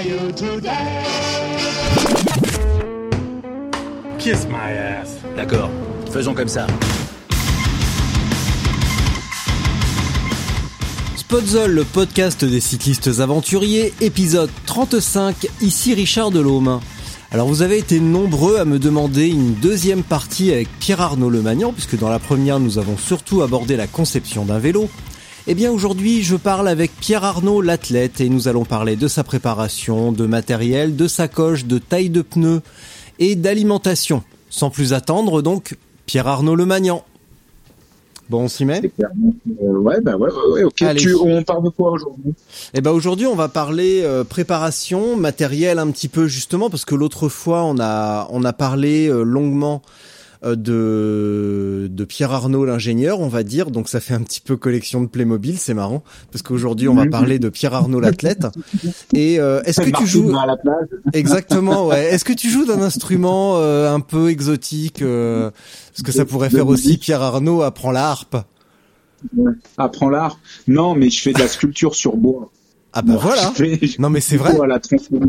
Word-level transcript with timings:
are 0.00 0.08
you 0.08 0.32
today? 0.32 1.04
kiss 4.18 4.46
my 4.48 4.72
ass. 4.72 5.16
D'accord, 5.36 5.70
faisons 6.10 6.34
comme 6.34 6.48
ça. 6.48 6.66
Spotzol, 11.16 11.70
le 11.70 11.84
podcast 11.84 12.44
des 12.44 12.60
cyclistes 12.60 13.20
aventuriers, 13.20 13.92
épisode 14.00 14.50
35, 14.66 15.46
ici 15.60 15.94
Richard 15.94 16.30
Delhomme. 16.30 16.80
Alors 17.30 17.46
vous 17.46 17.62
avez 17.62 17.78
été 17.78 18.00
nombreux 18.00 18.58
à 18.58 18.64
me 18.64 18.78
demander 18.78 19.28
une 19.28 19.54
deuxième 19.54 20.02
partie 20.02 20.52
avec 20.52 20.68
Pierre-Arnaud 20.80 21.30
Lemagnan, 21.30 21.72
puisque 21.72 21.98
dans 21.98 22.08
la 22.08 22.18
première 22.18 22.58
nous 22.58 22.78
avons 22.78 22.96
surtout 22.96 23.42
abordé 23.42 23.76
la 23.76 23.86
conception 23.86 24.44
d'un 24.44 24.58
vélo. 24.58 24.88
Eh 25.52 25.54
bien 25.54 25.72
aujourd'hui 25.72 26.22
je 26.22 26.36
parle 26.36 26.68
avec 26.68 26.92
Pierre-Arnaud 27.00 27.60
l'athlète 27.60 28.20
et 28.20 28.28
nous 28.28 28.46
allons 28.46 28.64
parler 28.64 28.94
de 28.94 29.08
sa 29.08 29.24
préparation, 29.24 30.12
de 30.12 30.24
matériel, 30.24 30.94
de 30.94 31.08
sacoche, 31.08 31.64
de 31.64 31.78
taille 31.78 32.08
de 32.08 32.22
pneus 32.22 32.60
et 33.18 33.34
d'alimentation. 33.34 34.22
Sans 34.48 34.70
plus 34.70 34.92
attendre 34.92 35.42
donc, 35.42 35.76
Pierre-Arnaud 36.06 36.54
Lemagnan. 36.54 37.04
Bon, 38.28 38.42
on 38.42 38.48
s'y 38.48 38.64
met 38.64 38.80
Euh, 39.00 39.76
ouais, 39.80 40.00
bah 40.00 40.16
ouais, 40.16 40.30
ouais, 40.30 40.52
ouais, 40.52 40.62
ok. 40.62 40.84
Tu, 40.96 41.16
on 41.16 41.42
parle 41.42 41.64
de 41.64 41.70
quoi 41.70 41.90
aujourd'hui? 41.90 42.32
Eh 42.72 42.80
ben 42.80 42.92
aujourd'hui, 42.92 43.26
on 43.26 43.34
va 43.34 43.48
parler 43.48 44.02
euh, 44.04 44.22
préparation, 44.22 45.16
matériel 45.16 45.80
un 45.80 45.90
petit 45.90 46.06
peu 46.06 46.28
justement 46.28 46.70
parce 46.70 46.84
que 46.84 46.94
l'autre 46.94 47.28
fois 47.28 47.64
on 47.64 47.80
a 47.80 48.28
on 48.30 48.44
a 48.44 48.52
parlé 48.52 49.08
euh, 49.08 49.24
longuement 49.24 49.82
de 50.42 51.88
de 51.90 52.04
Pierre 52.04 52.32
Arnaud 52.32 52.64
l'ingénieur, 52.64 53.20
on 53.20 53.28
va 53.28 53.42
dire. 53.42 53.70
Donc 53.70 53.88
ça 53.88 54.00
fait 54.00 54.14
un 54.14 54.22
petit 54.22 54.40
peu 54.40 54.56
collection 54.56 55.02
de 55.02 55.06
Playmobil, 55.06 55.58
c'est 55.58 55.74
marrant 55.74 56.02
parce 56.32 56.42
qu'aujourd'hui 56.42 56.88
on 56.88 56.94
va 56.94 57.06
parler 57.06 57.38
de 57.38 57.48
Pierre 57.48 57.74
Arnaud 57.74 58.00
l'athlète. 58.00 58.46
Et 59.12 59.38
euh, 59.40 59.62
est-ce 59.64 59.80
que 59.80 59.90
tu 59.96 60.06
joues 60.06 60.36
à 60.38 60.46
la 60.46 60.56
plage 60.56 60.88
exactement 61.12 61.86
ouais 61.86 62.04
Est-ce 62.06 62.24
que 62.24 62.32
tu 62.32 62.48
joues 62.48 62.64
d'un 62.64 62.80
instrument 62.80 63.56
euh, 63.58 63.92
un 63.92 64.00
peu 64.00 64.30
exotique 64.30 65.02
euh, 65.02 65.50
Parce 65.92 66.02
que 66.02 66.12
ça 66.12 66.24
pourrait 66.24 66.50
faire 66.50 66.68
aussi. 66.68 66.96
Pierre 66.98 67.22
Arnaud 67.22 67.62
apprend 67.62 67.90
la 67.90 68.08
harpe. 68.08 68.36
Apprends 69.76 70.08
l'art 70.08 70.38
Non, 70.66 70.94
mais 70.94 71.10
je 71.10 71.20
fais 71.20 71.32
de 71.32 71.38
la 71.38 71.48
sculpture 71.48 71.94
sur 71.94 72.16
bois. 72.16 72.50
Ah 72.92 73.02
bah 73.02 73.12
Bon, 73.12 73.18
voilà. 73.20 73.52
fais- 73.54 73.78
Non 73.98 74.10
mais 74.10 74.20
c'est 74.20 74.36
vrai. 74.36 74.58
à 74.60 74.66
la 74.66 74.80
tronçonneuse. 74.80 75.28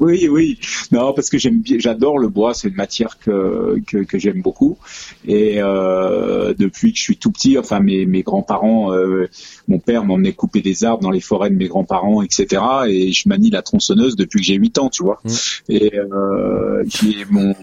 Oui, 0.00 0.28
oui. 0.28 0.58
Non, 0.92 1.12
parce 1.12 1.28
que 1.28 1.38
j'aime 1.38 1.60
bien, 1.60 1.76
j'adore 1.78 2.18
le 2.18 2.28
bois. 2.28 2.54
C'est 2.54 2.68
une 2.68 2.74
matière 2.74 3.18
que 3.18 3.80
que, 3.86 3.98
que 3.98 4.18
j'aime 4.18 4.42
beaucoup. 4.42 4.78
Et 5.26 5.56
euh, 5.58 6.54
depuis 6.58 6.92
que 6.92 6.98
je 6.98 7.02
suis 7.02 7.16
tout 7.16 7.30
petit, 7.30 7.58
enfin 7.58 7.80
mes 7.80 8.06
mes 8.06 8.22
grands-parents, 8.22 8.92
euh, 8.92 9.28
mon 9.68 9.78
père 9.78 10.04
m'emmenait 10.04 10.32
couper 10.32 10.62
des 10.62 10.84
arbres 10.84 11.02
dans 11.02 11.10
les 11.10 11.20
forêts 11.20 11.50
de 11.50 11.56
mes 11.56 11.68
grands-parents, 11.68 12.22
etc. 12.22 12.62
Et 12.88 13.12
je 13.12 13.28
manie 13.28 13.50
la 13.50 13.62
tronçonneuse 13.62 14.16
depuis 14.16 14.40
que 14.40 14.46
j'ai 14.46 14.54
8 14.54 14.78
ans, 14.78 14.88
tu 14.88 15.02
vois. 15.02 15.20
Mm. 15.24 15.30
Et 15.68 15.98
euh, 15.98 16.84
j'ai 16.86 17.24
mon 17.30 17.54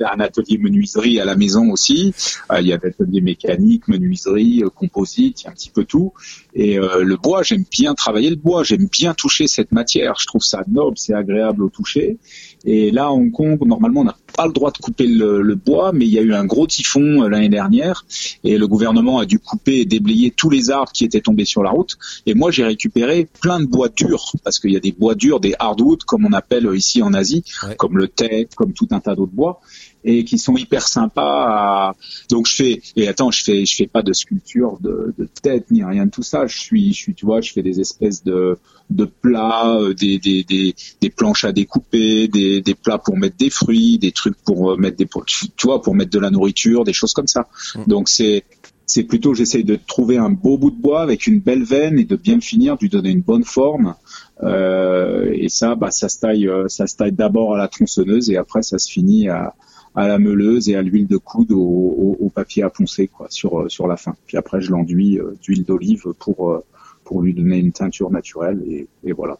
un 0.00 0.20
atelier 0.20 0.58
menuiserie 0.58 1.20
à 1.20 1.24
la 1.24 1.36
maison 1.36 1.70
aussi. 1.70 2.14
Euh, 2.52 2.60
il 2.60 2.66
y 2.66 2.72
avait 2.72 2.88
atelier 2.88 3.20
mécanique, 3.20 3.88
menuiserie, 3.88 4.62
euh, 4.62 4.70
composite, 4.70 5.44
un 5.46 5.52
petit 5.52 5.70
peu 5.70 5.84
tout. 5.84 6.12
Et 6.54 6.78
euh, 6.78 7.02
le 7.02 7.16
bois, 7.16 7.42
j'aime 7.42 7.64
bien 7.70 7.94
travailler 7.94 8.30
le 8.30 8.36
bois, 8.36 8.64
j'aime 8.64 8.88
bien 8.90 9.14
toucher 9.14 9.46
cette 9.46 9.72
matière. 9.72 10.14
Je 10.18 10.26
trouve 10.26 10.42
ça 10.42 10.62
noble, 10.68 10.98
c'est 10.98 11.14
agréable 11.14 11.62
au 11.62 11.68
toucher. 11.68 12.18
Et 12.64 12.90
là, 12.90 13.06
à 13.06 13.10
Hong 13.10 13.30
Kong, 13.32 13.58
normalement, 13.64 14.00
on 14.02 14.04
n'a 14.04 14.16
pas 14.36 14.46
le 14.46 14.52
droit 14.52 14.70
de 14.70 14.78
couper 14.78 15.06
le, 15.06 15.42
le 15.42 15.54
bois, 15.54 15.92
mais 15.92 16.06
il 16.06 16.12
y 16.12 16.18
a 16.18 16.22
eu 16.22 16.34
un 16.34 16.44
gros 16.44 16.66
typhon 16.66 17.22
euh, 17.24 17.28
l'année 17.28 17.48
dernière, 17.48 18.04
et 18.44 18.58
le 18.58 18.66
gouvernement 18.68 19.18
a 19.18 19.26
dû 19.26 19.38
couper 19.38 19.78
et 19.80 19.84
déblayer 19.84 20.30
tous 20.30 20.50
les 20.50 20.70
arbres 20.70 20.92
qui 20.92 21.04
étaient 21.04 21.20
tombés 21.20 21.44
sur 21.44 21.62
la 21.62 21.70
route. 21.70 21.96
Et 22.26 22.34
moi, 22.34 22.50
j'ai 22.50 22.64
récupéré 22.64 23.28
plein 23.40 23.60
de 23.60 23.66
bois 23.66 23.88
durs, 23.88 24.32
parce 24.44 24.58
qu'il 24.58 24.72
y 24.72 24.76
a 24.76 24.80
des 24.80 24.92
bois 24.92 25.14
durs, 25.14 25.40
des 25.40 25.54
hardwood, 25.58 26.04
comme 26.04 26.24
on 26.26 26.32
appelle 26.32 26.66
euh, 26.66 26.76
ici 26.76 27.02
en 27.02 27.14
Asie, 27.14 27.42
Ouais. 27.66 27.74
comme 27.76 27.96
le 27.98 28.08
teck, 28.08 28.54
comme 28.54 28.72
tout 28.72 28.88
un 28.90 29.00
tas 29.00 29.14
d'autres 29.14 29.32
bois 29.32 29.60
et 30.04 30.24
qui 30.24 30.38
sont 30.38 30.56
hyper 30.56 30.86
sympas. 30.86 31.44
À... 31.48 31.96
Donc 32.30 32.46
je 32.46 32.54
fais 32.54 32.80
et 32.96 33.08
attends, 33.08 33.30
je 33.32 33.42
fais 33.42 33.66
je 33.66 33.74
fais 33.74 33.86
pas 33.88 34.02
de 34.02 34.12
sculpture 34.12 34.78
de, 34.80 35.12
de 35.18 35.28
tête 35.42 35.70
ni 35.72 35.82
rien 35.82 36.06
de 36.06 36.10
tout 36.10 36.22
ça. 36.22 36.46
Je 36.46 36.56
suis 36.58 36.92
je 36.92 36.96
suis 36.96 37.14
tu 37.14 37.26
vois, 37.26 37.40
je 37.40 37.52
fais 37.52 37.62
des 37.62 37.80
espèces 37.80 38.22
de 38.22 38.58
de 38.90 39.04
plats, 39.04 39.76
euh, 39.76 39.94
des 39.94 40.18
des 40.18 40.44
des, 40.44 40.74
des 41.00 41.10
planches 41.10 41.44
à 41.44 41.52
découper, 41.52 42.28
des 42.28 42.57
des 42.60 42.74
plats 42.74 42.98
pour 42.98 43.16
mettre 43.16 43.36
des 43.36 43.50
fruits, 43.50 43.98
des 43.98 44.12
trucs 44.12 44.36
pour 44.44 44.72
euh, 44.72 44.76
mettre 44.76 44.96
des 44.96 45.08
tu 45.56 45.66
vois 45.66 45.82
pour 45.82 45.94
mettre 45.94 46.10
de 46.10 46.18
la 46.18 46.30
nourriture, 46.30 46.84
des 46.84 46.92
choses 46.92 47.12
comme 47.12 47.26
ça. 47.26 47.48
Mm. 47.74 47.84
Donc 47.86 48.08
c'est 48.08 48.44
c'est 48.88 49.04
plutôt 49.04 49.34
j'essaye 49.34 49.64
de 49.64 49.76
trouver 49.76 50.16
un 50.16 50.30
beau 50.30 50.56
bout 50.56 50.70
de 50.70 50.80
bois 50.80 51.02
avec 51.02 51.26
une 51.26 51.40
belle 51.40 51.62
veine 51.62 51.98
et 51.98 52.04
de 52.04 52.16
bien 52.16 52.36
le 52.36 52.40
finir, 52.40 52.76
de 52.76 52.80
lui 52.80 52.88
donner 52.88 53.10
une 53.10 53.20
bonne 53.20 53.44
forme. 53.44 53.94
Euh, 54.42 55.30
et 55.34 55.50
ça, 55.50 55.74
bah, 55.74 55.90
ça 55.90 56.08
se 56.08 56.18
taille, 56.18 56.48
euh, 56.48 56.68
ça 56.68 56.86
se 56.86 56.96
taille 56.96 57.12
d'abord 57.12 57.54
à 57.54 57.58
la 57.58 57.68
tronçonneuse 57.68 58.30
et 58.30 58.36
après 58.36 58.62
ça 58.62 58.78
se 58.78 58.90
finit 58.90 59.28
à, 59.28 59.54
à 59.94 60.08
la 60.08 60.18
meuleuse 60.18 60.70
et 60.70 60.74
à 60.74 60.80
l'huile 60.80 61.06
de 61.06 61.18
coude 61.18 61.52
au, 61.52 61.58
au, 61.58 62.16
au 62.18 62.30
papier 62.30 62.62
à 62.62 62.70
poncer 62.70 63.08
quoi 63.08 63.26
sur 63.28 63.60
euh, 63.60 63.68
sur 63.68 63.86
la 63.86 63.98
fin. 63.98 64.14
Puis 64.26 64.38
après 64.38 64.62
je 64.62 64.70
l'enduis 64.70 65.18
d'huile 65.42 65.64
d'olive 65.64 66.04
pour 66.18 66.62
pour 67.04 67.22
lui 67.22 67.34
donner 67.34 67.58
une 67.58 67.72
teinture 67.72 68.10
naturelle 68.10 68.62
et, 68.66 68.88
et 69.04 69.12
voilà. 69.12 69.38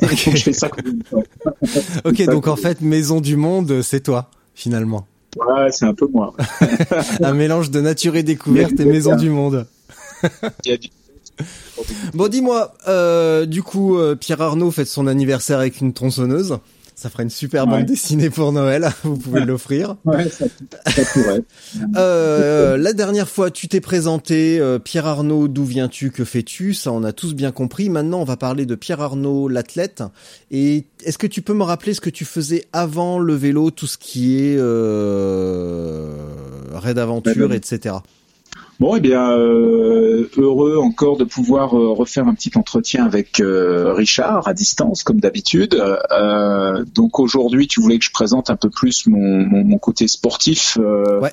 Donc, 0.00 0.10
je 0.36 0.42
fais 0.42 0.52
ça 0.52 0.68
comme 0.68 0.86
une 0.86 1.02
fois. 1.04 1.22
Ok, 2.04 2.22
donc 2.26 2.48
en 2.48 2.56
fait, 2.56 2.80
Maison 2.80 3.20
du 3.20 3.36
Monde, 3.36 3.82
c'est 3.82 4.00
toi, 4.00 4.30
finalement. 4.54 5.06
Ouais, 5.36 5.70
c'est 5.70 5.86
un 5.86 5.94
peu 5.94 6.06
moi. 6.12 6.34
Un 7.22 7.32
mélange 7.32 7.70
de 7.70 7.80
nature 7.80 8.16
et 8.16 8.22
découverte 8.22 8.78
et 8.78 8.84
Maison 8.84 9.16
du 9.16 9.30
Monde. 9.30 9.66
Il 10.64 10.70
y 10.70 10.72
a 10.72 10.76
du- 10.76 10.90
Bon, 12.14 12.28
dis-moi, 12.28 12.74
euh, 12.88 13.46
du 13.46 13.62
coup, 13.62 13.96
euh, 13.96 14.14
Pierre 14.14 14.42
Arnaud 14.42 14.70
fête 14.70 14.86
son 14.88 15.06
anniversaire 15.06 15.58
avec 15.58 15.80
une 15.80 15.92
tronçonneuse. 15.92 16.58
Ça 16.94 17.10
ferait 17.10 17.22
une 17.22 17.30
super 17.30 17.66
bande 17.66 17.84
dessinée 17.84 18.30
pour 18.30 18.52
Noël. 18.52 18.90
Vous 19.02 19.16
pouvez 19.16 19.44
l'offrir. 19.44 19.96
Ouais, 20.04 20.28
ça, 20.28 20.46
ça 20.86 21.02
pourrait. 21.12 21.42
Euh, 21.96 22.76
la 22.76 22.92
dernière 22.92 23.28
fois, 23.28 23.50
tu 23.50 23.68
t'es 23.68 23.80
présenté, 23.80 24.58
euh, 24.60 24.78
Pierre 24.78 25.06
Arnaud, 25.06 25.48
d'où 25.48 25.64
viens-tu, 25.64 26.10
que 26.10 26.24
fais-tu? 26.24 26.74
Ça, 26.74 26.92
on 26.92 27.02
a 27.04 27.12
tous 27.12 27.34
bien 27.34 27.50
compris. 27.50 27.88
Maintenant, 27.88 28.20
on 28.20 28.24
va 28.24 28.36
parler 28.36 28.66
de 28.66 28.74
Pierre 28.74 29.00
Arnaud, 29.00 29.48
l'athlète. 29.48 30.02
Et 30.50 30.86
est-ce 31.04 31.18
que 31.18 31.26
tu 31.26 31.42
peux 31.42 31.54
me 31.54 31.64
rappeler 31.64 31.94
ce 31.94 32.00
que 32.00 32.10
tu 32.10 32.24
faisais 32.24 32.64
avant 32.72 33.18
le 33.18 33.34
vélo, 33.34 33.70
tout 33.70 33.86
ce 33.86 33.98
qui 33.98 34.38
est 34.38 34.56
euh, 34.58 36.14
raid 36.72 36.98
aventure, 36.98 37.52
etc. 37.52 37.96
Bon, 38.82 38.96
eh 38.96 39.00
bien, 39.00 39.30
euh, 39.30 40.28
heureux 40.36 40.76
encore 40.76 41.16
de 41.16 41.22
pouvoir 41.22 41.78
euh, 41.78 41.92
refaire 41.92 42.26
un 42.26 42.34
petit 42.34 42.50
entretien 42.56 43.04
avec 43.04 43.38
euh, 43.38 43.92
Richard 43.92 44.48
à 44.48 44.54
distance, 44.54 45.04
comme 45.04 45.20
d'habitude. 45.20 45.80
Euh, 46.10 46.84
donc 46.92 47.20
aujourd'hui, 47.20 47.68
tu 47.68 47.80
voulais 47.80 48.00
que 48.00 48.04
je 48.04 48.10
présente 48.10 48.50
un 48.50 48.56
peu 48.56 48.70
plus 48.70 49.06
mon, 49.06 49.46
mon, 49.46 49.62
mon 49.62 49.78
côté 49.78 50.08
sportif 50.08 50.78
euh, 50.80 51.20
Ouais. 51.20 51.30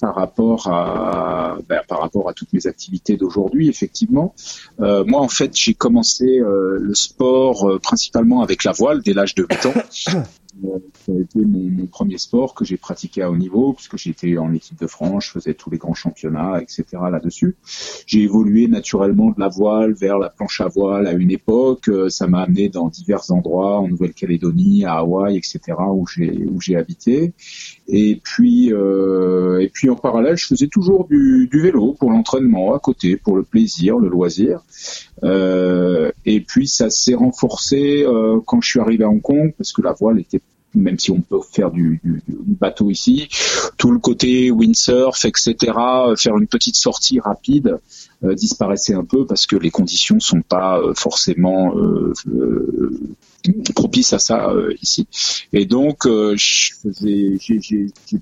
par 0.00 0.16
rapport 0.16 0.66
à 0.66 1.58
ben, 1.68 1.80
par 1.86 2.00
rapport 2.00 2.28
à 2.28 2.32
toutes 2.32 2.52
mes 2.52 2.66
activités 2.66 3.16
d'aujourd'hui, 3.16 3.68
effectivement. 3.68 4.34
Euh, 4.80 5.04
moi, 5.06 5.20
en 5.20 5.28
fait, 5.28 5.52
j'ai 5.54 5.74
commencé 5.74 6.40
euh, 6.40 6.76
le 6.80 6.94
sport 6.96 7.70
euh, 7.70 7.78
principalement 7.78 8.42
avec 8.42 8.64
la 8.64 8.72
voile 8.72 9.00
dès 9.00 9.12
l'âge 9.12 9.36
de 9.36 9.46
8 9.48 9.66
ans. 9.66 9.74
Ça 11.06 11.12
a 11.12 11.20
été 11.20 11.40
mon, 11.44 11.86
premier 11.86 12.18
sport 12.18 12.54
que 12.54 12.64
j'ai 12.64 12.76
pratiqué 12.76 13.22
à 13.22 13.30
haut 13.30 13.36
niveau, 13.36 13.72
puisque 13.72 13.96
j'étais 13.96 14.36
en 14.38 14.52
équipe 14.52 14.78
de 14.78 14.86
France, 14.86 15.26
je 15.26 15.30
faisais 15.30 15.54
tous 15.54 15.70
les 15.70 15.78
grands 15.78 15.94
championnats, 15.94 16.60
etc. 16.60 16.84
là-dessus. 17.10 17.56
J'ai 18.06 18.22
évolué 18.22 18.68
naturellement 18.68 19.30
de 19.30 19.38
la 19.38 19.48
voile 19.48 19.92
vers 19.94 20.18
la 20.18 20.28
planche 20.28 20.60
à 20.60 20.68
voile 20.68 21.06
à 21.06 21.12
une 21.12 21.30
époque. 21.30 21.88
Euh, 21.88 22.08
Ça 22.08 22.26
m'a 22.26 22.42
amené 22.42 22.68
dans 22.68 22.88
divers 22.88 23.30
endroits, 23.30 23.78
en 23.78 23.88
Nouvelle-Calédonie, 23.88 24.84
à 24.84 24.94
Hawaï, 24.94 25.36
etc., 25.36 25.60
où 25.92 26.06
j'ai 26.06 26.46
où 26.46 26.60
j'ai 26.60 26.76
habité. 26.76 27.32
Et 27.86 28.20
puis 28.22 28.72
euh, 28.72 29.60
et 29.60 29.68
puis 29.68 29.88
en 29.90 29.96
parallèle, 29.96 30.36
je 30.36 30.46
faisais 30.46 30.68
toujours 30.68 31.06
du, 31.06 31.48
du 31.50 31.60
vélo 31.60 31.94
pour 31.98 32.10
l'entraînement 32.10 32.74
à 32.74 32.78
côté, 32.78 33.16
pour 33.16 33.36
le 33.36 33.42
plaisir, 33.42 33.98
le 33.98 34.08
loisir. 34.08 34.62
Euh, 35.24 36.10
et 36.24 36.40
puis 36.40 36.68
ça 36.68 36.90
s'est 36.90 37.14
renforcé 37.14 38.04
euh, 38.04 38.40
quand 38.46 38.60
je 38.60 38.68
suis 38.68 38.80
arrivé 38.80 39.04
à 39.04 39.08
Hong 39.08 39.20
Kong 39.20 39.52
parce 39.56 39.72
que 39.72 39.82
la 39.82 39.92
voile 39.92 40.20
était 40.20 40.40
même 40.74 40.98
si 40.98 41.10
on 41.10 41.20
peut 41.20 41.40
faire 41.50 41.70
du, 41.70 42.00
du, 42.04 42.22
bateau 42.28 42.90
ici. 42.90 43.28
Tout 43.76 43.90
le 43.90 43.98
côté 43.98 44.50
windsurf, 44.50 45.24
etc., 45.24 45.54
faire 46.16 46.36
une 46.36 46.46
petite 46.46 46.76
sortie 46.76 47.20
rapide 47.20 47.78
euh, 48.24 48.34
disparaissait 48.34 48.94
un 48.94 49.04
peu 49.04 49.26
parce 49.26 49.46
que 49.46 49.56
les 49.56 49.70
conditions 49.70 50.18
sont 50.20 50.42
pas 50.42 50.80
euh, 50.80 50.92
forcément 50.94 51.76
euh, 51.76 52.12
propices 53.74 54.12
à 54.12 54.18
ça 54.18 54.52
ici. 54.82 55.06
Et 55.52 55.66
donc, 55.66 56.08
j'ai 56.34 57.38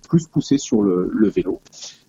plus 0.09 0.27
poussé 0.27 0.59
sur 0.59 0.83
le, 0.83 1.11
le 1.13 1.29
vélo 1.31 1.61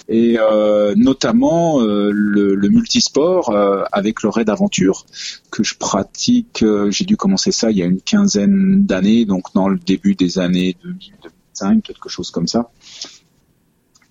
et 0.09 0.37
euh, 0.39 0.93
notamment 0.95 1.81
euh, 1.81 2.11
le, 2.13 2.55
le, 2.55 2.69
multisport 2.69 3.49
euh, 3.49 3.83
avec 3.91 4.23
le 4.23 4.29
raid 4.29 4.49
aventure 4.49 5.05
que 5.51 5.63
je 5.63 5.75
pratique. 5.75 6.63
J'ai 6.89 7.05
dû 7.05 7.17
commencer 7.17 7.51
ça 7.51 7.71
il 7.71 7.77
y 7.77 7.83
a 7.83 7.85
une 7.85 8.01
quinzaine 8.01 8.85
d'années, 8.85 9.25
donc 9.25 9.53
dans 9.53 9.67
le 9.67 9.77
début 9.77 10.15
des 10.15 10.39
années 10.39 10.77
2005, 10.83 11.83
quelque 11.83 12.09
chose 12.09 12.31
comme 12.31 12.47
ça. 12.47 12.69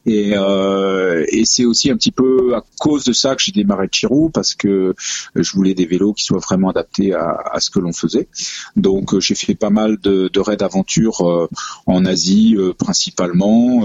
Et, 0.08 0.34
et 0.34 1.44
c'est 1.44 1.64
aussi 1.64 1.90
un 1.90 1.96
petit 1.96 2.12
peu 2.12 2.54
à 2.54 2.62
cause 2.78 3.02
de 3.02 3.12
ça 3.12 3.34
que 3.34 3.42
j'ai 3.42 3.50
démarré 3.50 3.88
Chirou 3.90 4.30
parce 4.30 4.54
que 4.54 4.94
je 5.34 5.52
voulais 5.52 5.74
des 5.74 5.84
vélos 5.84 6.12
qui 6.12 6.22
soient 6.22 6.38
vraiment 6.38 6.70
adaptés 6.70 7.12
à, 7.12 7.42
à 7.52 7.58
ce 7.58 7.70
que 7.70 7.80
l'on 7.80 7.92
faisait. 7.92 8.28
Donc 8.76 9.18
j'ai 9.18 9.34
fait 9.34 9.56
pas 9.56 9.70
mal 9.70 9.98
de, 9.98 10.30
de 10.32 10.40
raids 10.40 10.62
aventure 10.62 11.48
en 11.86 12.04
Asie 12.04 12.56
principalement 12.78 13.82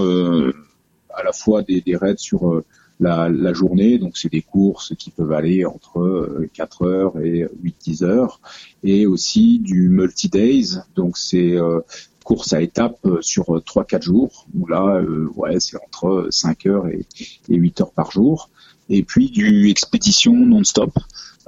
à 1.14 1.22
la 1.22 1.32
fois 1.32 1.62
des, 1.62 1.80
des 1.80 1.96
raids 1.96 2.16
sur 2.16 2.50
euh, 2.50 2.64
la, 3.00 3.28
la, 3.28 3.52
journée, 3.52 3.98
donc 3.98 4.16
c'est 4.16 4.30
des 4.30 4.42
courses 4.42 4.94
qui 4.96 5.10
peuvent 5.10 5.32
aller 5.32 5.64
entre 5.64 6.46
4 6.52 6.82
euh, 6.82 6.86
heures 6.86 7.18
et 7.18 7.46
8-10 7.62 8.04
heures, 8.04 8.40
et 8.84 9.06
aussi 9.06 9.58
du 9.58 9.88
multi-days, 9.88 10.78
donc 10.94 11.18
c'est 11.18 11.56
euh, 11.56 11.80
course 12.24 12.52
à 12.52 12.62
étapes 12.62 13.04
sur 13.20 13.46
3-4 13.46 14.02
jours, 14.02 14.46
où 14.54 14.66
là, 14.68 15.02
ouais, 15.34 15.58
c'est 15.58 15.76
entre 15.76 16.28
5 16.30 16.66
heures 16.66 16.86
et, 16.86 17.04
et 17.48 17.56
8 17.56 17.80
heures 17.80 17.92
par 17.92 18.12
jour, 18.12 18.48
et 18.88 19.02
puis 19.02 19.30
du 19.30 19.68
expédition 19.70 20.34
non-stop, 20.34 20.92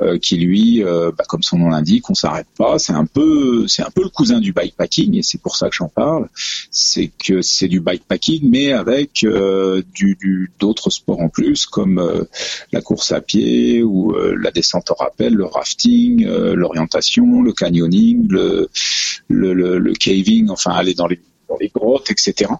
euh, 0.00 0.18
qui 0.18 0.36
lui, 0.36 0.82
euh, 0.82 1.12
bah, 1.16 1.24
comme 1.28 1.42
son 1.42 1.58
nom 1.58 1.68
l'indique, 1.68 2.10
on 2.10 2.14
s'arrête 2.14 2.46
pas. 2.56 2.78
C'est 2.78 2.92
un 2.92 3.06
peu, 3.06 3.66
c'est 3.68 3.82
un 3.82 3.90
peu 3.90 4.02
le 4.02 4.08
cousin 4.08 4.40
du 4.40 4.52
bikepacking 4.52 5.16
et 5.16 5.22
c'est 5.22 5.40
pour 5.40 5.56
ça 5.56 5.68
que 5.68 5.74
j'en 5.74 5.88
parle. 5.88 6.28
C'est 6.70 7.12
que 7.18 7.42
c'est 7.42 7.68
du 7.68 7.80
bikepacking, 7.80 8.48
mais 8.50 8.72
avec 8.72 9.24
euh, 9.24 9.82
du 9.94 10.50
d'autres 10.58 10.90
sports 10.90 11.20
en 11.20 11.28
plus, 11.28 11.66
comme 11.66 12.26
la 12.72 12.80
course 12.80 13.12
à 13.12 13.20
pied 13.20 13.82
ou 13.82 14.14
la 14.14 14.50
descente 14.50 14.90
au 14.90 14.94
rappel, 14.94 15.34
le 15.34 15.44
rafting, 15.44 16.26
l'orientation, 16.26 17.42
le 17.42 17.52
canyoning, 17.52 18.26
le, 18.28 18.68
le, 19.28 19.54
le, 19.54 19.78
le 19.78 19.92
caving, 19.92 20.48
enfin 20.50 20.72
aller 20.72 20.94
dans 20.94 21.06
les 21.06 21.20
dans 21.48 21.56
les 21.60 21.68
grottes, 21.68 22.10
etc. 22.10 22.50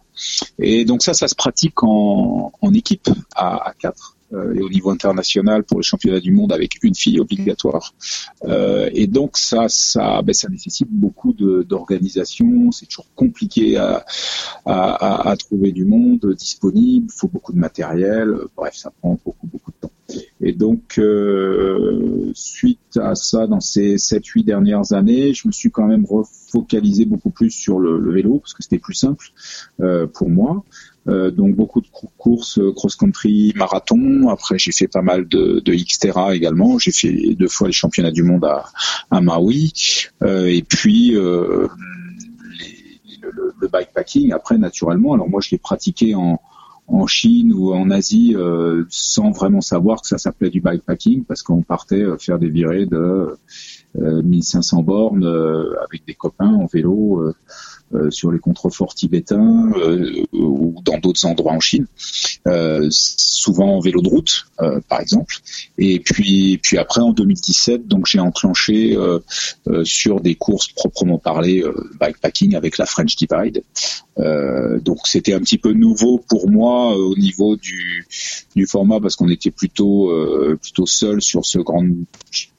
Et 0.58 0.84
donc 0.84 1.02
ça, 1.02 1.14
ça 1.14 1.28
se 1.28 1.34
pratique 1.34 1.82
en, 1.82 2.52
en 2.60 2.74
équipe 2.74 3.08
à, 3.34 3.68
à 3.68 3.74
quatre. 3.74 4.13
Euh, 4.34 4.54
et 4.54 4.62
au 4.62 4.68
niveau 4.68 4.90
international 4.90 5.64
pour 5.64 5.78
les 5.78 5.84
championnats 5.84 6.20
du 6.20 6.32
monde 6.32 6.52
avec 6.52 6.82
une 6.82 6.94
fille 6.94 7.20
obligatoire. 7.20 7.94
Euh, 8.44 8.90
et 8.92 9.06
donc 9.06 9.36
ça, 9.36 9.66
ça, 9.68 10.22
ben, 10.22 10.32
ça 10.34 10.48
nécessite 10.48 10.88
beaucoup 10.90 11.32
d'organisation. 11.32 12.72
C'est 12.72 12.86
toujours 12.86 13.12
compliqué 13.14 13.76
à, 13.76 14.04
à, 14.64 15.30
à, 15.30 15.36
trouver 15.36 15.72
du 15.72 15.84
monde 15.84 16.34
disponible. 16.36 17.06
Il 17.08 17.14
faut 17.14 17.28
beaucoup 17.28 17.52
de 17.52 17.58
matériel. 17.58 18.34
Bref, 18.56 18.74
ça 18.74 18.90
prend 19.00 19.18
beaucoup 19.24 19.46
beaucoup 19.46 19.70
de 19.70 19.76
temps. 19.80 19.92
Et 20.40 20.52
donc, 20.52 20.98
euh, 20.98 22.30
suite 22.34 22.96
à 22.96 23.14
ça, 23.14 23.46
dans 23.46 23.60
ces 23.60 23.96
7-8 23.96 24.44
dernières 24.44 24.92
années, 24.92 25.32
je 25.32 25.48
me 25.48 25.52
suis 25.52 25.70
quand 25.70 25.86
même 25.86 26.04
refocalisé 26.04 27.04
beaucoup 27.06 27.30
plus 27.30 27.50
sur 27.50 27.78
le, 27.78 27.98
le 27.98 28.12
vélo 28.12 28.38
parce 28.38 28.52
que 28.52 28.62
c'était 28.62 28.78
plus 28.78 28.94
simple 28.94 29.26
euh, 29.80 30.06
pour 30.06 30.28
moi. 30.28 30.64
Euh, 31.06 31.30
donc 31.30 31.54
beaucoup 31.54 31.82
de 31.82 31.86
courses 32.16 32.58
euh, 32.58 32.72
cross-country, 32.72 33.52
marathon. 33.56 34.28
Après, 34.30 34.58
j'ai 34.58 34.72
fait 34.72 34.88
pas 34.88 35.02
mal 35.02 35.28
de, 35.28 35.60
de 35.60 35.74
Xterra 35.74 36.34
également. 36.34 36.78
J'ai 36.78 36.92
fait 36.92 37.34
deux 37.34 37.48
fois 37.48 37.66
les 37.66 37.74
championnats 37.74 38.10
du 38.10 38.22
monde 38.22 38.44
à, 38.44 38.64
à 39.10 39.20
Maui. 39.20 39.72
Euh, 40.22 40.46
et 40.46 40.62
puis 40.62 41.14
euh, 41.14 41.68
les, 42.58 43.18
le, 43.20 43.54
le, 43.60 43.68
bikepacking. 43.68 44.32
Après, 44.32 44.56
naturellement, 44.56 45.12
alors 45.14 45.28
moi 45.28 45.40
je 45.42 45.50
l'ai 45.50 45.58
pratiqué 45.58 46.14
en, 46.14 46.40
en 46.88 47.06
Chine 47.06 47.52
ou 47.52 47.74
en 47.74 47.90
Asie 47.90 48.34
euh, 48.34 48.84
sans 48.88 49.30
vraiment 49.30 49.60
savoir 49.60 50.00
que 50.00 50.08
ça 50.08 50.16
s'appelait 50.16 50.50
du 50.50 50.62
bikepacking 50.62 51.24
parce 51.24 51.42
qu'on 51.42 51.62
partait 51.62 52.02
faire 52.18 52.38
des 52.38 52.48
virées 52.48 52.86
de 52.86 53.36
1500 53.94 54.82
bornes 54.82 55.26
avec 55.86 56.04
des 56.06 56.14
copains 56.14 56.52
en 56.52 56.66
vélo 56.66 57.32
sur 58.10 58.30
les 58.32 58.38
contreforts 58.38 58.94
tibétains 58.94 59.72
euh, 59.76 60.24
ou 60.32 60.74
dans 60.84 60.98
d'autres 60.98 61.24
endroits 61.26 61.52
en 61.52 61.60
Chine, 61.60 61.86
euh, 62.46 62.88
souvent 62.90 63.76
en 63.76 63.80
vélo 63.80 64.02
de 64.02 64.08
route, 64.08 64.46
par 64.88 65.00
exemple. 65.00 65.36
Et 65.78 66.00
puis, 66.00 66.58
puis 66.62 66.78
après 66.78 67.00
en 67.00 67.12
2017, 67.12 67.86
donc 67.86 68.06
j'ai 68.06 68.20
enclenché 68.20 68.96
sur 69.84 70.20
des 70.20 70.34
courses 70.34 70.68
proprement 70.68 71.18
parlées 71.18 71.64
bikepacking 72.00 72.54
avec 72.54 72.78
la 72.78 72.86
French 72.86 73.16
Divide. 73.16 73.62
donc 74.16 74.98
c'était 75.06 75.34
un 75.34 75.40
petit 75.40 75.58
peu 75.58 75.72
nouveau 75.72 76.18
pour 76.28 76.48
moi 76.48 76.96
au 76.96 77.14
niveau 77.16 77.56
du, 77.56 78.06
du 78.54 78.66
format 78.66 79.00
parce 79.00 79.16
qu'on 79.16 79.28
était 79.28 79.50
plutôt 79.50 80.12
plutôt 80.60 80.86
seul 80.86 81.20
sur 81.20 81.44
ce 81.44 81.58
grand 81.58 81.84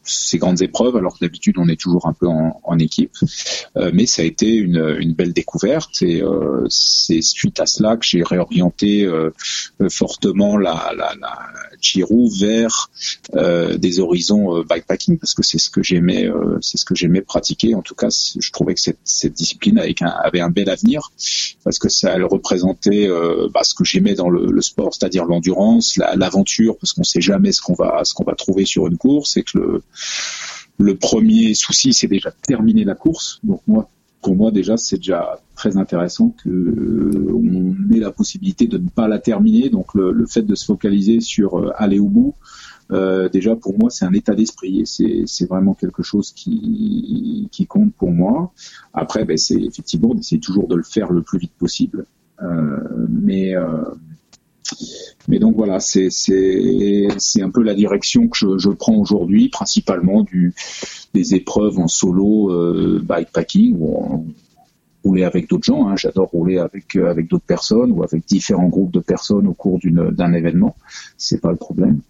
ces 0.05 0.37
grandes 0.37 0.61
épreuves, 0.61 0.95
alors 0.95 1.15
que 1.15 1.25
d'habitude 1.25 1.55
on 1.57 1.67
est 1.67 1.79
toujours 1.79 2.07
un 2.07 2.13
peu 2.13 2.27
en, 2.27 2.61
en 2.63 2.79
équipe. 2.79 3.11
Euh, 3.77 3.91
mais 3.93 4.05
ça 4.05 4.21
a 4.21 4.25
été 4.25 4.53
une, 4.53 4.95
une 4.99 5.13
belle 5.13 5.33
découverte 5.33 6.01
et 6.01 6.21
euh, 6.21 6.65
c'est 6.69 7.21
suite 7.21 7.59
à 7.59 7.65
cela 7.65 7.97
que 7.97 8.05
j'ai 8.05 8.23
réorienté 8.23 9.03
euh, 9.03 9.31
fortement 9.89 10.57
la, 10.57 10.93
la, 10.97 11.13
la 11.19 11.39
Giro 11.81 12.29
vers 12.39 12.89
euh, 13.35 13.77
des 13.77 13.99
horizons 13.99 14.57
euh, 14.57 14.63
bikepacking 14.63 15.17
parce 15.17 15.33
que 15.33 15.43
c'est 15.43 15.57
ce 15.57 15.69
que 15.69 15.83
j'aimais, 15.83 16.29
c'est 16.61 16.77
ce 16.77 16.85
que 16.85 16.95
j'aimais 16.95 17.21
pratiquer. 17.21 17.75
En 17.75 17.81
tout 17.81 17.95
cas, 17.95 18.09
je 18.09 18.51
trouvais 18.51 18.73
que 18.73 18.81
cette, 18.81 18.99
cette 19.03 19.33
discipline 19.33 19.79
avait 19.79 19.95
un, 20.01 20.07
avait 20.07 20.41
un 20.41 20.49
bel 20.49 20.69
avenir 20.69 21.11
parce 21.63 21.79
que 21.79 21.89
ça 21.89 22.13
elle 22.15 22.23
représentait 22.23 23.07
bah, 23.53 23.61
ce 23.63 23.73
que 23.73 23.83
j'aimais 23.83 24.13
dans 24.15 24.29
le, 24.29 24.51
le 24.51 24.61
sport, 24.61 24.93
c'est-à-dire 24.93 25.25
l'endurance, 25.25 25.97
l'aventure, 26.15 26.77
parce 26.77 26.93
qu'on 26.93 27.03
sait 27.03 27.21
jamais 27.21 27.51
ce 27.51 27.61
qu'on 27.61 27.73
va 27.73 28.01
ce 28.03 28.13
qu'on 28.13 28.23
va 28.23 28.35
trouver 28.35 28.65
sur 28.65 28.87
une 28.87 28.97
course 28.97 29.37
et 29.37 29.43
que 29.43 29.57
le 29.57 29.83
le 30.77 30.95
premier 30.95 31.53
souci, 31.53 31.93
c'est 31.93 32.07
déjà 32.07 32.31
terminer 32.31 32.83
la 32.83 32.95
course. 32.95 33.39
Donc 33.43 33.61
moi, 33.67 33.89
pour 34.21 34.35
moi 34.35 34.51
déjà, 34.51 34.75
c'est 34.75 34.97
déjà 34.97 35.39
très 35.55 35.77
intéressant 35.77 36.33
que 36.43 36.49
euh, 36.49 37.31
on 37.33 37.93
ait 37.93 37.99
la 37.99 38.11
possibilité 38.11 38.67
de 38.67 38.77
ne 38.77 38.89
pas 38.89 39.07
la 39.07 39.19
terminer. 39.19 39.69
Donc 39.69 39.93
le, 39.93 40.25
fait 40.25 40.41
de 40.41 40.55
se 40.55 40.65
focaliser 40.65 41.21
sur 41.21 41.59
euh, 41.59 41.71
aller 41.75 41.99
au 41.99 42.09
bout, 42.09 42.33
euh, 42.91 43.29
déjà 43.29 43.55
pour 43.55 43.77
moi, 43.77 43.89
c'est 43.89 44.03
un 44.05 44.13
état 44.13 44.33
d'esprit 44.33 44.81
et 44.81 44.85
c'est 45.27 45.45
vraiment 45.47 45.75
quelque 45.75 46.03
chose 46.03 46.33
qui, 46.33 47.49
compte 47.69 47.93
pour 47.93 48.11
moi. 48.11 48.51
Après, 48.93 49.25
ben, 49.25 49.37
c'est 49.37 49.61
effectivement 49.61 50.13
d'essayer 50.13 50.39
toujours 50.39 50.67
de 50.67 50.75
le 50.75 50.83
faire 50.83 51.11
le 51.11 51.21
plus 51.21 51.39
vite 51.39 51.53
possible. 51.57 52.05
mais 53.09 53.53
mais 55.27 55.39
donc 55.39 55.55
voilà, 55.55 55.79
c'est 55.79 56.09
un 57.41 57.49
peu 57.49 57.63
la 57.63 57.73
direction 57.73 58.27
que 58.27 58.37
je, 58.37 58.57
je 58.57 58.69
prends 58.69 58.95
aujourd'hui, 58.95 59.49
principalement 59.49 60.23
du 60.23 60.53
des 61.13 61.35
épreuves 61.35 61.79
en 61.79 61.87
solo 61.87 62.51
euh, 62.51 63.01
bikepacking 63.03 63.75
ou 63.77 63.95
en, 63.97 64.25
rouler 65.05 65.23
avec 65.23 65.47
d'autres 65.47 65.63
gens. 65.63 65.87
Hein. 65.87 65.95
J'adore 65.95 66.29
rouler 66.29 66.57
avec 66.57 66.95
euh, 66.95 67.09
avec 67.09 67.27
d'autres 67.27 67.45
personnes 67.45 67.91
ou 67.91 68.03
avec 68.03 68.25
différents 68.25 68.67
groupes 68.67 68.91
de 68.91 68.99
personnes 68.99 69.47
au 69.47 69.53
cours 69.53 69.79
d'un 69.83 70.33
événement. 70.33 70.75
C'est 71.17 71.41
pas 71.41 71.51
le 71.51 71.57
problème. 71.57 72.01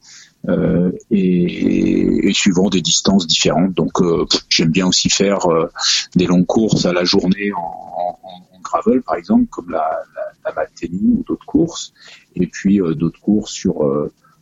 Euh, 0.48 0.92
et, 1.10 2.28
et, 2.30 2.34
suivant 2.34 2.70
des 2.70 2.82
distances 2.82 3.26
différentes. 3.26 3.74
Donc 3.74 4.02
euh, 4.02 4.26
j'aime 4.50 4.70
bien 4.70 4.88
aussi 4.88 5.10
faire 5.10 5.50
euh, 5.50 5.70
des 6.16 6.28
longues 6.28 6.46
courses 6.46 6.86
à 6.86 6.94
la 6.94 7.04
journée 7.04 7.52
en, 7.54 8.20
en 8.24 8.55
gravel 8.66 9.02
par 9.02 9.16
exemple, 9.16 9.46
comme 9.50 9.70
la, 9.70 10.04
la, 10.44 10.54
la 10.56 10.66
ou 10.92 11.24
d'autres 11.26 11.46
courses 11.46 11.94
et 12.36 12.48
puis 12.48 12.82
euh, 12.82 12.94
d'autres 12.94 13.20
courses 13.20 13.52
sur 13.52 13.84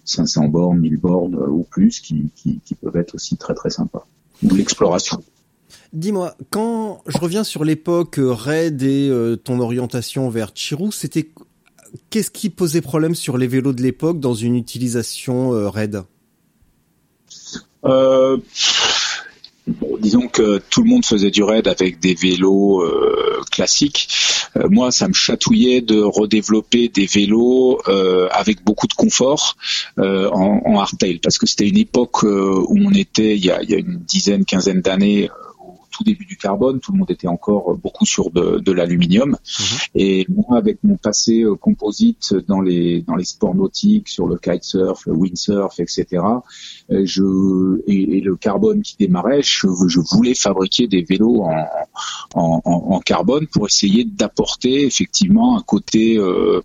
500 0.05 0.45
euh, 0.45 0.47
bornes, 0.47 0.79
1000 0.79 0.97
bornes 0.97 1.35
euh, 1.35 1.47
ou 1.47 1.63
plus 1.63 1.99
qui, 1.99 2.29
qui, 2.35 2.59
qui, 2.65 2.75
peuvent 2.75 2.95
être 2.95 3.15
aussi 3.15 3.37
très 3.37 3.53
très 3.53 3.69
sympas. 3.69 4.05
Ou 4.43 4.55
l'exploration. 4.55 5.23
Dis-moi, 5.93 6.35
quand 6.49 7.03
je 7.07 7.17
reviens 7.17 7.43
sur 7.43 7.63
l'époque 7.63 8.19
Raid 8.19 8.81
et 8.81 9.11
ton 9.43 9.59
orientation 9.59 10.29
vers 10.29 10.51
Chirou, 10.53 10.91
c'était 10.91 11.29
qu'est-ce 12.09 12.31
qui 12.31 12.49
posait 12.49 12.81
problème 12.81 13.15
sur 13.15 13.37
les 13.37 13.47
vélos 13.47 13.73
de 13.73 13.81
l'époque 13.81 14.19
dans 14.19 14.33
une 14.33 14.55
utilisation 14.55 15.51
Raid? 15.69 16.03
Euh, 19.67 19.73
disons 19.99 20.27
que 20.27 20.61
tout 20.69 20.83
le 20.83 20.89
monde 20.89 21.05
faisait 21.05 21.31
du 21.31 21.43
raid 21.43 21.67
avec 21.67 21.99
des 21.99 22.13
vélos 22.13 22.81
euh, 22.81 23.41
classiques. 23.51 24.09
Euh, 24.57 24.67
moi, 24.69 24.91
ça 24.91 25.07
me 25.07 25.13
chatouillait 25.13 25.81
de 25.81 26.01
redévelopper 26.01 26.89
des 26.89 27.05
vélos 27.05 27.79
euh, 27.87 28.27
avec 28.31 28.63
beaucoup 28.63 28.87
de 28.87 28.93
confort 28.93 29.55
en, 29.97 30.61
en 30.65 30.79
hardtail, 30.79 31.19
parce 31.19 31.37
que 31.37 31.45
c'était 31.45 31.67
une 31.67 31.77
époque 31.77 32.23
où 32.23 32.77
on 32.77 32.91
était, 32.91 33.35
il 33.35 33.45
y 33.45 33.51
a, 33.51 33.61
il 33.61 33.69
y 33.69 33.75
a 33.75 33.77
une 33.77 33.99
dizaine, 33.99 34.45
quinzaine 34.45 34.81
d'années, 34.81 35.29
tout 35.93 36.03
début 36.03 36.25
du 36.25 36.37
carbone, 36.37 36.79
tout 36.79 36.91
le 36.91 36.97
monde 36.97 37.11
était 37.11 37.27
encore 37.27 37.75
beaucoup 37.77 38.05
sur 38.05 38.31
de, 38.31 38.59
de 38.59 38.71
l'aluminium. 38.71 39.29
Mhm. 39.29 39.77
Et 39.95 40.25
moi, 40.29 40.57
avec 40.57 40.83
mon 40.83 40.97
passé 40.97 41.45
composite 41.61 42.33
dans 42.47 42.61
les 42.61 43.01
dans 43.01 43.15
les 43.15 43.25
sports 43.25 43.55
nautiques, 43.55 44.09
sur 44.09 44.27
le 44.27 44.37
kitesurf, 44.37 45.05
le 45.05 45.13
windsurf, 45.13 45.79
etc. 45.79 46.23
Je 46.89 47.81
et, 47.87 48.21
le 48.21 48.35
carbone 48.35 48.81
qui 48.81 48.95
démarrait, 48.97 49.41
je, 49.41 49.67
je 49.87 49.99
voulais 49.99 50.33
fabriquer 50.33 50.87
des 50.87 51.03
vélos 51.03 51.43
en, 51.43 51.65
en, 52.35 52.61
en 52.65 52.99
carbone 52.99 53.47
pour 53.47 53.67
essayer 53.67 54.03
d'apporter 54.03 54.85
effectivement 54.85 55.57
un 55.57 55.61
côté 55.61 56.17
euh, 56.17 56.61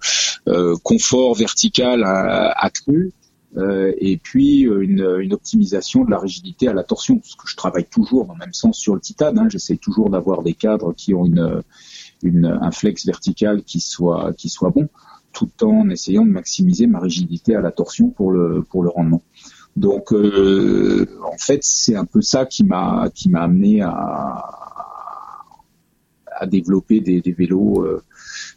euh, 0.48 0.76
confort 0.82 1.34
vertical 1.34 2.04
accru 2.04 3.12
euh, 3.56 3.92
et 3.98 4.18
puis 4.18 4.60
une, 4.60 5.16
une, 5.20 5.32
optimisation 5.32 6.04
de 6.04 6.10
la 6.10 6.18
rigidité 6.18 6.68
à 6.68 6.74
la 6.74 6.84
torsion, 6.84 7.18
parce 7.18 7.34
que 7.34 7.48
je 7.48 7.56
travaille 7.56 7.86
toujours 7.86 8.26
dans 8.26 8.34
le 8.34 8.40
même 8.40 8.52
sens 8.52 8.78
sur 8.78 8.94
le 8.94 9.00
titane. 9.00 9.38
Hein, 9.38 9.48
J'essaie 9.48 9.76
toujours 9.76 10.10
d'avoir 10.10 10.42
des 10.42 10.52
cadres 10.52 10.92
qui 10.92 11.14
ont 11.14 11.24
une, 11.24 11.62
une, 12.22 12.46
un 12.46 12.70
flex 12.70 13.06
vertical 13.06 13.62
qui 13.62 13.80
soit 13.80 14.32
qui 14.34 14.50
soit 14.50 14.70
bon, 14.70 14.88
tout 15.32 15.50
en 15.62 15.88
essayant 15.88 16.24
de 16.24 16.30
maximiser 16.30 16.86
ma 16.86 17.00
rigidité 17.00 17.54
à 17.54 17.60
la 17.60 17.72
torsion 17.72 18.10
pour 18.10 18.32
le 18.32 18.62
pour 18.62 18.82
le 18.82 18.90
rendement. 18.90 19.22
Donc 19.76 20.12
euh, 20.12 21.06
en 21.24 21.38
fait 21.38 21.60
c'est 21.62 21.96
un 21.96 22.04
peu 22.04 22.20
ça 22.20 22.44
qui 22.44 22.64
m'a 22.64 23.08
qui 23.14 23.30
m'a 23.30 23.42
amené 23.42 23.80
à, 23.80 24.44
à 26.36 26.46
développer 26.46 27.00
des, 27.00 27.20
des 27.20 27.32
vélos 27.32 27.82
euh, 27.84 28.02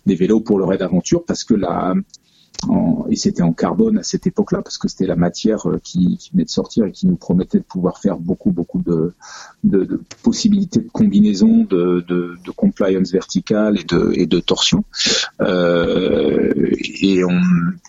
des 0.06 0.16
vélos 0.16 0.42
pour 0.42 0.58
le 0.58 0.66
raid 0.66 0.82
aventure 0.82 1.24
parce 1.24 1.44
que 1.44 1.54
la 1.54 1.94
et 3.10 3.16
c'était 3.16 3.42
en 3.42 3.54
carbone 3.54 3.98
à 3.98 4.04
cette 4.04 4.28
époque-là 4.28 4.62
parce 4.62 4.78
que 4.78 4.88
c'était 4.88 5.08
la 5.08 5.16
matière 5.16 5.68
euh, 5.68 5.80
qui, 5.84 6.18
qui, 6.18 6.32
venait 6.32 6.46
de 6.46 6.50
sortir 6.50 6.86
et 6.86 6.92
qui 6.92 7.08
nous 7.08 7.16
promettait 7.16 7.58
de 7.58 7.64
pouvoir 7.64 8.00
faire 8.00 8.18
beaucoup 8.18 8.52
beaucoup 8.52 8.82
de, 8.82 9.14
possibilités 10.24 10.80
de 10.80 10.90
combinaison, 10.90 11.66
de, 11.70 12.36
compliance 12.56 13.12
verticale 13.12 13.80
et 14.14 14.26
de, 14.26 14.40
torsion. 14.40 14.84
Euh, 15.42 16.52
et 17.02 17.24
on, 17.24 17.40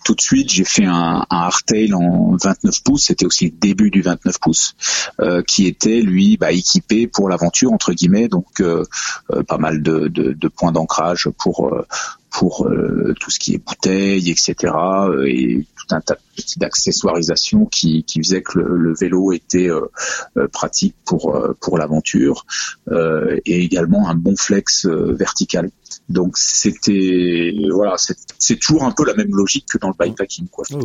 tout 0.03 0.15
de 0.15 0.21
suite, 0.21 0.49
j'ai 0.49 0.63
fait 0.63 0.85
un, 0.85 1.25
un 1.29 1.37
hardtail 1.37 1.93
en 1.93 2.35
29 2.35 2.83
pouces. 2.83 3.05
C'était 3.05 3.25
aussi 3.25 3.45
le 3.45 3.51
début 3.51 3.91
du 3.91 4.01
29 4.01 4.39
pouces, 4.39 4.75
euh, 5.19 5.41
qui 5.43 5.67
était 5.67 6.01
lui 6.01 6.37
bah, 6.37 6.51
équipé 6.51 7.07
pour 7.07 7.29
l'aventure 7.29 7.71
entre 7.71 7.93
guillemets, 7.93 8.27
donc 8.27 8.61
euh, 8.61 8.83
euh 9.31 9.43
pas 9.43 9.57
mal 9.57 9.81
de 9.81 10.47
points 10.47 10.71
d'ancrage 10.71 11.29
pour 11.37 11.67
euh, 11.67 11.85
pour 12.33 12.67
euh, 12.67 13.13
tout 13.19 13.29
ce 13.29 13.39
qui 13.39 13.53
est 13.53 13.59
bouteilles, 13.59 14.31
etc. 14.31 14.55
Euh, 14.73 15.25
et 15.27 15.65
tout 15.77 15.95
un 15.95 16.01
tas 16.01 16.15
de 16.15 16.21
d'accessoirisation 16.57 17.65
qui, 17.67 18.03
qui 18.03 18.19
faisait 18.19 18.41
que 18.41 18.57
le, 18.57 18.95
vélo 18.99 19.31
était 19.31 19.69
euh, 19.69 20.47
pratique 20.51 20.95
pour 21.05 21.39
pour 21.61 21.77
l'aventure 21.77 22.45
et 22.89 23.63
également 23.63 24.09
un 24.09 24.15
bon 24.15 24.35
flex 24.35 24.87
vertical. 24.87 25.69
Donc 26.09 26.37
c'était 26.37 27.53
voilà, 27.71 27.95
c'est 28.39 28.59
toujours 28.59 28.83
un 28.83 28.91
peu 28.91 29.05
la 29.05 29.13
même 29.13 29.35
logique 29.35 29.67
que 29.71 29.77
dans 29.77 29.89
le 29.89 29.95
bikepacking 29.97 30.47
quoi. 30.47 30.65
Ah 30.71 30.77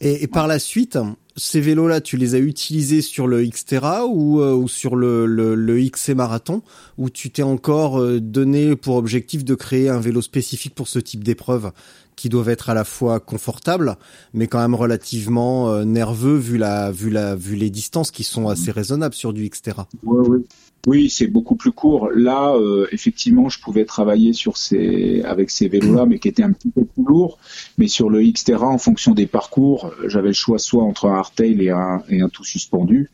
et, 0.00 0.22
et, 0.22 0.26
par 0.26 0.46
la 0.46 0.58
suite, 0.58 0.98
ces 1.36 1.60
vélos-là, 1.60 2.00
tu 2.00 2.16
les 2.16 2.34
as 2.34 2.38
utilisés 2.38 3.00
sur 3.00 3.26
le 3.26 3.44
Xterra 3.44 4.06
ou, 4.06 4.40
euh, 4.40 4.54
ou 4.54 4.68
sur 4.68 4.96
le, 4.96 5.26
le, 5.26 5.54
le, 5.54 5.80
XC 5.88 6.14
Marathon, 6.14 6.62
ou 6.98 7.10
tu 7.10 7.30
t'es 7.30 7.42
encore 7.42 8.00
euh, 8.00 8.20
donné 8.20 8.76
pour 8.76 8.96
objectif 8.96 9.44
de 9.44 9.54
créer 9.54 9.88
un 9.88 10.00
vélo 10.00 10.20
spécifique 10.20 10.74
pour 10.74 10.88
ce 10.88 10.98
type 10.98 11.24
d'épreuve 11.24 11.72
qui 12.16 12.28
doivent 12.28 12.50
être 12.50 12.68
à 12.68 12.74
la 12.74 12.84
fois 12.84 13.20
confortables, 13.20 13.96
mais 14.34 14.46
quand 14.46 14.60
même 14.60 14.74
relativement 14.74 15.70
euh, 15.70 15.84
nerveux 15.84 16.36
vu 16.36 16.58
la 16.58 16.92
vu 16.92 17.08
la 17.10 17.34
vu 17.34 17.56
les 17.56 17.70
distances 17.70 18.10
qui 18.10 18.22
sont 18.22 18.48
assez 18.48 18.70
raisonnables 18.70 19.14
sur 19.14 19.32
du 19.32 19.48
Xterra. 19.48 19.88
Oui, 20.04 20.26
oui. 20.28 20.44
Oui, 20.86 21.10
c'est 21.10 21.28
beaucoup 21.28 21.54
plus 21.54 21.70
court. 21.70 22.10
Là, 22.12 22.54
euh, 22.54 22.88
effectivement, 22.90 23.48
je 23.48 23.60
pouvais 23.60 23.84
travailler 23.84 24.32
sur 24.32 24.56
ces 24.56 25.22
avec 25.22 25.50
ces 25.50 25.68
vélos-là, 25.68 26.06
mais 26.06 26.18
qui 26.18 26.26
étaient 26.26 26.42
un 26.42 26.50
petit 26.52 26.70
peu 26.70 26.84
plus 26.84 27.04
lourds. 27.04 27.38
Mais 27.78 27.86
sur 27.86 28.10
le 28.10 28.20
Xterra, 28.22 28.66
en 28.66 28.78
fonction 28.78 29.14
des 29.14 29.26
parcours, 29.26 29.92
j'avais 30.06 30.28
le 30.28 30.34
choix 30.34 30.58
soit 30.58 30.82
entre 30.82 31.06
un 31.06 31.14
hardtail 31.14 31.62
et 31.62 31.70
un 31.70 32.02
et 32.08 32.20
un 32.20 32.28
tout 32.28 32.44
suspendu. 32.44 33.10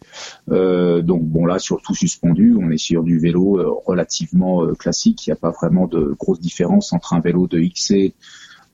Euh, 0.50 1.02
donc 1.02 1.24
bon, 1.24 1.44
là, 1.44 1.58
sur 1.58 1.76
le 1.76 1.82
tout 1.82 1.94
suspendu, 1.94 2.56
on 2.58 2.70
est 2.70 2.78
sur 2.78 3.02
du 3.02 3.18
vélo 3.18 3.82
relativement 3.86 4.66
classique. 4.74 5.26
Il 5.26 5.30
n'y 5.30 5.34
a 5.34 5.36
pas 5.36 5.50
vraiment 5.50 5.86
de 5.86 6.16
grosse 6.18 6.40
différence 6.40 6.94
entre 6.94 7.12
un 7.12 7.20
vélo 7.20 7.46
de 7.46 7.60
XC 7.60 8.14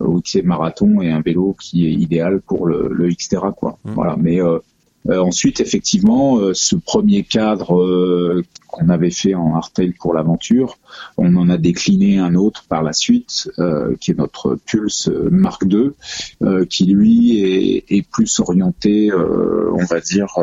ou 0.00 0.20
XC 0.20 0.42
marathon 0.42 1.00
et 1.00 1.10
un 1.10 1.20
vélo 1.20 1.56
qui 1.60 1.86
est 1.86 1.92
idéal 1.92 2.40
pour 2.40 2.66
le, 2.66 2.88
le 2.92 3.08
Xterra 3.08 3.52
quoi. 3.52 3.78
Mmh. 3.84 3.92
Voilà, 3.92 4.16
mais 4.16 4.40
euh, 4.40 4.58
euh, 5.10 5.18
ensuite, 5.18 5.60
effectivement, 5.60 6.38
euh, 6.38 6.54
ce 6.54 6.76
premier 6.76 7.24
cadre 7.24 7.76
euh, 7.76 8.42
qu'on 8.68 8.88
avait 8.88 9.10
fait 9.10 9.34
en 9.34 9.54
hardtail 9.54 9.92
pour 9.92 10.14
l'aventure, 10.14 10.78
on 11.18 11.36
en 11.36 11.50
a 11.50 11.58
décliné 11.58 12.18
un 12.18 12.34
autre 12.34 12.64
par 12.68 12.82
la 12.82 12.92
suite, 12.92 13.50
qui 14.00 14.10
est 14.10 14.18
notre 14.18 14.56
Pulse 14.66 15.10
Mark 15.30 15.62
II, 15.64 15.90
qui 16.68 16.86
lui 16.86 17.40
est, 17.40 17.84
est 17.88 18.08
plus 18.08 18.40
orienté, 18.40 19.12
on 19.12 19.84
va 19.84 20.00
dire, 20.00 20.34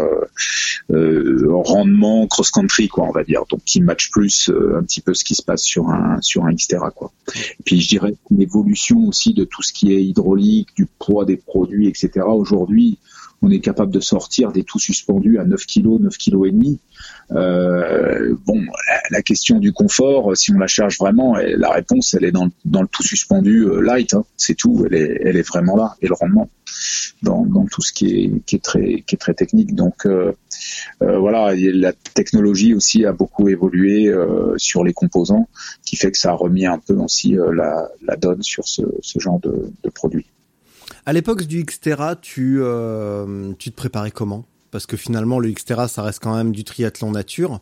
rendement 0.89 2.27
cross-country, 2.27 2.87
quoi, 2.87 3.05
on 3.05 3.11
va 3.11 3.23
dire, 3.23 3.43
donc 3.49 3.63
qui 3.65 3.81
match 3.81 4.11
plus 4.11 4.49
un 4.49 4.83
petit 4.83 5.01
peu 5.01 5.13
ce 5.13 5.25
qui 5.25 5.35
se 5.35 5.43
passe 5.43 5.63
sur 5.63 5.89
un 5.89 6.21
sur 6.21 6.45
un 6.45 6.53
Xterra, 6.53 6.91
quoi. 6.91 7.11
Et 7.59 7.63
puis 7.65 7.81
je 7.81 7.89
dirais 7.89 8.13
une 8.29 8.41
évolution 8.41 9.07
aussi 9.07 9.33
de 9.33 9.43
tout 9.43 9.61
ce 9.61 9.73
qui 9.73 9.93
est 9.93 10.03
hydraulique, 10.03 10.69
du 10.75 10.85
poids 10.85 11.25
des 11.25 11.37
produits, 11.37 11.87
etc. 11.87 12.25
Aujourd'hui, 12.27 12.97
on 13.41 13.49
est 13.49 13.59
capable 13.59 13.91
de 13.91 13.99
sortir 13.99 14.51
des 14.51 14.63
tout 14.63 14.79
suspendus 14.79 15.39
à 15.39 15.45
9 15.45 15.65
kg, 15.65 15.99
9 15.99 16.17
kg 16.17 16.45
et 16.45 16.51
demi. 16.51 16.79
Euh, 17.31 18.35
bon, 18.45 18.61
la, 19.09 19.21
question 19.21 19.59
du 19.59 19.73
confort, 19.73 20.35
si 20.37 20.51
on 20.51 20.59
la 20.59 20.67
charge 20.67 20.97
vraiment, 20.99 21.35
la 21.35 21.71
réponse, 21.71 22.13
elle 22.13 22.25
est 22.25 22.31
dans, 22.31 22.45
le 22.45 22.87
tout 22.87 23.03
suspendu 23.03 23.63
euh, 23.65 23.81
light. 23.81 24.13
Hein. 24.13 24.25
c'est 24.37 24.53
tout. 24.53 24.85
Elle 24.85 24.95
est, 24.95 25.21
elle 25.23 25.37
est 25.37 25.47
vraiment 25.47 25.75
là. 25.75 25.95
Et 26.01 26.07
le 26.07 26.13
rendement 26.13 26.49
dans, 27.23 27.45
tout 27.71 27.81
ce 27.81 27.93
qui 27.93 28.07
est, 28.07 28.45
qui 28.45 28.57
est 28.57 28.63
très, 28.63 29.03
qui 29.07 29.15
est 29.15 29.19
très 29.19 29.33
technique. 29.33 29.73
Donc 29.73 30.05
euh, 30.05 30.33
voilà, 30.99 31.53
la 31.55 31.93
technologie 31.93 32.75
aussi 32.75 33.05
a 33.05 33.13
beaucoup 33.13 33.47
évolué 33.49 34.13
sur 34.57 34.83
les 34.83 34.93
composants, 34.93 35.47
qui 35.83 35.95
fait 35.95 36.11
que 36.11 36.17
ça 36.17 36.31
a 36.31 36.33
remis 36.33 36.65
un 36.65 36.79
peu 36.79 36.93
aussi 36.95 37.35
la, 37.53 38.15
donne 38.17 38.43
sur 38.43 38.67
ce, 38.67 38.83
genre 39.17 39.39
de, 39.39 39.71
de 39.83 39.89
produit. 39.89 40.27
À 41.05 41.13
l'époque 41.13 41.43
du 41.43 41.63
Xterra, 41.63 42.15
tu, 42.15 42.59
euh, 42.61 43.53
tu 43.57 43.71
te 43.71 43.75
préparais 43.75 44.11
comment? 44.11 44.45
Parce 44.69 44.85
que 44.85 44.97
finalement, 44.97 45.39
le 45.39 45.49
Xterra, 45.51 45.87
ça 45.87 46.03
reste 46.03 46.21
quand 46.21 46.35
même 46.35 46.51
du 46.51 46.63
triathlon 46.63 47.11
nature. 47.11 47.59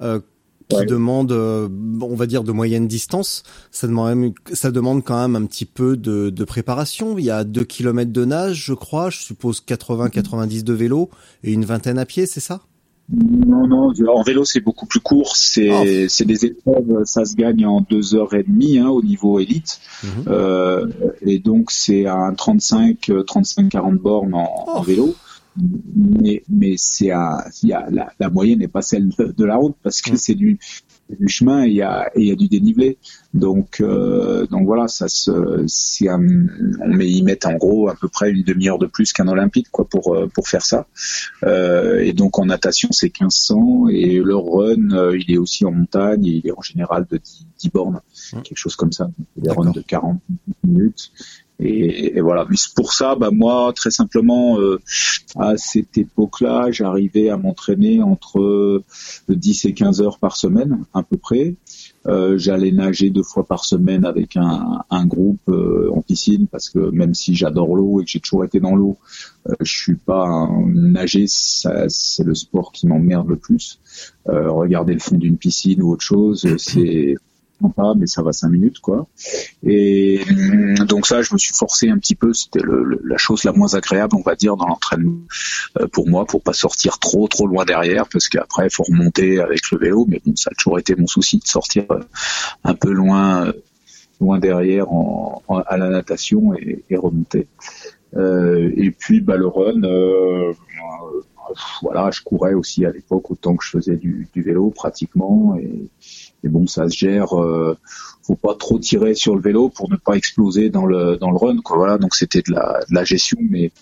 Euh, 0.00 0.20
qui 0.68 0.86
demande, 0.86 1.32
euh, 1.32 1.68
on 2.00 2.14
va 2.14 2.26
dire, 2.26 2.44
de 2.44 2.52
moyenne 2.52 2.86
distance. 2.86 3.42
Ça 3.72 3.88
demande, 3.88 4.34
ça 4.52 4.70
demande 4.70 5.04
quand 5.04 5.20
même 5.20 5.34
un 5.42 5.46
petit 5.46 5.64
peu 5.64 5.96
de, 5.96 6.30
de 6.30 6.44
préparation. 6.44 7.18
Il 7.18 7.24
y 7.24 7.30
a 7.30 7.44
2 7.44 7.64
km 7.64 8.12
de 8.12 8.24
nage, 8.24 8.64
je 8.66 8.74
crois, 8.74 9.10
je 9.10 9.18
suppose 9.18 9.62
80-90 9.66 10.62
de 10.62 10.72
vélo 10.72 11.10
et 11.42 11.52
une 11.52 11.64
vingtaine 11.64 11.98
à 11.98 12.06
pied, 12.06 12.26
c'est 12.26 12.40
ça? 12.40 12.60
Non, 13.12 13.66
non, 13.66 13.92
en 14.08 14.22
vélo 14.22 14.44
c'est 14.44 14.60
beaucoup 14.60 14.86
plus 14.86 15.00
court. 15.00 15.36
C'est 15.36 15.70
oh. 15.70 16.06
c'est 16.08 16.24
des 16.24 16.46
épreuves, 16.46 17.04
ça 17.04 17.24
se 17.24 17.34
gagne 17.34 17.66
en 17.66 17.80
deux 17.80 18.14
heures 18.14 18.34
et 18.34 18.42
demie 18.42 18.78
hein, 18.78 18.88
au 18.88 19.02
niveau 19.02 19.40
élite. 19.40 19.80
Mhm. 20.04 20.10
euh, 20.28 20.86
et 21.22 21.38
donc 21.38 21.70
c'est 21.70 22.06
un 22.06 22.32
35, 22.34 23.10
35, 23.26 23.68
40 23.68 23.94
bornes 23.96 24.34
en, 24.34 24.64
en 24.66 24.80
oh. 24.80 24.82
vélo. 24.82 25.14
Mais 25.96 26.44
mais 26.48 26.74
c'est 26.76 27.10
à, 27.10 27.44
y 27.64 27.72
a, 27.72 27.88
la, 27.90 28.12
la 28.20 28.30
moyenne 28.30 28.60
n'est 28.60 28.68
pas 28.68 28.82
celle 28.82 29.08
de, 29.08 29.44
la 29.44 29.56
route 29.56 29.74
parce 29.82 30.00
que 30.00 30.12
mhm. 30.12 30.16
c'est 30.16 30.34
du 30.34 30.58
du 31.18 31.28
chemin 31.28 31.64
et 31.64 31.68
il 31.68 31.74
y 31.74 31.82
a, 31.82 32.10
il 32.16 32.26
y 32.26 32.32
a 32.32 32.36
du 32.36 32.48
dénivelé. 32.48 32.98
Donc, 33.34 33.80
euh, 33.80 34.46
donc 34.46 34.66
voilà, 34.66 34.88
ça 34.88 35.08
se, 35.08 35.64
si 35.66 36.08
un, 36.08 36.20
on 36.80 36.88
met, 36.88 37.10
ils 37.10 37.22
mettent 37.22 37.46
en 37.46 37.54
gros 37.54 37.88
à 37.88 37.94
peu 37.94 38.08
près 38.08 38.30
une 38.30 38.42
demi-heure 38.42 38.78
de 38.78 38.86
plus 38.86 39.12
qu'un 39.12 39.28
olympique 39.28 39.68
quoi 39.70 39.86
pour 39.88 40.14
euh, 40.14 40.26
pour 40.26 40.48
faire 40.48 40.64
ça. 40.64 40.86
Euh, 41.44 42.00
et 42.00 42.12
donc 42.12 42.38
en 42.38 42.46
natation 42.46 42.88
c'est 42.92 43.06
1500 43.06 43.88
et 43.90 44.18
le 44.18 44.36
run 44.36 44.90
euh, 44.92 45.16
il 45.18 45.32
est 45.32 45.38
aussi 45.38 45.64
en 45.64 45.72
montagne 45.72 46.24
il 46.24 46.46
est 46.46 46.52
en 46.56 46.62
général 46.62 47.06
de 47.10 47.18
10, 47.18 47.46
10 47.58 47.68
bornes, 47.70 48.00
mmh. 48.32 48.42
quelque 48.42 48.58
chose 48.58 48.76
comme 48.76 48.92
ça. 48.92 49.10
Des 49.36 49.50
runs 49.50 49.70
de 49.70 49.80
40 49.80 50.20
minutes. 50.64 51.12
Et, 51.60 52.16
et, 52.16 52.20
voilà. 52.20 52.46
Mais 52.48 52.56
pour 52.74 52.92
ça, 52.92 53.14
bah 53.14 53.30
moi, 53.30 53.72
très 53.74 53.90
simplement, 53.90 54.58
euh, 54.58 54.80
à 55.36 55.56
cette 55.56 55.96
époque-là, 55.98 56.70
j'arrivais 56.70 57.28
à 57.28 57.36
m'entraîner 57.36 58.02
entre 58.02 58.82
10 59.28 59.64
et 59.66 59.74
15 59.74 60.00
heures 60.00 60.18
par 60.18 60.36
semaine, 60.36 60.84
à 60.94 61.02
peu 61.02 61.16
près. 61.16 61.54
Euh, 62.06 62.38
j'allais 62.38 62.72
nager 62.72 63.10
deux 63.10 63.22
fois 63.22 63.44
par 63.44 63.64
semaine 63.64 64.06
avec 64.06 64.36
un, 64.36 64.82
un 64.88 65.04
groupe 65.04 65.48
euh, 65.48 65.90
en 65.94 66.00
piscine 66.00 66.46
parce 66.46 66.70
que 66.70 66.78
même 66.78 67.12
si 67.12 67.34
j'adore 67.34 67.76
l'eau 67.76 68.00
et 68.00 68.04
que 68.04 68.10
j'ai 68.10 68.20
toujours 68.20 68.44
été 68.44 68.58
dans 68.58 68.74
l'eau, 68.74 68.96
euh, 69.48 69.54
je 69.60 69.70
suis 69.70 69.96
pas 69.96 70.26
un, 70.26 70.66
nager, 70.66 71.26
c'est 71.26 72.24
le 72.24 72.34
sport 72.34 72.72
qui 72.72 72.86
m'emmerde 72.86 73.28
le 73.28 73.36
plus. 73.36 73.78
regarder 74.26 74.94
le 74.94 74.98
fond 74.98 75.18
d'une 75.18 75.36
piscine 75.36 75.82
ou 75.82 75.92
autre 75.92 76.04
chose, 76.04 76.46
c'est 76.56 77.16
pas, 77.68 77.94
mais 77.94 78.06
ça 78.06 78.22
va 78.22 78.32
cinq 78.32 78.48
minutes, 78.48 78.80
quoi. 78.80 79.06
Et 79.62 80.20
hum, 80.30 80.74
donc 80.86 81.06
ça, 81.06 81.22
je 81.22 81.34
me 81.34 81.38
suis 81.38 81.54
forcé 81.54 81.90
un 81.90 81.98
petit 81.98 82.14
peu. 82.14 82.32
C'était 82.32 82.60
la 83.04 83.16
chose 83.18 83.44
la 83.44 83.52
moins 83.52 83.74
agréable, 83.74 84.16
on 84.16 84.22
va 84.22 84.34
dire, 84.34 84.56
dans 84.56 84.66
l'entraînement 84.66 85.18
euh, 85.78 85.86
pour 85.88 86.08
moi, 86.08 86.24
pour 86.24 86.42
pas 86.42 86.52
sortir 86.52 86.98
trop, 86.98 87.28
trop 87.28 87.46
loin 87.46 87.64
derrière, 87.64 88.08
parce 88.08 88.28
qu'après, 88.28 88.66
il 88.66 88.74
faut 88.74 88.84
remonter 88.84 89.40
avec 89.40 89.70
le 89.70 89.78
vélo. 89.78 90.06
Mais 90.08 90.20
bon, 90.24 90.34
ça 90.36 90.50
a 90.52 90.54
toujours 90.54 90.78
été 90.78 90.94
mon 90.96 91.06
souci 91.06 91.38
de 91.38 91.46
sortir 91.46 91.84
euh, 91.90 92.00
un 92.64 92.74
peu 92.74 92.92
loin, 92.92 93.46
euh, 93.46 93.52
loin 94.20 94.38
derrière 94.38 94.90
en, 94.92 95.42
à 95.66 95.76
la 95.76 95.90
natation 95.90 96.54
et, 96.54 96.84
et 96.88 96.96
remonter. 96.96 97.48
et 98.16 98.90
puis, 98.98 99.20
bah, 99.20 99.36
le 99.36 99.46
run 99.46 99.82
voilà, 101.82 102.10
je 102.10 102.22
courais 102.22 102.54
aussi 102.54 102.84
à 102.84 102.90
l'époque 102.90 103.30
autant 103.30 103.56
que 103.56 103.64
je 103.64 103.70
faisais 103.70 103.96
du, 103.96 104.28
vélo 104.34 104.70
pratiquement. 104.70 105.56
Et, 105.56 105.88
bon, 106.48 106.66
ça 106.66 106.88
se 106.88 106.96
gère. 106.96 107.38
Euh, 107.38 107.76
faut 108.22 108.36
pas 108.36 108.54
trop 108.54 108.78
tirer 108.78 109.14
sur 109.14 109.34
le 109.34 109.42
vélo 109.42 109.68
pour 109.68 109.90
ne 109.90 109.96
pas 109.96 110.14
exploser 110.14 110.70
dans 110.70 110.86
le 110.86 111.16
dans 111.16 111.30
le 111.30 111.36
run. 111.36 111.58
Quoi. 111.62 111.76
Voilà, 111.76 111.98
donc 111.98 112.14
c'était 112.14 112.42
de 112.42 112.52
la, 112.52 112.80
de 112.88 112.94
la 112.94 113.04
gestion, 113.04 113.38
mais 113.48 113.72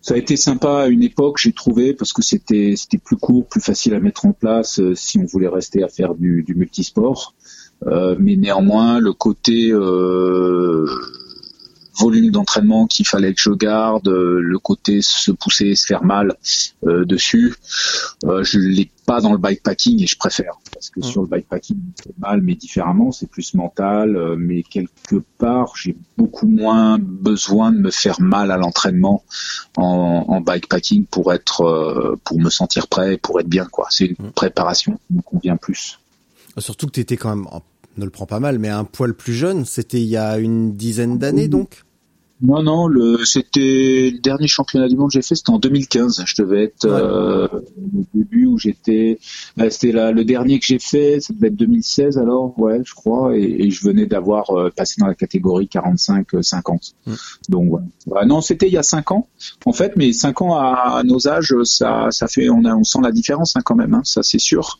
ça 0.00 0.14
a 0.14 0.16
été 0.16 0.36
sympa 0.36 0.84
à 0.84 0.86
une 0.86 1.02
époque, 1.02 1.38
j'ai 1.38 1.52
trouvé, 1.52 1.92
parce 1.92 2.12
que 2.12 2.22
c'était 2.22 2.74
c'était 2.76 2.98
plus 2.98 3.16
court, 3.16 3.46
plus 3.46 3.60
facile 3.60 3.94
à 3.94 4.00
mettre 4.00 4.24
en 4.24 4.32
place 4.32 4.80
euh, 4.80 4.94
si 4.94 5.18
on 5.18 5.24
voulait 5.24 5.48
rester 5.48 5.82
à 5.82 5.88
faire 5.88 6.14
du, 6.14 6.42
du 6.42 6.54
multisport. 6.54 7.34
Euh, 7.86 8.16
mais 8.18 8.36
néanmoins, 8.36 8.98
le 9.00 9.12
côté 9.12 9.70
euh, 9.70 10.86
volume 11.98 12.30
d'entraînement 12.30 12.86
qu'il 12.86 13.06
fallait 13.06 13.34
que 13.34 13.40
je 13.42 13.50
garde, 13.50 14.08
euh, 14.08 14.40
le 14.40 14.58
côté 14.58 15.02
se 15.02 15.30
pousser, 15.30 15.74
se 15.74 15.86
faire 15.86 16.04
mal 16.04 16.36
euh, 16.86 17.04
dessus, 17.04 17.54
euh, 18.24 18.42
je 18.44 18.58
l'ai 18.58 18.90
pas 19.06 19.20
dans 19.20 19.32
le 19.32 19.38
bikepacking 19.38 20.02
et 20.02 20.06
je 20.06 20.16
préfère 20.16 20.58
parce 20.72 20.90
que 20.90 21.00
sur 21.00 21.22
le 21.22 21.28
bikepacking 21.28 21.78
c'est 22.02 22.18
mal 22.18 22.42
mais 22.42 22.54
différemment, 22.54 23.10
c'est 23.10 23.28
plus 23.28 23.54
mental, 23.54 24.36
mais 24.36 24.62
quelque 24.62 25.22
part 25.38 25.74
j'ai 25.76 25.96
beaucoup 26.16 26.46
moins 26.46 26.98
besoin 27.00 27.72
de 27.72 27.78
me 27.78 27.90
faire 27.90 28.20
mal 28.20 28.50
à 28.50 28.58
l'entraînement 28.58 29.24
en, 29.76 30.26
en, 30.28 30.40
bikepacking 30.40 31.06
pour 31.06 31.32
être 31.32 32.18
pour 32.24 32.38
me 32.38 32.50
sentir 32.50 32.86
prêt, 32.86 33.16
pour 33.16 33.40
être 33.40 33.48
bien 33.48 33.64
quoi. 33.64 33.86
C'est 33.90 34.06
une 34.06 34.30
préparation 34.32 34.98
qui 35.06 35.14
me 35.14 35.22
convient 35.22 35.56
plus. 35.56 35.98
Surtout 36.58 36.86
que 36.86 36.92
tu 36.92 37.00
étais 37.00 37.16
quand 37.16 37.34
même 37.34 37.46
ne 37.98 38.04
le 38.04 38.10
prends 38.10 38.26
pas 38.26 38.40
mal, 38.40 38.58
mais 38.58 38.68
un 38.68 38.84
poil 38.84 39.14
plus 39.14 39.34
jeune, 39.34 39.64
c'était 39.64 40.00
il 40.00 40.08
y 40.08 40.16
a 40.16 40.38
une 40.38 40.74
dizaine 40.74 41.18
d'années 41.18 41.48
donc? 41.48 41.84
Non, 42.40 42.62
non, 42.62 42.86
le, 42.86 43.24
c'était 43.24 44.10
le 44.12 44.20
dernier 44.20 44.46
championnat 44.46 44.88
du 44.88 44.96
monde 44.96 45.08
que 45.08 45.14
j'ai 45.14 45.22
fait, 45.22 45.34
c'était 45.34 45.50
en 45.50 45.58
2015. 45.58 46.22
Je 46.24 46.42
devais 46.42 46.64
être 46.64 46.84
euh, 46.84 47.48
au 47.48 48.04
début 48.14 48.46
où 48.46 48.58
j'étais. 48.58 49.18
Bah, 49.56 49.70
c'était 49.70 49.92
le 50.12 50.24
dernier 50.24 50.60
que 50.60 50.66
j'ai 50.66 50.78
fait, 50.78 51.20
ça 51.20 51.34
devait 51.34 51.48
être 51.48 51.56
2016 51.56 52.16
alors, 52.18 52.56
ouais, 52.58 52.80
je 52.84 52.94
crois, 52.94 53.36
et, 53.36 53.70
je 53.70 53.84
venais 53.84 54.06
d'avoir 54.06 54.50
euh, 54.50 54.70
passé 54.70 54.96
dans 54.98 55.06
la 55.06 55.14
catégorie 55.14 55.68
45-50. 55.72 56.92
Mm. 57.06 57.14
Donc 57.48 57.80
voilà. 58.06 58.26
non, 58.26 58.40
c'était 58.40 58.68
il 58.68 58.72
y 58.72 58.78
a 58.78 58.84
5 58.84 59.10
ans, 59.10 59.28
en 59.66 59.72
fait, 59.72 59.94
mais 59.96 60.12
5 60.12 60.42
ans 60.42 60.54
à, 60.56 61.02
nos 61.04 61.26
âges, 61.26 61.54
ça, 61.64 62.08
ça 62.10 62.28
fait, 62.28 62.48
on, 62.50 62.64
a, 62.64 62.74
on 62.74 62.84
sent 62.84 63.00
la 63.02 63.12
différence 63.12 63.56
hein, 63.56 63.62
quand 63.64 63.74
même, 63.74 63.94
hein, 63.94 64.02
ça 64.04 64.22
c'est 64.22 64.38
sûr. 64.38 64.78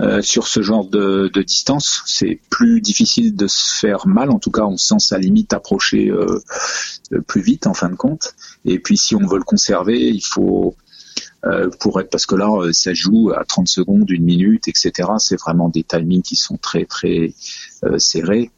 Euh, 0.00 0.22
sur 0.22 0.46
ce 0.46 0.62
genre 0.62 0.86
de, 0.88 1.30
de 1.32 1.42
distance, 1.42 2.02
c'est 2.06 2.38
plus 2.48 2.80
difficile 2.80 3.34
de 3.34 3.48
se 3.48 3.78
faire 3.78 4.06
mal. 4.06 4.30
En 4.30 4.38
tout 4.38 4.52
cas, 4.52 4.62
on 4.62 4.76
sent 4.76 4.98
sa 5.00 5.18
limite 5.18 5.52
approcher. 5.52 6.12
Euh, 7.12 7.20
plus 7.20 7.42
vite 7.42 7.66
en 7.66 7.74
fin 7.74 7.88
de 7.88 7.96
compte. 7.96 8.34
Et 8.64 8.78
puis 8.78 8.96
si 8.96 9.14
on 9.14 9.26
veut 9.26 9.38
le 9.38 9.44
conserver, 9.44 10.08
il 10.10 10.24
faut 10.24 10.76
euh, 11.44 11.70
pour 11.80 12.00
être 12.00 12.08
parce 12.08 12.24
que 12.24 12.36
là 12.36 12.48
euh, 12.52 12.72
ça 12.72 12.94
joue 12.94 13.32
à 13.32 13.44
30 13.44 13.66
secondes, 13.66 14.08
une 14.10 14.22
minute, 14.22 14.68
etc. 14.68 15.10
C'est 15.18 15.40
vraiment 15.40 15.68
des 15.68 15.82
timings 15.82 16.22
qui 16.22 16.36
sont 16.36 16.56
très 16.56 16.84
très 16.84 17.34
euh, 17.84 17.98
serrés. 17.98 18.50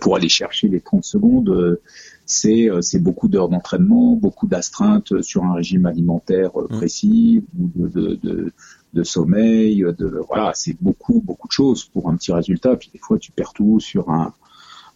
pour 0.00 0.16
aller 0.16 0.30
chercher 0.30 0.68
les 0.68 0.80
30 0.80 1.04
secondes, 1.04 1.78
c'est 2.24 2.68
c'est 2.80 3.00
beaucoup 3.00 3.28
d'heures 3.28 3.50
d'entraînement, 3.50 4.16
beaucoup 4.16 4.46
d'astreintes 4.46 5.20
sur 5.20 5.44
un 5.44 5.54
régime 5.54 5.84
alimentaire 5.84 6.52
mmh. 6.56 6.68
précis 6.68 7.44
ou 7.58 7.88
de, 7.88 8.18
de, 8.22 8.52
de, 8.94 9.02
sommeil, 9.02 9.84
de 9.98 10.20
voilà, 10.26 10.52
c'est 10.54 10.76
beaucoup 10.80 11.20
beaucoup 11.20 11.48
de 11.48 11.52
choses 11.52 11.84
pour 11.84 12.08
un 12.08 12.16
petit 12.16 12.32
résultat. 12.32 12.76
Puis 12.76 12.88
des 12.94 12.98
fois 12.98 13.18
tu 13.18 13.30
perds 13.30 13.52
tout 13.52 13.78
sur 13.78 14.08
un 14.10 14.32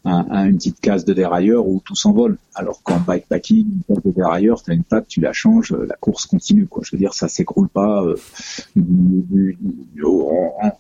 une 0.09 0.57
petite 0.57 0.81
case 0.81 1.05
de 1.05 1.13
dérailleur 1.13 1.67
où 1.67 1.81
tout 1.85 1.95
s'envole. 1.95 2.39
Alors 2.55 2.83
qu'en 2.83 2.99
bikepacking, 2.99 3.67
une 3.67 3.83
case 3.95 4.03
de 4.05 4.11
dérailleur, 4.11 4.63
tu 4.63 4.71
as 4.71 4.75
une 4.75 4.85
plaque, 4.85 5.09
tu 5.09 5.21
la 5.21 5.33
changes, 5.33 5.73
la 5.73 5.97
course 5.97 6.27
continue. 6.27 6.67
Quoi. 6.67 6.83
Je 6.85 6.95
veux 6.95 6.99
dire, 6.99 7.15
ça 7.15 7.29
s'écroule 7.29 7.69
pas 7.69 8.03
euh, 8.05 8.17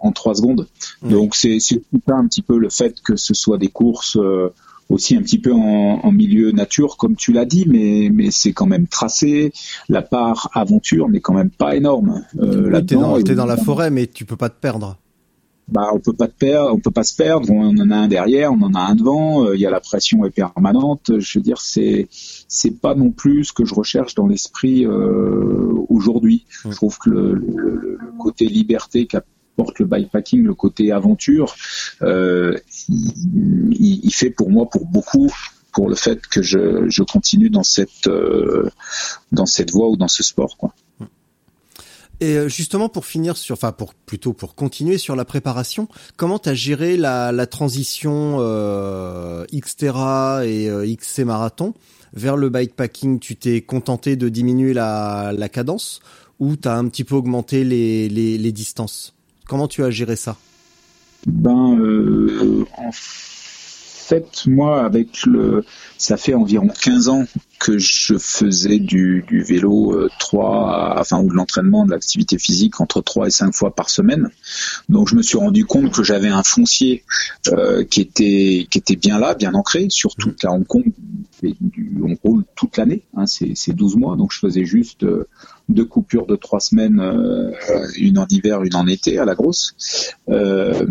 en, 0.00 0.12
trois 0.12 0.35
secondes. 0.35 0.66
Donc 1.03 1.35
c'est 1.35 1.59
un 2.09 2.26
petit 2.26 2.42
peu 2.42 2.59
le 2.59 2.70
fait 2.70 3.00
que 3.00 3.16
ce 3.16 3.35
soit 3.35 3.59
des 3.59 3.68
courses 3.68 4.16
euh, 4.16 4.53
aussi 4.88 5.16
un 5.16 5.22
petit 5.22 5.38
peu 5.38 5.53
en, 5.53 6.11
milieu 6.12 6.50
nature, 6.50 6.96
comme 6.96 7.14
tu 7.14 7.33
l'as 7.33 7.44
dit, 7.44 7.66
mais, 7.68 8.09
mais 8.12 8.31
c'est 8.31 8.53
quand 8.53 8.66
même 8.66 8.87
tracé. 8.87 9.53
La 9.88 10.03
part 10.03 10.50
aventure 10.55 11.09
n'est 11.09 11.20
quand 11.20 11.35
même 11.35 11.50
pas 11.50 11.76
énorme. 11.76 12.24
Euh, 12.40 12.70
là 12.70 12.81
dans, 12.81 13.18
es 13.18 13.35
dans 13.35 13.46
la 13.46 13.59
forêt, 13.59 13.90
mais 13.90 14.07
tu 14.07 14.24
peux 14.24 14.37
pas 14.37 14.48
te 14.48 14.59
perdre 14.59 14.96
bah 15.68 15.90
on 15.92 16.00
peut 16.00 16.14
pas 16.14 16.28
te 16.28 16.37
perdre, 16.37 16.74
on 16.74 16.78
peut 16.78 16.90
pas 16.90 17.04
se 17.04 17.14
perdre. 17.14 17.50
On 17.50 17.76
en 17.76 17.90
a 17.90 17.96
un 17.96 18.09
derrière, 18.09 18.52
on 18.52 18.62
en 18.62 18.74
a 18.74 18.81
un 18.81 18.94
devant. 18.94 19.44
Euh, 19.44 19.54
il 19.54 19.61
y 19.61 19.66
a 19.66 19.70
la 19.70 19.81
pression 19.81 20.24
est 20.24 20.31
permanente. 20.31 21.18
Je 21.18 21.38
veux 21.38 21.42
dire, 21.42 21.61
c'est 21.61 22.09
c'est 22.11 22.81
pas 22.81 22.94
non 22.94 23.11
plus 23.11 23.44
ce 23.44 23.52
que 23.52 23.64
je 23.64 23.74
recherche 23.74 24.14
dans 24.14 24.26
l'esprit 24.26 24.87
euh, 24.87 25.72
aujourd'hui. 25.88 26.46
Je 26.64 26.70
trouve 26.70 26.98
que 26.98 27.11
le, 27.11 27.35
le, 27.35 27.98
côté 28.18 28.46
liberté 28.46 29.07
qu'apporte 29.07 29.78
le 29.78 29.87
bikepacking, 29.87 30.42
le 30.42 30.54
côté 30.54 30.90
aventure, 30.90 31.54
euh, 32.02 32.57
il, 32.88 34.00
il, 34.04 34.14
fait 34.14 34.31
pour 34.31 34.50
moi, 34.50 34.68
pour 34.68 34.87
beaucoup, 34.87 35.31
pour 35.72 35.88
le 35.88 35.94
fait 35.94 36.26
que 36.26 36.42
je, 36.42 36.88
je 36.88 37.02
continue 37.02 37.50
dans 37.50 37.62
cette 37.62 38.07
euh, 38.07 38.70
dans 39.33 39.46
cette 39.46 39.70
voie 39.70 39.88
ou 39.88 39.96
dans 39.96 40.09
ce 40.09 40.22
sport, 40.22 40.57
quoi. 40.57 40.74
Et 42.20 42.37
euh, 42.37 42.48
justement 42.48 42.88
pour 42.88 43.07
finir 43.07 43.37
sur, 43.37 43.52
enfin 43.52 43.70
pour 43.70 43.94
plutôt 43.94 44.33
pour 44.33 44.54
continuer 44.54 44.98
sur 44.98 45.14
la 45.14 45.24
préparation, 45.24 45.88
comment 46.16 46.38
t'as 46.38 46.54
géré 46.54 46.96
la, 46.96 47.31
la 47.31 47.46
transition 47.46 48.38
euh, 48.40 49.44
Xterra 49.54 50.44
et 50.44 50.68
euh, 50.68 50.85
XC 50.85 51.20
marathon 51.20 51.74
vers 52.12 52.37
le 52.37 52.48
bikepacking? 52.48 53.20
Tu 53.20 53.37
t'es 53.37 53.61
contenté 53.61 54.16
de 54.16 54.28
diminuer 54.28 54.74
la, 54.74 55.33
la 55.33 55.48
cadence 55.48 56.00
ou 56.40 56.57
t'as 56.57 56.76
un 56.76 56.88
petit 56.88 57.04
peu 57.04 57.14
augmenté 57.14 57.62
les, 57.62 58.09
les, 58.09 58.37
les 58.37 58.52
distances? 58.52 59.14
Comment 59.46 59.68
tu 59.68 59.85
as 59.85 59.90
géré 59.90 60.16
ça? 60.16 60.37
Ben 61.26 61.76
euh, 61.78 62.64
en 62.76 62.90
fait 64.09 64.47
moi 64.47 64.85
avec 64.85 65.25
le, 65.25 65.64
ça 65.99 66.16
fait 66.16 66.35
environ 66.35 66.68
15 66.68 67.09
ans 67.09 67.25
que 67.59 67.79
je 67.79 68.16
faisais 68.18 68.79
du, 68.79 69.25
du 69.27 69.42
vélo 69.42 69.92
euh, 69.92 70.09
trois, 70.18 70.94
enfin 70.99 71.21
ou 71.21 71.29
de 71.29 71.35
l'entraînement, 71.35 71.85
de 71.85 71.90
l'activité 71.90 72.38
physique 72.38 72.81
entre 72.81 73.01
trois 73.03 73.27
et 73.27 73.31
cinq 73.31 73.53
fois 73.55 73.75
par 73.75 73.90
semaine. 73.90 74.31
Donc 74.88 75.09
je 75.09 75.16
me 75.16 75.23
suis 75.23 75.38
rendu 75.38 75.64
compte 75.64 75.92
que 75.92 76.03
j'avais 76.03 76.29
un 76.29 76.42
foncier 76.42 77.05
euh, 77.49 77.85
qui 77.85 78.01
était 78.01 78.66
qui 78.71 78.79
était 78.79 78.97
bien 78.97 79.18
là, 79.18 79.35
bien 79.35 79.55
ancré. 79.55 79.88
Surtout 79.90 80.33
qu'à 80.33 80.51
Hong 80.51 80.66
Kong, 80.66 80.92
on 82.03 82.14
roule 82.23 82.44
toute 82.55 82.77
l'année, 82.77 83.03
hein, 83.14 83.27
c'est 83.27 83.73
12 83.73 83.97
mois, 83.97 84.16
donc 84.16 84.33
je 84.33 84.38
faisais 84.38 84.64
juste 84.64 85.05
euh, 85.05 85.29
deux 85.68 85.85
coupures 85.85 86.27
de 86.27 86.37
trois 86.37 86.61
semaines, 86.61 87.01
euh, 87.01 87.53
une 87.97 88.18
en 88.18 88.27
hiver, 88.29 88.62
une 88.62 88.75
en 88.75 88.87
été 88.87 89.18
à 89.18 89.25
la 89.25 89.35
grosse. 89.35 89.75
Euh, 90.29 90.87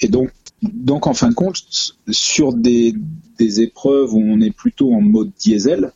et 0.00 0.08
donc 0.08 0.30
donc 0.62 1.06
en 1.06 1.14
fin 1.14 1.28
de 1.28 1.34
compte, 1.34 1.56
sur 2.10 2.52
des, 2.52 2.94
des, 3.38 3.60
épreuves 3.60 4.12
où 4.14 4.20
on 4.20 4.40
est 4.40 4.50
plutôt 4.50 4.92
en 4.92 5.00
mode 5.00 5.30
diesel, 5.38 5.92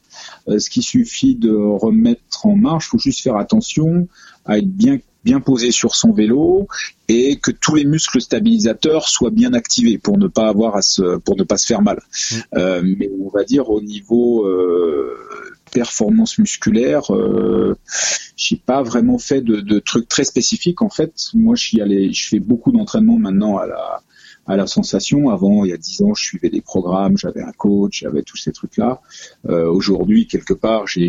euh, 0.48 0.58
ce 0.58 0.70
qui 0.70 0.82
suffit 0.82 1.34
de 1.34 1.54
remettre 1.54 2.46
en 2.46 2.56
marche, 2.56 2.88
faut 2.88 2.98
juste 2.98 3.20
faire 3.20 3.36
attention 3.36 4.08
à 4.46 4.58
être 4.58 4.70
bien 4.70 4.98
bien 5.24 5.40
posé 5.40 5.70
sur 5.70 5.94
son 5.94 6.12
vélo 6.12 6.68
et 7.08 7.36
que 7.36 7.50
tous 7.50 7.74
les 7.74 7.84
muscles 7.84 8.20
stabilisateurs 8.20 9.08
soient 9.08 9.30
bien 9.30 9.54
activés 9.54 9.98
pour 9.98 10.18
ne 10.18 10.28
pas 10.28 10.48
avoir 10.48 10.76
à 10.76 10.82
se 10.82 11.16
pour 11.18 11.36
ne 11.36 11.44
pas 11.44 11.56
se 11.56 11.66
faire 11.66 11.82
mal. 11.82 11.96
Mmh. 11.96 12.36
Euh, 12.54 12.82
mais 12.98 13.10
on 13.20 13.30
va 13.30 13.44
dire 13.44 13.70
au 13.70 13.80
niveau 13.80 14.46
euh, 14.46 15.16
performance 15.72 16.38
musculaire, 16.38 17.12
euh, 17.12 17.76
j'ai 18.36 18.56
pas 18.56 18.82
vraiment 18.82 19.18
fait 19.18 19.40
de, 19.40 19.60
de, 19.60 19.78
trucs 19.78 20.08
très 20.08 20.24
spécifiques 20.24 20.82
en 20.82 20.90
fait. 20.90 21.12
Moi, 21.34 21.56
je 21.56 21.64
suis 21.64 21.80
allé, 21.80 22.12
je 22.12 22.28
fais 22.28 22.38
beaucoup 22.38 22.70
d'entraînement 22.70 23.18
maintenant 23.18 23.56
à 23.58 23.66
la 23.66 24.02
à 24.46 24.56
la 24.56 24.66
sensation. 24.66 25.30
Avant, 25.30 25.64
il 25.64 25.70
y 25.70 25.72
a 25.72 25.76
dix 25.76 26.02
ans, 26.02 26.14
je 26.14 26.22
suivais 26.22 26.50
des 26.50 26.60
programmes, 26.60 27.16
j'avais 27.16 27.42
un 27.42 27.52
coach, 27.52 28.00
j'avais 28.00 28.22
tous 28.22 28.36
ces 28.36 28.52
trucs-là. 28.52 29.00
Euh, 29.48 29.70
Aujourd'hui, 29.70 30.26
quelque 30.26 30.54
part, 30.54 30.86
j'ai 30.86 31.08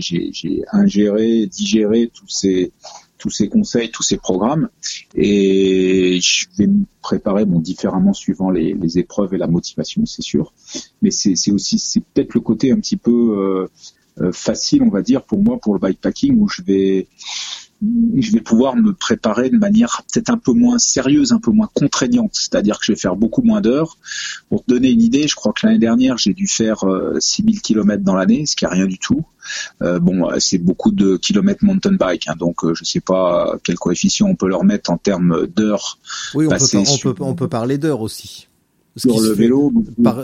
ingéré, 0.72 1.46
digéré 1.48 2.12
tous 2.14 2.30
ces 2.30 2.72
tous 3.18 3.30
ces 3.30 3.48
conseils, 3.48 3.90
tous 3.90 4.04
ces 4.04 4.18
programmes, 4.18 4.70
et 5.16 6.20
je 6.22 6.48
vais 6.58 6.68
me 6.68 6.84
préparer 7.02 7.46
bon 7.46 7.60
différemment 7.60 8.14
suivant 8.14 8.52
les, 8.52 8.74
les 8.74 9.00
épreuves 9.00 9.34
et 9.34 9.38
la 9.38 9.48
motivation, 9.48 10.06
c'est 10.06 10.22
sûr. 10.22 10.54
Mais 11.02 11.12
c'est 11.12 11.52
aussi 11.52 11.80
c'est 11.80 12.02
peut-être 12.02 12.36
le 12.36 12.42
côté 12.42 12.72
un 12.72 12.80
petit 12.80 12.98
peu 12.98 13.12
euh, 13.12 13.68
euh, 14.22 14.32
facile, 14.32 14.84
on 14.84 14.90
va 14.90 15.02
dire, 15.02 15.24
pour 15.24 15.42
moi 15.42 15.58
pour 15.60 15.74
le 15.74 15.80
bikepacking 15.80 16.40
où 16.40 16.48
je 16.48 16.62
vais 16.62 17.08
je 17.82 18.32
vais 18.32 18.42
pouvoir 18.42 18.76
me 18.76 18.94
préparer 18.94 19.50
de 19.50 19.58
manière 19.58 20.04
peut-être 20.12 20.30
un 20.30 20.38
peu 20.38 20.54
moins 20.54 20.80
sérieuse, 20.80 21.34
un 21.34 21.40
peu 21.40 21.52
moins 21.52 21.70
contraignante. 21.74 22.32
C'est-à-dire 22.34 22.80
que 22.80 22.86
je 22.86 22.94
vais 22.94 22.98
faire 22.98 23.16
beaucoup 23.16 23.42
moins 23.42 23.62
d'heures. 23.62 23.98
Pour 24.50 24.64
te 24.64 24.72
donner 24.72 24.90
une 24.90 25.02
idée, 25.02 25.28
je 25.28 25.36
crois 25.36 25.54
que 25.54 25.66
l'année 25.66 25.80
dernière, 25.80 26.18
j'ai 26.18 26.34
dû 26.34 26.48
faire 26.48 26.84
6000 27.20 27.62
km 27.62 28.04
dans 28.04 28.16
l'année, 28.16 28.46
ce 28.46 28.56
qui 28.56 28.66
est 28.66 28.70
rien 28.70 28.86
du 28.86 28.98
tout. 28.98 29.26
Euh, 29.82 30.00
bon, 30.00 30.30
c'est 30.40 30.58
beaucoup 30.58 30.92
de 30.92 31.18
kilomètres 31.18 31.64
mountain 31.64 31.94
bike, 31.94 32.28
hein, 32.28 32.36
donc 32.38 32.64
euh, 32.64 32.74
je 32.74 32.84
sais 32.84 33.02
pas 33.02 33.58
quel 33.64 33.76
coefficient 33.76 34.28
on 34.28 34.36
peut 34.36 34.48
leur 34.48 34.64
mettre 34.64 34.90
en 34.90 34.98
termes 34.98 35.46
d'heures. 35.48 36.00
Oui, 36.34 36.48
on 36.48 36.50
peut, 36.50 36.78
on, 36.78 36.98
peut, 36.98 37.24
on 37.24 37.36
peut 37.36 37.50
parler 37.50 37.78
d'heures 37.78 38.02
aussi 38.02 38.48
sur 38.98 39.20
le 39.20 39.30
vélo. 39.30 39.74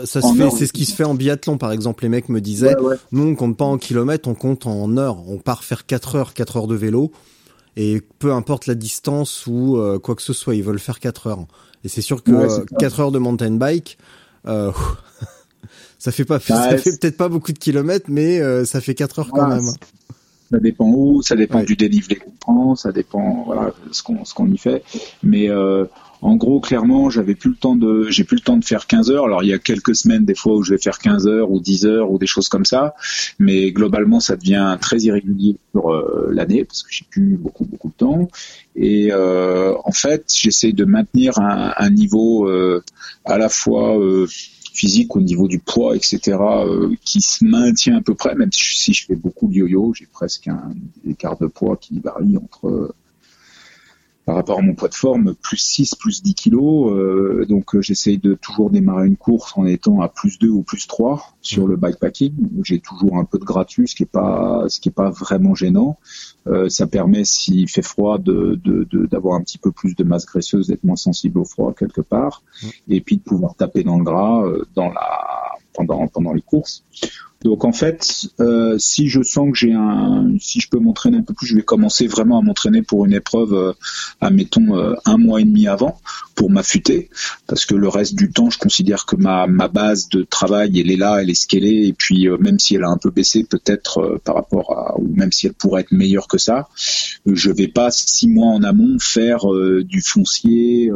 ça 0.04 0.20
se 0.20 0.34
fait, 0.34 0.50
c'est 0.50 0.66
ce 0.66 0.72
qui 0.72 0.86
se 0.86 0.94
fait 0.94 1.04
en 1.04 1.14
biathlon, 1.14 1.58
par 1.58 1.72
exemple. 1.72 2.04
Les 2.04 2.08
mecs 2.08 2.28
me 2.28 2.40
disaient, 2.40 2.74
nous 3.12 3.22
on 3.22 3.34
compte 3.34 3.56
pas 3.56 3.64
en 3.64 3.78
kilomètres, 3.78 4.28
on 4.28 4.34
compte 4.34 4.66
en 4.66 4.96
heures. 4.96 5.28
On 5.28 5.38
part 5.38 5.64
faire 5.64 5.86
4 5.86 6.16
heures, 6.16 6.34
4 6.34 6.56
heures 6.56 6.66
de 6.66 6.74
vélo, 6.74 7.12
et 7.76 8.02
peu 8.18 8.32
importe 8.32 8.66
la 8.66 8.74
distance 8.74 9.46
ou 9.46 9.76
euh, 9.76 9.98
quoi 9.98 10.14
que 10.14 10.22
ce 10.22 10.32
soit, 10.32 10.54
ils 10.54 10.62
veulent 10.62 10.78
faire 10.78 11.00
4 11.00 11.26
heures. 11.26 11.46
Et 11.84 11.88
c'est 11.88 12.02
sûr 12.02 12.22
que 12.22 12.64
4 12.78 13.00
heures 13.00 13.12
de 13.12 13.18
mountain 13.18 13.52
bike, 13.52 13.98
euh, 14.46 14.72
ça 15.98 16.12
fait 16.12 16.24
pas, 16.24 16.38
ça 16.38 16.76
fait 16.76 16.98
peut-être 16.98 17.16
pas 17.16 17.28
beaucoup 17.28 17.52
de 17.52 17.58
kilomètres, 17.58 18.06
mais 18.08 18.40
euh, 18.40 18.64
ça 18.64 18.80
fait 18.80 18.94
4 18.94 19.20
heures 19.20 19.30
quand 19.30 19.48
même. 19.48 19.70
Ça 20.50 20.58
dépend 20.58 20.86
où, 20.86 21.22
ça 21.22 21.34
dépend 21.34 21.62
du 21.62 21.76
dénivelé 21.76 22.16
qu'on 22.16 22.30
prend, 22.32 22.76
ça 22.76 22.92
dépend 22.92 23.44
voilà 23.46 23.72
ce 23.90 24.02
qu'on 24.02 24.24
ce 24.26 24.34
qu'on 24.34 24.50
y 24.50 24.58
fait. 24.58 24.84
Mais 25.22 25.48
en 26.22 26.36
gros, 26.36 26.60
clairement, 26.60 27.10
j'avais 27.10 27.34
plus 27.34 27.50
le 27.50 27.56
temps 27.56 27.74
de, 27.74 28.06
j'ai 28.08 28.22
plus 28.22 28.36
le 28.36 28.42
temps 28.42 28.56
de 28.56 28.64
faire 28.64 28.86
15 28.86 29.10
heures. 29.10 29.24
Alors 29.24 29.42
il 29.42 29.48
y 29.48 29.52
a 29.52 29.58
quelques 29.58 29.96
semaines 29.96 30.24
des 30.24 30.36
fois 30.36 30.54
où 30.54 30.62
je 30.62 30.72
vais 30.72 30.80
faire 30.80 30.98
15 30.98 31.26
heures 31.26 31.50
ou 31.50 31.58
10 31.58 31.84
heures 31.84 32.12
ou 32.12 32.18
des 32.18 32.28
choses 32.28 32.48
comme 32.48 32.64
ça, 32.64 32.94
mais 33.40 33.72
globalement 33.72 34.20
ça 34.20 34.36
devient 34.36 34.78
très 34.80 34.98
irrégulier 34.98 35.56
pour 35.72 35.92
euh, 35.92 36.30
l'année 36.32 36.64
parce 36.64 36.84
que 36.84 36.90
j'ai 36.92 37.04
plus 37.10 37.36
beaucoup 37.36 37.64
beaucoup 37.64 37.88
de 37.88 37.94
temps. 37.94 38.28
Et 38.76 39.08
euh, 39.10 39.74
en 39.84 39.90
fait, 39.90 40.32
j'essaie 40.32 40.70
de 40.70 40.84
maintenir 40.84 41.40
un, 41.40 41.74
un 41.76 41.90
niveau 41.90 42.48
euh, 42.48 42.84
à 43.24 43.36
la 43.36 43.48
fois 43.48 43.98
physique 44.72 45.16
au 45.16 45.20
niveau 45.20 45.48
du 45.48 45.58
poids, 45.58 45.96
etc., 45.96 46.38
qui 47.04 47.20
se 47.20 47.44
maintient 47.44 47.96
à 47.96 48.00
peu 48.00 48.14
près, 48.14 48.36
même 48.36 48.52
si 48.52 48.94
je 48.94 49.06
fais 49.06 49.16
beaucoup 49.16 49.48
de 49.48 49.54
yo-yo, 49.54 49.92
j'ai 49.92 50.06
presque 50.06 50.46
un 50.46 50.72
écart 51.06 51.36
de 51.36 51.46
poids 51.46 51.76
qui 51.76 51.98
varie 51.98 52.36
entre 52.36 52.94
par 54.24 54.36
rapport 54.36 54.58
à 54.60 54.62
mon 54.62 54.74
poids 54.74 54.88
de 54.88 54.94
forme, 54.94 55.34
plus 55.34 55.56
6, 55.56 55.96
plus 55.96 56.22
10 56.22 56.34
kilos. 56.34 56.92
Euh, 56.92 57.44
donc 57.48 57.74
euh, 57.74 57.82
j'essaye 57.82 58.18
de 58.18 58.34
toujours 58.34 58.70
démarrer 58.70 59.06
une 59.06 59.16
course 59.16 59.52
en 59.56 59.66
étant 59.66 60.00
à 60.00 60.08
plus 60.08 60.38
2 60.38 60.48
ou 60.48 60.62
plus 60.62 60.86
3 60.86 61.34
sur 61.40 61.66
le 61.66 61.76
bikepacking. 61.76 62.32
J'ai 62.62 62.78
toujours 62.78 63.16
un 63.16 63.24
peu 63.24 63.38
de 63.38 63.44
gratuit, 63.44 63.88
ce 63.88 63.96
qui 63.96 64.04
est 64.04 64.06
pas, 64.06 64.64
ce 64.68 64.80
qui 64.80 64.90
est 64.90 64.92
pas 64.92 65.10
vraiment 65.10 65.54
gênant. 65.54 65.98
Euh, 66.46 66.68
ça 66.68 66.86
permet, 66.86 67.24
s'il 67.24 67.68
fait 67.68 67.82
froid, 67.82 68.18
de, 68.18 68.60
d'avoir 69.10 69.34
un 69.34 69.42
petit 69.42 69.58
peu 69.58 69.72
plus 69.72 69.96
de 69.96 70.04
masse 70.04 70.26
graisseuse, 70.26 70.68
d'être 70.68 70.84
moins 70.84 70.96
sensible 70.96 71.38
au 71.38 71.44
froid 71.44 71.74
quelque 71.74 72.00
part, 72.00 72.42
et 72.88 73.00
puis 73.00 73.16
de 73.16 73.22
pouvoir 73.22 73.54
taper 73.54 73.82
dans 73.82 73.98
le 73.98 74.04
gras 74.04 74.44
dans 74.74 74.88
la 74.88 75.51
pendant 75.74 76.06
pendant 76.08 76.32
les 76.32 76.42
courses. 76.42 76.84
Donc 77.44 77.64
en 77.64 77.72
fait, 77.72 78.28
euh, 78.40 78.78
si 78.78 79.08
je 79.08 79.22
sens 79.22 79.50
que 79.50 79.58
j'ai 79.58 79.72
un, 79.72 80.36
si 80.38 80.60
je 80.60 80.68
peux 80.68 80.78
m'entraîner 80.78 81.18
un 81.18 81.22
peu 81.22 81.34
plus, 81.34 81.46
je 81.46 81.56
vais 81.56 81.62
commencer 81.62 82.06
vraiment 82.06 82.38
à 82.38 82.42
m'entraîner 82.42 82.82
pour 82.82 83.04
une 83.04 83.12
épreuve, 83.12 83.52
euh, 83.52 83.72
admettons 84.20 84.76
euh, 84.76 84.94
un 85.06 85.16
mois 85.16 85.40
et 85.40 85.44
demi 85.44 85.66
avant, 85.66 86.00
pour 86.36 86.50
m'affûter, 86.50 87.10
parce 87.46 87.66
que 87.66 87.74
le 87.74 87.88
reste 87.88 88.14
du 88.14 88.30
temps, 88.30 88.50
je 88.50 88.58
considère 88.58 89.06
que 89.06 89.16
ma 89.16 89.46
ma 89.46 89.68
base 89.68 90.08
de 90.08 90.22
travail, 90.22 90.78
elle 90.78 90.90
est 90.90 90.96
là, 90.96 91.20
elle 91.20 91.30
est 91.30 91.34
scellée, 91.34 91.86
et 91.88 91.92
puis 91.92 92.28
euh, 92.28 92.38
même 92.38 92.58
si 92.58 92.76
elle 92.76 92.84
a 92.84 92.88
un 92.88 92.98
peu 92.98 93.10
baissé 93.10 93.44
peut-être 93.44 94.20
par 94.24 94.36
rapport 94.36 94.72
à, 94.72 94.98
ou 95.00 95.08
même 95.14 95.32
si 95.32 95.46
elle 95.46 95.54
pourrait 95.54 95.82
être 95.82 95.92
meilleure 95.92 96.28
que 96.28 96.38
ça, 96.38 96.68
je 97.26 97.50
vais 97.50 97.68
pas 97.68 97.90
six 97.90 98.28
mois 98.28 98.52
en 98.52 98.62
amont 98.62 98.98
faire 99.00 99.40
du 99.82 100.00
foncier 100.00 100.90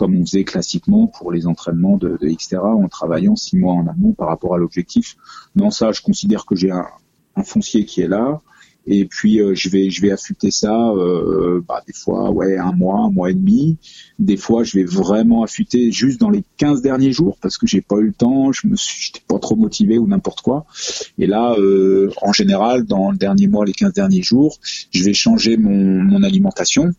comme 0.00 0.16
on 0.16 0.24
faisait 0.24 0.44
classiquement 0.44 1.08
pour 1.08 1.30
les 1.30 1.46
entraînements 1.46 1.98
de, 1.98 2.16
de 2.18 2.28
Xterra 2.28 2.74
en 2.74 2.88
travaillant 2.88 3.36
six 3.36 3.58
mois 3.58 3.74
en 3.74 3.86
amont 3.86 4.12
par 4.14 4.28
rapport 4.28 4.54
à 4.54 4.58
l'objectif. 4.58 5.18
Non, 5.56 5.70
ça, 5.70 5.92
je 5.92 6.00
considère 6.00 6.46
que 6.46 6.56
j'ai 6.56 6.70
un, 6.70 6.86
foncier 7.44 7.84
qui 7.84 8.00
est 8.00 8.08
là. 8.08 8.40
Et 8.86 9.04
puis 9.04 9.42
euh, 9.42 9.54
je 9.54 9.68
vais 9.68 9.90
je 9.90 10.00
vais 10.00 10.10
affûter 10.10 10.50
ça 10.50 10.74
euh, 10.88 11.62
bah, 11.68 11.82
des 11.86 11.92
fois 11.92 12.30
ouais 12.30 12.56
un 12.56 12.72
mois 12.72 13.00
un 13.00 13.10
mois 13.10 13.30
et 13.30 13.34
demi 13.34 13.76
des 14.18 14.38
fois 14.38 14.64
je 14.64 14.78
vais 14.78 14.84
vraiment 14.84 15.42
affûter 15.42 15.92
juste 15.92 16.18
dans 16.18 16.30
les 16.30 16.42
15 16.56 16.80
derniers 16.80 17.12
jours 17.12 17.36
parce 17.42 17.58
que 17.58 17.66
j'ai 17.66 17.82
pas 17.82 17.96
eu 17.96 18.06
le 18.06 18.12
temps 18.14 18.52
je 18.52 18.66
me 18.66 18.76
suis 18.76 19.12
pas 19.28 19.38
trop 19.38 19.54
motivé 19.54 19.98
ou 19.98 20.06
n'importe 20.06 20.40
quoi 20.40 20.64
et 21.18 21.26
là 21.26 21.54
euh, 21.58 22.10
en 22.22 22.32
général 22.32 22.86
dans 22.86 23.10
le 23.10 23.18
dernier 23.18 23.48
mois 23.48 23.66
les 23.66 23.74
15 23.74 23.92
derniers 23.92 24.22
jours 24.22 24.58
je 24.90 25.04
vais 25.04 25.12
changer 25.12 25.58
mon, 25.58 26.02
mon 26.02 26.22
alimentation 26.22 26.90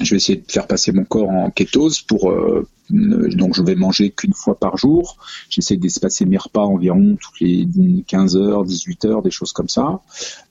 je 0.00 0.10
vais 0.10 0.16
essayer 0.16 0.38
de 0.38 0.50
faire 0.50 0.66
passer 0.66 0.92
mon 0.92 1.04
corps 1.04 1.28
en 1.28 1.50
kétose 1.50 2.00
pour 2.00 2.30
euh, 2.30 2.66
donc 2.90 3.54
je 3.54 3.62
vais 3.62 3.74
manger 3.74 4.10
qu'une 4.10 4.34
fois 4.34 4.58
par 4.58 4.76
jour. 4.76 5.16
J'essaie 5.48 5.76
d'espacer 5.76 6.24
mes 6.24 6.36
repas 6.36 6.64
environ 6.64 7.16
toutes 7.20 7.40
les 7.40 7.66
15 8.06 8.36
heures, 8.36 8.64
18 8.64 9.04
heures, 9.04 9.22
des 9.22 9.30
choses 9.30 9.52
comme 9.52 9.68
ça. 9.68 10.00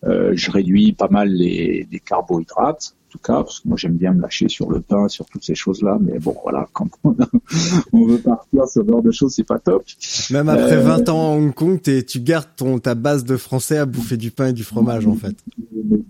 Euh, 0.05 0.31
je 0.35 0.51
réduis 0.51 0.93
pas 0.93 1.09
mal 1.09 1.29
les, 1.29 1.87
carbohydrates 2.05 2.95
tout 3.09 3.19
cas, 3.19 3.35
parce 3.35 3.59
que 3.59 3.67
moi 3.67 3.77
j'aime 3.77 3.95
bien 3.95 4.13
me 4.13 4.21
lâcher 4.21 4.49
sur 4.49 4.71
le 4.71 4.79
pain, 4.81 5.07
sur 5.07 5.25
toutes 5.25 5.43
ces 5.43 5.55
choses-là, 5.55 5.97
mais 6.01 6.19
bon 6.19 6.35
voilà, 6.43 6.67
quand 6.73 6.87
on, 7.03 8.05
veut 8.05 8.17
partir 8.17 8.67
ce 8.67 8.83
genre 8.85 9.01
de 9.01 9.11
choses, 9.11 9.33
c'est 9.35 9.43
pas 9.43 9.59
top. 9.59 9.83
Même 10.31 10.49
après 10.49 10.77
20 10.77 11.09
euh, 11.09 11.11
ans 11.11 11.33
à 11.33 11.35
Hong 11.35 11.53
Kong, 11.53 11.79
tu 11.81 12.19
gardes 12.19 12.49
ton 12.55 12.79
ta 12.79 12.95
base 12.95 13.23
de 13.23 13.37
français 13.37 13.77
à 13.77 13.85
bouffer 13.85 14.17
du 14.17 14.31
pain 14.31 14.47
et 14.47 14.53
du 14.53 14.63
fromage 14.63 15.07
en 15.07 15.15
fait. 15.15 15.35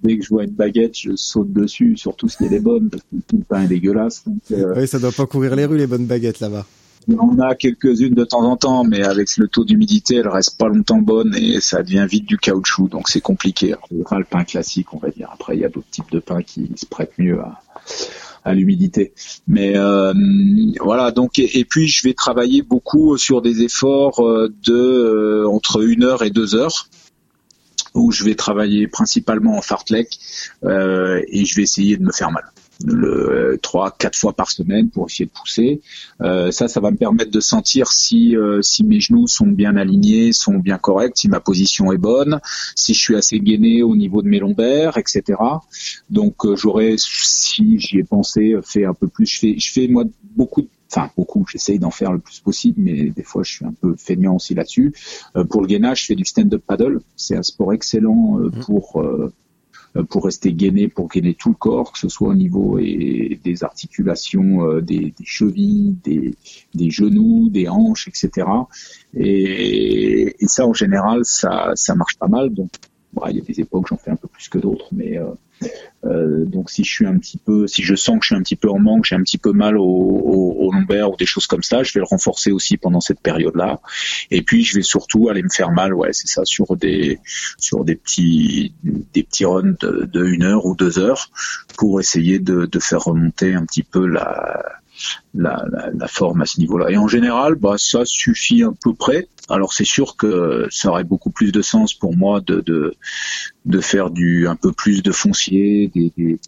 Dès 0.03 0.17
que 0.17 0.23
je 0.23 0.29
vois 0.29 0.43
une 0.43 0.51
baguette, 0.51 0.97
je 0.97 1.15
saute 1.15 1.51
dessus, 1.51 1.95
surtout 1.97 2.27
si 2.27 2.43
elle 2.45 2.53
est 2.53 2.59
bonne, 2.59 2.89
parce 2.89 3.03
que 3.03 3.17
tout 3.27 3.37
le 3.37 3.43
pain 3.43 3.63
est 3.63 3.67
dégueulasse. 3.67 4.23
Euh, 4.51 4.73
oui, 4.75 4.87
ça 4.87 4.99
doit 4.99 5.11
pas 5.11 5.25
courir 5.25 5.55
les 5.55 5.65
rues 5.65 5.77
les 5.77 5.87
bonnes 5.87 6.05
baguettes 6.05 6.39
là-bas. 6.39 6.65
On 7.17 7.39
a 7.39 7.55
quelques-unes 7.55 8.13
de 8.13 8.23
temps 8.23 8.43
en 8.43 8.55
temps, 8.55 8.83
mais 8.83 9.03
avec 9.03 9.37
le 9.37 9.47
taux 9.47 9.65
d'humidité, 9.65 10.17
elles 10.17 10.27
restent 10.27 10.57
pas 10.57 10.67
longtemps 10.67 11.01
bonnes 11.01 11.35
et 11.35 11.59
ça 11.59 11.81
devient 11.81 12.05
vite 12.09 12.25
du 12.25 12.37
caoutchouc, 12.37 12.89
donc 12.89 13.09
c'est 13.09 13.21
compliqué. 13.21 13.73
Enfin, 14.03 14.19
le 14.19 14.25
pain 14.25 14.43
classique, 14.43 14.93
on 14.93 14.97
va 14.97 15.09
dire. 15.09 15.29
Après, 15.33 15.55
il 15.55 15.61
y 15.61 15.65
a 15.65 15.69
d'autres 15.69 15.89
types 15.89 16.11
de 16.11 16.19
pain 16.19 16.43
qui 16.43 16.69
se 16.75 16.85
prêtent 16.85 17.17
mieux 17.17 17.39
à, 18.43 18.53
l'humidité. 18.53 19.13
Mais 19.47 19.77
euh, 19.77 20.13
voilà, 20.79 21.11
donc 21.11 21.37
et, 21.37 21.65
puis 21.65 21.87
je 21.87 22.07
vais 22.07 22.13
travailler 22.13 22.63
beaucoup 22.63 23.15
sur 23.17 23.43
des 23.43 23.61
efforts 23.61 24.25
euh, 24.25 24.51
de 24.65 24.73
euh, 24.73 25.47
entre 25.47 25.83
une 25.83 26.03
heure 26.03 26.23
et 26.23 26.31
deux 26.31 26.55
heures 26.55 26.87
où 27.93 28.11
je 28.11 28.23
vais 28.23 28.33
travailler 28.33 28.87
principalement 28.87 29.55
en 29.57 29.61
fartlek 29.61 30.19
et 30.63 31.45
je 31.45 31.55
vais 31.55 31.63
essayer 31.63 31.97
de 31.97 32.03
me 32.03 32.11
faire 32.11 32.31
mal 32.31 32.43
le 32.85 33.59
trois 33.61 33.91
quatre 33.91 34.17
fois 34.17 34.33
par 34.33 34.51
semaine 34.51 34.89
pour 34.89 35.07
essayer 35.07 35.25
de 35.25 35.31
pousser. 35.31 35.81
Euh, 36.21 36.51
ça, 36.51 36.67
ça 36.67 36.79
va 36.79 36.91
me 36.91 36.97
permettre 36.97 37.31
de 37.31 37.39
sentir 37.39 37.91
si 37.91 38.35
euh, 38.35 38.61
si 38.61 38.83
mes 38.83 38.99
genoux 38.99 39.27
sont 39.27 39.47
bien 39.47 39.75
alignés, 39.75 40.31
sont 40.31 40.55
bien 40.55 40.77
corrects, 40.77 41.17
si 41.17 41.27
ma 41.27 41.39
position 41.39 41.91
est 41.91 41.97
bonne, 41.97 42.39
si 42.75 42.93
je 42.93 42.99
suis 42.99 43.15
assez 43.15 43.39
gainé 43.39 43.83
au 43.83 43.95
niveau 43.95 44.21
de 44.21 44.27
mes 44.27 44.39
lombaires, 44.39 44.97
etc. 44.97 45.39
Donc 46.09 46.45
euh, 46.45 46.55
j'aurais, 46.55 46.95
si 46.97 47.79
j'y 47.79 47.99
ai 47.99 48.03
pensé, 48.03 48.55
fait 48.63 48.85
un 48.85 48.93
peu 48.93 49.07
plus. 49.07 49.25
Je 49.25 49.39
fais 49.39 49.59
je 49.59 49.71
fais 49.71 49.87
moi 49.87 50.05
beaucoup 50.35 50.67
enfin 50.91 51.11
beaucoup, 51.15 51.45
j'essaye 51.51 51.77
d'en 51.77 51.91
faire 51.91 52.11
le 52.11 52.17
plus 52.17 52.39
possible, 52.39 52.81
mais 52.81 53.09
des 53.09 53.23
fois 53.23 53.43
je 53.43 53.51
suis 53.51 53.65
un 53.65 53.73
peu 53.79 53.95
feignant 53.95 54.35
aussi 54.37 54.55
là-dessus. 54.55 54.93
pour 55.49 55.61
le 55.61 55.67
gainage, 55.67 56.01
je 56.01 56.05
fais 56.07 56.15
du 56.15 56.25
stand-up 56.25 56.63
paddle. 56.65 57.01
C'est 57.15 57.35
un 57.35 57.43
sport 57.43 57.73
excellent 57.73 58.39
mmh. 58.39 58.51
pour 58.61 59.01
euh, 59.01 59.31
pour 60.09 60.25
rester 60.25 60.53
gainé, 60.53 60.87
pour 60.87 61.09
gainer 61.09 61.33
tout 61.33 61.49
le 61.49 61.55
corps, 61.55 61.91
que 61.91 61.99
ce 61.99 62.09
soit 62.09 62.29
au 62.29 62.35
niveau 62.35 62.79
des 62.79 63.63
articulations, 63.63 64.63
euh, 64.63 64.81
des, 64.81 65.13
chevilles, 65.23 65.95
des, 66.03 66.89
genoux, 66.89 67.49
des 67.49 67.67
hanches, 67.67 68.07
etc. 68.07 68.47
Et, 69.15 70.35
et, 70.39 70.47
ça, 70.47 70.65
en 70.67 70.73
général, 70.73 71.21
ça, 71.23 71.71
ça 71.75 71.95
marche 71.95 72.17
pas 72.17 72.27
mal. 72.27 72.53
Donc, 72.53 72.69
il 73.29 73.37
y 73.37 73.39
a 73.39 73.43
des 73.43 73.59
époques, 73.59 73.87
j'en 73.89 73.97
fais 73.97 74.11
un 74.11 74.15
peu 74.15 74.27
plus 74.27 74.49
que 74.49 74.57
d'autres, 74.57 74.87
mais 74.91 75.17
euh, 75.17 75.25
euh, 76.05 76.45
donc 76.45 76.69
si 76.69 76.83
je 76.83 76.91
suis 76.91 77.05
un 77.05 77.17
petit 77.17 77.37
peu, 77.37 77.67
si 77.67 77.83
je 77.83 77.95
sens 77.95 78.19
que 78.19 78.23
je 78.23 78.27
suis 78.27 78.35
un 78.35 78.41
petit 78.41 78.55
peu 78.55 78.69
en 78.69 78.79
manque, 78.79 79.05
j'ai 79.05 79.15
un 79.15 79.23
petit 79.23 79.37
peu 79.37 79.51
mal 79.51 79.77
au, 79.77 79.83
au, 79.83 80.71
lombaire 80.71 81.11
ou 81.11 81.17
des 81.17 81.25
choses 81.25 81.47
comme 81.47 81.63
ça, 81.63 81.83
je 81.83 81.91
vais 81.93 81.99
le 81.99 82.05
renforcer 82.05 82.51
aussi 82.51 82.77
pendant 82.77 83.01
cette 83.01 83.19
période-là. 83.19 83.81
Et 84.31 84.41
puis 84.41 84.63
je 84.63 84.75
vais 84.75 84.83
surtout 84.83 85.29
aller 85.29 85.43
me 85.43 85.49
faire 85.49 85.71
mal, 85.71 85.93
ouais, 85.93 86.13
c'est 86.13 86.27
ça, 86.27 86.45
sur 86.45 86.75
des 86.77 87.19
sur 87.57 87.83
des 87.83 87.95
petits 87.95 88.73
des 88.83 89.23
petits 89.23 89.45
runs 89.45 89.75
de, 89.79 90.07
de 90.11 90.25
une 90.25 90.43
heure 90.43 90.65
ou 90.65 90.75
deux 90.75 90.99
heures 90.99 91.31
pour 91.77 91.99
essayer 91.99 92.39
de, 92.39 92.65
de 92.65 92.79
faire 92.79 93.03
remonter 93.03 93.53
un 93.53 93.65
petit 93.65 93.83
peu 93.83 94.05
la 94.05 94.63
la, 95.33 95.65
la, 95.71 95.89
la, 95.93 96.07
forme 96.07 96.41
à 96.41 96.45
ce 96.45 96.59
niveau-là. 96.59 96.89
Et 96.89 96.97
en 96.97 97.07
général, 97.07 97.55
bah, 97.55 97.75
ça 97.77 98.05
suffit 98.05 98.63
à 98.63 98.71
peu 98.83 98.93
près. 98.93 99.27
Alors 99.49 99.73
c'est 99.73 99.85
sûr 99.85 100.15
que 100.15 100.67
ça 100.69 100.89
aurait 100.89 101.03
beaucoup 101.03 101.31
plus 101.31 101.51
de 101.51 101.61
sens 101.61 101.93
pour 101.93 102.15
moi 102.15 102.41
de, 102.41 102.61
de, 102.61 102.93
de 103.65 103.79
faire 103.81 104.09
du 104.11 104.47
un 104.47 104.55
peu 104.55 104.71
plus 104.71 105.01
de 105.01 105.11
foncier, 105.11 105.91
des, 105.93 106.13
des, 106.17 106.39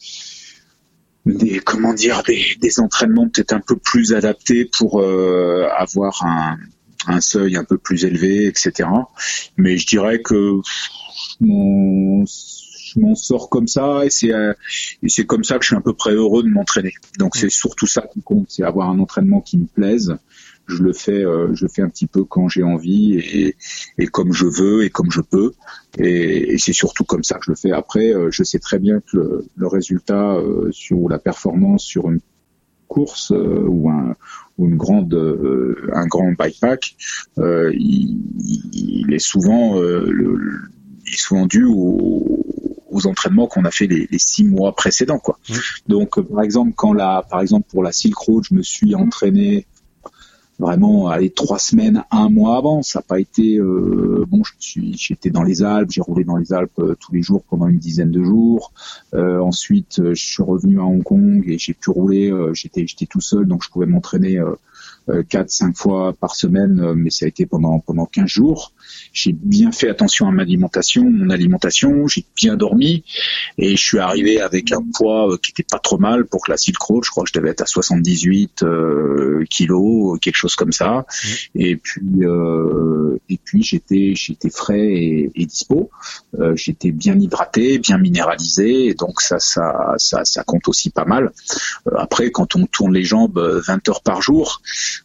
des 1.26 1.60
comment 1.60 1.94
dire, 1.94 2.24
des, 2.24 2.56
des 2.60 2.80
entraînements 2.80 3.28
peut-être 3.28 3.54
un 3.54 3.60
peu 3.60 3.76
plus 3.76 4.14
adaptés 4.14 4.66
pour 4.66 5.02
euh, 5.02 5.68
avoir 5.76 6.24
un, 6.26 6.58
un 7.08 7.22
seuil 7.22 7.56
un 7.58 7.64
peu 7.64 7.78
plus 7.78 8.06
élevé, 8.06 8.46
etc. 8.46 8.90
Mais 9.58 9.78
je 9.78 9.88
dirais 9.88 10.22
que 10.22 10.60
mon 11.40 12.26
je 12.94 13.00
m'en 13.00 13.16
sors 13.16 13.50
comme 13.50 13.68
ça 13.68 14.06
et 14.06 14.10
c'est 14.10 14.34
euh, 14.34 14.54
c'est 15.08 15.26
comme 15.26 15.44
ça 15.44 15.58
que 15.58 15.64
je 15.64 15.70
suis 15.70 15.76
à 15.76 15.82
peu 15.82 15.94
près 15.94 16.14
heureux 16.14 16.44
de 16.44 16.50
m'entraîner. 16.50 16.94
Donc 17.20 17.36
c'est 17.36 17.50
surtout 17.50 17.88
ça 17.88 18.02
qui 18.14 18.22
compte, 18.22 18.48
c'est 18.50 18.64
avoir 18.64 18.90
un 18.90 19.00
entraînement 19.00 19.42
qui 19.42 19.58
me 19.58 19.66
plaise. 19.66 20.16
Je 20.68 20.84
le 20.84 20.94
fais, 20.94 21.26
euh, 21.26 21.54
je 21.54 21.68
fais 21.68 21.82
un 21.82 21.90
petit 21.90 22.08
peu 22.08 22.24
quand 22.24 22.48
j'ai 22.48 22.64
envie 22.64 23.16
et, 23.18 23.56
et 23.98 24.08
comme 24.08 24.32
je 24.32 24.46
veux 24.46 24.84
et 24.84 24.90
comme 24.90 25.12
je 25.12 25.22
peux. 25.22 25.54
Et, 25.98 26.54
et 26.54 26.58
c'est 26.58 26.74
surtout 26.74 27.04
comme 27.04 27.24
ça 27.24 27.36
que 27.40 27.46
je 27.46 27.52
le 27.52 27.58
fais. 27.58 27.72
Après, 27.72 28.14
euh, 28.14 28.30
je 28.32 28.44
sais 28.44 28.60
très 28.60 28.80
bien 28.80 29.00
que 29.00 29.18
le, 29.18 29.46
le 29.56 29.68
résultat 29.68 30.36
euh, 30.36 30.70
sur 30.72 31.10
la 31.10 31.20
performance 31.20 31.84
sur 31.84 32.10
une 32.10 32.22
course 32.92 33.32
euh, 33.32 33.66
ou 33.68 33.90
un 33.90 34.16
ou 34.58 34.68
une 34.68 34.76
grande 34.76 35.14
euh, 35.14 35.90
un 35.94 36.06
grand 36.08 36.34
bikepack, 36.34 36.96
euh, 37.40 37.72
il, 37.74 38.20
il, 38.74 39.14
est 39.14 39.20
souvent 39.20 39.80
le, 39.80 40.38
il 41.08 41.14
est 41.14 41.18
souvent 41.18 41.46
dû 41.46 41.64
au, 41.64 42.41
aux 42.92 43.08
entraînements 43.08 43.48
qu'on 43.48 43.66
a 43.66 43.72
fait 43.72 43.88
les, 43.88 44.08
les, 44.12 44.20
six 44.20 44.44
mois 44.44 44.76
précédents 44.76 45.20
quoi. 45.20 45.40
Mmh. 45.50 45.54
Donc 45.88 46.22
par 46.22 46.44
exemple 46.44 46.74
quand 46.76 46.94
la 46.94 47.26
par 47.30 47.42
exemple 47.42 47.68
pour 47.70 47.84
la 47.84 47.92
Silk 47.92 48.18
Road 48.18 48.44
je 48.50 48.56
me 48.56 48.62
suis 48.62 48.94
entraîné 48.96 49.66
vraiment 50.62 51.10
allez 51.10 51.32
trois 51.32 51.60
semaines, 51.60 52.04
un 52.12 52.30
mois 52.30 52.58
avant. 52.58 52.82
Ça 52.84 53.00
n'a 53.00 53.04
pas 53.04 53.20
été 53.20 53.58
euh, 53.58 54.26
bon. 54.28 54.44
Je 54.44 54.52
suis, 54.60 54.98
j'étais 54.98 55.30
dans 55.30 55.44
les 55.44 55.64
Alpes, 55.64 55.92
j'ai 55.92 56.02
roulé 56.02 56.24
dans 56.24 56.38
les 56.38 56.54
Alpes 56.54 56.80
euh, 56.80 56.96
tous 57.00 57.12
les 57.14 57.22
jours 57.22 57.44
pendant 57.50 57.68
une 57.68 57.80
dizaine 57.80 58.12
de 58.12 58.24
jours. 58.24 58.72
Euh, 59.14 59.40
ensuite, 59.40 60.00
euh, 60.00 60.14
je 60.14 60.24
suis 60.24 60.44
revenu 60.44 60.80
à 60.80 60.84
Hong 60.84 61.04
Kong 61.04 61.44
et 61.48 61.58
j'ai 61.58 61.74
pu 61.74 61.90
rouler. 61.90 62.32
Euh, 62.32 62.54
j'étais, 62.54 62.86
j'étais 62.88 63.08
tout 63.08 63.22
seul, 63.22 63.46
donc 63.46 63.64
je 63.64 63.70
pouvais 63.70 63.88
m'entraîner 63.88 64.38
euh, 64.38 64.54
quatre, 65.30 65.50
cinq 65.50 65.76
fois 65.76 66.14
par 66.14 66.36
semaine, 66.36 66.94
mais 66.94 67.10
ça 67.10 67.26
a 67.26 67.28
été 67.28 67.46
pendant 67.46 67.80
pendant 67.80 68.06
15 68.06 68.28
jours. 68.28 68.74
J'ai 69.14 69.34
bien 69.34 69.72
fait 69.72 69.90
attention 69.90 70.28
à 70.28 70.32
ma 70.32 70.46
alimentation, 70.52 71.04
mon 71.04 71.30
alimentation, 71.30 72.08
j'ai 72.08 72.26
bien 72.36 72.58
dormi 72.58 73.04
et 73.58 73.76
je 73.78 73.82
suis 73.82 74.00
arrivé 74.00 74.42
avec 74.42 74.72
un 74.72 74.84
poids 74.94 75.38
qui 75.42 75.52
était 75.52 75.66
pas 75.70 75.80
trop 75.80 75.98
mal 75.98 76.26
pour 76.26 76.44
que 76.44 76.52
la 76.52 76.58
Silk 76.58 76.82
Road, 76.82 77.04
je 77.06 77.10
crois 77.10 77.24
que 77.24 77.30
je 77.34 77.40
devais 77.40 77.50
être 77.50 77.62
à 77.62 77.66
78 77.66 78.64
euh, 78.64 79.46
kilos, 79.50 80.20
quelque 80.20 80.36
chose 80.36 80.56
comme 80.56 80.74
ça. 80.74 81.06
Mmh. 81.24 81.28
Et 81.56 81.76
puis 81.78 82.24
euh, 82.24 83.18
et 83.30 83.40
puis 83.44 83.64
j'étais 83.64 84.14
j'étais 84.16 84.50
frais 84.50 84.80
et, 84.80 85.32
et 85.36 85.46
dispo. 85.46 85.90
Euh, 86.40 86.56
j'étais 86.56 86.92
bien 86.92 87.18
hydraté, 87.20 87.80
bien 87.80 87.98
minéralisé, 87.98 88.88
et 88.88 88.94
donc 88.94 89.22
ça 89.22 89.40
ça 89.40 89.94
ça 89.98 90.26
ça 90.26 90.44
compte 90.44 90.68
aussi 90.68 90.90
pas 90.90 91.06
mal. 91.06 91.32
Euh, 91.88 91.92
après 91.98 92.32
quand 92.32 92.56
on 92.56 92.66
tourne 92.66 92.94
les 92.94 93.04
jambes 93.04 93.40
20 93.40 93.88
heures 93.90 94.02
par 94.02 94.22
jour, 94.22 94.62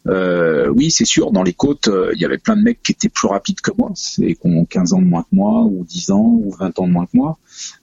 euh, 0.07 0.67
oui 0.69 0.91
c'est 0.91 1.05
sûr 1.05 1.31
dans 1.31 1.43
les 1.43 1.53
côtes 1.53 1.89
il 2.13 2.19
y 2.19 2.25
avait 2.25 2.37
plein 2.37 2.55
de 2.55 2.61
mecs 2.61 2.81
qui 2.81 2.91
étaient 2.91 3.09
plus 3.09 3.27
rapides 3.27 3.61
que 3.61 3.71
moi 3.77 3.91
c'est 3.95 4.35
qui 4.35 4.47
ont 4.47 4.65
15 4.65 4.93
ans 4.93 5.01
de 5.01 5.05
moins 5.05 5.23
que 5.23 5.35
moi, 5.35 5.63
ou 5.63 5.83
10 5.83 6.11
ans, 6.11 6.39
ou 6.43 6.51
20 6.51 6.79
ans 6.79 6.87
de 6.87 6.93
moins 6.93 7.05
que 7.05 7.15
moi. 7.15 7.37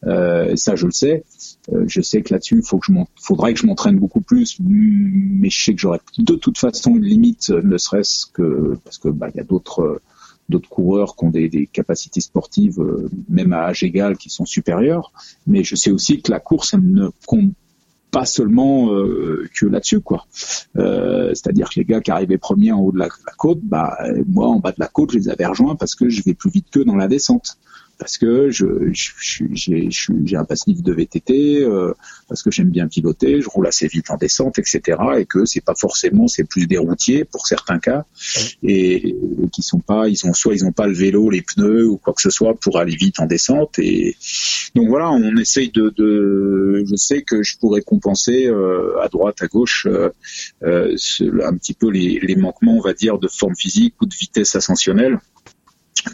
Euh, 0.06 0.56
ça, 0.56 0.76
je 0.76 0.86
le 0.86 0.92
sais. 0.92 1.24
Euh, 1.72 1.84
je 1.86 2.00
sais 2.00 2.22
que 2.22 2.32
là-dessus, 2.32 2.62
faut 2.62 2.78
que 2.78 2.86
je 2.86 2.92
faudrait 3.20 3.54
que 3.54 3.60
je 3.60 3.66
m'entraîne 3.66 3.98
beaucoup 3.98 4.20
plus, 4.20 4.58
mais 4.60 5.50
je 5.50 5.64
sais 5.64 5.74
que 5.74 5.80
j'aurais 5.80 6.00
de 6.18 6.34
toute 6.34 6.58
façon 6.58 6.96
une 6.96 7.04
limite, 7.04 7.50
ne 7.50 7.78
serait-ce 7.78 8.26
que 8.26 8.76
parce 8.84 8.98
que 8.98 9.08
bah, 9.08 9.28
il 9.34 9.36
y 9.36 9.40
a 9.40 9.44
d'autres 9.44 10.00
d'autres 10.50 10.68
coureurs 10.68 11.16
qui 11.16 11.24
ont 11.24 11.30
des, 11.30 11.66
capacités 11.72 12.20
sportives, 12.20 12.78
euh, 12.78 13.08
même 13.30 13.54
à 13.54 13.68
âge 13.68 13.82
égal, 13.82 14.18
qui 14.18 14.28
sont 14.28 14.44
supérieures. 14.44 15.10
Mais 15.46 15.64
je 15.64 15.74
sais 15.74 15.90
aussi 15.90 16.20
que 16.20 16.30
la 16.30 16.38
course, 16.38 16.74
elle 16.74 16.86
ne 16.92 17.08
compte 17.26 17.50
pas 18.14 18.24
seulement 18.26 18.92
euh, 18.92 19.48
que 19.54 19.66
là-dessus 19.66 20.00
quoi. 20.00 20.26
Euh, 20.76 21.28
c'est-à-dire 21.30 21.68
que 21.68 21.80
les 21.80 21.84
gars 21.84 22.00
qui 22.00 22.10
arrivaient 22.10 22.38
premiers 22.38 22.72
en 22.72 22.80
haut 22.80 22.92
de 22.92 22.98
la, 22.98 23.06
la, 23.06 23.32
côte, 23.36 23.58
bah 23.62 23.98
moi 24.28 24.46
en 24.46 24.60
bas 24.60 24.70
de 24.70 24.78
la 24.78 24.86
côte, 24.86 25.12
je 25.12 25.18
les 25.18 25.28
avais 25.28 25.46
rejoints 25.46 25.74
parce 25.74 25.94
que 25.94 26.08
je 26.08 26.22
vais 26.22 26.34
plus 26.34 26.50
vite 26.50 26.66
qu'eux 26.70 26.84
dans 26.84 26.96
la 26.96 27.08
descente 27.08 27.58
parce 27.98 28.18
que 28.18 28.50
je, 28.50 28.66
j'ai 28.92 30.36
un 30.36 30.44
passif 30.44 30.82
de 30.82 30.92
VTT, 30.92 31.62
euh, 31.62 31.92
parce 32.28 32.42
que 32.42 32.50
j'aime 32.50 32.70
bien 32.70 32.88
piloter, 32.88 33.40
je 33.40 33.48
roule 33.48 33.66
assez 33.66 33.86
vite 33.86 34.10
en 34.10 34.16
descente, 34.16 34.58
etc. 34.58 34.98
Et 35.18 35.26
que 35.26 35.44
c'est 35.44 35.60
pas 35.60 35.74
forcément, 35.74 36.28
c'est 36.28 36.44
plus 36.44 36.66
des 36.66 36.78
routiers 36.78 37.24
pour 37.24 37.46
certains 37.46 37.78
cas, 37.78 38.04
et, 38.62 39.08
et, 39.08 39.16
qui 39.52 39.62
sont 39.62 39.80
pas, 39.80 40.08
ils 40.08 40.26
ont 40.26 40.32
soit 40.32 40.54
ils 40.54 40.64
ont 40.64 40.72
pas 40.72 40.86
le 40.86 40.94
vélo, 40.94 41.30
les 41.30 41.42
pneus 41.42 41.86
ou 41.86 41.96
quoi 41.96 42.14
que 42.14 42.22
ce 42.22 42.30
soit 42.30 42.54
pour 42.54 42.78
aller 42.78 42.96
vite 42.96 43.20
en 43.20 43.26
descente. 43.26 43.78
Et 43.78 44.16
donc 44.74 44.88
voilà, 44.88 45.10
on 45.10 45.36
essaye 45.36 45.70
de, 45.70 45.92
de 45.96 46.84
je 46.88 46.96
sais 46.96 47.22
que 47.22 47.42
je 47.42 47.56
pourrais 47.58 47.82
compenser 47.82 48.46
euh, 48.46 49.00
à 49.00 49.08
droite, 49.08 49.42
à 49.42 49.46
gauche, 49.46 49.86
euh, 49.86 50.10
euh 50.62 50.96
un 51.44 51.56
petit 51.56 51.74
peu 51.74 51.90
les, 51.90 52.18
les 52.20 52.36
manquements, 52.36 52.76
on 52.76 52.80
va 52.80 52.92
dire, 52.92 53.18
de 53.18 53.28
forme 53.28 53.54
physique 53.56 53.94
ou 54.00 54.06
de 54.06 54.14
vitesse 54.14 54.54
ascensionnelle 54.56 55.18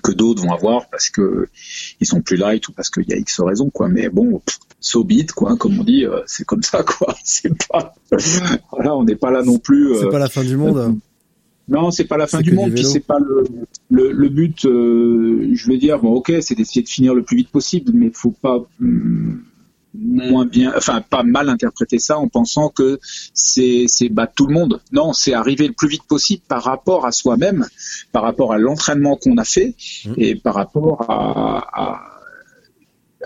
que 0.03 0.12
d'autres 0.12 0.43
vont 0.43 0.53
avoir 0.53 0.88
parce 0.90 1.11
que 1.11 1.49
ils 2.01 2.07
sont 2.07 2.21
plus 2.23 2.37
light 2.37 2.66
ou 2.69 2.73
parce 2.73 2.90
qu'il 2.90 3.09
y 3.09 3.12
a 3.12 3.16
X 3.16 3.40
raisons 3.40 3.71
quoi. 3.71 3.88
Mais 3.88 4.09
bon 4.09 4.40
so 4.79 5.05
bit 5.05 5.33
quoi 5.33 5.57
comme 5.57 5.79
on 5.81 5.85
dit 5.85 6.05
euh, 6.07 6.21
c'est 6.27 6.45
comme 6.47 6.62
ça 6.62 6.83
quoi. 6.83 7.14
C'est 7.25 7.53
pas 7.69 7.95
voilà 8.73 8.95
on 8.97 9.05
n'est 9.05 9.16
pas 9.16 9.31
là 9.31 9.43
non 9.43 9.59
plus 9.59 9.93
euh, 9.93 10.01
c'est 10.01 10.11
pas 10.11 10.19
la 10.19 10.29
fin 10.29 10.45
du 10.45 10.57
monde. 10.57 10.77
euh, 10.79 10.90
non 11.69 11.90
c'est 11.90 12.05
pas 12.05 12.16
la 12.16 12.27
fin 12.27 12.40
du 12.40 12.53
monde 12.53 12.73
puis 12.73 12.85
c'est 12.85 13.01
pas 13.01 13.19
le, 13.19 13.45
le, 13.90 14.12
le 14.12 14.29
but 14.29 14.64
euh, 14.64 15.51
je 15.55 15.71
veux 15.71 15.79
dire 15.79 15.99
bon 16.01 16.12
ok 16.14 16.33
c'est 16.40 16.55
d'essayer 16.55 16.83
de 16.83 16.88
finir 16.88 17.14
le 17.14 17.23
plus 17.23 17.37
vite 17.37 17.51
possible 17.51 17.93
mais 17.95 18.11
faut 18.12 18.31
pas 18.33 18.59
hum, 18.81 19.43
moins 19.94 20.46
bien, 20.46 20.72
enfin 20.76 21.00
pas 21.00 21.22
mal 21.22 21.48
interpréter 21.48 21.98
ça 21.98 22.18
en 22.18 22.29
pensant 22.29 22.68
que 22.68 23.00
c'est 23.35 23.85
c'est 23.88 24.09
battre 24.09 24.35
tout 24.35 24.46
le 24.46 24.55
monde. 24.55 24.81
Non, 24.92 25.12
c'est 25.12 25.35
arriver 25.35 25.66
le 25.66 25.74
plus 25.74 25.88
vite 25.88 26.05
possible 26.05 26.42
par 26.46 26.62
rapport 26.62 27.07
à 27.07 27.12
soi-même, 27.12 27.66
par 28.12 28.22
rapport 28.22 28.53
à 28.53 28.59
l'entraînement 28.59 29.16
qu'on 29.16 29.37
a 29.37 29.44
fait 29.44 29.74
mmh. 30.05 30.12
et 30.16 30.35
par 30.37 30.55
rapport 30.55 31.11
à, 31.11 31.68
à 31.72 32.20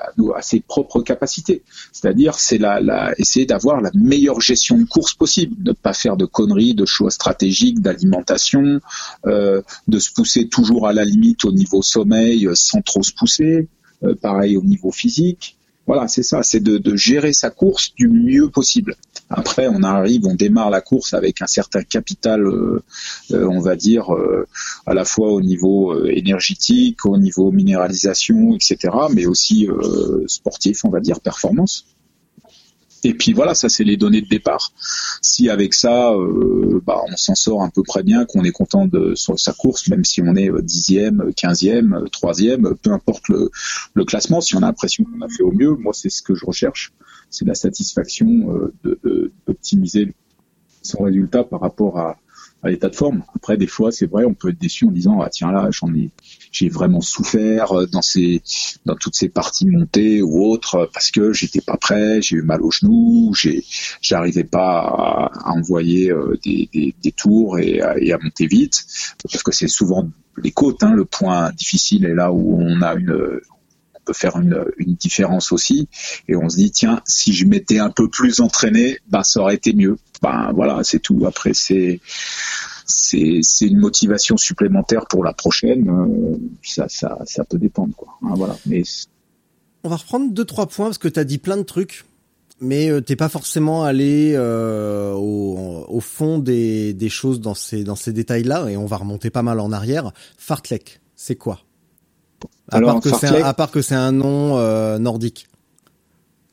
à, 0.01 0.37
à, 0.37 0.43
ses 0.43 0.61
propres 0.61 1.03
capacités. 1.03 1.63
C'est-à-dire, 1.93 2.35
c'est 2.35 2.59
la, 2.59 2.81
la, 2.81 3.15
essayer 3.19 3.47
d'avoir 3.47 3.81
la 3.81 3.91
meilleure 3.95 4.41
gestion 4.41 4.77
de 4.79 4.85
course 4.85 5.15
possible, 5.15 5.55
ne 5.65 5.73
pas 5.73 5.93
faire 5.93 6.17
de 6.17 6.25
conneries, 6.25 6.75
de 6.75 6.85
choix 6.85 7.11
stratégiques, 7.11 7.81
d'alimentation, 7.81 8.81
euh, 9.27 9.63
de 9.89 9.99
se 9.99 10.13
pousser 10.13 10.49
toujours 10.49 10.89
à 10.89 10.93
la 10.93 11.05
limite 11.05 11.45
au 11.45 11.53
niveau 11.53 11.83
sommeil 11.83 12.49
sans 12.55 12.83
trop 12.83 13.03
se 13.03 13.13
pousser. 13.13 13.69
Euh, 14.03 14.15
pareil 14.15 14.57
au 14.57 14.63
niveau 14.63 14.91
physique. 14.91 15.57
Voilà, 15.87 16.09
c'est 16.09 16.23
ça, 16.23 16.43
c'est 16.43 16.61
de, 16.61 16.97
gérer 16.97 17.33
sa 17.33 17.51
course 17.51 17.95
du 17.95 18.09
mieux 18.09 18.49
possible. 18.49 18.97
Après, 19.29 19.69
on 19.69 19.83
arrive, 19.83 20.27
on 20.27 20.35
démarre 20.35 20.71
la 20.71 20.81
course 20.81 21.13
avec 21.13 21.43
un 21.43 21.47
certain 21.47 21.83
capital, 21.83 22.47
euh, 22.47 22.83
euh, 23.33 23.47
on 23.47 23.61
va 23.61 23.77
dire, 23.77 24.15
euh, 24.15 24.47
à 24.87 24.95
la 24.95 25.05
fois 25.05 25.31
au 25.33 25.43
niveau 25.43 26.07
énergétique, 26.07 27.05
au 27.05 27.19
niveau 27.19 27.51
minéralisation, 27.51 28.55
etc., 28.55 28.95
mais 29.13 29.27
aussi 29.27 29.69
sportif, 30.27 30.85
on 30.85 30.91
va 30.91 31.01
dire, 31.01 31.21
performance. 31.21 31.87
Et 33.05 33.15
puis 33.15 33.33
voilà, 33.33 33.55
ça 33.55 33.69
c'est 33.69 33.85
les 33.85 33.97
données 33.97 34.23
de 34.23 34.29
départ. 34.29 34.73
Si 35.21 35.49
avec 35.49 35.75
ça, 35.75 36.13
euh, 36.13 36.81
bah, 36.85 37.01
on 37.07 37.17
s'en 37.17 37.35
sort 37.35 37.63
à 37.63 37.71
peu 37.71 37.83
près 37.83 38.03
bien, 38.03 38.25
qu'on 38.25 38.45
est 38.45 38.53
content 38.53 38.87
de 38.87 39.15
sa 39.15 39.53
course, 39.53 39.89
même 39.89 40.05
si 40.05 40.23
on 40.23 40.35
est 40.37 40.51
euh, 40.51 40.63
dixième, 40.63 41.33
quinzième, 41.35 41.93
euh, 41.95 42.07
troisième, 42.11 42.75
peu 42.83 42.93
importe 42.93 43.29
le, 43.29 43.51
le 43.93 44.05
classement, 44.05 44.41
si 44.41 44.57
on 44.57 44.59
a 44.59 44.67
l'impression 44.67 45.05
qu'on 45.05 45.21
a 45.21 45.29
fait 45.29 45.43
au 45.43 45.53
mieux, 45.53 45.75
moi 45.75 45.93
c'est 45.93 46.11
ce 46.11 46.23
que 46.23 46.35
je 46.35 46.47
recherche, 46.47 46.93
c'est 47.31 47.45
la 47.45 47.55
satisfaction 47.55 48.73
euh, 48.85 49.33
d'optimiser 49.47 50.15
son 50.83 51.03
résultat 51.03 51.45
par 51.45 51.61
rapport 51.61 51.99
à, 51.99 52.17
à 52.65 52.71
l'état 52.71 52.89
de 52.89 52.97
forme. 52.97 53.23
Après, 53.37 53.57
des 53.57 53.67
fois, 53.67 53.93
c'est 53.93 54.07
vrai, 54.07 54.25
on 54.25 54.35
peut 54.35 54.49
être 54.49 54.59
déçu 54.59 54.87
en 54.87 54.91
disant 54.91 55.21
ah 55.21 55.29
tiens 55.31 55.53
là, 55.53 55.69
j'en 55.71 55.95
ai, 55.95 56.11
j'ai 56.51 56.69
vraiment 56.69 57.03
souffert 57.03 57.73
euh, 57.73 57.87
dans 57.87 58.03
ces, 58.03 58.43
dans 58.87 58.97
toutes 58.97 59.15
ces 59.15 59.29
parties 59.29 59.67
montées 59.67 60.23
ou 60.23 60.45
autres 60.47 60.89
parce 60.93 61.11
que 61.11 61.33
j'étais 61.33 61.61
pas 61.61 61.77
prêt, 61.77 62.23
j'ai 62.23 62.37
eu 62.37 62.43
mal 62.43 62.63
au 62.63 62.71
genou, 62.71 63.35
j'ai, 63.35 63.65
j'arrivais 64.01 64.45
pas 64.45 64.79
à, 64.79 65.31
à 65.45 65.53
envoyer 65.53 66.11
euh, 66.11 66.39
des, 66.43 66.69
des, 66.73 66.95
des, 67.03 67.13
tours 67.13 67.59
et 67.59 67.81
à, 67.81 67.99
et 67.99 68.13
à, 68.13 68.19
monter 68.19 68.47
vite 68.47 68.85
parce 69.23 69.43
que 69.43 69.53
c'est 69.53 69.69
souvent 69.69 70.09
les 70.43 70.51
côtes, 70.51 70.83
hein, 70.83 70.95
le 70.95 71.05
point 71.05 71.53
difficile 71.53 72.07
est 72.07 72.15
là 72.15 72.33
où 72.33 72.59
on 72.61 72.83
a 72.83 72.95
une, 72.95 73.41
peut 74.05 74.13
faire 74.13 74.37
une, 74.37 74.65
différence 74.79 75.53
aussi. 75.53 75.89
Et 76.29 76.37
on 76.37 76.49
se 76.49 76.57
dit, 76.57 76.71
tiens, 76.71 77.01
si 77.05 77.33
je 77.33 77.47
m'étais 77.47 77.79
un 77.79 77.91
peu 77.91 78.09
plus 78.09 78.41
entraîné, 78.41 78.99
bah, 79.09 79.23
ça 79.25 79.41
aurait 79.41 79.57
été 79.57 79.73
mieux. 79.73 79.99
Ben 80.23 80.53
voilà, 80.55 80.83
c'est 80.85 81.01
tout. 81.01 81.25
Après, 81.27 81.53
c'est 81.55 82.01
c'est 82.87 83.67
une 83.67 83.79
motivation 83.79 84.37
supplémentaire 84.37 85.07
pour 85.09 85.25
la 85.25 85.33
prochaine. 85.33 85.89
Euh, 85.89 86.37
ça, 86.63 86.87
ça, 86.89 87.19
ça 87.25 87.45
peut 87.45 87.59
dépendre, 87.59 87.95
quoi. 87.97 88.19
Hein, 88.23 88.35
voilà. 88.37 88.57
Mais 88.67 88.83
on 89.83 89.89
va 89.89 89.97
reprendre 89.97 90.33
deux 90.33 90.45
trois 90.45 90.67
points 90.67 90.87
parce 90.87 90.99
que 90.99 91.09
tu 91.09 91.19
as 91.19 91.25
dit 91.25 91.39
plein 91.39 91.57
de 91.57 91.63
trucs 91.63 92.05
mais 92.61 92.89
euh, 92.89 93.01
t'es 93.01 93.17
pas 93.17 93.29
forcément 93.29 93.85
allé 93.85 94.33
euh, 94.35 95.13
au, 95.13 95.85
au, 95.89 96.01
fond 96.01 96.39
des, 96.39 96.95
des, 96.95 97.09
choses 97.09 97.41
dans 97.41 97.55
ces 97.55 97.85
dans 97.85 97.97
ces 97.97 98.13
détails 98.13 98.45
là 98.45 98.69
et 98.69 98.77
on 98.77 98.87
va 98.87 98.97
remonter 98.97 99.31
pas 99.31 99.43
mal 99.43 99.61
en 99.61 99.73
arrière. 99.73 100.13
Fartlek, 100.39 101.01
c'est 101.17 101.37
quoi? 101.37 101.61
À, 102.71 102.77
alors, 102.77 102.93
part 102.93 103.01
que 103.01 103.11
c'est 103.11 103.27
un, 103.27 103.45
à 103.45 103.55
part 103.55 103.71
que 103.71 103.83
c'est 103.83 103.95
un 103.95 104.13
nom 104.13 104.59
euh, 104.59 104.99
nordique. 104.99 105.49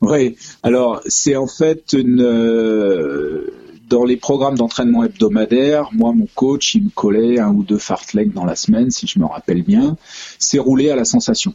Oui, 0.00 0.36
alors 0.62 1.00
c'est 1.06 1.36
en 1.36 1.46
fait 1.46 1.92
une 1.92 2.20
euh, 2.20 3.54
dans 3.88 4.04
les 4.04 4.16
programmes 4.16 4.56
d'entraînement 4.56 5.04
hebdomadaire, 5.04 5.90
moi 5.92 6.12
mon 6.12 6.26
coach 6.34 6.74
il 6.74 6.84
me 6.84 6.90
collait 6.90 7.38
un 7.38 7.50
ou 7.50 7.62
deux 7.62 7.78
fartlek 7.78 8.32
dans 8.32 8.44
la 8.44 8.56
semaine 8.56 8.90
si 8.90 9.06
je 9.06 9.18
me 9.18 9.26
rappelle 9.26 9.62
bien. 9.62 9.96
C'est 10.38 10.58
rouler 10.58 10.90
à 10.90 10.96
la 10.96 11.04
sensation. 11.04 11.54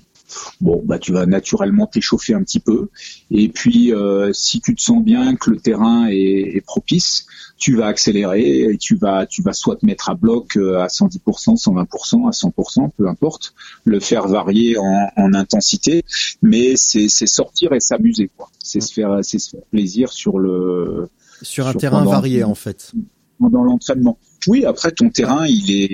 Bon, 0.61 0.81
bah 0.85 0.99
tu 0.99 1.11
vas 1.11 1.25
naturellement 1.25 1.87
t'échauffer 1.87 2.33
un 2.33 2.43
petit 2.43 2.59
peu. 2.59 2.89
Et 3.31 3.49
puis, 3.49 3.93
euh, 3.93 4.31
si 4.33 4.61
tu 4.61 4.75
te 4.75 4.81
sens 4.81 5.03
bien 5.03 5.35
que 5.35 5.49
le 5.49 5.57
terrain 5.57 6.07
est, 6.09 6.63
propice, 6.65 7.27
tu 7.57 7.75
vas 7.75 7.87
accélérer 7.87 8.61
et 8.61 8.77
tu 8.77 8.95
vas, 8.95 9.25
tu 9.25 9.41
vas 9.41 9.53
soit 9.53 9.77
te 9.77 9.85
mettre 9.85 10.09
à 10.09 10.15
bloc 10.15 10.57
euh, 10.57 10.79
à 10.79 10.87
110%, 10.87 11.61
120%, 11.61 12.27
à 12.27 12.31
100%, 12.31 12.89
peu 12.97 13.07
importe, 13.07 13.53
le 13.85 13.99
faire 13.99 14.27
varier 14.27 14.77
en, 14.77 15.09
en 15.15 15.33
intensité, 15.33 16.03
mais 16.41 16.75
c'est 16.75 17.07
sortir 17.09 17.73
et 17.73 17.79
s'amuser, 17.79 18.29
quoi. 18.35 18.49
C'est 18.61 18.81
se 18.81 18.93
faire, 18.93 19.19
c'est 19.21 19.39
se 19.39 19.51
faire 19.51 19.65
plaisir 19.71 20.11
sur 20.11 20.39
le 20.39 21.09
sur 21.41 21.67
un 21.67 21.73
terrain 21.73 22.03
varié 22.03 22.43
en 22.43 22.55
fait. 22.55 22.91
Pendant 23.39 23.63
l'entraînement. 23.63 24.17
Oui, 24.47 24.65
après 24.65 24.91
ton 24.91 25.09
terrain, 25.09 25.45
il 25.45 25.71
est, 25.71 25.91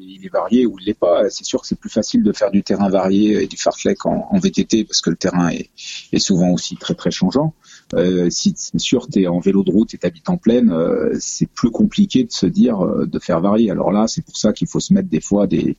il 0.00 0.20
est 0.24 0.32
varié 0.32 0.66
ou 0.66 0.76
il 0.78 0.86
l'est 0.86 0.98
pas. 0.98 1.30
C'est 1.30 1.44
sûr 1.44 1.60
que 1.62 1.66
c'est 1.66 1.78
plus 1.78 1.90
facile 1.90 2.22
de 2.22 2.32
faire 2.32 2.50
du 2.50 2.62
terrain 2.62 2.88
varié 2.88 3.42
et 3.42 3.46
du 3.46 3.56
fartlek 3.56 4.04
en, 4.06 4.26
en 4.30 4.38
VTT 4.38 4.84
parce 4.84 5.00
que 5.00 5.10
le 5.10 5.16
terrain 5.16 5.48
est, 5.50 5.70
est 6.12 6.18
souvent 6.18 6.50
aussi 6.50 6.76
très 6.76 6.94
très 6.94 7.10
changeant. 7.10 7.54
Euh, 7.94 8.30
si 8.30 8.54
c'est 8.56 8.78
sûr 8.78 9.06
tu 9.08 9.22
es 9.22 9.26
en 9.26 9.38
vélo 9.38 9.62
de 9.62 9.70
route 9.70 9.92
et 9.94 9.98
t'habites 9.98 10.28
en 10.30 10.38
plaine, 10.38 10.70
euh, 10.70 11.14
c'est 11.20 11.46
plus 11.46 11.70
compliqué 11.70 12.24
de 12.24 12.32
se 12.32 12.46
dire 12.46 12.84
euh, 12.84 13.06
de 13.06 13.18
faire 13.18 13.40
varier. 13.40 13.70
Alors 13.70 13.92
là, 13.92 14.06
c'est 14.06 14.24
pour 14.24 14.36
ça 14.36 14.52
qu'il 14.52 14.66
faut 14.66 14.80
se 14.80 14.92
mettre 14.94 15.08
des 15.08 15.20
fois 15.20 15.46
des, 15.46 15.76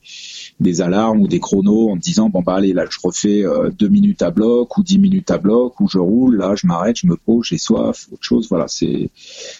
des 0.60 0.80
alarmes 0.80 1.20
ou 1.20 1.28
des 1.28 1.40
chronos 1.40 1.90
en 1.90 1.96
disant 1.96 2.28
bon 2.28 2.40
bah 2.40 2.54
allez 2.54 2.72
là 2.72 2.84
je 2.88 2.98
refais 3.02 3.42
deux 3.76 3.88
minutes 3.88 4.22
à 4.22 4.30
bloc 4.30 4.78
ou 4.78 4.82
dix 4.82 4.98
minutes 4.98 5.30
à 5.30 5.38
bloc 5.38 5.80
ou 5.80 5.88
je 5.88 5.98
roule 5.98 6.36
là 6.36 6.54
je 6.54 6.66
m'arrête, 6.66 6.96
je 6.96 7.06
me 7.06 7.16
pose, 7.16 7.46
j'ai 7.46 7.58
soif, 7.58 8.08
autre 8.12 8.22
chose. 8.22 8.48
Voilà, 8.48 8.68
c'est 8.68 9.10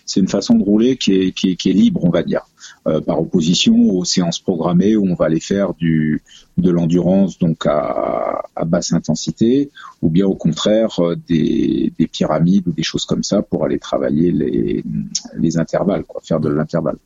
c'est 0.06 0.20
une 0.20 0.28
façon 0.28 0.54
de 0.54 0.62
rouler 0.62 0.96
qui 0.96 1.12
est, 1.12 1.32
qui 1.32 1.50
est, 1.50 1.56
qui 1.56 1.70
est 1.70 1.72
libre, 1.72 2.04
on 2.04 2.10
va 2.10 2.22
dire. 2.22 2.42
Euh, 2.86 3.00
par 3.00 3.20
opposition 3.20 3.74
aux 3.74 4.04
séances 4.04 4.38
programmées 4.38 4.96
où 4.96 5.06
on 5.06 5.14
va 5.14 5.26
aller 5.26 5.40
faire 5.40 5.74
du 5.74 6.22
de 6.56 6.70
l'endurance 6.70 7.38
donc 7.38 7.66
à, 7.66 8.42
à, 8.56 8.64
basse 8.64 8.92
intensité 8.92 9.70
ou 10.00 10.08
bien 10.08 10.26
au 10.26 10.34
contraire 10.34 10.98
euh, 11.00 11.16
des, 11.28 11.92
des, 11.98 12.06
pyramides 12.06 12.66
ou 12.66 12.72
des 12.72 12.82
choses 12.82 13.04
comme 13.04 13.22
ça 13.22 13.42
pour 13.42 13.64
aller 13.64 13.78
travailler 13.78 14.30
les, 14.32 14.84
les 15.36 15.58
intervalles, 15.58 16.04
quoi, 16.04 16.22
faire 16.24 16.40
de 16.40 16.48
l'intervalle. 16.48 16.96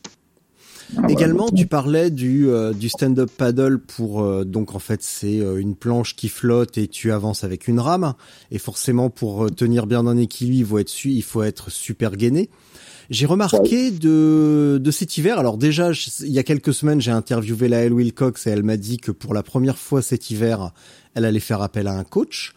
Ah, 0.97 1.03
Également, 1.09 1.51
tu 1.51 1.67
parlais 1.67 2.11
du, 2.11 2.49
euh, 2.49 2.73
du 2.73 2.89
stand-up 2.89 3.31
paddle 3.37 3.79
pour 3.79 4.45
donc 4.45 4.75
en 4.75 4.79
fait 4.79 5.03
c'est 5.03 5.37
une 5.39 5.75
planche 5.75 6.17
qui 6.17 6.29
flotte 6.29 6.79
et 6.79 6.89
tu 6.89 7.13
avances 7.13 7.45
avec 7.45 7.69
une 7.69 7.81
rame 7.81 8.15
et 8.51 8.59
forcément 8.59 9.11
pour 9.11 9.55
tenir 9.55 9.87
bien 9.87 10.07
en 10.07 10.17
équilibre 10.17 10.59
il 10.59 10.65
faut 10.67 10.79
être, 10.79 11.05
il 11.05 11.23
faut 11.23 11.43
être 11.43 11.71
super 11.71 12.17
gainé. 12.17 12.51
J'ai 13.11 13.25
remarqué 13.25 13.91
de, 13.91 14.79
de 14.83 14.91
cet 14.91 15.17
hiver, 15.17 15.39
alors 15.39 15.57
déjà, 15.57 15.93
il 16.21 16.31
y 16.31 16.39
a 16.39 16.43
quelques 16.43 16.75
semaines, 16.75 17.01
j'ai 17.01 17.11
interviewé 17.11 17.69
Laëlle 17.69 17.95
Wilcox 17.95 18.47
et 18.47 18.51
elle 18.51 18.63
m'a 18.63 18.77
dit 18.77 18.99
que 18.99 19.11
pour 19.13 19.33
la 19.33 19.43
première 19.43 19.79
fois 19.79 20.03
cet 20.03 20.31
hiver, 20.31 20.73
elle 21.15 21.25
allait 21.25 21.41
faire 21.41 21.63
appel 21.63 21.87
à 21.87 21.95
un 21.95 22.05
coach. 22.05 22.53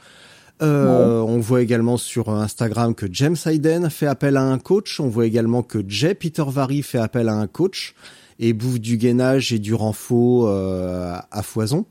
Euh, 0.61 1.21
On 1.21 1.39
voit 1.39 1.61
également 1.61 1.97
sur 1.97 2.29
Instagram 2.29 2.93
que 2.93 3.05
James 3.11 3.37
Hayden 3.45 3.89
fait 3.89 4.07
appel 4.07 4.35
à 4.35 4.43
un 4.43 4.59
coach. 4.59 4.99
On 4.99 5.07
voit 5.07 5.25
également 5.25 5.63
que 5.63 5.79
Jay 5.87 6.13
Peter 6.15 6.43
Vary 6.45 6.83
fait 6.83 6.99
appel 6.99 7.29
à 7.29 7.33
un 7.33 7.47
coach 7.47 7.95
et 8.41 8.51
bouffe 8.51 8.79
du 8.79 8.97
gainage 8.97 9.53
et 9.53 9.59
du 9.59 9.73
renfort 9.73 10.47
euh, 10.47 11.15
à 11.31 11.43
foison. 11.43 11.85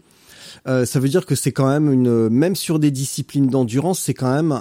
Euh, 0.69 0.85
ça 0.85 1.01
veut 1.01 1.09
dire 1.09 1.25
que 1.25 1.35
c'est 1.35 1.53
quand 1.53 1.69
même 1.69 1.91
une, 1.91 2.29
même 2.29 2.57
sur 2.57 2.79
des 2.79 2.91
disciplines 2.91 3.47
d'endurance, 3.47 4.01
c'est 4.01 4.15
quand 4.15 4.35
même 4.35 4.61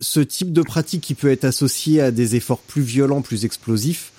ce 0.00 0.18
type 0.18 0.52
de 0.52 0.62
pratique 0.62 1.02
qui 1.02 1.14
peut 1.14 1.30
être 1.30 1.44
associé 1.44 2.00
à 2.00 2.10
des 2.10 2.34
efforts 2.34 2.58
plus 2.58 2.82
violents, 2.82 3.22
plus 3.22 3.44
explosifs, 3.44 4.12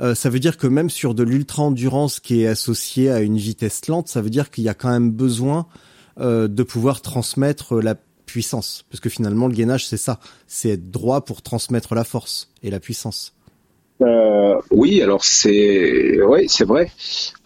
euh, 0.00 0.14
ça 0.14 0.28
veut 0.28 0.40
dire 0.40 0.56
que 0.56 0.66
même 0.66 0.90
sur 0.90 1.14
de 1.14 1.22
l'ultra-endurance 1.22 2.20
qui 2.20 2.42
est 2.42 2.46
associé 2.46 3.10
à 3.10 3.20
une 3.20 3.38
vitesse 3.38 3.86
lente, 3.88 4.08
ça 4.08 4.20
veut 4.20 4.30
dire 4.30 4.50
qu'il 4.50 4.64
y 4.64 4.68
a 4.68 4.74
quand 4.74 4.90
même 4.90 5.10
besoin 5.10 5.66
euh, 6.20 6.48
de 6.48 6.62
pouvoir 6.62 7.00
transmettre 7.00 7.76
la 7.76 7.94
puissance. 8.26 8.84
Parce 8.90 9.00
que 9.00 9.08
finalement, 9.08 9.48
le 9.48 9.54
gainage, 9.54 9.86
c'est 9.86 9.96
ça. 9.96 10.20
C'est 10.46 10.70
être 10.70 10.90
droit 10.90 11.24
pour 11.24 11.42
transmettre 11.42 11.94
la 11.94 12.04
force 12.04 12.50
et 12.62 12.70
la 12.70 12.80
puissance. 12.80 13.35
Euh, 14.02 14.60
oui, 14.70 15.00
alors 15.00 15.24
c'est 15.24 16.20
oui, 16.22 16.48
c'est 16.48 16.66
vrai. 16.66 16.90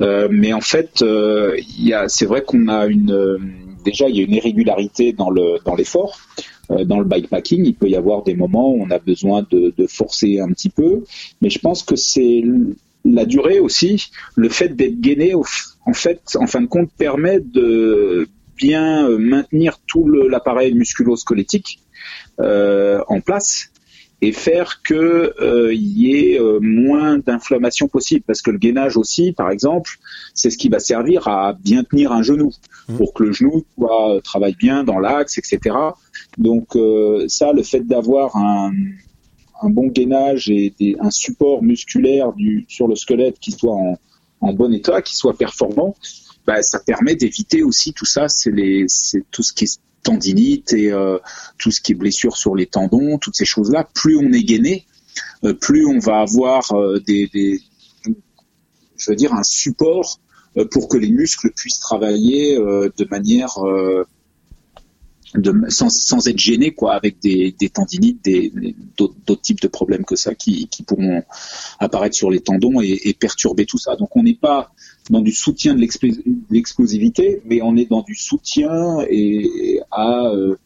Euh, 0.01 0.29
mais 0.31 0.53
en 0.53 0.61
fait, 0.61 1.03
euh, 1.03 1.57
c'est 2.09 2.27
vrai 2.27 2.43
qu'on 2.43 2.69
a 2.69 2.87
une 2.87 3.41
déjà 3.85 4.09
il 4.09 4.17
y 4.17 4.21
a 4.21 4.25
une 4.25 4.35
irrégularité 4.35 5.13
dans 5.13 5.31
le 5.31 5.59
dans 5.65 5.75
l'effort. 5.75 6.19
Euh, 6.71 6.85
dans 6.85 6.99
le 6.99 7.05
bikepacking, 7.05 7.65
il 7.65 7.75
peut 7.75 7.89
y 7.89 7.97
avoir 7.97 8.23
des 8.23 8.35
moments 8.35 8.71
où 8.71 8.83
on 8.83 8.91
a 8.91 8.99
besoin 8.99 9.45
de, 9.51 9.73
de 9.77 9.87
forcer 9.87 10.39
un 10.39 10.49
petit 10.49 10.71
peu, 10.71 11.03
mais 11.41 11.51
je 11.51 11.59
pense 11.59 11.83
que 11.83 11.97
c'est 11.97 12.45
la 13.05 13.25
durée 13.25 13.61
aussi, 13.61 14.11
le 14.37 14.49
fait 14.49 14.69
d'être 14.69 15.01
gainé, 15.01 15.35
en 15.35 15.93
fait, 15.93 16.21
en 16.37 16.47
fin 16.47 16.61
de 16.61 16.67
compte, 16.67 16.91
permet 16.97 17.41
de 17.41 18.29
bien 18.57 19.09
euh, 19.09 19.19
maintenir 19.19 19.79
tout 19.87 20.07
l'appareil 20.09 20.75
musculo-squelettique 20.75 21.81
euh, 22.41 23.01
en 23.09 23.21
place 23.21 23.70
et 24.23 24.33
faire 24.33 24.83
que 24.83 25.35
euh, 25.41 25.73
y 25.73 26.13
ait 26.15 26.41
euh, 26.41 26.59
moins 26.61 27.19
d'inflammation 27.19 27.89
possible. 27.89 28.23
Parce 28.27 28.43
que 28.43 28.51
le 28.51 28.59
gainage 28.59 28.97
aussi 28.97 29.33
par 29.33 29.51
exemple 29.51 29.93
c'est 30.35 30.51
ce 30.51 30.59
qui 30.59 30.69
va 30.69 30.79
servir 30.79 31.29
à 31.29 31.53
bien 31.53 31.85
tenir 31.85 32.13
un 32.13 32.23
genou 32.23 32.53
mmh. 32.89 32.97
pour 32.97 33.15
que 33.15 33.25
le 33.25 33.33
genou 33.33 33.65
soit, 33.77 34.17
euh, 34.17 34.21
travaille 34.21 34.55
bien 34.55 34.85
dans 34.85 34.99
l'axe 34.99 35.39
etc 35.39 35.77
donc 36.39 36.77
euh, 36.77 37.25
ça 37.29 37.53
le 37.53 37.63
fait 37.63 37.81
d'avoir 37.81 38.37
un, 38.37 38.73
un 39.63 39.71
bon 39.71 39.89
gainage 39.89 40.51
et 40.51 40.73
des, 40.79 40.97
un 41.01 41.11
support 41.11 41.63
musculaire 41.63 42.33
du, 42.33 42.65
sur 42.69 42.87
le 42.89 42.95
squelette 42.95 43.39
qui 43.39 43.53
soit 43.53 43.75
en, 43.75 43.99
en 44.41 44.53
bon 44.53 44.73
état 44.73 45.03
qui 45.03 45.15
soit 45.15 45.37
performant 45.37 45.97
bah, 46.47 46.63
ça 46.63 46.81
permet 46.81 47.15
d'éviter 47.15 47.63
aussi 47.63 47.93
tout 47.93 48.07
ça. 48.07 48.27
C'est 48.29 48.53
tout 49.31 49.43
ce 49.43 49.53
qui 49.53 49.67
tendinite 50.03 50.73
et 50.73 50.93
euh, 50.93 51.19
tout 51.59 51.71
ce 51.71 51.81
qui 51.81 51.93
est 51.93 51.95
blessure 51.95 52.37
sur 52.37 52.55
les 52.55 52.67
tendons, 52.67 53.19
toutes 53.19 53.37
ces 53.37 53.45
choses-là, 53.45 53.89
plus 53.95 54.17
on 54.17 54.33
est 54.33 54.43
gainé, 54.43 54.87
euh, 55.45 55.55
plus 55.55 55.87
on 55.87 55.99
va 55.99 56.21
avoir 56.21 56.73
euh, 56.73 57.01
des, 57.01 57.29
des, 57.33 57.61
je 58.97 59.11
veux 59.11 59.17
dire, 59.17 59.35
un 59.35 59.43
support 59.43 60.21
pour 60.73 60.89
que 60.89 60.97
les 60.97 61.11
muscles 61.11 61.53
puissent 61.55 61.79
travailler 61.79 62.57
de 62.57 63.09
manière 63.09 63.55
de, 65.35 65.53
sans, 65.69 65.91
sans, 65.91 66.27
être 66.27 66.39
gêné 66.39 66.73
quoi 66.73 66.95
avec 66.95 67.21
des, 67.21 67.55
des 67.59 67.69
tendinites 67.69 68.23
des 68.25 68.53
d'autres 68.97 69.41
types 69.41 69.61
de 69.61 69.69
problèmes 69.69 70.05
que 70.05 70.17
ça 70.17 70.35
qui, 70.35 70.67
qui 70.69 70.83
pourront 70.83 71.23
apparaître 71.79 72.17
sur 72.17 72.31
les 72.31 72.41
tendons 72.41 72.81
et, 72.81 72.99
et 73.05 73.15
perturber 73.15 73.65
tout 73.65 73.79
ça. 73.79 73.97
Donc 73.97 74.17
on 74.17 74.23
n'est 74.23 74.35
pas 74.35 74.73
dans 75.09 75.21
du 75.21 75.33
soutien 75.33 75.75
de 75.75 75.81
l'explosivité 76.51 77.43
mais 77.45 77.63
on 77.63 77.77
est 77.77 77.89
dans 77.89 78.03
du 78.03 78.15
soutien 78.15 78.99
et 79.09 79.81
à 79.91 80.27
euh, 80.29 80.57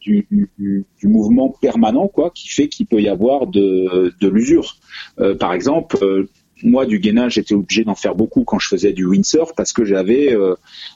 du, 0.00 0.26
du, 0.30 0.84
du, 0.98 1.08
mouvement 1.08 1.48
permanent 1.48 2.08
quoi 2.08 2.30
qui 2.30 2.48
fait 2.48 2.68
qu'il 2.68 2.86
peut 2.86 3.00
y 3.00 3.08
avoir 3.08 3.46
de, 3.46 4.14
de 4.20 4.28
l'usure. 4.28 4.76
Euh, 5.18 5.34
par 5.34 5.52
exemple 5.52 5.96
euh, 6.02 6.28
moi, 6.62 6.86
du 6.86 6.98
gainage, 6.98 7.34
j'étais 7.34 7.54
obligé 7.54 7.84
d'en 7.84 7.94
faire 7.94 8.14
beaucoup 8.14 8.44
quand 8.44 8.58
je 8.58 8.68
faisais 8.68 8.92
du 8.92 9.04
windsurf 9.04 9.52
parce 9.56 9.72
que 9.72 9.84
j'avais 9.84 10.32
euh, 10.32 10.54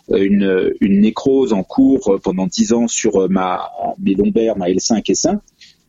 une, 0.08 0.72
une, 0.80 1.00
nécrose 1.00 1.52
en 1.52 1.62
cours 1.62 2.18
pendant 2.22 2.46
10 2.46 2.72
ans 2.72 2.88
sur 2.88 3.16
euh, 3.16 3.28
ma, 3.28 3.70
mes 3.98 4.14
lombaires, 4.14 4.56
ma 4.56 4.68
L5 4.68 5.02
et 5.08 5.14
5. 5.14 5.40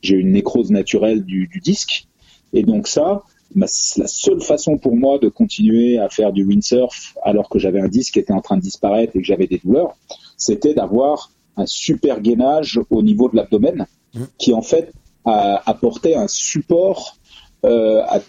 J'ai 0.01 0.15
une 0.15 0.31
nécrose 0.31 0.71
naturelle 0.71 1.23
du, 1.23 1.47
du 1.47 1.59
disque. 1.59 2.07
Et 2.53 2.63
donc 2.63 2.87
ça, 2.87 3.23
la 3.55 3.67
seule 3.67 4.41
façon 4.41 4.77
pour 4.77 4.95
moi 4.95 5.19
de 5.19 5.29
continuer 5.29 5.99
à 5.99 6.09
faire 6.09 6.31
du 6.33 6.43
windsurf 6.43 7.15
alors 7.23 7.49
que 7.49 7.59
j'avais 7.59 7.79
un 7.79 7.87
disque 7.87 8.13
qui 8.13 8.19
était 8.19 8.33
en 8.33 8.41
train 8.41 8.57
de 8.57 8.61
disparaître 8.61 9.15
et 9.15 9.19
que 9.19 9.25
j'avais 9.25 9.47
des 9.47 9.59
douleurs, 9.59 9.95
c'était 10.37 10.73
d'avoir 10.73 11.31
un 11.57 11.65
super 11.65 12.21
gainage 12.21 12.79
au 12.89 13.03
niveau 13.03 13.29
de 13.29 13.35
l'abdomen 13.35 13.85
mmh. 14.13 14.23
qui 14.37 14.53
en 14.53 14.61
fait 14.61 14.91
apportait 15.25 16.15
un 16.15 16.27
support 16.27 17.17
euh, 17.65 18.01
à 18.07 18.19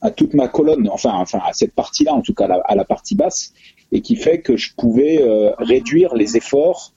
à 0.00 0.10
toute 0.10 0.34
ma 0.34 0.48
colonne, 0.48 0.88
enfin, 0.88 1.12
enfin 1.14 1.40
à 1.44 1.52
cette 1.52 1.72
partie-là, 1.72 2.14
en 2.14 2.22
tout 2.22 2.34
cas 2.34 2.48
à 2.64 2.74
la, 2.74 2.84
partie 2.84 3.14
basse, 3.14 3.52
et 3.92 4.00
qui 4.00 4.16
fait 4.16 4.40
que 4.40 4.56
je 4.56 4.72
pouvais 4.76 5.20
euh, 5.20 5.50
réduire 5.58 6.14
les 6.14 6.36
efforts 6.36 6.92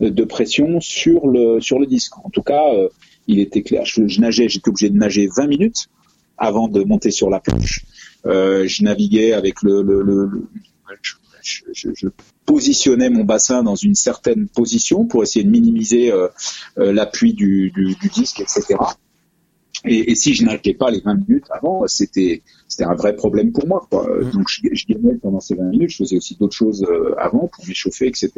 euh, 0.00 0.10
de 0.10 0.24
pression 0.24 0.80
sur 0.80 1.26
le 1.26 1.60
sur 1.60 1.78
le 1.78 1.86
disque. 1.86 2.16
En 2.24 2.30
tout 2.30 2.42
cas, 2.42 2.72
euh, 2.72 2.88
il 3.26 3.40
était 3.40 3.62
clair. 3.62 3.84
Je, 3.84 4.20
nageais, 4.20 4.48
j'étais 4.48 4.68
obligé 4.68 4.88
de 4.88 4.96
nager 4.96 5.28
20 5.36 5.46
minutes 5.48 5.88
avant 6.38 6.68
de 6.68 6.82
monter 6.84 7.10
sur 7.10 7.30
la 7.30 7.40
planche. 7.40 7.84
je 8.24 8.82
naviguais 8.82 9.32
avec 9.32 9.62
le, 9.62 9.82
le, 9.82 10.02
le, 10.02 10.48
je, 11.42 11.88
je, 11.94 12.08
positionnais 12.44 13.08
mon 13.08 13.24
bassin 13.24 13.62
dans 13.62 13.74
une 13.74 13.94
certaine 13.94 14.46
position 14.48 15.06
pour 15.06 15.22
essayer 15.22 15.44
de 15.44 15.50
minimiser 15.50 16.12
l'appui 16.76 17.32
du, 17.32 17.70
du, 17.70 17.94
du 17.94 18.08
disque, 18.08 18.40
etc. 18.40 18.76
Et, 19.84 20.10
et, 20.10 20.14
si 20.14 20.34
je 20.34 20.44
n'arrêtais 20.44 20.74
pas 20.74 20.90
les 20.90 21.00
20 21.00 21.26
minutes 21.28 21.46
avant, 21.50 21.86
c'était 21.86 22.42
c'était 22.68 22.84
un 22.84 22.94
vrai 22.94 23.14
problème 23.14 23.52
pour 23.52 23.66
moi. 23.66 23.86
Quoi. 23.90 24.06
Mmh. 24.08 24.30
Donc 24.30 24.48
je, 24.48 24.62
je 24.72 24.86
gagnais 24.86 25.14
pendant 25.14 25.40
ces 25.40 25.54
20 25.54 25.64
minutes. 25.70 25.90
Je 25.90 25.96
faisais 25.98 26.16
aussi 26.16 26.36
d'autres 26.36 26.56
choses 26.56 26.84
euh, 26.88 27.14
avant 27.18 27.48
pour 27.48 27.66
m'échauffer, 27.66 28.06
etc. 28.06 28.30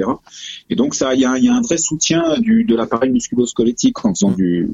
Et 0.70 0.76
donc 0.76 0.94
ça, 0.94 1.14
il 1.14 1.20
y 1.20 1.24
a, 1.24 1.38
y 1.38 1.48
a, 1.48 1.54
un 1.54 1.62
vrai 1.62 1.78
soutien 1.78 2.38
du, 2.38 2.64
de 2.64 2.74
l'appareil 2.76 3.10
musculo-squelettique 3.10 4.04
en 4.04 4.14
faisant 4.14 4.30
mmh. 4.30 4.36
du, 4.36 4.70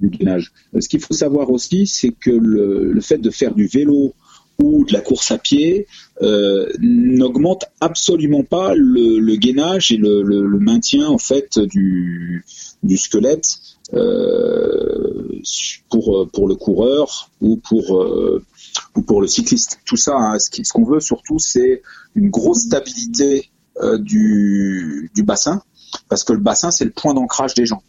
du 0.00 0.08
gainage. 0.08 0.52
Euh, 0.74 0.80
ce 0.80 0.88
qu'il 0.88 1.00
faut 1.00 1.14
savoir 1.14 1.50
aussi, 1.50 1.86
c'est 1.86 2.10
que 2.12 2.30
le, 2.30 2.92
le, 2.92 3.00
fait 3.00 3.18
de 3.18 3.30
faire 3.30 3.54
du 3.54 3.66
vélo 3.66 4.14
ou 4.58 4.84
de 4.84 4.92
la 4.92 5.00
course 5.00 5.30
à 5.30 5.38
pied 5.38 5.86
euh, 6.22 6.72
n'augmente 6.80 7.66
absolument 7.80 8.42
pas 8.42 8.74
le, 8.74 9.36
gainage 9.36 9.92
et 9.92 9.96
le, 9.96 10.58
maintien 10.58 11.08
en 11.08 11.18
fait 11.18 11.58
du, 11.58 12.44
du 12.82 12.96
squelette 12.96 13.58
euh, 13.94 15.40
pour 15.90 16.28
pour 16.32 16.48
le 16.48 16.54
coureur 16.54 17.30
ou 17.40 17.56
pour 17.56 18.02
euh, 18.02 18.42
ou 18.96 19.02
pour 19.02 19.20
le 19.20 19.28
cycliste. 19.28 19.78
Tout 19.84 19.96
ça, 19.96 20.16
hein, 20.16 20.38
ce 20.38 20.72
qu'on 20.72 20.84
veut 20.84 21.00
surtout, 21.00 21.38
c'est 21.38 21.82
une 22.14 22.30
grosse 22.30 22.62
stabilité 22.62 23.50
du, 23.98 25.10
du 25.14 25.22
bassin, 25.22 25.62
parce 26.08 26.24
que 26.24 26.32
le 26.32 26.38
bassin, 26.38 26.70
c'est 26.70 26.86
le 26.86 26.92
point 26.92 27.12
d'ancrage 27.12 27.52
des 27.52 27.66
jambes. 27.66 27.82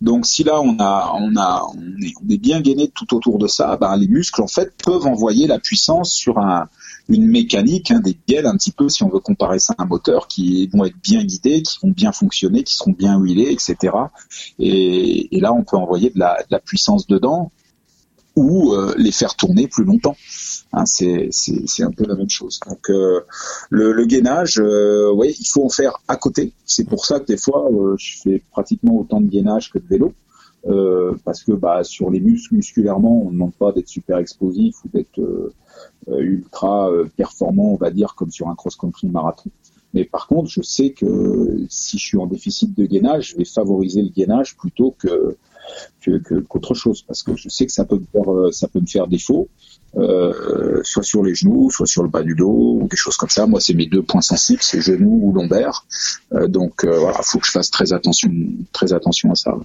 Donc 0.00 0.26
si 0.26 0.44
là 0.44 0.60
on 0.60 0.78
a 0.78 1.12
on 1.18 1.36
a 1.36 1.66
on 1.74 2.30
est, 2.30 2.38
bien 2.38 2.60
gainé 2.60 2.88
tout 2.88 3.14
autour 3.14 3.38
de 3.38 3.46
ça, 3.46 3.76
ben, 3.76 3.96
les 3.96 4.08
muscles 4.08 4.42
en 4.42 4.46
fait 4.46 4.72
peuvent 4.84 5.06
envoyer 5.06 5.46
la 5.46 5.58
puissance 5.58 6.12
sur 6.12 6.38
un 6.38 6.68
une 7.08 7.26
mécanique, 7.26 7.92
hein, 7.92 8.00
des 8.00 8.18
bielles 8.26 8.46
un 8.46 8.56
petit 8.56 8.72
peu 8.72 8.88
si 8.88 9.04
on 9.04 9.08
veut 9.08 9.20
comparer 9.20 9.58
ça 9.58 9.74
à 9.78 9.84
un 9.84 9.86
moteur 9.86 10.26
qui 10.26 10.66
vont 10.66 10.84
être 10.84 10.96
bien 11.02 11.24
guidés, 11.24 11.62
qui 11.62 11.78
vont 11.80 11.92
bien 11.92 12.12
fonctionner, 12.12 12.64
qui 12.64 12.74
seront 12.74 12.92
bien 12.92 13.18
huilés, 13.18 13.52
etc. 13.52 13.94
Et, 14.58 15.28
là 15.40 15.52
on 15.52 15.62
peut 15.62 15.76
envoyer 15.76 16.10
de 16.10 16.18
la 16.18 16.58
puissance 16.58 17.06
dedans 17.06 17.52
ou 18.36 18.74
euh, 18.74 18.94
les 18.98 19.12
faire 19.12 19.34
tourner 19.34 19.66
plus 19.66 19.84
longtemps. 19.84 20.16
Hein, 20.72 20.84
c'est 20.84 21.82
un 21.82 21.90
peu 21.90 22.04
la 22.06 22.14
même 22.14 22.28
chose. 22.28 22.60
Donc 22.68 22.90
euh, 22.90 23.22
le, 23.70 23.92
le, 23.92 24.04
gainage, 24.04 24.58
euh, 24.58 25.10
oui, 25.14 25.34
il 25.40 25.46
faut 25.46 25.64
en 25.64 25.70
faire 25.70 25.98
à 26.06 26.16
côté. 26.16 26.52
C'est 26.66 26.84
pour 26.84 27.06
ça 27.06 27.18
que 27.18 27.26
des 27.26 27.38
fois, 27.38 27.70
euh, 27.72 27.96
je 27.98 28.20
fais 28.22 28.42
pratiquement 28.50 28.98
autant 28.98 29.20
de 29.20 29.28
gainage 29.28 29.70
que 29.70 29.78
de 29.78 29.86
vélo. 29.86 30.12
Euh, 30.66 31.14
parce 31.24 31.44
que 31.44 31.52
bah, 31.52 31.84
sur 31.84 32.10
les 32.10 32.18
muscles 32.18 32.56
musculairement, 32.56 33.22
on 33.22 33.26
ne 33.26 33.32
demande 33.32 33.54
pas 33.54 33.70
d'être 33.70 33.88
super 33.88 34.18
explosif 34.18 34.84
ou 34.84 34.88
d'être 34.88 35.52
ultra 36.08 36.90
performant, 37.16 37.72
on 37.72 37.76
va 37.76 37.90
dire, 37.90 38.14
comme 38.16 38.30
sur 38.30 38.48
un 38.48 38.54
cross-country 38.54 39.08
marathon. 39.08 39.50
Mais 39.94 40.04
par 40.04 40.26
contre, 40.26 40.50
je 40.50 40.62
sais 40.62 40.90
que 40.90 41.64
si 41.68 41.98
je 41.98 42.04
suis 42.04 42.18
en 42.18 42.26
déficit 42.26 42.76
de 42.76 42.84
gainage, 42.84 43.30
je 43.30 43.36
vais 43.36 43.44
favoriser 43.44 44.02
le 44.02 44.08
gainage 44.08 44.56
plutôt 44.56 44.94
que 44.98 45.36
qu'autre 46.48 46.74
chose 46.74 47.02
parce 47.02 47.22
que 47.22 47.36
je 47.36 47.48
sais 47.48 47.66
que 47.66 47.72
ça 47.72 47.84
peut 47.84 47.98
me 47.98 48.06
faire 48.12 48.32
euh, 48.32 48.52
ça 48.52 48.68
peut 48.68 48.80
me 48.80 48.86
faire 48.86 49.06
défaut 49.06 49.48
euh, 49.96 50.80
soit 50.82 51.02
sur 51.02 51.22
les 51.24 51.34
genoux 51.34 51.70
soit 51.70 51.86
sur 51.86 52.02
le 52.02 52.08
bas 52.08 52.22
du 52.22 52.34
dos 52.34 52.78
ou 52.80 52.88
quelque 52.88 52.96
chose 52.96 53.16
comme 53.16 53.30
ça. 53.30 53.46
Moi 53.46 53.60
c'est 53.60 53.74
mes 53.74 53.86
deux 53.86 54.02
points 54.02 54.20
sensibles 54.20 54.62
c'est 54.62 54.80
genoux 54.80 55.20
ou 55.22 55.32
lombaire. 55.32 55.86
Euh, 56.32 56.48
donc 56.48 56.84
voilà 56.84 57.20
faut 57.22 57.38
que 57.38 57.46
je 57.46 57.52
fasse 57.52 57.70
très 57.70 57.92
attention 57.92 58.30
très 58.72 58.92
attention 58.92 59.30
à 59.32 59.34
ça. 59.34 59.56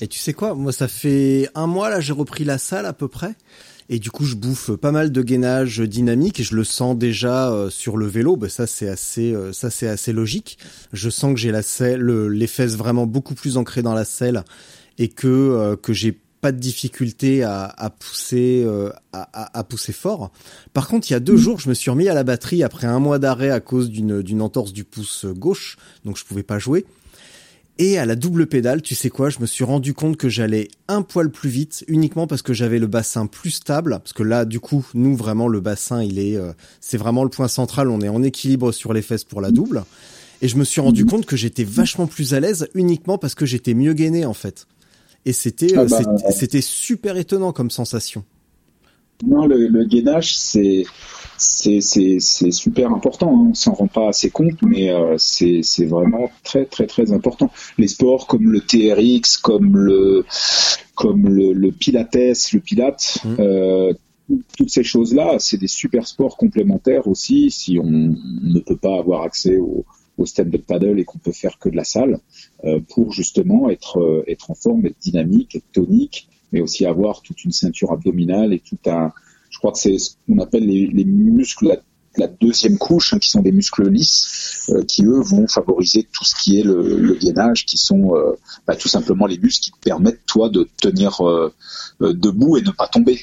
Et 0.00 0.08
tu 0.08 0.18
sais 0.18 0.32
quoi? 0.32 0.54
Moi 0.54 0.72
ça 0.72 0.88
fait 0.88 1.48
un 1.54 1.66
mois 1.66 1.88
là 1.88 2.00
j'ai 2.00 2.12
repris 2.12 2.44
la 2.44 2.58
salle 2.58 2.86
à 2.86 2.92
peu 2.92 3.08
près. 3.08 3.34
Et 3.90 3.98
du 3.98 4.10
coup 4.10 4.24
je 4.24 4.34
bouffe 4.34 4.72
pas 4.72 4.92
mal 4.92 5.12
de 5.12 5.22
gainage 5.22 5.80
dynamique. 5.80 6.40
Et 6.40 6.42
je 6.42 6.56
le 6.56 6.64
sens 6.64 6.96
déjà 6.96 7.66
sur 7.68 7.96
le 7.96 8.06
vélo. 8.06 8.36
Bah, 8.36 8.48
ça 8.48 8.66
c'est 8.66 8.88
assez 8.88 9.36
ça 9.52 9.70
c'est 9.70 9.88
assez 9.88 10.12
logique. 10.12 10.58
Je 10.92 11.10
sens 11.10 11.34
que 11.34 11.38
j'ai 11.38 11.52
la 11.52 11.62
selle 11.62 12.02
les 12.28 12.46
fesses 12.46 12.76
vraiment 12.76 13.06
beaucoup 13.06 13.34
plus 13.34 13.56
ancrées 13.56 13.82
dans 13.82 13.94
la 13.94 14.06
selle 14.06 14.42
et 14.98 15.08
que 15.08 15.28
euh, 15.28 15.76
que 15.76 15.92
j'ai 15.92 16.18
pas 16.40 16.52
de 16.52 16.58
difficulté 16.58 17.42
à, 17.42 17.64
à 17.64 17.88
pousser 17.88 18.62
euh, 18.66 18.90
à, 19.14 19.58
à, 19.58 19.64
pousser 19.64 19.94
fort. 19.94 20.30
Par 20.74 20.88
contre, 20.88 21.08
il 21.08 21.14
y 21.14 21.16
a 21.16 21.20
deux 21.20 21.38
jours, 21.38 21.58
je 21.58 21.70
me 21.70 21.74
suis 21.74 21.90
remis 21.90 22.08
à 22.08 22.12
la 22.12 22.22
batterie 22.22 22.62
après 22.62 22.86
un 22.86 22.98
mois 22.98 23.18
d'arrêt 23.18 23.50
à 23.50 23.60
cause 23.60 23.88
d'une 23.88 24.20
d'une 24.20 24.42
entorse 24.42 24.74
du 24.74 24.84
pouce 24.84 25.24
gauche, 25.24 25.78
donc 26.04 26.18
je 26.18 26.24
pouvais 26.24 26.42
pas 26.42 26.58
jouer. 26.58 26.84
Et 27.78 27.98
à 27.98 28.06
la 28.06 28.14
double 28.14 28.46
pédale, 28.46 28.82
tu 28.82 28.94
sais 28.94 29.10
quoi, 29.10 29.30
je 29.30 29.40
me 29.40 29.46
suis 29.46 29.64
rendu 29.64 29.94
compte 29.94 30.16
que 30.16 30.28
j'allais 30.28 30.68
un 30.86 31.02
poil 31.02 31.28
plus 31.30 31.48
vite, 31.48 31.84
uniquement 31.88 32.28
parce 32.28 32.42
que 32.42 32.52
j'avais 32.52 32.78
le 32.78 32.86
bassin 32.86 33.26
plus 33.26 33.50
stable, 33.50 33.98
parce 33.98 34.12
que 34.12 34.22
là, 34.22 34.44
du 34.44 34.60
coup, 34.60 34.86
nous 34.94 35.16
vraiment 35.16 35.48
le 35.48 35.60
bassin, 35.60 36.00
il 36.00 36.20
est, 36.20 36.36
euh, 36.36 36.52
c'est 36.80 36.98
vraiment 36.98 37.24
le 37.24 37.30
point 37.30 37.48
central, 37.48 37.88
on 37.88 38.00
est 38.00 38.08
en 38.08 38.22
équilibre 38.22 38.70
sur 38.70 38.92
les 38.92 39.02
fesses 39.02 39.24
pour 39.24 39.40
la 39.40 39.50
double. 39.50 39.82
Et 40.40 40.46
je 40.46 40.56
me 40.56 40.62
suis 40.62 40.80
rendu 40.80 41.04
compte 41.04 41.26
que 41.26 41.36
j'étais 41.36 41.64
vachement 41.64 42.06
plus 42.06 42.32
à 42.32 42.38
l'aise 42.38 42.68
uniquement 42.74 43.18
parce 43.18 43.34
que 43.34 43.46
j'étais 43.46 43.74
mieux 43.74 43.94
gainé 43.94 44.24
en 44.24 44.34
fait 44.34 44.66
et 45.26 45.32
c'était 45.32 45.76
ah 45.76 45.84
bah, 45.84 46.02
c'était 46.30 46.60
super 46.60 47.16
étonnant 47.16 47.52
comme 47.52 47.70
sensation. 47.70 48.24
Non, 49.24 49.46
le, 49.46 49.68
le 49.68 49.84
gainage 49.84 50.36
c'est 50.36 50.84
c'est 51.36 51.80
c'est 51.80 52.50
super 52.50 52.90
important. 52.92 53.30
Hein. 53.30 53.48
On 53.50 53.54
s'en 53.54 53.72
rend 53.74 53.86
pas 53.86 54.08
assez 54.08 54.30
compte, 54.30 54.60
mais 54.62 54.90
euh, 54.90 55.16
c'est 55.18 55.60
c'est 55.62 55.86
vraiment 55.86 56.30
très 56.42 56.64
très 56.64 56.86
très 56.86 57.12
important. 57.12 57.50
Les 57.78 57.88
sports 57.88 58.26
comme 58.26 58.50
le 58.50 58.60
TRX, 58.60 59.38
comme 59.38 59.76
le 59.76 60.24
comme 60.94 61.28
le, 61.28 61.52
le 61.52 61.72
Pilates, 61.72 62.52
le 62.52 62.60
Pilate. 62.60 63.18
Mmh. 63.24 63.36
Euh, 63.40 63.92
toutes 64.56 64.70
ces 64.70 64.84
choses-là, 64.84 65.36
c'est 65.38 65.58
des 65.58 65.66
super 65.66 66.06
sports 66.06 66.38
complémentaires 66.38 67.06
aussi 67.08 67.50
si 67.50 67.78
on 67.78 67.90
ne 67.90 68.58
peut 68.60 68.76
pas 68.76 68.98
avoir 68.98 69.22
accès 69.22 69.58
au, 70.16 70.22
au 70.22 70.26
stand-up 70.26 70.62
paddle 70.66 70.98
et 70.98 71.04
qu'on 71.04 71.18
peut 71.18 71.32
faire 71.32 71.58
que 71.58 71.68
de 71.68 71.76
la 71.76 71.84
salle 71.84 72.18
euh, 72.64 72.80
pour 72.90 73.12
justement 73.12 73.70
être 73.70 73.98
euh, 73.98 74.24
être 74.26 74.50
en 74.50 74.54
forme, 74.54 74.86
être 74.86 74.98
dynamique, 75.00 75.56
être 75.56 75.70
tonique, 75.72 76.28
mais 76.52 76.60
aussi 76.60 76.86
avoir 76.86 77.22
toute 77.22 77.44
une 77.44 77.52
ceinture 77.52 77.92
abdominale 77.92 78.52
et 78.52 78.60
tout 78.60 78.78
un. 78.86 79.12
Je 79.50 79.58
crois 79.58 79.72
que 79.72 79.78
c'est 79.78 79.98
ce 79.98 80.16
qu'on 80.26 80.38
appelle 80.38 80.66
les, 80.66 80.86
les 80.86 81.04
muscles 81.04 81.68
la, 81.68 81.76
la 82.16 82.28
deuxième 82.28 82.78
couche, 82.78 83.12
hein, 83.12 83.18
qui 83.18 83.30
sont 83.30 83.42
des 83.42 83.52
muscles 83.52 83.88
lisses, 83.88 84.66
euh, 84.70 84.82
qui 84.84 85.04
eux 85.04 85.20
vont 85.20 85.46
favoriser 85.46 86.08
tout 86.12 86.24
ce 86.24 86.34
qui 86.34 86.58
est 86.58 86.62
le, 86.62 86.96
le 86.98 87.14
gainage, 87.14 87.66
qui 87.66 87.76
sont 87.76 88.14
euh, 88.14 88.34
bah, 88.66 88.76
tout 88.76 88.88
simplement 88.88 89.26
les 89.26 89.38
muscles 89.38 89.64
qui 89.64 89.70
te 89.72 89.78
permettent 89.78 90.24
toi 90.26 90.48
de 90.48 90.68
tenir 90.80 91.26
euh, 91.26 91.52
debout 92.00 92.56
et 92.56 92.62
ne 92.62 92.70
pas 92.70 92.88
tomber. 92.88 93.20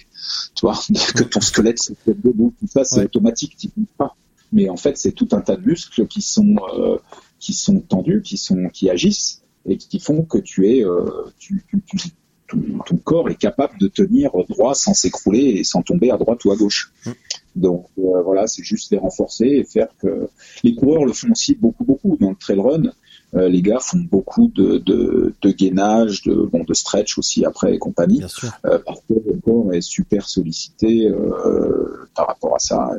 Tu 0.56 0.62
vois, 0.66 0.80
que 1.16 1.24
ton 1.24 1.42
squelette 1.42 1.80
se 1.80 1.94
debout, 2.08 2.54
tout 2.60 2.68
ça 2.68 2.84
c'est 2.84 2.98
ouais. 2.98 3.06
automatique, 3.06 3.56
tu 3.58 3.70
pas 3.98 4.16
mais 4.52 4.70
en 4.70 4.78
fait 4.78 4.98
c'est 4.98 5.12
tout 5.12 5.30
un 5.32 5.42
tas 5.42 5.56
de 5.56 5.66
muscles 5.66 6.08
qui 6.08 6.22
sont 6.22 6.56
euh, 6.78 6.98
qui 7.40 7.54
sont 7.54 7.80
tendus, 7.80 8.22
qui 8.22 8.38
sont 8.38 8.70
qui 8.74 8.90
agissent 8.90 9.42
et 9.66 9.78
qui 9.78 10.00
font 10.00 10.24
que 10.24 10.38
tu 10.38 10.70
es 10.70 10.84
euh, 10.84 11.06
tu, 11.38 11.64
tu, 11.70 11.82
tu, 11.86 12.10
ton, 12.48 12.98
corps 12.98 13.30
est 13.30 13.36
capable 13.36 13.78
de 13.80 13.88
tenir 13.88 14.32
droit 14.50 14.76
sans 14.76 14.94
s'écrouler 14.94 15.56
et 15.60 15.64
sans 15.64 15.82
tomber 15.82 16.12
à 16.12 16.18
droite 16.18 16.44
ou 16.46 16.52
à 16.52 16.56
gauche. 16.56 16.92
Mmh. 17.06 17.12
Donc 17.56 17.88
euh, 18.00 18.22
voilà, 18.24 18.48
c'est 18.48 18.64
juste 18.64 18.92
les 18.92 18.98
renforcer 18.98 19.46
et 19.46 19.64
faire 19.64 19.90
que 20.02 20.30
les 20.64 20.76
coureurs 20.76 21.06
le 21.06 21.14
font 21.14 21.32
aussi 21.32 21.56
beaucoup 21.56 21.84
beaucoup 21.84 22.18
dans 22.20 22.30
le 22.30 22.36
trail 22.36 22.60
run. 22.60 22.92
Euh, 23.34 23.48
les 23.48 23.62
gars 23.62 23.80
font 23.80 24.00
beaucoup 24.00 24.50
de, 24.54 24.78
de, 24.78 25.34
de 25.42 25.52
gainage, 25.52 26.22
de 26.24 26.34
bon 26.34 26.64
de 26.66 26.74
stretch 26.74 27.18
aussi 27.18 27.46
après 27.46 27.74
et 27.74 27.80
compagnie, 27.80 28.22
euh, 28.66 28.78
parce 28.86 29.00
que 29.08 29.14
le 29.14 29.40
corps 29.42 29.74
est 29.74 29.82
super 29.82 30.28
sollicité 30.28 31.08
euh, 31.08 32.08
par 32.14 32.28
rapport 32.28 32.56
à 32.56 32.60
ça. 32.60 32.92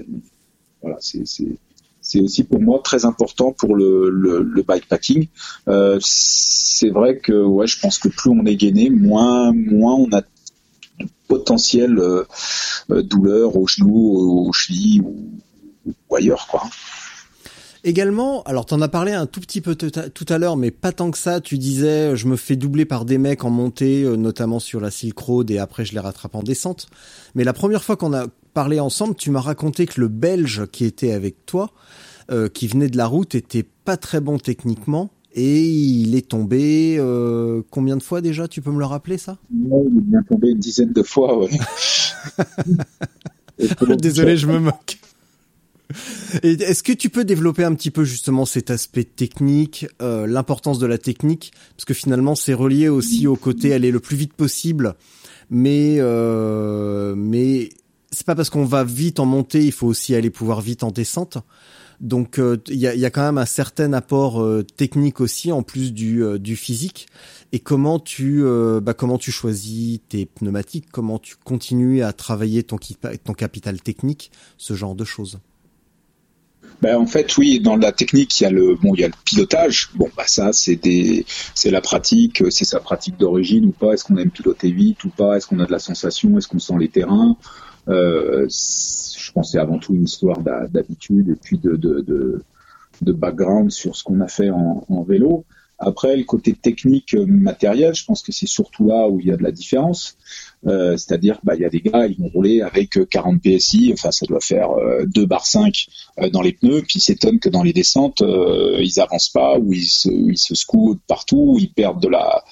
Voilà, 0.82 0.98
c'est 1.00 2.20
aussi 2.20 2.44
pour 2.44 2.60
moi 2.60 2.80
très 2.82 3.04
important 3.04 3.52
pour 3.52 3.76
le, 3.76 4.10
le, 4.10 4.62
bikepacking. 4.62 5.28
Euh, 5.68 5.98
c'est 6.00 6.90
vrai 6.90 7.18
que 7.18 7.32
ouais, 7.32 7.66
je 7.66 7.78
pense 7.78 7.98
que 7.98 8.08
plus 8.08 8.30
on 8.30 8.44
est 8.44 8.56
gainé, 8.56 8.90
moins 8.90 9.52
moins 9.52 9.94
on 9.94 10.10
a 10.12 10.22
de 10.22 11.06
potentiel 11.28 11.98
euh, 11.98 12.24
euh 12.90 13.02
douleur 13.02 13.56
aux 13.56 13.66
genoux, 13.66 14.48
aux 14.48 14.52
chevilles 14.52 15.00
ou, 15.00 15.30
ou 15.86 16.16
ailleurs 16.16 16.46
quoi. 16.48 16.64
Également, 17.84 18.44
alors 18.44 18.64
t'en 18.64 18.80
as 18.80 18.88
parlé 18.88 19.12
un 19.12 19.26
tout 19.26 19.40
petit 19.40 19.60
peu 19.60 19.74
tout 19.74 20.26
à 20.28 20.38
l'heure, 20.38 20.56
mais 20.56 20.70
pas 20.70 20.92
tant 20.92 21.10
que 21.10 21.18
ça. 21.18 21.40
Tu 21.40 21.58
disais, 21.58 22.14
je 22.14 22.28
me 22.28 22.36
fais 22.36 22.54
doubler 22.54 22.84
par 22.84 23.04
des 23.04 23.18
mecs 23.18 23.44
en 23.44 23.50
montée, 23.50 24.04
notamment 24.16 24.60
sur 24.60 24.80
la 24.80 24.92
Silk 24.92 25.18
Road, 25.18 25.50
et 25.50 25.58
après 25.58 25.84
je 25.84 25.92
les 25.92 25.98
rattrape 25.98 26.36
en 26.36 26.44
descente. 26.44 26.86
Mais 27.34 27.42
la 27.42 27.52
première 27.52 27.82
fois 27.82 27.96
qu'on 27.96 28.14
a 28.14 28.26
parlé 28.52 28.80
ensemble, 28.80 29.14
tu 29.14 29.30
m'as 29.30 29.40
raconté 29.40 29.86
que 29.86 30.00
le 30.00 30.08
Belge 30.08 30.66
qui 30.70 30.84
était 30.84 31.12
avec 31.12 31.46
toi, 31.46 31.72
euh, 32.30 32.48
qui 32.48 32.66
venait 32.66 32.88
de 32.88 32.96
la 32.96 33.06
route, 33.06 33.34
était 33.34 33.66
pas 33.84 33.96
très 33.96 34.20
bon 34.20 34.38
techniquement. 34.38 35.10
Et 35.34 35.62
il 35.64 36.14
est 36.14 36.28
tombé 36.28 36.96
euh, 36.98 37.62
combien 37.70 37.96
de 37.96 38.02
fois 38.02 38.20
déjà 38.20 38.48
Tu 38.48 38.60
peux 38.60 38.70
me 38.70 38.78
le 38.78 38.84
rappeler 38.84 39.16
ça? 39.16 39.38
Non, 39.50 39.86
il 39.90 39.98
est 39.98 40.02
bien 40.02 40.22
tombé 40.28 40.50
une 40.50 40.58
dizaine 40.58 40.92
de 40.92 41.02
fois. 41.02 41.38
Ouais. 41.38 41.48
Désolé, 43.96 44.36
je 44.36 44.46
me 44.46 44.58
moque. 44.58 44.98
Est-ce 46.42 46.82
que 46.82 46.92
tu 46.92 47.10
peux 47.10 47.24
développer 47.24 47.64
un 47.64 47.74
petit 47.74 47.90
peu 47.90 48.04
justement 48.04 48.44
cet 48.44 48.70
aspect 48.70 49.04
technique, 49.04 49.86
euh, 50.00 50.26
l'importance 50.26 50.78
de 50.78 50.86
la 50.86 50.98
technique, 50.98 51.52
parce 51.76 51.84
que 51.84 51.94
finalement 51.94 52.34
c'est 52.34 52.54
relié 52.54 52.88
aussi 52.88 53.26
au 53.26 53.36
côté 53.36 53.74
aller 53.74 53.90
le 53.90 54.00
plus 54.00 54.16
vite 54.16 54.32
possible, 54.32 54.94
mais 55.50 55.96
euh, 55.98 57.14
mais 57.16 57.68
c'est 58.12 58.26
pas 58.26 58.34
parce 58.34 58.50
qu'on 58.50 58.64
va 58.64 58.84
vite 58.84 59.18
en 59.18 59.26
montée, 59.26 59.64
il 59.64 59.72
faut 59.72 59.86
aussi 59.86 60.14
aller 60.14 60.30
pouvoir 60.30 60.60
vite 60.60 60.84
en 60.84 60.90
descente. 60.90 61.38
Donc 62.00 62.34
il 62.36 62.42
euh, 62.42 62.56
y, 62.68 62.86
a, 62.86 62.94
y, 62.94 63.06
a, 63.06 63.10
quand 63.10 63.22
même 63.22 63.38
un 63.38 63.46
certain 63.46 63.92
apport 63.92 64.42
euh, 64.42 64.64
technique 64.76 65.20
aussi 65.20 65.52
en 65.52 65.62
plus 65.62 65.92
du, 65.92 66.22
euh, 66.22 66.38
physique. 66.54 67.06
Et 67.52 67.60
comment 67.60 67.98
tu 67.98 68.44
bah, 68.82 68.94
comment 68.94 69.18
tu 69.18 69.30
choisis 69.30 70.00
tes 70.08 70.24
pneumatiques, 70.24 70.86
comment 70.90 71.18
tu 71.18 71.36
continues 71.36 72.02
à 72.02 72.14
travailler 72.14 72.62
ton, 72.62 72.78
ton 73.24 73.34
capital 73.34 73.80
technique, 73.82 74.32
ce 74.56 74.72
genre 74.72 74.94
de 74.94 75.04
choses. 75.04 75.38
Ben, 76.80 76.96
en 76.96 77.06
fait, 77.06 77.36
oui, 77.36 77.60
dans 77.60 77.76
la 77.76 77.92
technique, 77.92 78.40
il 78.40 78.44
y 78.44 78.46
a 78.46 78.50
le 78.50 78.74
bon, 78.74 78.94
il 78.94 79.02
y 79.02 79.04
a 79.04 79.08
le 79.08 79.14
pilotage. 79.26 79.90
Bon, 79.94 80.08
bah 80.16 80.24
ça, 80.26 80.54
c'est 80.54 80.76
des, 80.76 81.26
c'est 81.54 81.70
la 81.70 81.82
pratique, 81.82 82.42
c'est 82.50 82.64
sa 82.64 82.80
pratique 82.80 83.18
d'origine 83.18 83.66
ou 83.66 83.72
pas. 83.72 83.92
Est-ce 83.92 84.04
qu'on 84.04 84.16
aime 84.16 84.30
piloter 84.30 84.72
vite 84.72 85.04
ou 85.04 85.10
pas? 85.10 85.36
Est-ce 85.36 85.46
qu'on 85.46 85.60
a 85.60 85.66
de 85.66 85.72
la 85.72 85.78
sensation? 85.78 86.38
Est-ce 86.38 86.48
qu'on 86.48 86.58
sent 86.58 86.76
les 86.80 86.88
terrains? 86.88 87.36
Euh, 87.88 88.46
je 88.48 89.32
pense 89.32 89.52
c'est 89.52 89.58
avant 89.58 89.78
tout 89.78 89.94
une 89.94 90.04
histoire 90.04 90.38
d'habitude 90.38 91.30
et 91.30 91.34
puis 91.34 91.58
de, 91.58 92.42
background 93.00 93.70
sur 93.70 93.96
ce 93.96 94.04
qu'on 94.04 94.20
a 94.20 94.28
fait 94.28 94.50
en, 94.50 94.84
en 94.88 95.02
vélo. 95.02 95.44
Après, 95.84 96.16
le 96.16 96.22
côté 96.22 96.52
technique 96.54 97.14
euh, 97.14 97.26
matériel, 97.26 97.92
je 97.92 98.04
pense 98.04 98.22
que 98.22 98.30
c'est 98.30 98.46
surtout 98.46 98.86
là 98.86 99.08
où 99.08 99.18
il 99.18 99.26
y 99.26 99.32
a 99.32 99.36
de 99.36 99.42
la 99.42 99.50
différence. 99.50 100.16
Euh, 100.66 100.96
c'est-à-dire 100.96 101.40
bah 101.42 101.56
il 101.56 101.62
y 101.62 101.64
a 101.64 101.68
des 101.68 101.80
gars 101.80 102.06
ils 102.06 102.16
vont 102.16 102.28
rouler 102.28 102.62
avec 102.62 102.96
40 103.08 103.34
euh, 103.34 103.38
PSI, 103.58 103.90
enfin 103.92 104.12
ça 104.12 104.26
doit 104.26 104.40
faire 104.40 104.68
2 105.06 105.26
bar 105.26 105.44
5 105.44 105.86
dans 106.32 106.40
les 106.40 106.52
pneus, 106.52 106.82
puis 106.82 106.98
ils 106.98 107.02
s'étonnent 107.02 107.40
que 107.40 107.48
dans 107.48 107.64
les 107.64 107.72
descentes 107.72 108.22
ils 108.22 109.00
avancent 109.00 109.30
pas 109.30 109.58
ou 109.58 109.72
ils 109.72 109.86
se, 109.86 110.08
ils 110.08 110.38
se 110.38 110.54
secouent 110.54 110.98
partout, 111.08 111.54
ou 111.54 111.58
ils 111.58 111.72
perdent 111.72 112.00
de 112.00 112.08
la 112.08 112.44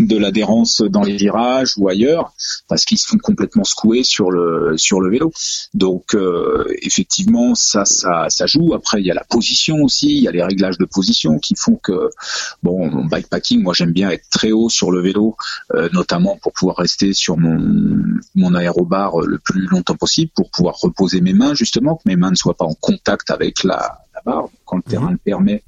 de 0.00 0.18
l'adhérence 0.18 0.82
dans 0.82 1.02
les 1.02 1.16
virages 1.16 1.72
ou 1.78 1.88
ailleurs 1.88 2.34
parce 2.68 2.84
qu'ils 2.84 2.98
se 2.98 3.06
font 3.06 3.16
complètement 3.16 3.64
secouer 3.64 4.02
sur 4.02 4.30
le 4.30 4.76
sur 4.76 5.00
le 5.00 5.10
vélo. 5.10 5.32
Donc 5.72 6.14
effectivement 6.82 7.54
ça 7.54 7.86
ça 7.86 8.26
ça 8.28 8.46
joue. 8.46 8.74
Après 8.74 9.00
il 9.00 9.06
y 9.06 9.10
a 9.10 9.14
la 9.14 9.24
position 9.24 9.76
aussi, 9.82 10.08
il 10.08 10.22
y 10.22 10.28
a 10.28 10.32
les 10.32 10.42
réglages 10.42 10.78
de 10.78 10.84
position 10.84 11.38
qui 11.38 11.54
font 11.56 11.76
que 11.76 12.10
bon 12.62 13.06
bikepacking 13.06 13.62
moi 13.62 13.72
j'aime 13.72 13.92
bien 13.92 14.10
être 14.10 14.28
très 14.30 14.52
haut 14.52 14.68
sur 14.68 14.90
le 14.90 15.00
vélo, 15.00 15.36
notamment 15.92 16.36
pour 16.42 16.52
pouvoir 16.52 16.76
rester 16.76 17.14
sur 17.14 17.38
mon 17.38 17.45
mon, 18.34 18.54
aérobar 18.54 19.20
le 19.20 19.38
plus 19.38 19.66
longtemps 19.66 19.96
possible 19.96 20.30
pour 20.34 20.50
pouvoir 20.50 20.76
reposer 20.80 21.20
mes 21.20 21.32
mains 21.32 21.54
justement, 21.54 21.96
que 21.96 22.02
mes 22.06 22.16
mains 22.16 22.30
ne 22.30 22.36
soient 22.36 22.56
pas 22.56 22.64
en 22.64 22.74
contact 22.74 23.30
avec 23.30 23.64
la, 23.64 23.98
barre. 24.24 24.48
Quand 24.64 24.76
le 24.76 24.82
mhm. 24.86 24.90
terrain 24.90 25.10
le 25.10 25.18
permet, 25.18 25.62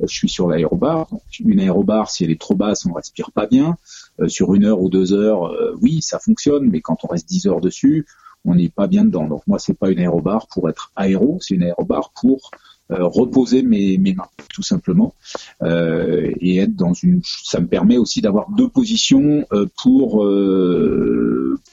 euh, 0.00 0.06
je 0.08 0.14
suis 0.14 0.28
sur 0.28 0.48
l'aérobar. 0.48 1.08
Une 1.40 1.60
aérobar, 1.60 2.10
si 2.10 2.24
elle 2.24 2.30
est 2.30 2.40
trop 2.40 2.54
basse, 2.54 2.86
on 2.86 2.92
respire 2.92 3.30
pas 3.30 3.46
bien. 3.46 3.76
Euh, 4.20 4.28
sur 4.28 4.54
une 4.54 4.64
heure 4.64 4.80
ou 4.80 4.88
deux 4.88 5.12
heures, 5.12 5.46
euh, 5.46 5.76
oui, 5.80 6.02
ça 6.02 6.18
fonctionne, 6.18 6.68
mais 6.70 6.80
quand 6.80 7.04
on 7.04 7.08
reste 7.08 7.28
dix 7.28 7.46
heures 7.46 7.60
dessus, 7.60 8.06
on 8.44 8.54
n'est 8.54 8.68
pas 8.68 8.86
bien 8.86 9.04
dedans. 9.04 9.26
Donc 9.26 9.46
moi, 9.46 9.58
c'est 9.58 9.74
pas 9.74 9.90
une 9.90 9.98
aérobar 9.98 10.46
pour 10.48 10.68
être 10.68 10.92
aéro, 10.96 11.38
c'est 11.40 11.54
une 11.54 11.62
aérobar 11.62 12.12
pour 12.20 12.50
euh, 12.54 12.56
reposer 12.98 13.62
mes, 13.62 13.98
mes, 13.98 14.14
mains 14.14 14.28
tout 14.52 14.62
simplement 14.62 15.14
euh, 15.62 16.30
et 16.40 16.58
être 16.58 16.74
dans 16.74 16.92
une 16.92 17.20
ça 17.24 17.60
me 17.60 17.66
permet 17.66 17.96
aussi 17.98 18.20
d'avoir 18.20 18.50
deux 18.50 18.68
positions 18.68 19.46
euh, 19.52 19.66
pour 19.82 20.26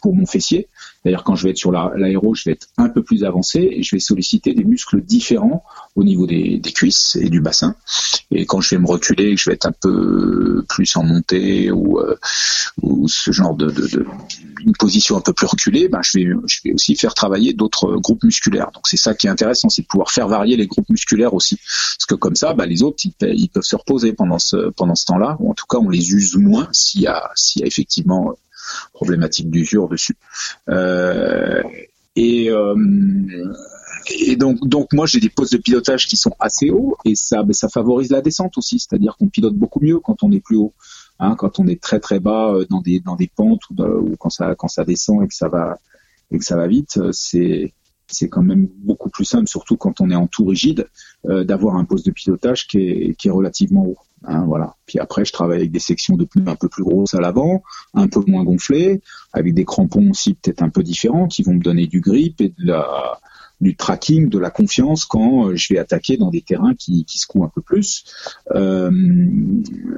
pour 0.01 0.15
mon 0.15 0.25
fessier 0.25 0.67
c'est-à-dire 1.03 1.23
quand 1.23 1.35
je 1.35 1.43
vais 1.43 1.51
être 1.51 1.57
sur 1.57 1.71
l'aéro 1.71 2.35
je 2.35 2.43
vais 2.45 2.51
être 2.53 2.67
un 2.77 2.89
peu 2.89 3.03
plus 3.03 3.23
avancé 3.23 3.67
et 3.71 3.83
je 3.83 3.95
vais 3.95 3.99
solliciter 3.99 4.53
des 4.53 4.63
muscles 4.63 5.01
différents 5.01 5.63
au 5.95 6.03
niveau 6.03 6.25
des, 6.25 6.61
cuisses 6.73 7.17
et 7.19 7.29
du 7.29 7.41
bassin 7.41 7.75
et 8.31 8.45
quand 8.45 8.61
je 8.61 8.75
vais 8.75 8.81
me 8.81 8.87
reculer 8.87 9.37
je 9.37 9.49
vais 9.49 9.55
être 9.55 9.67
un 9.67 9.73
peu 9.79 10.63
plus 10.67 10.95
en 10.95 11.03
montée 11.03 11.71
ou 11.71 11.99
ou 12.81 13.07
ce 13.07 13.31
genre 13.31 13.55
de, 13.55 13.69
de, 13.69 13.87
de 13.87 14.05
une 14.65 14.73
position 14.73 15.17
un 15.17 15.21
peu 15.21 15.33
plus 15.33 15.47
reculée, 15.47 15.87
ben 15.87 15.99
je 16.03 16.17
vais 16.17 16.27
je 16.45 16.59
vais 16.63 16.73
aussi 16.73 16.95
faire 16.95 17.13
travailler 17.13 17.53
d'autres 17.53 17.95
groupes 17.97 18.23
musculaires. 18.23 18.71
Donc 18.73 18.87
c'est 18.87 18.97
ça 18.97 19.13
qui 19.13 19.27
est 19.27 19.29
intéressant, 19.29 19.69
c'est 19.69 19.83
de 19.83 19.87
pouvoir 19.87 20.11
faire 20.11 20.27
varier 20.27 20.57
les 20.57 20.67
groupes 20.67 20.89
musculaires 20.89 21.33
aussi, 21.33 21.57
parce 21.57 22.05
que 22.07 22.15
comme 22.15 22.35
ça, 22.35 22.53
ben, 22.53 22.65
les 22.65 22.83
autres 22.83 23.03
ils, 23.21 23.49
peuvent 23.49 23.63
se 23.63 23.75
reposer 23.75 24.13
pendant 24.13 24.39
ce 24.39 24.69
pendant 24.71 24.95
ce 24.95 25.05
temps-là, 25.05 25.37
ou 25.39 25.51
en 25.51 25.53
tout 25.53 25.65
cas 25.67 25.77
on 25.77 25.89
les 25.89 26.11
use 26.11 26.35
moins 26.35 26.67
s'il 26.71 27.01
y 27.01 27.07
a 27.07 27.31
y 27.55 27.63
a 27.63 27.65
effectivement 27.65 28.35
problématique 28.93 29.49
d'usure 29.49 29.87
dessus. 29.87 30.17
Euh, 30.69 31.63
et 32.15 32.49
euh, 32.49 32.75
et 34.09 34.35
donc, 34.35 34.65
donc 34.67 34.93
moi 34.93 35.05
j'ai 35.05 35.19
des 35.19 35.29
postes 35.29 35.53
de 35.53 35.57
pilotage 35.57 36.07
qui 36.07 36.15
sont 36.17 36.33
assez 36.39 36.69
hauts 36.69 36.95
et 37.03 37.15
ça, 37.15 37.43
ben, 37.43 37.53
ça 37.53 37.67
favorise 37.67 38.09
la 38.09 38.21
descente 38.21 38.57
aussi, 38.57 38.79
c'est-à-dire 38.79 39.17
qu'on 39.17 39.27
pilote 39.27 39.55
beaucoup 39.55 39.79
mieux 39.81 39.99
quand 39.99 40.23
on 40.23 40.31
est 40.31 40.39
plus 40.39 40.55
haut. 40.55 40.73
Hein, 41.19 41.35
quand 41.35 41.59
on 41.59 41.67
est 41.67 41.81
très 41.81 41.99
très 41.99 42.19
bas 42.19 42.53
euh, 42.53 42.65
dans 42.69 42.81
des 42.81 42.99
dans 42.99 43.15
des 43.15 43.27
pentes 43.27 43.61
ou, 43.69 43.83
ou, 43.83 44.15
quand 44.17 44.29
ça 44.29 44.55
quand 44.55 44.67
ça 44.67 44.85
descend 44.85 45.23
et 45.23 45.27
que 45.27 45.33
ça 45.33 45.49
va 45.49 45.77
et 46.31 46.37
que 46.37 46.45
ça 46.45 46.55
va 46.55 46.67
vite, 46.67 46.97
euh, 46.97 47.11
c'est 47.11 47.73
c'est 48.07 48.29
quand 48.29 48.41
même 48.41 48.67
beaucoup 48.77 49.09
plus 49.09 49.25
simple, 49.25 49.47
surtout 49.47 49.77
quand 49.77 50.01
on 50.01 50.09
est 50.09 50.15
en 50.15 50.27
tout 50.27 50.45
rigide, 50.45 50.87
euh, 51.25 51.43
d'avoir 51.43 51.75
un 51.75 51.85
poste 51.85 52.05
de 52.05 52.11
pilotage 52.11 52.67
qui 52.67 52.79
est, 52.79 53.15
qui 53.15 53.27
est 53.27 53.31
relativement 53.31 53.85
haut. 53.85 53.97
Hein, 54.23 54.45
voilà. 54.45 54.75
Puis 54.85 54.99
après, 54.99 55.25
je 55.25 55.31
travaille 55.31 55.59
avec 55.59 55.71
des 55.71 55.79
sections 55.79 56.15
de 56.15 56.25
pneus 56.25 56.47
un 56.47 56.55
peu 56.55 56.69
plus 56.69 56.83
grosses 56.83 57.13
à 57.13 57.21
l'avant, 57.21 57.61
un 57.93 58.07
peu 58.07 58.21
moins 58.25 58.43
gonflées, 58.43 59.01
avec 59.33 59.53
des 59.53 59.65
crampons 59.65 60.09
aussi 60.09 60.33
peut-être 60.33 60.63
un 60.63 60.69
peu 60.69 60.83
différents, 60.83 61.27
qui 61.27 61.43
vont 61.43 61.53
me 61.53 61.61
donner 61.61 61.87
du 61.87 62.01
grip 62.01 62.41
et 62.41 62.49
de 62.49 62.65
la, 62.65 63.19
du 63.59 63.75
tracking, 63.75 64.29
de 64.29 64.37
la 64.37 64.51
confiance 64.51 65.05
quand 65.05 65.47
euh, 65.47 65.55
je 65.55 65.73
vais 65.73 65.79
attaquer 65.79 66.17
dans 66.17 66.29
des 66.29 66.41
terrains 66.41 66.75
qui, 66.75 67.05
qui 67.05 67.17
secouent 67.17 67.43
un 67.43 67.51
peu 67.53 67.61
plus. 67.61 68.03
Euh, 68.53 68.91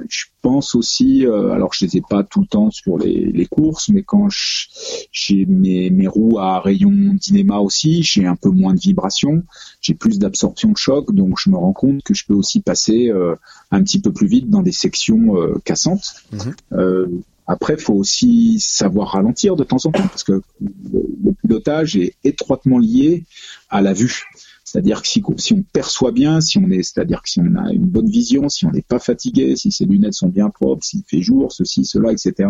je 0.08 0.24
pense 0.40 0.74
aussi, 0.74 1.26
euh, 1.26 1.52
alors 1.52 1.74
je 1.74 1.84
les 1.84 1.98
ai 1.98 2.00
pas 2.00 2.24
tout 2.24 2.40
le 2.40 2.46
temps 2.46 2.70
sur 2.70 2.96
les, 2.96 3.26
les 3.26 3.46
courses, 3.46 3.90
mais 3.90 4.02
quand 4.02 4.28
j'ai 4.30 5.44
mes, 5.44 5.90
mes 5.90 6.06
roues 6.06 6.38
à 6.38 6.60
rayon 6.60 7.14
d'inéma 7.14 7.58
aussi, 7.58 8.02
j'ai 8.02 8.26
un 8.26 8.36
peu 8.36 8.48
moins 8.48 8.72
de 8.72 8.80
vibration, 8.80 9.42
j'ai 9.82 9.94
plus 9.94 10.18
d'absorption 10.18 10.70
de 10.70 10.78
choc, 10.78 11.12
donc 11.14 11.38
je 11.38 11.50
me 11.50 11.56
rends 11.56 11.74
compte 11.74 12.02
que 12.02 12.14
je 12.14 12.24
peux 12.24 12.34
aussi 12.34 12.60
passer 12.60 13.10
euh, 13.10 13.34
un 13.70 13.82
petit 13.82 14.00
peu 14.00 14.12
plus 14.12 14.26
vite 14.26 14.48
dans 14.48 14.62
des 14.62 14.72
sections 14.72 15.34
cassantes. 15.64 16.14
Mhm. 16.32 17.22
Après, 17.50 17.76
faut 17.76 17.94
aussi 17.94 18.60
savoir 18.60 19.08
ralentir 19.08 19.56
de 19.56 19.64
temps 19.64 19.84
en 19.84 19.90
temps 19.90 20.06
parce 20.06 20.22
que 20.22 20.40
le 20.60 21.32
pilotage 21.42 21.96
est 21.96 22.14
étroitement 22.22 22.78
lié 22.78 23.24
à 23.68 23.80
la 23.80 23.92
vue. 23.92 24.22
C'est-à-dire 24.70 25.02
que 25.02 25.08
si, 25.08 25.52
on 25.52 25.62
perçoit 25.72 26.12
bien, 26.12 26.40
si 26.40 26.56
on 26.58 26.70
est, 26.70 26.84
c'est-à-dire 26.84 27.22
que 27.22 27.28
si 27.28 27.40
on 27.40 27.56
a 27.56 27.72
une 27.72 27.86
bonne 27.86 28.08
vision, 28.08 28.48
si 28.48 28.66
on 28.66 28.70
n'est 28.70 28.82
pas 28.82 29.00
fatigué, 29.00 29.56
si 29.56 29.72
ses 29.72 29.84
lunettes 29.84 30.14
sont 30.14 30.28
bien 30.28 30.48
propres, 30.48 30.84
s'il 30.84 31.02
fait 31.02 31.22
jour, 31.22 31.50
ceci, 31.50 31.84
cela, 31.84 32.12
etc., 32.12 32.48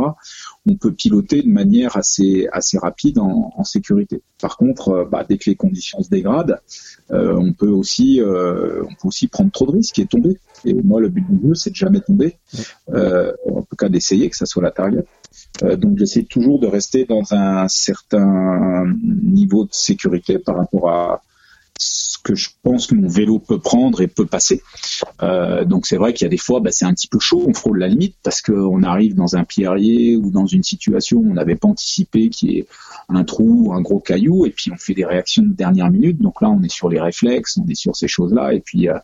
on 0.66 0.74
peut 0.74 0.92
piloter 0.92 1.40
de 1.40 1.48
manière 1.48 1.96
assez 1.96 2.46
assez 2.52 2.76
rapide 2.76 3.18
en, 3.20 3.64
sécurité. 3.64 4.20
Par 4.38 4.58
contre, 4.58 4.88
euh, 4.90 5.04
bah, 5.06 5.24
dès 5.26 5.38
que 5.38 5.48
les 5.48 5.56
conditions 5.56 6.02
se 6.02 6.10
dégradent, 6.10 6.60
euh, 7.10 7.34
on 7.36 7.54
peut 7.54 7.70
aussi 7.70 8.20
euh, 8.20 8.82
on 8.82 8.94
peut 9.00 9.08
aussi 9.08 9.26
prendre 9.26 9.50
trop 9.50 9.64
de 9.64 9.72
risques 9.72 9.98
et 9.98 10.04
tomber. 10.04 10.36
Et 10.66 10.74
moi, 10.74 11.00
le 11.00 11.08
but 11.08 11.24
du 11.26 11.48
jeu, 11.48 11.54
c'est 11.54 11.70
de 11.70 11.76
jamais 11.76 12.02
tomber, 12.02 12.36
en 12.88 13.62
tout 13.62 13.76
cas 13.78 13.88
d'essayer 13.88 14.28
que 14.28 14.36
ça 14.36 14.44
soit 14.44 14.62
la 14.62 14.72
target. 14.72 15.06
donc 15.62 15.96
j'essaie 15.96 16.24
toujours 16.24 16.58
de 16.60 16.66
rester 16.66 17.06
dans 17.06 17.32
un 17.32 17.66
certain 17.68 18.84
niveau 19.24 19.64
de 19.64 19.72
sécurité 19.72 20.38
par 20.38 20.58
rapport 20.58 20.90
à 20.90 21.22
ce 21.80 22.18
que 22.22 22.34
je 22.34 22.50
pense 22.62 22.86
que 22.86 22.94
mon 22.94 23.08
vélo 23.08 23.38
peut 23.38 23.58
prendre 23.58 24.02
et 24.02 24.06
peut 24.06 24.26
passer. 24.26 24.62
Euh, 25.22 25.64
donc 25.64 25.86
c'est 25.86 25.96
vrai 25.96 26.12
qu'il 26.12 26.26
y 26.26 26.28
a 26.28 26.30
des 26.30 26.36
fois, 26.36 26.60
bah, 26.60 26.70
c'est 26.72 26.84
un 26.84 26.92
petit 26.92 27.08
peu 27.08 27.18
chaud, 27.18 27.44
on 27.48 27.54
frôle 27.54 27.78
la 27.78 27.88
limite 27.88 28.16
parce 28.22 28.42
qu'on 28.42 28.82
arrive 28.82 29.14
dans 29.14 29.34
un 29.34 29.44
pierrier 29.44 30.14
ou 30.16 30.30
dans 30.30 30.44
une 30.46 30.62
situation 30.62 31.18
où 31.18 31.30
on 31.30 31.34
n'avait 31.34 31.56
pas 31.56 31.68
anticipé 31.68 32.28
qu'il 32.28 32.50
y 32.50 32.58
ait 32.58 32.66
un 33.08 33.24
trou 33.24 33.68
ou 33.68 33.72
un 33.72 33.80
gros 33.80 33.98
caillou 33.98 34.44
et 34.44 34.50
puis 34.50 34.70
on 34.70 34.76
fait 34.76 34.92
des 34.92 35.06
réactions 35.06 35.42
de 35.42 35.54
dernière 35.54 35.90
minute. 35.90 36.20
Donc 36.20 36.42
là, 36.42 36.50
on 36.50 36.62
est 36.62 36.70
sur 36.70 36.90
les 36.90 37.00
réflexes, 37.00 37.56
on 37.56 37.66
est 37.66 37.74
sur 37.74 37.96
ces 37.96 38.08
choses-là 38.08 38.52
et 38.52 38.60
puis 38.60 38.90
euh, 38.90 38.98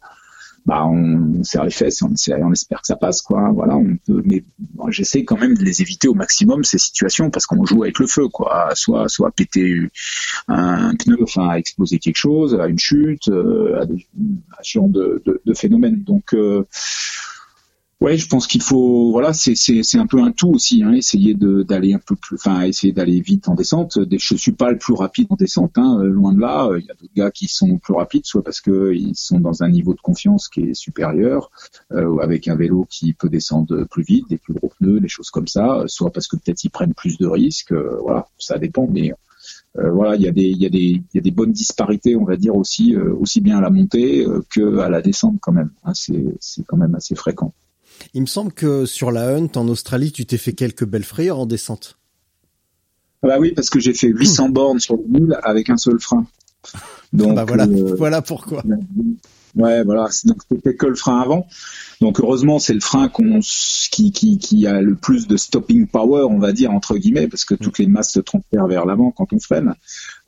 bah 0.67 0.85
on, 0.85 1.45
serre 1.45 1.65
les 1.65 1.71
fesses, 1.71 2.03
on, 2.03 2.09
on 2.09 2.53
espère 2.53 2.81
que 2.81 2.87
ça 2.89 2.97
passe 2.97 3.23
quoi. 3.23 3.51
Voilà, 3.53 3.77
on 3.77 3.97
peut, 4.05 4.21
mais 4.25 4.43
j'essaie 4.89 5.25
quand 5.25 5.39
même 5.39 5.57
de 5.57 5.63
les 5.63 5.81
éviter 5.81 6.09
au 6.09 6.15
maximum 6.15 6.65
ces 6.65 6.79
situations 6.79 7.31
parce 7.31 7.47
qu'on 7.47 7.65
joue 7.65 7.85
avec 7.85 8.01
le 8.01 8.09
feu 8.09 8.27
quoi. 8.29 8.71
Soit 8.75 9.09
soit 9.09 9.31
péter 9.31 9.77
un 10.49 10.95
pneu, 10.97 11.19
enfin 11.23 11.55
exploser 11.55 12.01
quelque 12.01 12.17
chose, 12.17 12.59
à 12.61 12.67
une 12.67 12.81
chute, 12.81 13.29
euh, 13.29 13.81
à, 13.81 13.87
des, 13.87 14.07
à 14.59 14.63
genre 14.65 14.89
de, 14.89 15.23
de, 15.25 15.41
de 15.45 15.55
phénomènes. 15.55 16.03
Donc 16.03 16.35
euh, 16.35 16.67
Ouais, 18.03 18.19
je 18.19 18.29
pense 18.29 18.47
qu'il 18.47 18.61
faut, 18.61 19.11
voilà, 19.11 19.33
c'est 19.33 19.55
un 19.99 20.07
peu 20.07 20.21
un 20.21 20.31
tout 20.31 20.51
aussi, 20.51 20.83
hein, 20.83 20.93
essayer 20.93 21.35
d'aller 21.35 21.95
un 21.95 21.99
peu 21.99 22.15
plus, 22.15 22.37
enfin 22.37 22.61
essayer 22.63 22.93
d'aller 22.93 23.23
vite 23.23 23.49
en 23.49 23.55
descente. 23.55 23.99
Je 24.11 24.37
suis 24.37 24.53
pas 24.53 24.71
le 24.71 24.77
plus 24.77 24.93
rapide 24.93 25.29
en 25.31 25.35
descente, 25.37 25.79
hein, 25.79 26.03
loin 26.03 26.35
de 26.35 26.41
là. 26.41 26.69
Il 26.79 26.85
y 26.85 26.91
a 26.91 26.95
d'autres 26.95 27.15
gars 27.15 27.31
qui 27.31 27.49
sont 27.49 27.79
plus 27.79 27.95
rapides, 27.95 28.27
soit 28.27 28.45
parce 28.45 28.61
que 28.61 28.93
ils 28.93 29.17
sont 29.17 29.41
dans 29.41 29.63
un 29.63 29.71
niveau 29.71 29.95
de 29.95 30.01
confiance 30.01 30.49
qui 30.49 30.61
est 30.61 30.75
supérieur, 30.75 31.51
euh, 31.93 32.19
avec 32.19 32.49
un 32.49 32.55
vélo 32.55 32.87
qui 32.91 33.15
peut 33.15 33.31
descendre 33.31 33.85
plus 33.85 34.03
vite, 34.03 34.29
des 34.29 34.37
plus 34.37 34.53
gros 34.53 34.71
pneus, 34.79 35.01
des 35.01 35.09
choses 35.09 35.31
comme 35.31 35.49
ça, 35.49 35.85
soit 35.87 36.11
parce 36.11 36.29
que 36.29 36.37
peut-être 36.37 36.63
ils 36.65 36.71
prennent 36.71 36.95
plus 36.95 37.17
de 37.17 37.27
risques. 37.27 37.73
Euh, 37.73 37.99
voilà, 38.03 38.27
ça 38.37 38.59
dépend, 38.59 38.87
mais 38.87 39.15
euh, 39.79 39.91
voilà, 39.91 40.17
il 40.17 40.23
y 40.23 40.29
a 40.29 40.33
des 40.33 40.43
il 40.49 40.59
y 40.59 40.67
a 40.67 40.71
des 40.71 40.79
il 40.79 41.15
y 41.15 41.19
a 41.19 41.23
des 41.23 41.31
bonnes 41.31 41.53
disparités, 41.53 42.17
on 42.17 42.25
va 42.25 42.37
dire 42.37 42.57
aussi 42.57 42.95
euh, 42.95 43.15
aussi 43.15 43.41
bien 43.41 43.59
à 43.59 43.61
la 43.61 43.71
montée 43.71 44.25
euh, 44.25 44.43
que 44.51 44.79
à 44.79 44.89
la 44.89 45.03
descente 45.03 45.39
quand 45.41 45.53
même. 45.53 45.71
Hein, 45.85 45.93
c'est 45.95 46.65
quand 46.67 46.77
même 46.77 46.95
assez 46.95 47.15
fréquent. 47.15 47.53
Il 48.15 48.23
me 48.23 48.27
semble 48.27 48.53
que 48.53 48.87
sur 48.87 49.11
la 49.11 49.35
Hunt 49.35 49.51
en 49.57 49.69
Australie, 49.69 50.13
tu 50.13 50.27
t'es 50.27 50.39
fait 50.39 50.53
quelques 50.53 50.85
belles 50.85 51.05
frayeurs 51.05 51.39
en 51.39 51.47
descente. 51.47 51.99
Ah 53.23 53.29
bah 53.29 53.37
oui, 53.39 53.53
parce 53.53 53.71
que 53.71 53.81
j'ai 53.81 53.95
fait 53.95 54.09
800 54.09 54.51
bornes 54.51 54.79
sur 54.79 54.97
le 54.97 55.05
mule 55.09 55.39
avec 55.43 55.71
un 55.71 55.77
seul 55.77 55.99
frein. 56.01 56.27
Donc 57.13 57.35
bah 57.35 57.45
voilà, 57.45 57.65
euh, 57.65 57.95
voilà 57.97 58.23
pourquoi. 58.23 58.63
Ouais, 59.57 59.83
voilà. 59.85 60.09
Donc 60.25 60.43
c'était 60.51 60.75
que 60.75 60.87
le 60.87 60.95
frein 60.95 61.21
avant. 61.21 61.47
Donc 62.03 62.21
heureusement, 62.21 62.59
c'est 62.59 62.75
le 62.75 62.81
frein 62.81 63.09
qu'on, 63.09 63.41
qui, 63.41 64.13
qui, 64.13 64.37
qui, 64.37 64.67
a 64.67 64.83
le 64.83 64.95
plus 64.95 65.27
de 65.27 65.39
stopping 65.39 65.87
power, 65.87 66.27
on 66.29 66.39
va 66.39 66.53
dire 66.53 66.71
entre 66.73 66.97
guillemets, 66.99 67.27
parce 67.27 67.47
que 67.47 67.55
toutes 67.55 67.79
les 67.79 67.87
masses 67.87 68.13
se 68.13 68.21
transfèrent 68.21 68.67
vers 68.67 68.85
l'avant 68.85 69.11
quand 69.11 69.33
on 69.33 69.41
freine. 69.41 69.75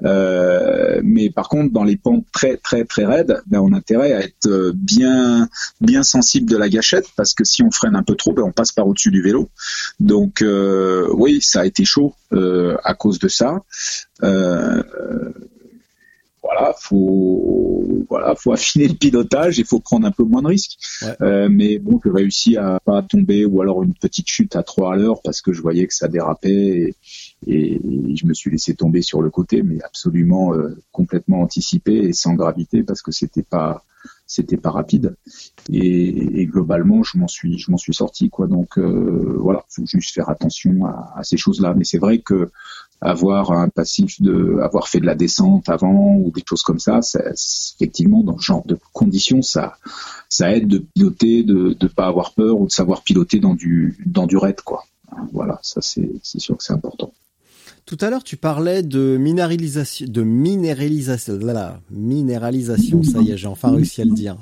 Euh, 0.05 1.01
mais 1.05 1.29
par 1.29 1.51
contre, 1.51 1.73
dans 1.73 1.85
les 1.85 1.97
pentes 1.97 2.25
très 2.33 2.57
très 2.57 2.85
très 2.85 3.05
raides, 3.05 3.43
ben, 3.47 3.61
on 3.61 3.75
a 3.75 3.77
intérêt 3.77 4.13
à 4.13 4.21
être 4.21 4.47
euh, 4.47 4.73
bien 4.75 5.49
bien 5.83 6.03
sensible 6.03 6.49
de 6.49 6.57
la 6.57 6.71
gâchette, 6.71 7.09
parce 7.17 7.35
que 7.35 7.45
si 7.45 7.63
on 7.63 7.71
freine 7.71 7.97
un 7.97 8.03
peu 8.03 8.15
trop, 8.15 8.33
ben, 8.33 8.43
on 8.43 8.53
passe 8.53 8.73
par 8.73 8.87
au-dessus 8.87 9.11
du 9.11 9.21
vélo. 9.21 9.51
Donc 10.01 10.41
euh, 10.41 11.07
oui, 11.13 11.41
ça 11.43 11.61
a 11.61 11.67
été 11.67 11.85
chaud 11.85 12.15
euh, 12.33 12.77
à 12.83 12.95
cause 12.95 13.19
de 13.19 13.29
ça. 13.29 13.63
Euh, 14.23 14.83
voilà, 16.49 16.73
faut 16.81 18.07
voilà, 18.09 18.35
faut 18.35 18.53
affiner 18.53 18.89
le 18.89 18.95
pilotage, 18.95 19.59
il 19.59 19.67
faut 19.67 19.81
prendre 19.81 20.07
un 20.07 20.11
peu 20.11 20.25
moins 20.25 20.41
de 20.41 20.47
risques. 20.47 20.79
Euh, 21.21 21.49
mais 21.51 21.79
bon, 21.79 22.01
j'ai 22.03 22.11
réussi 22.11 22.57
à 22.57 22.81
pas 22.83 23.03
tomber 23.03 23.45
ou 23.45 23.61
alors 23.61 23.83
une 23.83 23.93
petite 23.93 24.29
chute 24.29 24.57
à 24.57 24.63
3 24.63 24.95
à 24.95 24.97
l'heure 24.97 25.21
parce 25.23 25.43
que 25.43 25.53
je 25.53 25.61
voyais 25.61 25.87
que 25.87 25.95
ça 25.95 26.09
dérapait 26.09 26.95
et, 27.47 27.81
je 28.17 28.27
me 28.27 28.33
suis 28.33 28.51
laissé 28.51 28.75
tomber 28.75 29.03
sur 29.03 29.21
le 29.21 29.29
côté, 29.31 29.63
mais 29.63 29.83
absolument 29.85 30.55
euh, 30.55 30.75
complètement 30.91 31.43
anticipé 31.43 31.97
et 31.97 32.13
sans 32.15 32.33
gravité 32.33 32.83
parce 32.83 33.03
que 33.03 33.13
c'était 33.13 33.43
pas 33.43 33.85
c'était 34.27 34.57
pas 34.57 34.71
rapide. 34.71 35.17
Et, 35.71 36.47
globalement 36.47 37.03
je 37.03 37.19
m'en 37.19 37.29
suis 37.29 37.59
je 37.59 37.71
m'en 37.71 37.77
suis 37.77 37.95
sorti 37.95 38.31
quoi. 38.31 38.47
Donc 38.47 38.79
euh, 38.79 39.37
voilà 39.39 39.65
faut 39.69 39.85
juste 39.85 40.15
faire 40.15 40.31
attention 40.31 40.87
à, 40.87 41.13
à 41.17 41.25
ces 41.25 41.37
choses 41.37 41.61
là 41.61 41.75
mais 41.77 41.85
c'est 41.85 41.99
vrai 41.99 42.21
que 42.21 42.51
avoir 43.01 43.53
un 43.53 43.69
passif 43.69 44.21
de 44.21 44.59
avoir 44.61 44.89
fait 44.89 45.01
de 45.01 45.07
la 45.07 45.15
descente 45.15 45.69
avant 45.69 46.17
ou 46.17 46.33
des 46.35 46.43
choses 46.49 46.63
comme 46.63 46.81
ça, 46.81 47.01
effectivement 47.75 48.23
dans 48.23 48.39
ce 48.39 48.45
genre 48.45 48.67
de 48.67 48.79
conditions 48.93 49.43
ça 49.43 49.77
ça 50.29 50.53
aide 50.55 50.67
de 50.67 50.79
piloter 50.79 51.45
de 51.45 51.77
ne 51.81 51.89
pas 51.89 52.07
avoir 52.07 52.33
peur 52.33 52.61
ou 52.61 52.67
de 52.67 52.73
savoir 52.73 53.03
piloter 53.03 53.39
dans 53.39 53.55
du 53.55 53.97
dans 54.05 54.27
du 54.27 54.37
raid 54.37 54.61
quoi 54.63 54.85
voilà 55.33 55.61
ça 55.63 55.81
c'est 55.81 56.21
sûr 56.23 56.57
que 56.57 56.65
c'est 56.65 56.73
important 56.73 57.13
tout 57.87 57.97
à 58.03 58.11
l'heure, 58.11 58.23
tu 58.23 58.37
parlais 58.37 58.83
de 58.83 59.17
minéralisation, 59.17 60.07
de 60.07 60.23
minéralisation, 60.23 61.39
là, 61.39 61.81
minéralisation. 61.91 63.03
Ça 63.03 63.23
y 63.23 63.31
est, 63.31 63.39
j'ai 63.39 63.47
enfin 63.47 63.71
réussi 63.71 64.03
à 64.03 64.05
le 64.05 64.11
dire. 64.11 64.37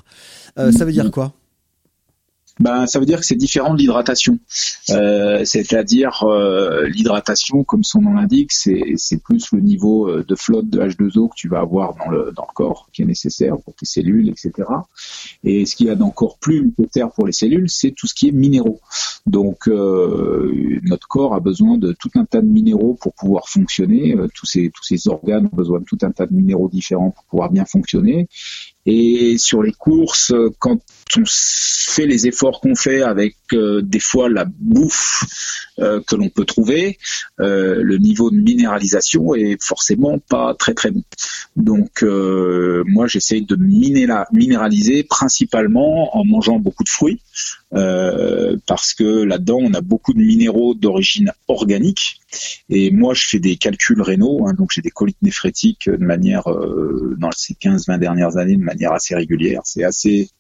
Euh, 0.58 0.72
ça 0.72 0.84
veut 0.84 0.90
dire 0.90 1.12
quoi? 1.12 1.32
Ben, 2.58 2.86
ça 2.86 2.98
veut 2.98 3.06
dire 3.06 3.20
que 3.20 3.26
c'est 3.26 3.36
différent 3.36 3.74
de 3.74 3.78
l'hydratation. 3.78 4.38
Euh, 4.90 5.44
c'est-à-dire 5.44 6.22
euh, 6.22 6.88
l'hydratation, 6.88 7.64
comme 7.64 7.84
son 7.84 8.00
nom 8.00 8.14
l'indique, 8.14 8.52
c'est 8.52 9.22
plus 9.22 9.52
le 9.52 9.60
niveau 9.60 10.08
euh, 10.08 10.24
de 10.26 10.34
flotte 10.34 10.70
de 10.70 10.80
H2O 10.80 11.28
que 11.28 11.34
tu 11.36 11.48
vas 11.48 11.60
avoir 11.60 11.94
dans 11.96 12.10
le, 12.10 12.32
dans 12.34 12.46
le 12.48 12.54
corps 12.54 12.88
qui 12.92 13.02
est 13.02 13.06
nécessaire 13.06 13.56
pour 13.58 13.74
tes 13.74 13.84
cellules, 13.84 14.30
etc. 14.30 14.52
Et 15.44 15.66
ce 15.66 15.76
qu'il 15.76 15.88
y 15.88 15.90
a 15.90 15.94
d'encore 15.94 16.38
plus 16.38 16.72
nécessaire 16.78 17.10
pour 17.10 17.26
les 17.26 17.32
cellules, 17.32 17.68
c'est 17.68 17.90
tout 17.90 18.06
ce 18.06 18.14
qui 18.14 18.28
est 18.28 18.32
minéraux. 18.32 18.80
Donc 19.26 19.66
notre 19.66 21.08
corps 21.08 21.34
a 21.34 21.40
besoin 21.40 21.76
de 21.78 21.92
tout 21.92 22.10
un 22.14 22.24
tas 22.24 22.40
de 22.40 22.46
minéraux 22.46 22.94
pour 22.94 23.12
pouvoir 23.12 23.48
fonctionner. 23.48 24.14
tous 24.34 24.46
ces 24.46 24.70
tous 24.70 24.84
ces 24.84 25.08
organes 25.08 25.48
ont 25.52 25.56
besoin 25.56 25.80
de 25.80 25.84
tout 25.84 25.98
un 26.02 26.10
tas 26.10 26.26
de 26.26 26.34
minéraux 26.34 26.68
différents 26.68 27.10
pour 27.10 27.24
pouvoir 27.24 27.50
bien 27.50 27.64
fonctionner. 27.64 28.28
Et 28.86 29.36
sur 29.38 29.62
les 29.62 29.72
courses, 29.72 30.32
quand 30.58 30.80
on 31.16 31.24
fait 31.26 32.06
les 32.06 32.26
efforts 32.26 32.60
qu'on 32.60 32.74
fait 32.74 33.02
avec 33.02 33.36
euh, 33.52 33.80
des 33.82 34.00
fois 34.00 34.28
la 34.28 34.44
bouffe 34.44 35.24
euh, 35.78 36.00
que 36.06 36.16
l'on 36.16 36.28
peut 36.28 36.44
trouver, 36.44 36.98
euh, 37.40 37.80
le 37.82 37.98
niveau 37.98 38.30
de 38.30 38.36
minéralisation 38.36 39.34
est 39.34 39.62
forcément 39.62 40.18
pas 40.18 40.54
très 40.54 40.74
très 40.74 40.90
bon. 40.90 41.02
Donc 41.56 42.02
moi 42.02 43.06
j'essaye 43.06 43.44
de 43.44 43.56
minéraliser 43.56 45.04
principalement 45.04 46.16
en 46.16 46.24
mangeant 46.24 46.58
beaucoup 46.58 46.84
de 46.84 46.88
fruits. 46.88 47.20
Parce 47.70 48.94
que 48.94 49.24
là-dedans 49.24 49.58
on 49.60 49.74
a 49.74 49.80
beaucoup 49.80 50.14
de 50.14 50.20
minéraux 50.20 50.74
d'origine 50.74 51.32
organique 51.48 52.20
et 52.70 52.90
moi 52.90 53.12
je 53.12 53.26
fais 53.26 53.38
des 53.38 53.56
calculs 53.56 54.00
rénaux 54.00 54.46
hein, 54.46 54.54
donc 54.54 54.70
j'ai 54.72 54.82
des 54.82 54.90
colites 54.90 55.20
néphrétiques 55.20 55.90
de 55.90 56.04
manière 56.04 56.44
dans 57.18 57.30
ces 57.32 57.54
15-20 57.54 57.98
dernières 57.98 58.36
années 58.36 58.56
de 58.56 58.62
manière 58.62 58.92
assez 58.92 59.14
régulière 59.14 59.62
c'est 59.64 59.84
assez 59.84 60.30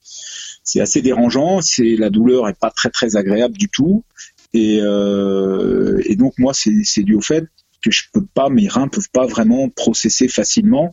c'est 0.66 0.80
assez 0.80 1.00
dérangeant. 1.00 1.60
C'est 1.62 1.96
la 1.96 2.10
douleur 2.10 2.48
est 2.48 2.58
pas 2.58 2.70
très 2.70 2.90
très 2.90 3.16
agréable 3.16 3.56
du 3.56 3.68
tout. 3.68 4.04
Et, 4.52 4.80
euh, 4.82 6.02
et 6.04 6.16
donc 6.16 6.34
moi 6.38 6.52
c'est 6.54 7.02
dû 7.02 7.14
au 7.14 7.20
fait 7.20 7.44
que 7.86 7.92
je 7.92 8.02
peux 8.12 8.26
pas, 8.34 8.48
mes 8.48 8.66
reins 8.66 8.88
peuvent 8.88 9.10
pas 9.12 9.26
vraiment 9.26 9.68
processer 9.68 10.26
facilement 10.26 10.92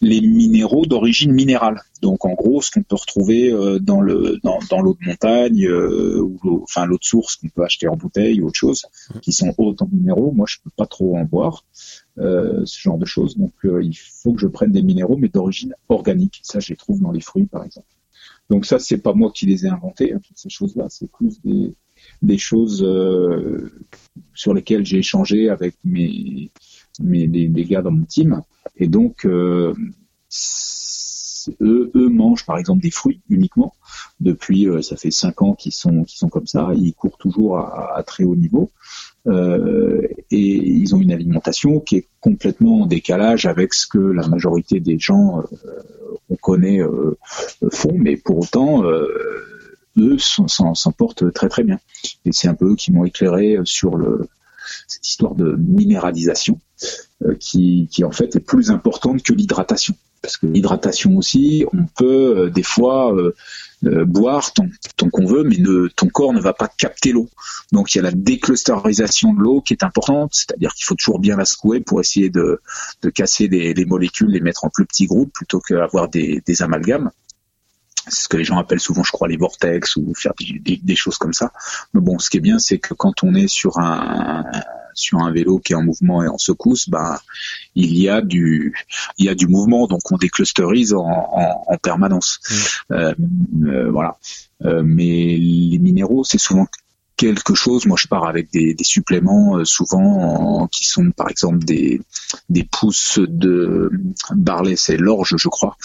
les 0.00 0.22
minéraux 0.22 0.86
d'origine 0.86 1.32
minérale. 1.32 1.82
Donc 2.00 2.24
en 2.24 2.32
gros, 2.32 2.62
ce 2.62 2.70
qu'on 2.70 2.82
peut 2.82 2.96
retrouver 2.96 3.52
euh, 3.52 3.78
dans 3.78 4.00
le 4.00 4.38
dans, 4.42 4.58
dans 4.70 4.80
l'eau 4.80 4.96
de 4.98 5.06
montagne 5.06 5.66
euh, 5.66 6.18
ou 6.22 6.62
enfin 6.62 6.86
l'eau 6.86 6.96
de 6.96 7.04
source 7.04 7.36
qu'on 7.36 7.50
peut 7.50 7.62
acheter 7.62 7.88
en 7.88 7.96
bouteille 7.96 8.40
ou 8.40 8.46
autre 8.46 8.58
chose, 8.58 8.86
qui 9.20 9.32
sont 9.32 9.52
hautes 9.58 9.82
en 9.82 9.88
minéraux, 9.92 10.32
moi 10.32 10.46
je 10.48 10.56
peux 10.64 10.70
pas 10.74 10.86
trop 10.86 11.18
en 11.18 11.24
boire. 11.24 11.64
Euh, 12.18 12.62
ce 12.64 12.80
genre 12.80 12.98
de 12.98 13.06
choses. 13.06 13.36
Donc 13.36 13.52
il 13.64 13.96
faut 13.96 14.32
que 14.32 14.40
je 14.40 14.46
prenne 14.46 14.72
des 14.72 14.82
minéraux, 14.82 15.16
mais 15.16 15.28
d'origine 15.28 15.74
organique. 15.88 16.40
Ça, 16.42 16.58
je 16.58 16.70
les 16.70 16.76
trouve 16.76 17.00
dans 17.00 17.12
les 17.12 17.20
fruits, 17.20 17.46
par 17.46 17.64
exemple. 17.64 17.86
Donc 18.50 18.66
ça, 18.66 18.78
c'est 18.78 18.98
pas 18.98 19.14
moi 19.14 19.30
qui 19.34 19.46
les 19.46 19.64
ai 19.64 19.68
inventés, 19.68 20.12
hein, 20.12 20.20
toutes 20.26 20.36
ces 20.36 20.50
choses-là, 20.50 20.86
c'est 20.90 21.10
plus 21.10 21.40
des, 21.42 21.72
des 22.22 22.38
choses 22.38 22.82
euh, 22.82 23.72
sur 24.34 24.54
lesquelles 24.54 24.84
j'ai 24.84 24.98
échangé 24.98 25.48
avec 25.48 25.74
mes, 25.84 26.50
mes 27.00 27.26
des, 27.26 27.64
gars 27.64 27.82
dans 27.82 27.90
mon 27.90 28.04
team. 28.04 28.42
Et 28.76 28.88
donc, 28.88 29.24
euh, 29.24 29.74
eux, 31.60 31.90
eux 31.94 32.08
mangent 32.08 32.46
par 32.46 32.58
exemple 32.58 32.82
des 32.82 32.90
fruits 32.90 33.20
uniquement. 33.28 33.74
Depuis, 34.20 34.68
euh, 34.68 34.82
ça 34.82 34.96
fait 34.96 35.10
cinq 35.10 35.42
ans 35.42 35.54
qu'ils 35.54 35.72
sont, 35.72 36.04
qu'ils 36.04 36.18
sont 36.18 36.28
comme 36.28 36.46
ça. 36.46 36.70
Ils 36.76 36.94
courent 36.94 37.18
toujours 37.18 37.58
à, 37.58 37.96
à 37.96 38.02
très 38.02 38.24
haut 38.24 38.36
niveau. 38.36 38.70
Euh, 39.26 40.06
et 40.30 40.56
ils 40.56 40.94
ont 40.94 41.00
une 41.00 41.12
alimentation 41.12 41.80
qui 41.80 41.96
est 41.96 42.08
complètement 42.20 42.82
en 42.82 42.86
décalage 42.86 43.44
avec 43.44 43.74
ce 43.74 43.86
que 43.86 43.98
la 43.98 44.26
majorité 44.26 44.80
des 44.80 44.98
gens 44.98 45.40
euh, 45.40 45.44
on 46.30 46.36
connaît 46.36 46.80
euh, 46.80 47.18
font, 47.70 47.94
mais 47.94 48.16
pour 48.16 48.38
autant 48.38 48.82
eux 49.98 50.16
s'en 50.18 50.92
portent 50.92 51.32
très 51.32 51.48
très 51.48 51.64
bien. 51.64 51.78
Et 52.24 52.32
c'est 52.32 52.48
un 52.48 52.54
peu 52.54 52.72
eux 52.72 52.76
qui 52.76 52.92
m'ont 52.92 53.04
éclairé 53.04 53.58
sur 53.64 53.96
le, 53.96 54.28
cette 54.86 55.06
histoire 55.06 55.34
de 55.34 55.56
minéralisation 55.56 56.60
qui, 57.38 57.88
qui 57.90 58.04
en 58.04 58.10
fait 58.10 58.36
est 58.36 58.40
plus 58.40 58.70
importante 58.70 59.22
que 59.22 59.32
l'hydratation 59.32 59.94
parce 60.22 60.36
que 60.36 60.46
l'hydratation 60.46 61.16
aussi, 61.16 61.64
on 61.72 61.86
peut 61.86 62.38
euh, 62.38 62.50
des 62.50 62.62
fois 62.62 63.14
euh, 63.14 63.34
euh, 63.84 64.04
boire 64.04 64.52
tant, 64.52 64.68
qu'on 65.10 65.26
veut, 65.26 65.44
mais 65.44 65.56
ton 65.96 66.08
corps 66.08 66.32
ne 66.32 66.40
va 66.40 66.52
pas 66.52 66.68
capter 66.68 67.12
l'eau. 67.12 67.28
Donc 67.72 67.94
il 67.94 67.98
y 67.98 68.00
a 68.00 68.02
la 68.02 68.12
déclusterisation 68.12 69.32
de 69.32 69.40
l'eau 69.40 69.60
qui 69.62 69.72
est 69.72 69.82
importante, 69.82 70.32
c'est-à-dire 70.34 70.74
qu'il 70.74 70.84
faut 70.84 70.94
toujours 70.94 71.18
bien 71.18 71.36
la 71.36 71.44
secouer 71.44 71.80
pour 71.80 72.00
essayer 72.00 72.28
de, 72.28 72.60
casser 73.14 73.48
les, 73.48 73.84
molécules, 73.86 74.30
les 74.30 74.40
mettre 74.40 74.64
en 74.64 74.70
plus 74.70 74.84
petits 74.84 75.06
groupes 75.06 75.32
plutôt 75.32 75.60
qu'avoir 75.60 76.08
des, 76.08 76.42
des 76.46 76.62
amalgames. 76.62 77.10
C'est 78.08 78.22
ce 78.24 78.28
que 78.28 78.36
les 78.36 78.44
gens 78.44 78.58
appellent 78.58 78.80
souvent, 78.80 79.02
je 79.02 79.12
crois, 79.12 79.28
les 79.28 79.36
vortex 79.36 79.96
ou 79.96 80.14
faire 80.14 80.32
des, 80.38 80.76
des 80.82 80.96
choses 80.96 81.18
comme 81.18 81.32
ça. 81.32 81.52
Mais 81.92 82.00
bon, 82.00 82.18
ce 82.18 82.30
qui 82.30 82.38
est 82.38 82.40
bien, 82.40 82.58
c'est 82.58 82.78
que 82.78 82.94
quand 82.94 83.22
on 83.22 83.34
est 83.34 83.48
sur 83.48 83.78
un, 83.78 84.44
sur 84.94 85.18
un 85.20 85.30
vélo 85.30 85.58
qui 85.58 85.72
est 85.72 85.76
en 85.76 85.82
mouvement 85.82 86.22
et 86.22 86.28
en 86.28 86.38
secousse, 86.38 86.88
bah, 86.88 87.20
il 87.74 87.98
y 87.98 88.08
a 88.08 88.20
du, 88.20 88.74
il 89.18 89.26
y 89.26 89.28
a 89.28 89.34
du 89.34 89.46
mouvement, 89.46 89.86
donc 89.86 90.00
on 90.10 90.16
déclusterise 90.16 90.94
en, 90.94 91.06
en, 91.06 91.64
en 91.66 91.76
permanence. 91.78 92.40
Mmh. 92.40 92.94
Euh, 92.94 93.14
euh, 93.66 93.90
voilà. 93.90 94.16
Euh, 94.64 94.82
mais 94.84 95.36
les 95.38 95.78
minéraux, 95.78 96.24
c'est 96.24 96.38
souvent 96.38 96.66
quelque 97.20 97.54
chose. 97.54 97.84
Moi, 97.84 97.98
je 98.00 98.06
pars 98.06 98.26
avec 98.26 98.50
des, 98.50 98.72
des 98.72 98.84
suppléments 98.84 99.58
euh, 99.58 99.64
souvent 99.66 100.66
qui 100.72 100.88
sont, 100.88 101.10
par 101.10 101.28
exemple, 101.28 101.58
des, 101.58 102.00
des 102.48 102.64
pousses 102.64 103.18
de 103.18 103.90
barley, 104.34 104.74
c'est 104.76 104.96
l'orge, 104.96 105.34
je 105.36 105.48
crois. 105.48 105.76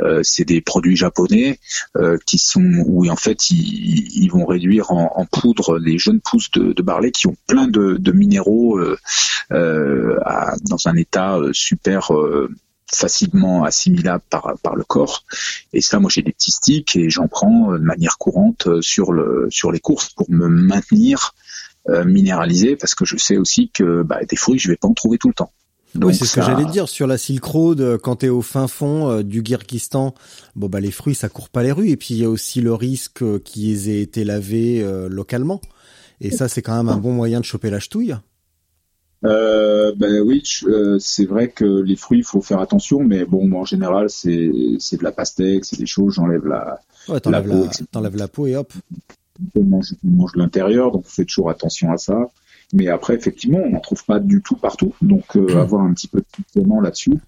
Euh, 0.00 0.20
c'est 0.24 0.44
des 0.44 0.60
produits 0.60 0.96
japonais 0.96 1.60
euh, 1.96 2.18
qui 2.26 2.38
sont 2.38 2.84
où 2.86 3.08
en 3.08 3.16
fait 3.16 3.50
ils, 3.50 4.24
ils 4.24 4.30
vont 4.30 4.46
réduire 4.46 4.90
en, 4.90 5.12
en, 5.14 5.26
poudre 5.26 5.78
les 5.78 5.98
jeunes 5.98 6.20
pousses 6.20 6.50
de, 6.50 6.72
de 6.72 6.82
barley 6.82 7.12
qui 7.12 7.28
ont 7.28 7.36
plein 7.46 7.68
de, 7.68 7.96
de 7.98 8.12
minéraux 8.12 8.78
euh, 8.78 8.98
euh, 9.52 10.18
à, 10.24 10.54
dans 10.68 10.88
un 10.88 10.96
état 10.96 11.38
super 11.52 12.10
facilement 12.94 13.64
assimilable 13.64 14.22
par, 14.30 14.54
par 14.62 14.76
le 14.76 14.84
corps. 14.84 15.24
Et 15.72 15.80
ça, 15.80 16.00
moi, 16.00 16.10
j'ai 16.12 16.22
des 16.22 16.32
petits 16.32 16.50
sticks 16.50 16.96
et 16.96 17.10
j'en 17.10 17.28
prends 17.28 17.72
euh, 17.72 17.78
de 17.78 17.84
manière 17.84 18.18
courante 18.18 18.66
euh, 18.66 18.82
sur, 18.82 19.12
le, 19.12 19.48
sur 19.50 19.72
les 19.72 19.80
courses 19.80 20.10
pour 20.10 20.30
me 20.30 20.48
maintenir 20.48 21.34
euh, 21.88 22.04
minéralisé 22.04 22.76
parce 22.76 22.94
que 22.94 23.04
je 23.04 23.16
sais 23.16 23.36
aussi 23.36 23.70
que 23.70 24.02
bah, 24.02 24.20
des 24.28 24.36
fruits, 24.36 24.58
je 24.58 24.68
vais 24.68 24.76
pas 24.76 24.88
en 24.88 24.94
trouver 24.94 25.18
tout 25.18 25.28
le 25.28 25.34
temps. 25.34 25.52
Donc 25.96 26.14
c'est 26.14 26.24
ce 26.24 26.36
que 26.36 26.42
j'allais 26.42 26.66
dire 26.66 26.88
sur 26.88 27.08
la 27.08 27.18
Silk 27.18 27.42
Road 27.42 27.98
quand 28.00 28.16
tu 28.16 28.26
es 28.26 28.28
au 28.28 28.42
fin 28.42 28.68
fond 28.68 29.22
du 29.22 29.42
Kyrgyzstan. 29.42 30.14
Bon 30.54 30.68
bah 30.68 30.78
les 30.78 30.92
fruits 30.92 31.16
ça 31.16 31.28
court 31.28 31.48
pas 31.48 31.64
les 31.64 31.72
rues 31.72 31.88
et 31.88 31.96
puis 31.96 32.14
il 32.14 32.18
y 32.18 32.24
a 32.24 32.30
aussi 32.30 32.60
le 32.60 32.72
risque 32.74 33.24
qu'ils 33.42 33.88
aient 33.88 34.00
été 34.00 34.22
lavés 34.22 34.86
localement. 35.08 35.60
Et 36.20 36.30
ça 36.30 36.46
c'est 36.46 36.62
quand 36.62 36.76
même 36.76 36.88
un 36.88 36.96
bon 36.96 37.12
moyen 37.12 37.40
de 37.40 37.44
choper 37.44 37.70
la 37.70 37.80
ch'touille. 37.80 38.14
Euh, 39.24 39.92
ben 39.96 40.20
oui, 40.20 40.42
euh, 40.64 40.98
c'est 40.98 41.26
vrai 41.26 41.48
que 41.48 41.64
les 41.64 41.96
fruits, 41.96 42.20
il 42.20 42.24
faut 42.24 42.40
faire 42.40 42.60
attention, 42.60 43.00
mais 43.00 43.24
bon, 43.24 43.52
en 43.52 43.64
général, 43.64 44.08
c'est 44.08 44.50
c'est 44.78 44.96
de 44.96 45.04
la 45.04 45.12
pastèque, 45.12 45.64
c'est 45.64 45.78
des 45.78 45.86
choses, 45.86 46.14
j'enlève 46.14 46.46
la, 46.46 46.80
ouais, 47.08 47.20
t'enlèves 47.20 47.46
la, 47.46 48.00
la, 48.00 48.08
la, 48.08 48.28
peau 48.28 48.46
et 48.46 48.56
hop. 48.56 48.72
On 49.54 49.64
mange, 49.64 49.94
mange 50.02 50.36
l'intérieur, 50.36 50.90
donc 50.90 51.04
on 51.06 51.10
fait 51.10 51.24
toujours 51.24 51.50
attention 51.50 51.92
à 51.92 51.98
ça. 51.98 52.30
Mais 52.72 52.88
après, 52.88 53.14
effectivement, 53.14 53.58
on 53.58 53.70
n'en 53.70 53.80
trouve 53.80 54.04
pas 54.04 54.20
du 54.20 54.42
tout 54.42 54.56
partout, 54.56 54.94
donc 55.02 55.36
euh, 55.36 55.60
avoir 55.60 55.82
un 55.82 55.92
petit 55.92 56.08
peu 56.08 56.22
de 56.54 56.82
là-dessus, 56.82 57.18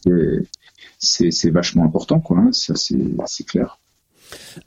c'est 0.99 1.51
vachement 1.51 1.85
important, 1.85 2.21
quoi. 2.21 2.39
Hein, 2.39 2.51
ça, 2.53 2.75
c'est 2.77 3.45
clair. 3.45 3.79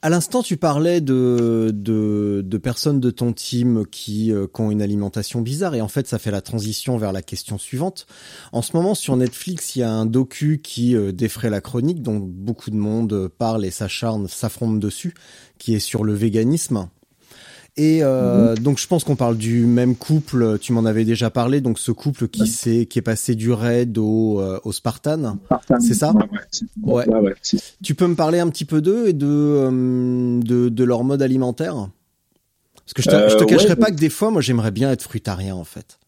À 0.02 0.10
l'instant, 0.10 0.42
tu 0.44 0.58
parlais 0.58 1.02
de, 1.02 1.72
de, 1.74 2.58
personnes 2.58 3.00
de 3.00 3.12
ton 3.12 3.34
team 3.34 3.86
qui, 3.90 4.32
euh, 4.32 4.48
qui, 4.54 4.62
ont 4.62 4.72
une 4.72 4.82
alimentation 4.82 5.42
bizarre, 5.42 5.76
et 5.76 5.82
en 5.82 5.88
fait, 5.88 6.08
ça 6.08 6.20
fait 6.20 6.32
la 6.32 6.42
transition 6.42 6.98
vers 6.98 7.12
la 7.12 7.22
question 7.22 7.58
suivante. 7.58 8.08
En 8.52 8.62
ce 8.62 8.76
moment, 8.76 8.96
sur 8.96 9.16
Netflix, 9.16 9.76
il 9.76 9.80
y 9.80 9.84
a 9.84 9.92
un 9.92 10.06
docu 10.06 10.60
qui 10.64 10.96
euh, 10.96 11.12
défraie 11.12 11.50
la 11.50 11.62
chronique, 11.62 12.02
dont 12.02 12.18
beaucoup 12.18 12.72
de 12.72 12.76
monde 12.76 13.30
parle 13.38 13.66
et 13.66 13.72
s'acharne, 13.72 14.28
s'affronte 14.28 14.80
dessus, 14.80 15.14
qui 15.58 15.76
est 15.76 15.80
sur 15.80 16.04
le 16.04 16.14
véganisme. 16.14 16.88
Et 17.78 18.00
euh, 18.04 18.52
mhm. 18.52 18.60
donc 18.60 18.80
je 18.80 18.88
pense 18.88 19.04
qu'on 19.04 19.18
parle 19.18 19.36
du 19.38 19.66
même 19.66 19.96
couple. 19.96 20.58
Tu 20.60 20.72
m'en 20.72 20.86
avais 20.86 21.04
déjà 21.04 21.30
parlé. 21.30 21.60
Donc 21.60 21.78
ce 21.78 21.92
couple 21.92 22.30
qui 22.30 22.48
s'est 22.48 22.86
qui 22.86 23.00
est 23.00 23.02
passé 23.02 23.36
du 23.36 23.52
raid 23.52 23.98
au, 23.98 24.40
euh, 24.40 24.60
au 24.64 24.72
Spartan, 24.72 25.38
c'est 25.80 25.94
ça 25.94 26.14
Ouais. 26.84 27.08
ouais. 27.10 27.34
tu 27.84 27.96
peux 27.96 28.08
me 28.08 28.16
parler 28.16 28.40
un 28.40 28.50
petit 28.50 28.66
peu 28.66 28.82
d'eux 28.82 29.08
et 29.08 29.14
de, 29.14 29.28
euh, 29.28 30.40
de, 30.42 30.70
de 30.70 30.84
leur 30.86 31.04
mode 31.04 31.22
alimentaire? 31.22 31.90
Parce 32.76 32.94
que 32.94 33.02
je 33.02 33.10
te, 33.10 33.30
je 33.30 33.36
te 33.36 33.44
cacherai 33.44 33.76
pas 33.76 33.92
que 33.92 33.98
des 33.98 34.10
fois, 34.10 34.32
moi 34.32 34.42
j'aimerais 34.42 34.72
bien 34.72 34.92
être 34.92 35.04
fruitarien 35.04 35.56
en 35.56 35.66
fait. 35.66 36.00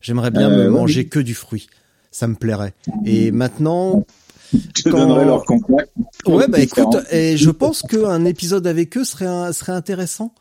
J'aimerais 0.00 0.30
bien 0.30 0.48
me 0.48 0.68
manger 0.68 1.06
que 1.06 1.18
du 1.18 1.34
fruit. 1.34 1.66
Ça 2.12 2.28
me 2.28 2.36
plairait. 2.36 2.74
Et 3.04 3.32
maintenant. 3.32 4.06
Je 4.52 4.84
te 4.84 4.88
donnerai 4.90 5.24
leur 5.24 5.44
contact. 5.44 5.90
Ouais, 6.24 6.46
bah 6.46 6.60
écoute, 6.60 6.96
et 7.10 7.36
je 7.36 7.50
pense 7.50 7.82
qu'un 7.82 8.24
épisode 8.24 8.68
avec 8.68 8.96
eux 8.96 9.02
serait, 9.02 9.52
serait 9.52 9.72
intéressant 9.72 10.32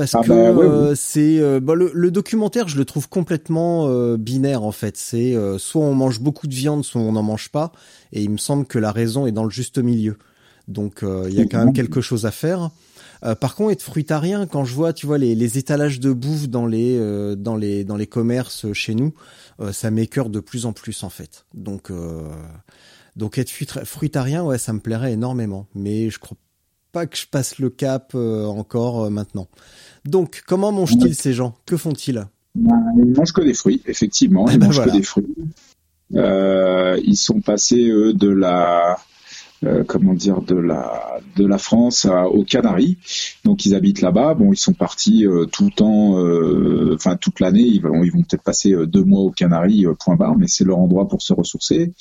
parce 0.00 0.14
ah 0.14 0.22
que 0.22 0.28
bah, 0.28 0.34
euh, 0.34 0.94
c'est 0.96 1.40
euh, 1.40 1.60
bah, 1.60 1.74
le, 1.74 2.10
documentaire 2.10 2.68
je 2.68 2.78
le 2.78 2.86
trouve 2.86 3.10
complètement 3.10 3.86
euh, 3.86 4.16
binaire 4.16 4.62
en 4.62 4.72
fait. 4.72 4.96
C'est 4.96 5.36
soit 5.58 5.84
on 5.84 5.94
mange 5.94 6.20
beaucoup 6.20 6.46
de 6.46 6.54
viande 6.54 6.86
soit 6.86 7.02
on 7.02 7.12
n'en 7.12 7.22
mange 7.22 7.50
pas. 7.50 7.70
Et 8.14 8.22
il 8.22 8.30
me 8.30 8.38
semble 8.38 8.64
que 8.64 8.78
la 8.78 8.92
raison 8.92 9.26
est 9.26 9.32
dans 9.32 9.44
le 9.44 9.50
juste 9.50 9.76
milieu. 9.76 10.16
Donc 10.68 11.02
il 11.02 11.34
y 11.34 11.40
a 11.42 11.44
quand 11.44 11.58
même 11.58 11.74
quelque 11.74 12.00
chose 12.00 12.24
à 12.24 12.30
faire. 12.30 12.70
Par 13.40 13.54
contre 13.54 13.72
être 13.72 13.82
fruitarien 13.82 14.46
quand 14.46 14.64
je 14.64 14.74
vois 14.74 14.94
tu 14.94 15.04
vois 15.04 15.18
les, 15.18 15.34
les 15.34 15.58
étalages 15.58 16.00
de 16.00 16.14
bouffe 16.14 16.48
dans 16.48 16.64
les 16.64 16.98
dans 17.36 17.56
les 17.56 17.84
dans 17.84 17.96
les 17.96 18.06
commerces 18.06 18.72
chez 18.72 18.94
nous 18.94 19.12
ça 19.70 19.90
m'écœure 19.90 20.30
de 20.30 20.40
plus 20.40 20.64
en 20.64 20.72
plus 20.72 21.02
en 21.02 21.10
fait. 21.10 21.44
Donc 21.52 21.92
donc 23.16 23.36
être 23.36 23.50
fruitarien 23.84 24.44
ouais 24.44 24.56
ça 24.56 24.72
me 24.72 24.80
plairait 24.80 25.12
énormément. 25.12 25.66
Mais 25.74 26.08
je 26.08 26.18
crois 26.18 26.38
pas 26.90 27.06
que 27.06 27.18
je 27.18 27.26
passe 27.26 27.58
le 27.58 27.68
cap 27.68 28.14
encore 28.14 29.10
maintenant. 29.10 29.48
Donc, 30.04 30.42
comment 30.46 30.72
mangent-ils 30.72 31.14
ces 31.14 31.32
gens? 31.32 31.54
Que 31.66 31.76
font-ils? 31.76 32.26
Ils 32.56 33.14
mangent 33.16 33.32
que 33.32 33.42
des 33.42 33.54
fruits, 33.54 33.82
effectivement. 33.86 34.48
Ils 34.48 34.54
eh 34.54 34.58
ben 34.58 34.66
mangent 34.66 34.84
que 34.84 34.90
des 34.90 35.02
fruits. 35.02 35.26
Euh, 36.16 37.00
ils 37.04 37.16
sont 37.16 37.40
passés 37.40 37.88
eux 37.88 38.12
de 38.12 38.28
la 38.28 38.98
euh, 39.62 39.84
comment 39.84 40.14
dire 40.14 40.40
de 40.40 40.56
la 40.56 41.20
de 41.36 41.46
la 41.46 41.58
France 41.58 42.06
à, 42.06 42.26
aux 42.26 42.42
Canaries. 42.42 42.98
Donc 43.44 43.64
ils 43.66 43.74
habitent 43.74 44.00
là-bas. 44.00 44.34
Bon, 44.34 44.52
ils 44.52 44.58
sont 44.58 44.72
partis 44.72 45.26
euh, 45.26 45.44
tout 45.44 45.66
le 45.66 45.70
temps, 45.70 46.94
enfin 46.94 47.16
toute 47.16 47.38
l'année. 47.38 47.62
Ils 47.62 47.82
vont 47.82 48.02
ils 48.02 48.10
vont 48.10 48.22
peut-être 48.22 48.42
passer 48.42 48.74
deux 48.86 49.04
mois 49.04 49.20
aux 49.20 49.30
Canaries, 49.30 49.86
point 50.04 50.16
barre. 50.16 50.36
Mais 50.36 50.48
c'est 50.48 50.64
leur 50.64 50.78
endroit 50.78 51.06
pour 51.06 51.22
se 51.22 51.32
ressourcer. 51.32 51.92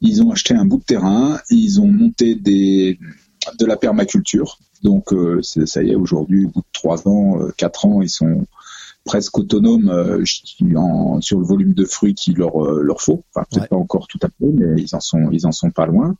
Ils 0.00 0.22
ont 0.22 0.30
acheté 0.30 0.54
un 0.54 0.64
bout 0.64 0.78
de 0.78 0.84
terrain. 0.84 1.40
Ils 1.50 1.80
ont 1.80 1.88
monté 1.88 2.36
des 2.36 2.98
de 3.58 3.66
la 3.66 3.76
permaculture. 3.76 4.58
Donc 4.82 5.12
euh, 5.12 5.40
ça 5.42 5.82
y 5.82 5.90
est, 5.90 5.94
aujourd'hui, 5.94 6.46
au 6.46 6.48
bout 6.48 6.60
de 6.60 6.66
trois 6.72 7.06
ans, 7.08 7.40
euh, 7.40 7.50
quatre 7.56 7.86
ans, 7.86 8.02
ils 8.02 8.10
sont 8.10 8.46
presque 9.04 9.38
autonomes 9.38 9.88
euh, 9.88 10.24
sur 11.20 11.38
le 11.38 11.46
volume 11.46 11.74
de 11.74 11.84
fruits 11.84 12.14
qu'il 12.14 12.36
leur 12.36 12.58
leur 12.58 13.00
faut. 13.00 13.22
Enfin, 13.32 13.46
peut-être 13.50 13.68
pas 13.68 13.76
encore 13.76 14.08
tout 14.08 14.18
à 14.22 14.26
fait, 14.26 14.52
mais 14.52 14.82
ils 14.82 14.96
en 14.96 15.00
sont 15.00 15.30
ils 15.30 15.46
en 15.46 15.52
sont 15.52 15.70
pas 15.70 15.86
loin. 15.86 16.16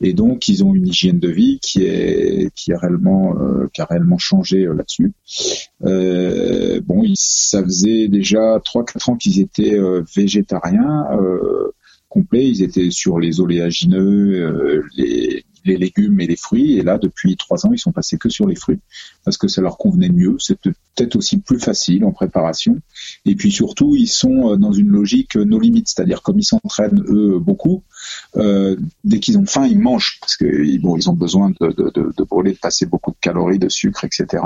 Et 0.00 0.12
donc 0.12 0.46
ils 0.48 0.64
ont 0.64 0.72
une 0.74 0.86
hygiène 0.86 1.18
de 1.18 1.28
vie 1.28 1.58
qui 1.60 1.82
est 1.82 2.54
qui 2.54 2.70
est 2.70 2.76
réellement 2.76 3.34
qui 3.72 3.80
a 3.80 3.86
réellement 3.86 4.18
changé 4.18 4.66
là-dessus. 4.66 5.12
bon, 5.80 7.02
ça 7.14 7.62
faisait 7.64 8.06
déjà 8.06 8.60
trois 8.64 8.84
quatre 8.84 9.08
ans 9.08 9.16
qu'ils 9.16 9.40
étaient 9.40 9.76
végétariens 10.14 11.06
complets. 12.08 12.46
Ils 12.46 12.62
étaient 12.62 12.90
sur 12.90 13.18
les 13.18 13.40
oléagineux, 13.40 14.84
les 14.96 15.44
les 15.68 15.76
légumes 15.76 16.20
et 16.20 16.26
les 16.26 16.36
fruits. 16.36 16.78
Et 16.78 16.82
là, 16.82 16.98
depuis 16.98 17.36
trois 17.36 17.64
ans, 17.66 17.70
ils 17.72 17.78
sont 17.78 17.92
passés 17.92 18.18
que 18.18 18.28
sur 18.28 18.46
les 18.46 18.56
fruits 18.56 18.80
parce 19.24 19.36
que 19.36 19.48
ça 19.48 19.60
leur 19.60 19.78
convenait 19.78 20.08
mieux. 20.08 20.36
C'est 20.38 20.58
peut-être 20.58 21.16
aussi 21.16 21.38
plus 21.38 21.60
facile 21.60 22.04
en 22.04 22.12
préparation. 22.12 22.76
Et 23.24 23.34
puis 23.34 23.52
surtout, 23.52 23.94
ils 23.96 24.08
sont 24.08 24.52
euh, 24.52 24.56
dans 24.56 24.72
une 24.72 24.88
logique 24.88 25.36
euh, 25.36 25.44
no 25.44 25.60
limites, 25.60 25.88
c'est-à-dire 25.88 26.22
comme 26.22 26.38
ils 26.38 26.44
s'entraînent 26.44 27.04
eux 27.08 27.38
beaucoup, 27.38 27.82
euh, 28.36 28.76
dès 29.04 29.20
qu'ils 29.20 29.38
ont 29.38 29.46
faim, 29.46 29.66
ils 29.66 29.78
mangent 29.78 30.18
parce 30.20 30.36
que 30.36 30.78
bon, 30.80 30.96
ils 30.96 31.08
ont 31.10 31.14
besoin 31.14 31.50
de, 31.60 31.68
de, 31.68 31.90
de, 31.94 32.12
de 32.16 32.24
brûler, 32.24 32.52
de 32.52 32.58
passer 32.58 32.86
beaucoup 32.86 33.10
de 33.10 33.16
calories, 33.20 33.58
de 33.58 33.68
sucre, 33.68 34.04
etc. 34.04 34.42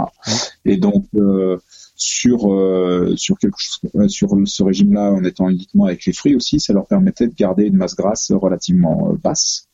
Et 0.64 0.77
donc 0.77 1.07
euh, 1.14 1.59
sur 1.97 2.53
euh, 2.53 3.14
sur 3.16 3.39
quelque 3.39 3.59
chose, 3.59 4.09
sur 4.09 4.31
ce 4.45 4.62
régime-là, 4.62 5.12
en 5.12 5.25
étant 5.25 5.49
uniquement 5.49 5.87
avec 5.87 6.05
les 6.07 6.12
fruits 6.12 6.35
aussi, 6.35 6.61
ça 6.61 6.73
leur 6.73 6.87
permettait 6.87 7.27
de 7.27 7.35
garder 7.35 7.64
une 7.64 7.77
masse 7.77 7.95
grasse 7.95 8.33
relativement 8.33 9.14
basse 9.23 9.68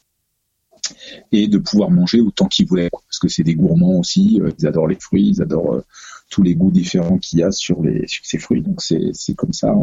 et 1.33 1.49
de 1.49 1.59
pouvoir 1.59 1.91
manger 1.91 2.21
autant 2.21 2.47
qu'ils 2.47 2.67
voulaient 2.67 2.91
parce 2.91 3.19
que 3.19 3.29
c'est 3.29 3.45
des 3.45 3.55
gourmands 3.55 3.99
aussi 3.99 4.41
euh, 4.41 4.51
ils 4.59 4.67
adorent 4.67 4.89
les 4.89 4.99
fruits 5.01 5.29
ils 5.29 5.43
adorent 5.43 5.75
euh, 5.75 5.85
tous 6.31 6.43
les 6.43 6.55
goûts 6.55 6.71
différents 6.71 7.19
qu'il 7.19 7.41
y 7.41 7.43
a 7.43 7.51
sur 7.53 7.83
les 7.83 8.07
sur 8.07 8.25
ces 8.25 8.39
fruits. 8.39 8.63
Donc 8.63 8.83
c'est 8.83 9.11
c'est 9.13 9.35
comme 9.35 9.53
ça 9.53 9.75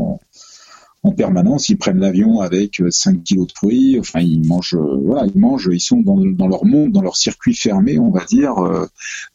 en 1.05 1.11
permanence 1.11 1.69
ils 1.69 1.77
prennent 1.77 1.99
l'avion 1.99 2.41
avec 2.41 2.81
5 2.89 3.15
euh, 3.15 3.19
kilos 3.23 3.47
de 3.47 3.53
fruits 3.53 3.97
enfin 3.99 4.19
ils 4.21 4.45
mangent 4.45 4.77
voilà 5.03 5.25
ils 5.25 5.39
mangent 5.39 5.69
ils 5.71 5.79
sont 5.79 6.01
dans, 6.01 6.17
dans 6.17 6.47
leur 6.47 6.65
monde 6.65 6.91
dans 6.91 7.01
leur 7.01 7.15
circuit 7.15 7.55
fermé 7.55 7.99
on 7.99 8.11
va 8.11 8.25
dire 8.25 8.55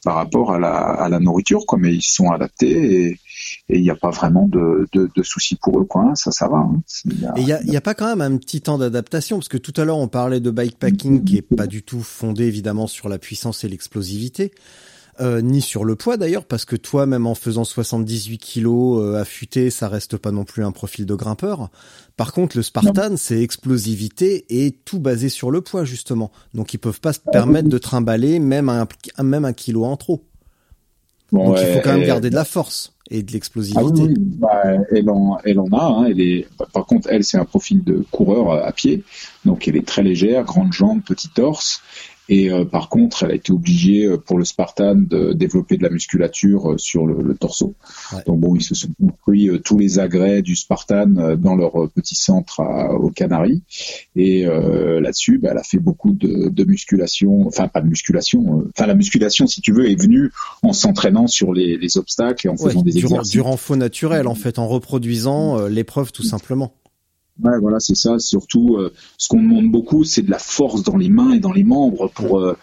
par 0.05 0.17
rapport 0.17 0.53
à 0.53 0.59
la 0.59 0.75
à 0.75 1.09
la 1.09 1.21
nourriture 1.21 1.67
quoi 1.67 1.79
mais 1.79 1.95
ils 1.95 2.03
sont 2.03 2.31
adaptés 2.31 3.19
et 3.69 3.79
il 3.79 3.83
n'y 3.83 3.91
a 3.91 3.97
pas 3.97 4.11
vraiment 4.11 4.47
de, 4.49 4.89
de, 4.93 5.09
de, 5.15 5.23
soucis 5.23 5.57
pour 5.57 5.81
eux, 5.81 5.85
quoi. 5.85 6.03
Hein. 6.03 6.15
Ça, 6.15 6.31
ça 6.31 6.49
va. 6.49 6.59
Hein. 6.59 6.83
Il 7.37 7.45
n'y 7.45 7.53
a, 7.53 7.63
y 7.63 7.77
a, 7.77 7.81
pas 7.81 7.95
quand 7.95 8.09
même 8.09 8.21
un 8.21 8.37
petit 8.37 8.61
temps 8.61 8.79
d'adaptation, 8.79 9.39
parce 9.39 9.49
que 9.49 9.59
tout 9.59 9.79
à 9.81 9.85
l'heure 9.85 9.99
on 9.99 10.09
parlait 10.09 10.41
de 10.41 10.51
bikepacking 10.51 11.25
qui 11.25 11.39
est 11.39 11.57
pas 11.57 11.67
du 11.67 11.83
tout 11.83 12.03
fondé 12.03 12.45
évidemment 12.45 12.87
sur 12.87 13.09
la 13.09 13.19
puissance 13.19 13.65
et 13.65 13.69
l'explosivité. 13.69 14.53
Euh, 15.21 15.43
ni 15.43 15.61
sur 15.61 15.85
le 15.85 15.97
poids 15.97 16.17
d'ailleurs, 16.17 16.47
parce 16.47 16.65
que 16.65 16.77
toi, 16.77 17.05
même 17.05 17.27
en 17.27 17.35
faisant 17.35 17.65
78 17.65 18.39
kilos 18.39 19.03
euh, 19.03 19.21
affûté, 19.21 19.69
ça 19.69 19.87
reste 19.87 20.17
pas 20.17 20.31
non 20.31 20.45
plus 20.45 20.65
un 20.65 20.73
profil 20.73 21.05
de 21.05 21.15
grimpeur. 21.15 21.69
Par 22.17 22.33
contre, 22.33 22.57
le 22.57 22.63
Spartan, 22.63 23.17
c'est 23.17 23.43
explosivité 23.43 24.47
et 24.49 24.73
tout 24.73 24.99
basé 24.99 25.29
sur 25.29 25.51
le 25.51 25.61
poids 25.61 25.85
justement. 25.85 26.31
Donc 26.55 26.73
ils 26.73 26.79
peuvent 26.79 27.03
pas 27.03 27.13
se 27.13 27.21
permettre 27.21 27.69
de 27.69 27.77
trimballer 27.77 28.39
même 28.39 28.71
un, 28.71 28.87
même 29.23 29.45
un 29.45 29.53
kilo 29.53 29.85
en 29.85 29.99
trop. 29.99 30.25
Donc 31.33 31.59
il 31.61 31.67
faut 31.67 31.81
quand 31.85 31.93
même 31.93 32.07
garder 32.07 32.31
de 32.31 32.35
la 32.35 32.47
force 32.47 32.95
et 33.11 33.23
de 33.23 33.33
l'explosivité. 33.33 33.83
Ah 33.83 33.85
oui, 33.85 34.15
bah, 34.17 34.63
elle, 34.91 35.11
en, 35.11 35.39
elle 35.45 35.59
en 35.59 35.67
a. 35.73 35.85
Hein, 35.85 36.07
elle 36.11 36.21
est, 36.21 36.47
par 36.73 36.87
contre, 36.87 37.09
elle, 37.11 37.25
c'est 37.25 37.39
un 37.39 37.45
profil 37.45 37.83
de 37.85 38.05
coureur 38.11 38.65
à 38.65 38.73
pied. 38.73 39.03
Donc, 39.45 39.67
elle 39.67 39.77
est 39.77 39.87
très 39.87 40.03
légère, 40.03 40.45
grande 40.45 40.73
jambe, 40.73 41.03
petit 41.03 41.29
torse. 41.29 41.83
Et 42.31 42.49
euh, 42.49 42.65
par 42.65 42.89
contre, 42.89 43.25
elle 43.25 43.33
a 43.33 43.35
été 43.35 43.53
obligée 43.53 44.07
euh, 44.07 44.17
pour 44.17 44.39
le 44.39 44.45
Spartan 44.45 44.95
de 44.95 45.33
développer 45.33 45.77
de 45.77 45.83
la 45.83 45.91
musculature 45.91 46.73
euh, 46.73 46.79
sur 46.79 47.05
le, 47.05 47.23
le 47.23 47.35
torso. 47.35 47.75
Donc 48.25 48.39
bon, 48.39 48.55
ils 48.55 48.63
se 48.63 48.77
sont 48.77 48.89
construits 49.01 49.51
tous 49.65 49.77
les 49.77 49.99
agrès 49.99 50.41
du 50.41 50.55
Spartan 50.55 51.37
dans 51.37 51.57
leur 51.57 51.91
petit 51.91 52.15
centre 52.15 52.61
à, 52.61 52.95
aux 52.95 53.11
Canaries. 53.11 53.63
Et 54.15 54.45
là-dessus, 54.45 55.39
bah, 55.39 55.49
elle 55.53 55.59
a 55.59 55.65
fait 55.65 55.79
beaucoup 55.79 56.13
de, 56.13 56.49
de, 56.49 56.65
musculation, 56.65 57.47
enfin 57.47 57.67
pas 57.67 57.81
de 57.81 57.89
musculation, 57.89 58.65
enfin 58.71 58.87
la 58.87 58.95
musculation, 58.95 59.47
si 59.47 59.61
tu 59.61 59.73
veux, 59.73 59.91
est 59.91 60.01
venue 60.01 60.31
en 60.63 60.73
s'entraînant 60.73 61.27
sur 61.27 61.53
les, 61.53 61.77
les, 61.77 61.99
obstacles 61.99 62.47
et 62.47 62.51
en 62.51 62.57
faisant 62.57 62.83
des 62.83 62.93
durant, 62.93 63.17
exercices. 63.17 63.33
Durant 63.33 63.57
faux 63.57 63.77
naturel, 63.77 64.29
en 64.29 64.35
fait, 64.35 64.59
en 64.59 64.69
reproduisant 64.69 65.67
l'épreuve 65.67 66.13
tout 66.13 66.23
simplement. 66.23 66.73
Ouais, 67.43 67.59
voilà, 67.61 67.81
c'est 67.81 67.95
ça. 67.95 68.19
Surtout, 68.19 68.77
euh, 68.77 68.93
ce 69.17 69.29
qu'on 69.29 69.43
demande 69.43 69.71
beaucoup, 69.71 70.05
c'est 70.05 70.23
de 70.23 70.31
la 70.31 70.39
force 70.39 70.83
dans 70.83 70.97
les 70.97 71.09
mains 71.09 71.33
et 71.33 71.41
dans 71.41 71.53
les 71.53 71.65
membres 71.65 72.11
pour 72.15 72.41
euh, 72.41 72.57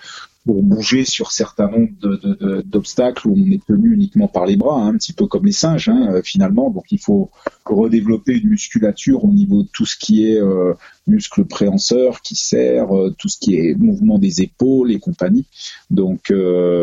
pour 0.46 0.64
bouger 0.64 1.04
sur 1.04 1.34
certains 1.34 1.70
nombres 1.70 2.62
d'obstacles 2.64 3.28
où 3.28 3.36
on 3.36 3.52
est 3.52 3.62
tenu 3.66 3.94
uniquement 3.94 4.30
par 4.30 4.46
les 4.46 4.56
bras, 4.56 4.82
hein, 4.82 4.94
un 4.94 4.98
petit 4.98 5.12
peu 5.12 5.28
comme 5.28 5.46
les 5.46 5.52
singes 5.52 5.90
hein, 5.90 6.08
euh, 6.10 6.22
finalement. 6.24 6.70
Donc 6.70 6.86
il 6.92 7.00
faut 7.00 7.30
redévelopper 7.66 8.38
une 8.38 8.52
musculature 8.52 9.26
au 9.26 9.32
niveau 9.34 9.64
de 9.64 9.68
tout 9.74 9.86
ce 9.86 9.98
qui 9.98 10.26
est 10.26 10.40
euh, 10.40 10.74
muscle 11.06 11.44
préhenseur 11.44 12.22
qui 12.22 12.36
sert, 12.36 12.88
tout 13.18 13.28
ce 13.28 13.38
qui 13.38 13.58
est 13.58 13.76
mouvement 13.76 14.20
des 14.20 14.42
épaules 14.42 14.92
et 14.92 15.00
compagnie. 15.00 15.46
Donc 15.90 16.32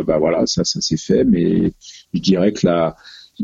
bah 0.07 0.19
voilà, 0.19 0.47
ça 0.47 0.65
ça 0.65 0.83
s'est 0.83 0.99
fait, 0.99 1.25
mais 1.25 1.73
je 2.13 2.21
dirais 2.21 2.53
que 2.53 2.67
la 2.67 2.97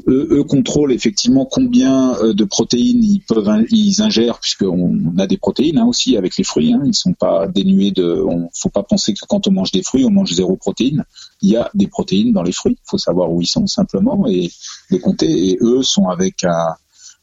eux, 0.07 0.29
eux, 0.31 0.45
contrôlent 0.45 0.93
effectivement 0.93 1.45
combien 1.45 2.15
euh, 2.17 2.33
de 2.33 2.45
protéines 2.45 3.03
ils 3.03 3.21
peuvent 3.21 3.65
ils 3.71 4.03
ingèrent 4.03 4.39
puisqu'on 4.39 5.19
a 5.19 5.27
des 5.27 5.37
protéines 5.37 5.79
hein, 5.79 5.87
aussi 5.87 6.17
avec 6.17 6.37
les 6.37 6.45
fruits. 6.45 6.73
Hein, 6.73 6.83
ils 6.85 6.95
sont 6.95 7.13
pas 7.13 7.49
dénués 7.49 7.91
de. 7.91 8.23
On 8.27 8.49
faut 8.55 8.69
pas 8.69 8.83
penser 8.83 9.15
que 9.15 9.21
quand 9.29 9.49
on 9.49 9.53
mange 9.53 9.73
des 9.73 9.83
fruits 9.83 10.05
on 10.05 10.11
mange 10.11 10.33
zéro 10.33 10.57
protéine. 10.57 11.05
Il 11.43 11.51
y 11.51 11.57
a 11.57 11.71
des 11.75 11.89
protéines 11.89 12.33
dans 12.33 12.43
les 12.43 12.53
fruits. 12.53 12.77
Il 12.79 12.91
faut 12.91 12.99
savoir 12.99 13.33
où 13.33 13.41
ils 13.41 13.47
sont 13.47 13.67
simplement 13.67 14.27
et 14.29 14.51
les 14.91 15.01
compter. 15.01 15.51
Et 15.51 15.59
eux 15.61 15.83
sont 15.83 16.09
avec 16.09 16.45
un 16.45 16.75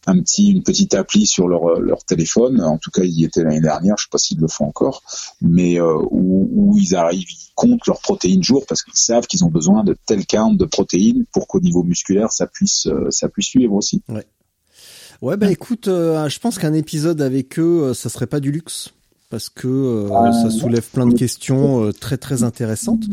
un 0.05 0.19
petit, 0.21 0.51
une 0.51 0.63
petite 0.63 0.93
appli 0.93 1.25
sur 1.25 1.47
leur, 1.47 1.79
leur 1.79 2.03
téléphone. 2.03 2.61
En 2.61 2.77
tout 2.77 2.91
cas, 2.91 3.03
ils 3.03 3.19
y 3.19 3.23
étaient 3.25 3.43
l'année 3.43 3.61
dernière. 3.61 3.95
Je 3.97 4.03
sais 4.03 4.09
pas 4.11 4.17
s'ils 4.17 4.39
le 4.39 4.47
font 4.47 4.65
encore, 4.65 5.03
mais 5.41 5.79
euh, 5.79 5.97
où, 6.11 6.49
où, 6.51 6.77
ils 6.77 6.95
arrivent, 6.95 7.29
ils 7.29 7.51
comptent 7.55 7.85
leurs 7.87 7.99
protéines 7.99 8.43
jour 8.43 8.65
parce 8.67 8.83
qu'ils 8.83 8.95
savent 8.95 9.27
qu'ils 9.27 9.43
ont 9.43 9.49
besoin 9.49 9.83
de 9.83 9.95
tel 10.05 10.25
count 10.25 10.53
de 10.53 10.65
protéines 10.65 11.25
pour 11.33 11.47
qu'au 11.47 11.59
niveau 11.59 11.83
musculaire, 11.83 12.31
ça 12.31 12.47
puisse, 12.47 12.87
euh, 12.87 13.07
ça 13.09 13.27
puisse 13.27 13.47
suivre 13.47 13.73
aussi. 13.73 14.01
Ouais. 14.07 14.25
Ouais, 15.21 15.35
bah 15.35 15.49
écoute, 15.49 15.87
euh, 15.87 16.29
je 16.29 16.39
pense 16.39 16.59
qu'un 16.59 16.73
épisode 16.73 17.21
avec 17.21 17.57
eux, 17.57 17.93
ça 17.95 18.07
serait 18.07 18.27
pas 18.27 18.39
du 18.39 18.51
luxe 18.51 18.93
parce 19.29 19.49
que 19.49 19.67
euh, 19.67 20.09
ah, 20.13 20.31
ça 20.31 20.49
soulève 20.49 20.87
plein 20.89 21.05
de 21.05 21.13
questions 21.13 21.83
euh, 21.83 21.91
très 21.91 22.17
très 22.17 22.43
intéressantes. 22.43 23.03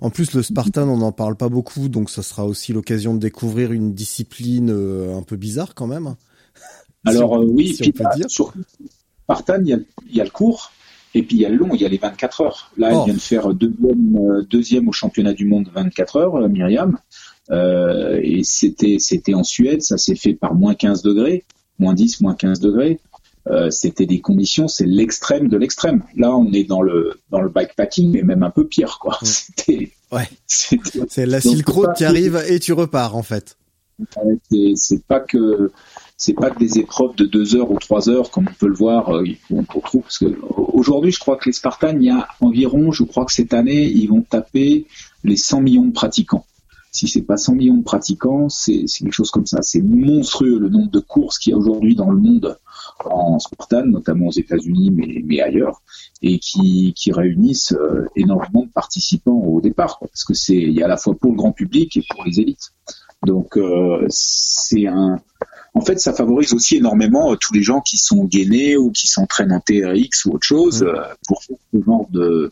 En 0.00 0.10
plus, 0.10 0.34
le 0.34 0.42
Spartan, 0.42 0.88
on 0.88 0.98
n'en 0.98 1.12
parle 1.12 1.36
pas 1.36 1.48
beaucoup, 1.48 1.88
donc 1.88 2.10
ça 2.10 2.22
sera 2.22 2.44
aussi 2.44 2.72
l'occasion 2.72 3.14
de 3.14 3.20
découvrir 3.20 3.72
une 3.72 3.94
discipline 3.94 4.70
euh, 4.70 5.16
un 5.16 5.22
peu 5.22 5.36
bizarre 5.36 5.74
quand 5.74 5.86
même. 5.86 6.14
Alors 7.04 7.40
oui, 7.44 7.76
puis, 7.78 7.92
on 7.94 8.02
peut 8.02 8.16
dire. 8.16 8.30
Sur 8.30 8.52
Spartan, 9.24 9.58
il 9.62 9.68
y, 9.68 9.72
a, 9.72 9.78
y, 10.10 10.20
a, 10.20 10.24
le 10.24 10.30
court. 10.30 10.72
Et 11.14 11.22
puis 11.22 11.36
il 11.36 11.42
y 11.42 11.46
a 11.46 11.48
le 11.48 11.56
long, 11.56 11.70
il 11.74 11.80
y 11.80 11.84
a 11.84 11.88
les 11.88 11.98
24 11.98 12.40
heures. 12.40 12.72
Là, 12.76 12.90
oh. 12.92 12.98
elle 13.00 13.04
vient 13.04 13.14
de 13.14 13.20
faire 13.20 13.52
deuxième, 13.52 14.46
deuxième 14.48 14.88
au 14.88 14.92
championnat 14.92 15.34
du 15.34 15.44
monde 15.44 15.68
24 15.74 16.16
heures, 16.16 16.48
Myriam. 16.48 16.98
et 17.50 18.40
c'était 18.44 18.96
c'était 18.98 19.34
en 19.34 19.44
Suède, 19.44 19.82
ça 19.82 19.98
s'est 19.98 20.14
fait 20.14 20.34
par 20.34 20.54
moins 20.54 20.74
15 20.74 21.02
degrés, 21.02 21.44
moins 21.78 21.94
10, 21.94 22.20
moins 22.20 22.34
15 22.34 22.60
degrés. 22.60 22.98
Euh, 23.48 23.70
c'était 23.70 24.06
des 24.06 24.20
conditions, 24.20 24.68
c'est 24.68 24.86
l'extrême 24.86 25.48
de 25.48 25.56
l'extrême. 25.56 26.04
Là, 26.16 26.30
on 26.36 26.52
est 26.52 26.64
dans 26.64 26.80
le 26.80 27.20
dans 27.30 27.40
le 27.40 27.48
bikepacking, 27.48 28.12
mais 28.12 28.22
même 28.22 28.42
un 28.44 28.50
peu 28.50 28.66
pire, 28.66 28.98
quoi. 29.00 29.18
C'était 29.22 29.92
ouais. 30.12 30.28
C'est 30.46 31.26
la 31.26 31.40
Silk 31.40 31.68
Road 31.68 31.94
qui 31.96 32.04
arrive 32.04 32.40
et 32.48 32.60
tu 32.60 32.72
repars 32.72 33.16
en 33.16 33.22
fait. 33.22 33.56
C'est 34.74 35.04
pas 35.06 35.20
que 35.20 35.72
c'est 36.22 36.34
pas 36.34 36.50
que 36.50 36.58
des 36.60 36.78
épreuves 36.78 37.16
de 37.16 37.24
deux 37.24 37.56
heures 37.56 37.72
ou 37.72 37.78
trois 37.80 38.08
heures 38.08 38.30
comme 38.30 38.46
on 38.48 38.54
peut 38.54 38.68
le 38.68 38.76
voir. 38.76 39.12
Euh, 39.12 39.24
on 39.50 39.64
retrouve 39.74 40.02
parce 40.02 40.18
que 40.18 40.38
aujourd'hui, 40.54 41.10
je 41.10 41.18
crois 41.18 41.36
que 41.36 41.46
les 41.46 41.52
Spartans, 41.52 41.96
il 41.96 42.04
y 42.04 42.10
a 42.10 42.28
environ, 42.40 42.92
je 42.92 43.02
crois 43.02 43.24
que 43.24 43.32
cette 43.32 43.52
année, 43.52 43.82
ils 43.82 44.06
vont 44.06 44.22
taper 44.22 44.86
les 45.24 45.36
100 45.36 45.62
millions 45.62 45.84
de 45.84 45.92
pratiquants 45.92 46.44
si 46.92 47.08
c'est 47.08 47.22
pas 47.22 47.38
100 47.38 47.54
millions 47.54 47.78
de 47.78 47.82
pratiquants, 47.82 48.50
c'est 48.50 48.84
quelque 48.84 49.12
chose 49.12 49.30
comme 49.30 49.46
ça. 49.46 49.62
C'est 49.62 49.80
monstrueux 49.80 50.58
le 50.58 50.68
nombre 50.68 50.90
de 50.90 51.00
courses 51.00 51.38
qu'il 51.38 51.52
y 51.52 51.54
a 51.54 51.56
aujourd'hui 51.56 51.94
dans 51.94 52.10
le 52.10 52.18
monde 52.18 52.58
en 53.06 53.38
Spartan, 53.38 53.86
notamment 53.86 54.26
aux 54.26 54.32
États-Unis, 54.32 54.90
mais, 54.90 55.22
mais, 55.24 55.40
ailleurs, 55.40 55.80
et 56.20 56.38
qui, 56.38 56.92
qui 56.94 57.10
réunissent 57.10 57.72
euh, 57.72 58.08
énormément 58.14 58.66
de 58.66 58.70
participants 58.70 59.32
au 59.32 59.62
départ, 59.62 60.00
parce 60.00 60.24
que 60.24 60.34
c'est 60.34 60.54
il 60.54 60.72
y 60.72 60.82
a 60.82 60.84
à 60.84 60.88
la 60.88 60.98
fois 60.98 61.14
pour 61.14 61.30
le 61.30 61.36
grand 61.36 61.52
public 61.52 61.96
et 61.96 62.04
pour 62.10 62.24
les 62.24 62.40
élites. 62.40 62.72
Donc 63.24 63.56
euh, 63.56 64.04
c'est 64.08 64.86
un, 64.86 65.20
en 65.74 65.80
fait, 65.80 66.00
ça 66.00 66.12
favorise 66.12 66.52
aussi 66.54 66.76
énormément 66.76 67.32
euh, 67.32 67.36
tous 67.36 67.54
les 67.54 67.62
gens 67.62 67.80
qui 67.80 67.96
sont 67.96 68.24
gainés 68.24 68.76
ou 68.76 68.90
qui 68.90 69.06
s'entraînent 69.06 69.52
en 69.52 69.60
TRX 69.60 70.26
ou 70.26 70.32
autre 70.32 70.46
chose 70.46 70.82
mmh. 70.82 71.14
pour 71.26 71.42
ce 71.42 71.52
genre 71.84 72.06
de 72.10 72.50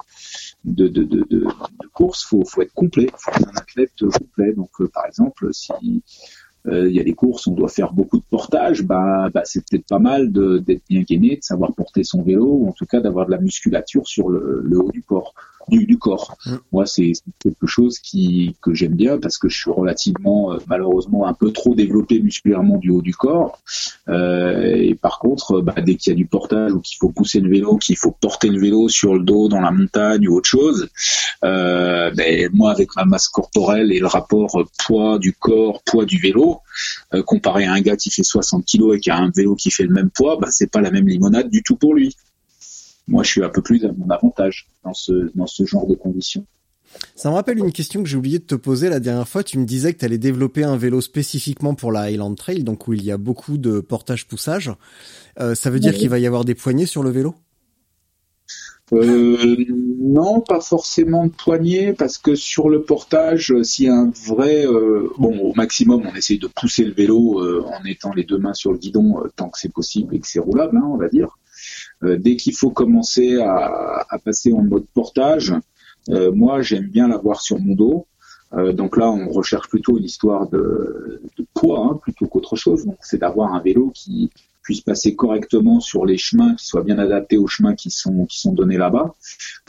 de, 0.64 0.88
de, 0.88 1.04
de, 1.04 1.26
de, 1.30 1.46
course, 1.94 2.22
faut, 2.22 2.44
faut 2.44 2.60
être 2.60 2.74
complet, 2.74 3.08
faut 3.16 3.30
être 3.30 3.48
un 3.48 3.56
athlète 3.56 3.92
complet. 3.98 4.52
Donc, 4.52 4.70
par 4.92 5.06
exemple, 5.06 5.48
si 5.52 6.02
euh, 6.66 6.88
il 6.88 6.94
y 6.94 7.00
a 7.00 7.04
des 7.04 7.14
courses, 7.14 7.46
on 7.46 7.52
doit 7.52 7.68
faire 7.68 7.92
beaucoup 7.92 8.18
de 8.18 8.24
portage, 8.28 8.82
bah, 8.82 9.30
bah 9.32 9.42
c'est 9.44 9.64
peut-être 9.66 9.86
pas 9.86 9.98
mal 9.98 10.30
d'être 10.30 10.82
bien 10.88 11.02
gainé, 11.02 11.36
de 11.36 11.42
savoir 11.42 11.72
porter 11.74 12.04
son 12.04 12.22
vélo, 12.22 12.46
ou 12.46 12.68
en 12.68 12.72
tout 12.72 12.84
cas 12.84 13.00
d'avoir 13.00 13.26
de 13.26 13.30
la 13.30 13.38
musculature 13.38 14.06
sur 14.06 14.28
le, 14.28 14.60
le 14.62 14.78
haut 14.78 14.92
du 14.92 15.02
corps 15.02 15.34
du, 15.70 15.98
corps. 15.98 16.36
Mm. 16.46 16.56
Moi, 16.72 16.86
c'est 16.86 17.12
quelque 17.38 17.66
chose 17.66 17.98
qui 17.98 18.56
que 18.60 18.74
j'aime 18.74 18.94
bien 18.94 19.18
parce 19.18 19.38
que 19.38 19.48
je 19.48 19.56
suis 19.56 19.70
relativement, 19.70 20.52
euh, 20.52 20.58
malheureusement, 20.68 21.26
un 21.26 21.34
peu 21.34 21.52
trop 21.52 21.74
développé 21.74 22.20
musculairement 22.20 22.78
du 22.78 22.90
haut 22.90 23.02
du 23.02 23.14
corps. 23.14 23.58
Euh, 24.08 24.74
et 24.74 24.94
par 24.94 25.18
contre, 25.18 25.60
bah, 25.60 25.74
dès 25.84 25.94
qu'il 25.94 26.12
y 26.12 26.14
a 26.14 26.16
du 26.16 26.26
portage 26.26 26.72
ou 26.72 26.80
qu'il 26.80 26.96
faut 26.98 27.10
pousser 27.10 27.40
le 27.40 27.50
vélo, 27.50 27.76
qu'il 27.76 27.96
faut 27.96 28.10
porter 28.10 28.48
le 28.48 28.60
vélo 28.60 28.88
sur 28.88 29.14
le 29.14 29.22
dos 29.22 29.48
dans 29.48 29.60
la 29.60 29.70
montagne 29.70 30.28
ou 30.28 30.36
autre 30.36 30.48
chose, 30.48 30.88
euh, 31.44 32.10
ben, 32.10 32.50
moi, 32.52 32.70
avec 32.70 32.94
ma 32.96 33.04
masse 33.04 33.28
corporelle 33.28 33.92
et 33.92 34.00
le 34.00 34.06
rapport 34.06 34.62
poids 34.84 35.18
du 35.18 35.32
corps, 35.32 35.82
poids 35.84 36.04
du 36.04 36.18
vélo, 36.18 36.58
euh, 37.14 37.22
comparé 37.22 37.64
à 37.66 37.72
un 37.72 37.80
gars 37.80 37.96
qui 37.96 38.10
fait 38.10 38.22
60 38.22 38.64
kg 38.64 38.94
et 38.94 39.00
qui 39.00 39.10
a 39.10 39.16
un 39.16 39.30
vélo 39.34 39.54
qui 39.54 39.70
fait 39.70 39.84
le 39.84 39.92
même 39.92 40.10
poids, 40.10 40.38
bah, 40.40 40.48
c'est 40.50 40.70
pas 40.70 40.80
la 40.80 40.90
même 40.90 41.08
limonade 41.08 41.50
du 41.50 41.62
tout 41.62 41.76
pour 41.76 41.94
lui 41.94 42.16
moi, 43.10 43.22
je 43.22 43.30
suis 43.30 43.44
un 43.44 43.48
peu 43.48 43.60
plus 43.60 43.84
à 43.84 43.92
mon 43.92 44.08
avantage 44.08 44.68
dans 44.84 44.94
ce, 44.94 45.30
dans 45.34 45.46
ce 45.46 45.66
genre 45.66 45.86
de 45.86 45.94
conditions. 45.94 46.46
Ça 47.14 47.28
me 47.30 47.34
rappelle 47.34 47.58
une 47.58 47.72
question 47.72 48.02
que 48.02 48.08
j'ai 48.08 48.16
oublié 48.16 48.38
de 48.38 48.44
te 48.44 48.54
poser 48.54 48.88
la 48.88 48.98
dernière 48.98 49.28
fois. 49.28 49.44
Tu 49.44 49.58
me 49.58 49.64
disais 49.64 49.92
que 49.92 49.98
tu 49.98 50.04
allais 50.04 50.18
développer 50.18 50.64
un 50.64 50.76
vélo 50.76 51.00
spécifiquement 51.00 51.74
pour 51.74 51.92
la 51.92 52.02
Highland 52.02 52.34
Trail, 52.34 52.64
donc 52.64 52.88
où 52.88 52.94
il 52.94 53.04
y 53.04 53.12
a 53.12 53.16
beaucoup 53.16 53.58
de 53.58 53.80
portage-poussage. 53.80 54.72
Euh, 55.38 55.54
ça 55.54 55.70
veut 55.70 55.78
dire 55.78 55.94
qu'il 55.94 56.08
va 56.08 56.18
y 56.18 56.26
avoir 56.26 56.44
des 56.44 56.54
poignées 56.54 56.86
sur 56.86 57.02
le 57.02 57.10
vélo? 57.10 57.34
Euh, 58.92 59.56
non, 60.00 60.40
pas 60.40 60.60
forcément 60.60 61.26
de 61.26 61.32
poignées, 61.32 61.92
parce 61.92 62.18
que 62.18 62.34
sur 62.34 62.68
le 62.68 62.82
portage, 62.82 63.54
s'il 63.62 63.84
y 63.84 63.88
a 63.88 63.94
un 63.94 64.10
vrai, 64.26 64.66
euh, 64.66 65.08
bon, 65.16 65.38
au 65.38 65.54
maximum, 65.54 66.02
on 66.10 66.16
essaye 66.16 66.38
de 66.38 66.48
pousser 66.48 66.84
le 66.84 66.92
vélo 66.92 67.40
euh, 67.40 67.64
en 67.66 67.84
étant 67.84 68.12
les 68.12 68.24
deux 68.24 68.38
mains 68.38 68.54
sur 68.54 68.72
le 68.72 68.78
guidon 68.78 69.22
tant 69.36 69.48
que 69.48 69.58
c'est 69.60 69.72
possible 69.72 70.16
et 70.16 70.20
que 70.20 70.26
c'est 70.26 70.40
roulable, 70.40 70.76
hein, 70.76 70.88
on 70.88 70.96
va 70.96 71.08
dire. 71.08 71.38
Euh, 72.02 72.16
dès 72.18 72.36
qu'il 72.36 72.54
faut 72.54 72.70
commencer 72.70 73.40
à, 73.40 74.06
à, 74.08 74.18
passer 74.18 74.52
en 74.52 74.62
mode 74.62 74.86
portage, 74.94 75.54
euh, 76.08 76.32
moi 76.32 76.62
j'aime 76.62 76.86
bien 76.86 77.08
l'avoir 77.08 77.40
sur 77.40 77.58
mon 77.60 77.74
dos. 77.74 78.06
Euh, 78.52 78.72
donc 78.72 78.96
là, 78.96 79.10
on 79.10 79.28
recherche 79.28 79.68
plutôt 79.68 79.98
une 79.98 80.04
histoire 80.04 80.48
de, 80.48 81.22
de 81.36 81.46
poids 81.54 81.86
hein, 81.90 82.00
plutôt 82.02 82.26
qu'autre 82.26 82.56
chose. 82.56 82.86
C'est 83.00 83.18
d'avoir 83.18 83.54
un 83.54 83.60
vélo 83.60 83.92
qui 83.94 84.30
puisse 84.70 84.82
passer 84.82 85.16
correctement 85.16 85.80
sur 85.80 86.06
les 86.06 86.16
chemins, 86.16 86.54
qui 86.54 86.64
soit 86.64 86.84
bien 86.84 87.00
adapté 87.00 87.36
aux 87.36 87.48
chemins 87.48 87.74
qui 87.74 87.90
sont 87.90 88.24
qui 88.26 88.38
sont 88.38 88.52
donnés 88.52 88.78
là-bas, 88.78 89.16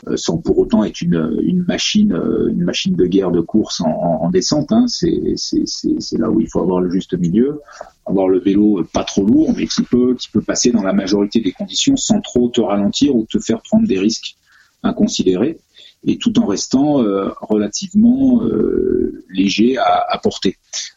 euh, 0.06 0.16
sans 0.16 0.38
pour 0.38 0.58
autant 0.58 0.84
être 0.84 1.00
une, 1.00 1.40
une 1.42 1.64
machine 1.64 2.12
une 2.48 2.62
machine 2.62 2.94
de 2.94 3.06
guerre 3.06 3.32
de 3.32 3.40
course 3.40 3.80
en, 3.80 3.90
en, 3.90 4.30
descente. 4.30 4.70
Hein. 4.70 4.84
C'est 4.86 5.34
c'est 5.36 6.18
là 6.18 6.30
où 6.30 6.40
il 6.40 6.48
faut 6.48 6.60
avoir 6.60 6.80
le 6.80 6.88
juste 6.88 7.18
milieu 7.18 7.60
avoir 8.06 8.28
le 8.28 8.38
vélo 8.38 8.84
pas 8.92 9.04
trop 9.04 9.24
lourd, 9.24 9.52
mais 9.56 9.66
qui 9.66 9.82
peut, 9.82 10.14
qui 10.14 10.28
peut 10.28 10.40
passer 10.40 10.70
dans 10.70 10.82
la 10.82 10.92
majorité 10.92 11.40
des 11.40 11.52
conditions 11.52 11.96
sans 11.96 12.20
trop 12.20 12.48
te 12.48 12.60
ralentir 12.60 13.14
ou 13.16 13.26
te 13.26 13.38
faire 13.38 13.60
prendre 13.62 13.86
des 13.86 13.98
risques 13.98 14.36
inconsidérés, 14.82 15.58
et 16.04 16.18
tout 16.18 16.38
en 16.40 16.46
restant 16.46 17.02
euh, 17.02 17.30
relativement 17.40 18.42
euh, 18.44 19.24
léger 19.30 19.76
à, 19.78 20.18
porter. 20.22 20.56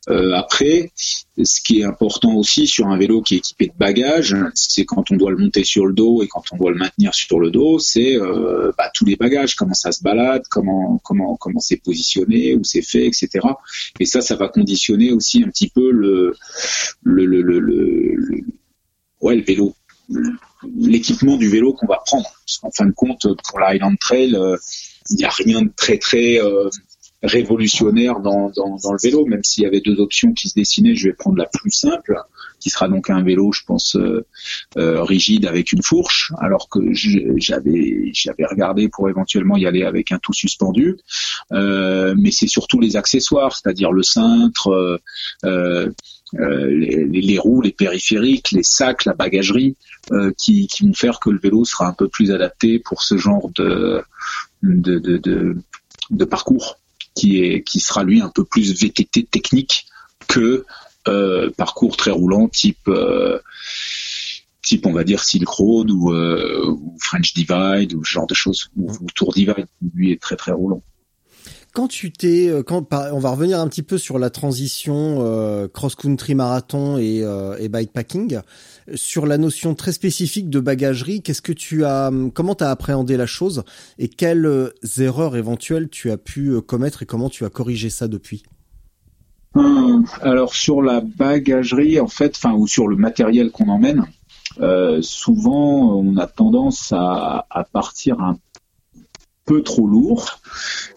Euh, 0.10 0.34
après, 0.34 0.92
ce 0.96 1.62
qui 1.62 1.80
est 1.80 1.84
important 1.84 2.36
aussi 2.36 2.68
sur 2.68 2.88
un 2.88 2.98
vélo 2.98 3.22
qui 3.22 3.36
est 3.36 3.38
équipé 3.38 3.68
de 3.68 3.78
bagages, 3.78 4.36
c'est 4.54 4.86
quand 4.86 5.12
on 5.12 5.16
doit 5.16 5.32
le 5.32 5.38
monter 5.38 5.64
sur 5.64 5.86
le 5.86 5.94
dos 5.94 6.24
et 6.24 6.28
quand 6.28 6.44
on 6.52 6.58
doit 6.58 6.72
le 6.72 6.78
maintenir 6.78 7.14
sur 7.14 7.40
le 7.40 7.52
dos, 7.52 7.80
c'est 7.80 8.18
bah, 8.78 8.90
tous 8.94 9.06
les 9.06 9.16
bagages, 9.16 9.56
comment 9.56 9.74
ça 9.74 9.92
se 9.92 10.02
balade, 10.02 10.44
comment 10.50 11.00
comment 11.04 11.36
comment 11.38 11.60
c'est 11.60 11.78
positionné, 11.78 12.56
où 12.56 12.64
c'est 12.64 12.82
fait, 12.82 13.06
etc. 13.06 13.30
Et 14.00 14.06
ça, 14.06 14.22
ça 14.22 14.36
va 14.36 14.48
conditionner 14.48 15.12
aussi 15.12 15.44
un 15.44 15.50
petit 15.50 15.70
peu 15.70 15.92
le 15.92 16.36
le 17.04 17.26
le, 17.26 17.42
le, 17.42 17.60
le 17.60 18.16
ouais 19.22 19.36
le 19.36 19.44
vélo 19.44 19.76
l'équipement 20.78 21.38
du 21.38 21.50
vélo 21.50 21.74
qu'on 21.74 21.88
va 21.88 22.02
prendre. 22.06 22.30
Parce 22.46 22.58
qu'en 22.60 22.72
fin 22.72 22.86
de 22.86 22.92
compte, 22.92 23.28
pour 23.48 23.60
la 23.60 23.68
Highland 23.68 23.96
Trail, 24.00 24.38
il 25.10 25.18
n'y 25.18 25.26
a 25.26 25.30
rien 25.30 25.62
de 25.64 25.72
très 25.76 25.98
très 25.98 26.40
euh, 26.40 26.70
révolutionnaire 27.26 28.20
dans, 28.20 28.50
dans, 28.50 28.78
dans, 28.78 28.92
le 28.92 29.00
vélo, 29.02 29.26
même 29.26 29.44
s'il 29.44 29.64
y 29.64 29.68
avait 29.68 29.82
deux 29.82 30.00
options 30.00 30.34
qui 30.34 30.50
se 30.50 30.54
dessinaient, 30.56 30.96
je 30.96 31.08
vais 31.08 31.14
prendre 31.14 31.38
la 31.38 31.46
plus 31.46 31.72
simple, 31.72 32.16
qui 32.60 32.70
sera 32.70 32.88
donc 32.88 33.10
un 33.10 33.24
vélo, 33.24 33.52
je 33.52 33.62
pense, 33.66 33.96
euh, 33.96 34.26
euh 34.78 35.04
rigide 35.04 35.46
avec 35.46 35.72
une 35.72 35.84
fourche, 35.84 36.32
alors 36.40 36.70
que 36.70 36.80
j'avais 36.94 38.12
j'avais 38.14 38.46
regardé 38.46 38.90
pour 38.90 39.10
éventuellement 39.10 39.58
y 39.58 39.66
aller 39.66 39.84
avec 39.84 40.12
un 40.12 40.20
tout 40.20 40.34
suspendu. 40.34 40.98
Euh, 41.52 42.16
mais 42.18 42.32
c'est 42.32 42.48
surtout 42.48 42.80
les 42.80 42.96
accessoires, 42.96 43.56
c'est-à-dire 43.56 43.92
le 43.92 44.04
cintre, 44.04 45.00
euh, 45.46 45.92
les, 46.34 47.06
les, 47.06 47.38
roues, 47.38 47.62
les 47.62 47.72
périphériques, 47.72 48.52
les 48.52 48.64
sacs, 48.64 49.06
la 49.06 49.14
bagagerie, 49.14 49.78
qui, 50.38 50.68
qui 50.68 50.86
vont 50.86 50.94
faire 50.94 51.20
que 51.20 51.30
le 51.30 51.40
vélo 51.40 51.66
sera 51.66 51.88
un 51.88 51.94
peu 51.94 52.08
plus 52.08 52.32
adapté 52.32 52.78
pour 52.78 53.02
ce 53.02 53.18
genre 53.18 53.50
de, 53.56 54.04
de, 54.74 56.26
parcours 56.26 56.80
qui 57.14 57.80
sera 57.80 58.04
lui 58.04 58.22
un 58.22 58.30
peu 58.30 58.44
plus 58.44 58.74
VTT 58.74 59.24
technique 59.24 59.86
que 60.28 60.66
euh, 61.08 61.52
parcours 61.56 61.98
très 61.98 62.10
roulant 62.10 62.48
type 62.48 62.88
euh, 62.88 63.40
type 64.64 64.88
on 64.88 64.92
va 64.92 65.04
dire 65.04 65.24
Silk 65.24 65.48
Road 65.48 65.92
ou, 65.92 66.12
euh, 66.12 66.66
ou, 66.68 66.98
French 67.00 67.36
Divide 67.36 67.94
ou 67.94 68.04
ce 68.04 68.12
genre 68.12 68.26
de 68.26 68.34
choses 68.34 68.70
ou, 68.76 68.92
Tour 69.14 69.32
Divide 69.34 69.68
lui 69.94 70.12
est 70.12 70.22
très 70.22 70.36
très 70.36 70.52
roulant. 70.52 70.82
Quand 71.76 71.90
tu 71.90 72.10
t'es, 72.10 72.48
euh, 72.48 72.64
on 72.72 73.20
va 73.20 73.30
revenir 73.30 73.60
un 73.60 73.68
petit 73.68 73.84
peu 73.84 73.98
sur 73.98 74.18
la 74.18 74.30
transition 74.30 75.18
euh, 75.20 75.68
cross-country 75.68 76.34
marathon 76.34 76.98
et, 76.98 77.22
euh, 77.22 77.58
et 77.60 77.68
bikepacking, 77.68 78.40
sur 78.94 79.26
la 79.26 79.38
notion 79.38 79.76
très 79.76 79.92
spécifique 79.92 80.50
de 80.50 80.62
bagagerie, 80.62 81.22
qu'est-ce 81.22 81.42
que 81.42 81.52
tu 81.52 81.84
as, 81.84 82.12
comment 82.34 82.56
tu 82.56 82.64
as 82.64 82.72
appréhendé 82.72 83.18
la 83.18 83.26
chose 83.26 83.64
et 84.00 84.08
quelles 84.08 84.72
erreurs 85.00 85.36
éventuelles 85.36 85.90
tu 85.90 86.12
as 86.12 86.18
pu 86.18 86.62
commettre 86.62 87.04
et 87.04 87.06
comment 87.06 87.30
tu 87.30 87.44
as 87.44 87.50
corrigé 87.50 87.90
ça 87.90 88.08
depuis? 88.08 88.44
Alors 90.22 90.54
sur 90.54 90.82
la 90.82 91.02
bagagerie, 91.02 92.00
en 92.00 92.08
fait, 92.08 92.36
enfin 92.38 92.54
ou 92.54 92.68
sur 92.68 92.88
le 92.88 92.96
matériel 92.96 93.52
qu'on 93.52 93.68
emmène, 93.68 94.06
souvent 95.02 95.98
on 95.98 96.16
a 96.16 96.28
tendance 96.28 96.94
à, 96.94 97.46
à 97.50 97.64
partir 97.66 98.22
un 98.22 98.38
peu 99.46 99.62
trop 99.64 99.88
lourd. 99.88 100.40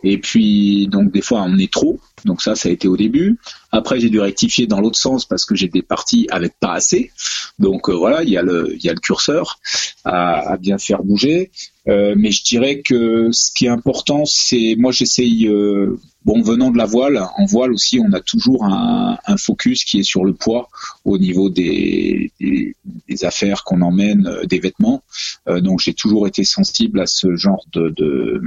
Et 0.03 0.19
puis, 0.19 0.89
donc, 0.89 1.13
des 1.13 1.23
fois, 1.23 1.43
on 1.43 1.59
est 1.59 1.73
trop. 1.73 2.01
Donc 2.25 2.43
ça, 2.43 2.55
ça 2.55 2.69
a 2.69 2.73
été 2.73 2.89
au 2.89 2.97
début. 2.97 3.39
Après, 3.71 4.01
j'ai 4.01 4.11
dû 4.11 4.21
rectifier 4.21 4.67
dans 4.67 4.81
l'autre 4.81 4.99
sens 4.99 5.25
parce 5.25 5.45
que 5.45 5.55
j'étais 5.55 5.83
parti 5.83 6.27
avec 6.31 6.55
pas 6.59 6.73
assez. 6.73 7.11
Donc 7.59 7.89
euh, 7.89 7.95
voilà, 7.95 8.23
il 8.23 8.31
y 8.31 8.37
a 8.37 8.43
le, 8.43 8.75
il 8.75 8.85
y 8.85 8.89
a 8.89 8.93
le 8.93 9.01
curseur 9.01 9.59
à, 10.05 10.53
à 10.53 10.57
bien 10.57 10.79
faire 10.79 11.03
bouger. 11.03 11.51
Euh, 11.89 12.15
mais 12.17 12.31
je 12.31 12.45
dirais 12.45 12.81
que 12.81 13.29
ce 13.33 13.51
qui 13.53 13.67
est 13.67 13.71
important, 13.71 14.25
c'est 14.25 14.77
moi 14.79 14.93
j'essaye, 14.93 15.47
euh, 15.49 15.99
bon 16.29 16.43
venant 16.43 16.71
de 16.71 16.77
la 16.77 16.85
voile, 16.85 17.25
en 17.39 17.47
voile 17.47 17.73
aussi, 17.73 17.99
on 17.99 18.13
a 18.13 18.21
toujours 18.21 18.67
un, 18.67 19.17
focus 19.39 19.85
qui 19.85 20.01
est 20.01 20.03
sur 20.03 20.25
le 20.27 20.35
poids 20.35 20.69
au 21.07 21.17
niveau 21.17 21.49
des 21.49 22.31
affaires 23.23 23.65
qu'on 23.65 23.81
emmène, 23.81 24.27
euh, 24.27 24.45
des 24.45 24.59
vêtements. 24.59 25.03
Euh, 25.49 25.61
donc 25.61 25.81
j'ai 25.81 25.95
toujours 25.95 26.27
été 26.27 26.45
sensible 26.45 27.01
à 27.01 27.07
ce 27.07 27.35
genre 27.37 27.65
de, 27.73 27.89
de 27.97 28.43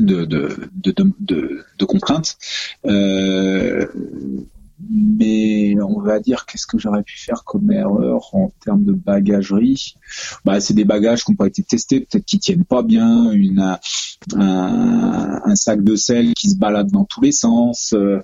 de, 0.00 0.24
de, 0.24 0.70
de, 0.74 0.92
de, 1.20 1.64
de 1.78 1.84
contraintes. 1.84 2.36
Euh, 2.84 3.86
mais 4.90 5.74
on 5.80 6.00
va 6.00 6.20
dire 6.20 6.46
qu'est-ce 6.46 6.66
que 6.66 6.78
j'aurais 6.78 7.02
pu 7.02 7.18
faire 7.18 7.44
comme 7.44 7.70
erreur 7.72 8.34
en 8.34 8.52
termes 8.64 8.84
de 8.84 8.92
bagagerie? 8.92 9.94
Bah 10.44 10.60
c'est 10.60 10.74
des 10.74 10.84
bagages 10.84 11.24
qui 11.24 11.32
n'ont 11.32 11.36
pas 11.36 11.46
été 11.46 11.62
testés 11.62 12.00
peut-être 12.00 12.24
qui 12.24 12.38
tiennent 12.38 12.64
pas 12.64 12.82
bien 12.82 13.30
une 13.30 13.78
un, 14.34 15.40
un, 15.44 15.56
sac 15.56 15.82
de 15.82 15.96
sel 15.96 16.34
qui 16.34 16.50
se 16.50 16.56
balade 16.56 16.90
dans 16.90 17.04
tous 17.04 17.20
les 17.20 17.32
sens 17.32 17.94
euh, 17.94 18.20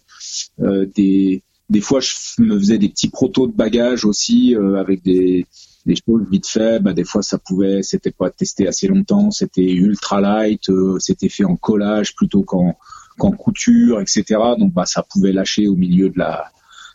euh, 0.61 0.86
des 0.94 1.42
des 1.70 1.80
fois 1.80 2.00
je 2.00 2.42
me 2.42 2.59
faisais 2.59 2.78
des 2.78 2.88
petits 2.88 3.09
protos 3.09 3.46
de 3.46 3.53
bagages 3.53 4.05
aussi 4.05 4.55
euh, 4.55 4.80
avec 4.80 5.03
des 5.03 5.46
des 5.86 5.96
choses 5.96 6.22
vite 6.30 6.46
fait, 6.46 6.80
bah, 6.80 6.92
des 6.92 7.05
fois 7.05 7.22
ça 7.22 7.38
pouvait, 7.38 7.82
c'était 7.82 8.12
pas 8.12 8.30
testé 8.30 8.68
assez 8.68 8.86
longtemps, 8.86 9.30
c'était 9.30 9.72
ultra 9.72 10.20
light, 10.20 10.68
euh, 10.68 10.98
c'était 10.98 11.28
fait 11.28 11.44
en 11.44 11.57
collage 11.57 12.14
plutôt 12.14 12.42
qu'en 12.42 12.76
qu'en 13.22 13.30
couture, 13.30 14.00
etc. 14.00 14.24
Donc 14.58 14.72
bah 14.72 14.84
ça 14.84 15.04
pouvait 15.04 15.32
lâcher 15.32 15.68
au 15.68 15.76
milieu 15.76 16.08
de 16.08 16.18
la, 16.18 16.50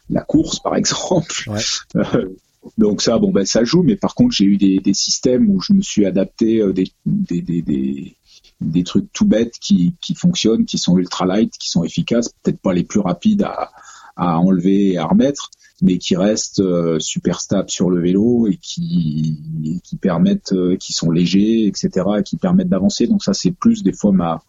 la 0.10 0.22
course 0.22 0.60
par 0.60 0.76
exemple. 0.82 1.34
Ouais. 1.48 1.62
Euh, 1.96 2.36
donc 2.78 3.02
ça, 3.02 3.18
bon 3.18 3.32
ben 3.32 3.46
ça 3.46 3.64
joue, 3.64 3.82
mais 3.82 3.96
par 3.96 4.14
contre 4.14 4.36
j'ai 4.36 4.44
eu 4.44 4.58
des, 4.58 4.80
des, 4.80 4.94
systèmes 4.94 5.50
où 5.50 5.62
je 5.62 5.72
me 5.72 5.82
suis 5.82 6.06
adapté 6.06 6.60
euh, 6.60 6.74
des, 6.74 6.92
des, 7.06 7.42
des, 7.42 7.62
des, 7.62 8.18
des 8.60 8.84
trucs 8.84 9.12
tout 9.14 9.26
bêtes 9.26 9.56
qui, 9.62 9.96
qui 10.02 10.16
fonctionnent, 10.16 10.66
qui 10.66 10.78
sont 10.78 10.98
ultra 10.98 11.26
light, 11.26 11.54
qui 11.58 11.70
sont 11.70 11.86
efficaces, 11.86 12.34
peut-être 12.44 12.60
pas 12.60 12.74
les 12.74 12.84
plus 12.84 13.00
rapides 13.00 13.44
à, 13.44 13.72
à 14.18 14.38
enlever 14.38 14.92
et 14.92 14.98
à 14.98 15.06
remettre, 15.06 15.50
mais 15.82 15.98
qui 15.98 16.18
restent 16.18 16.60
euh, 16.60 17.00
super 17.00 17.40
stables 17.40 17.70
sur 17.70 17.90
le 17.90 18.02
vélo 18.02 18.48
et 18.48 18.58
qui, 18.58 19.80
qui 19.82 19.96
permettent, 19.96 20.52
euh, 20.52 20.76
qui 20.76 20.92
sont 20.92 21.10
légers, 21.10 21.68
etc., 21.68 21.90
et 22.20 22.24
qui 22.24 22.36
permettent 22.36 22.68
d'avancer. 22.68 23.08
Donc 23.08 23.24
ça, 23.24 23.34
c'est 23.34 23.52
plus 23.52 23.82
des 23.84 23.94
fois 23.94 24.12
ma, 24.12 24.42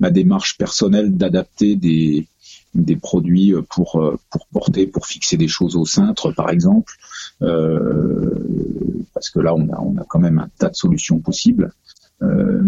ma 0.00 0.10
démarche 0.10 0.58
personnelle 0.58 1.16
d'adapter 1.16 1.76
des, 1.76 2.26
des 2.74 2.96
produits 2.96 3.54
pour 3.68 3.96
euh, 3.96 4.18
pour 4.30 4.46
porter, 4.46 4.86
pour 4.86 5.06
fixer 5.06 5.36
des 5.36 5.48
choses 5.48 5.76
au 5.76 5.84
cintre, 5.84 6.32
par 6.32 6.50
exemple, 6.50 6.94
euh, 7.42 8.34
parce 9.14 9.30
que 9.30 9.40
là, 9.40 9.54
on 9.54 9.68
a 9.70 9.80
on 9.80 9.96
a 9.98 10.04
quand 10.04 10.18
même 10.18 10.38
un 10.38 10.48
tas 10.58 10.70
de 10.70 10.76
solutions 10.76 11.18
possibles. 11.18 11.72
Euh, 12.22 12.62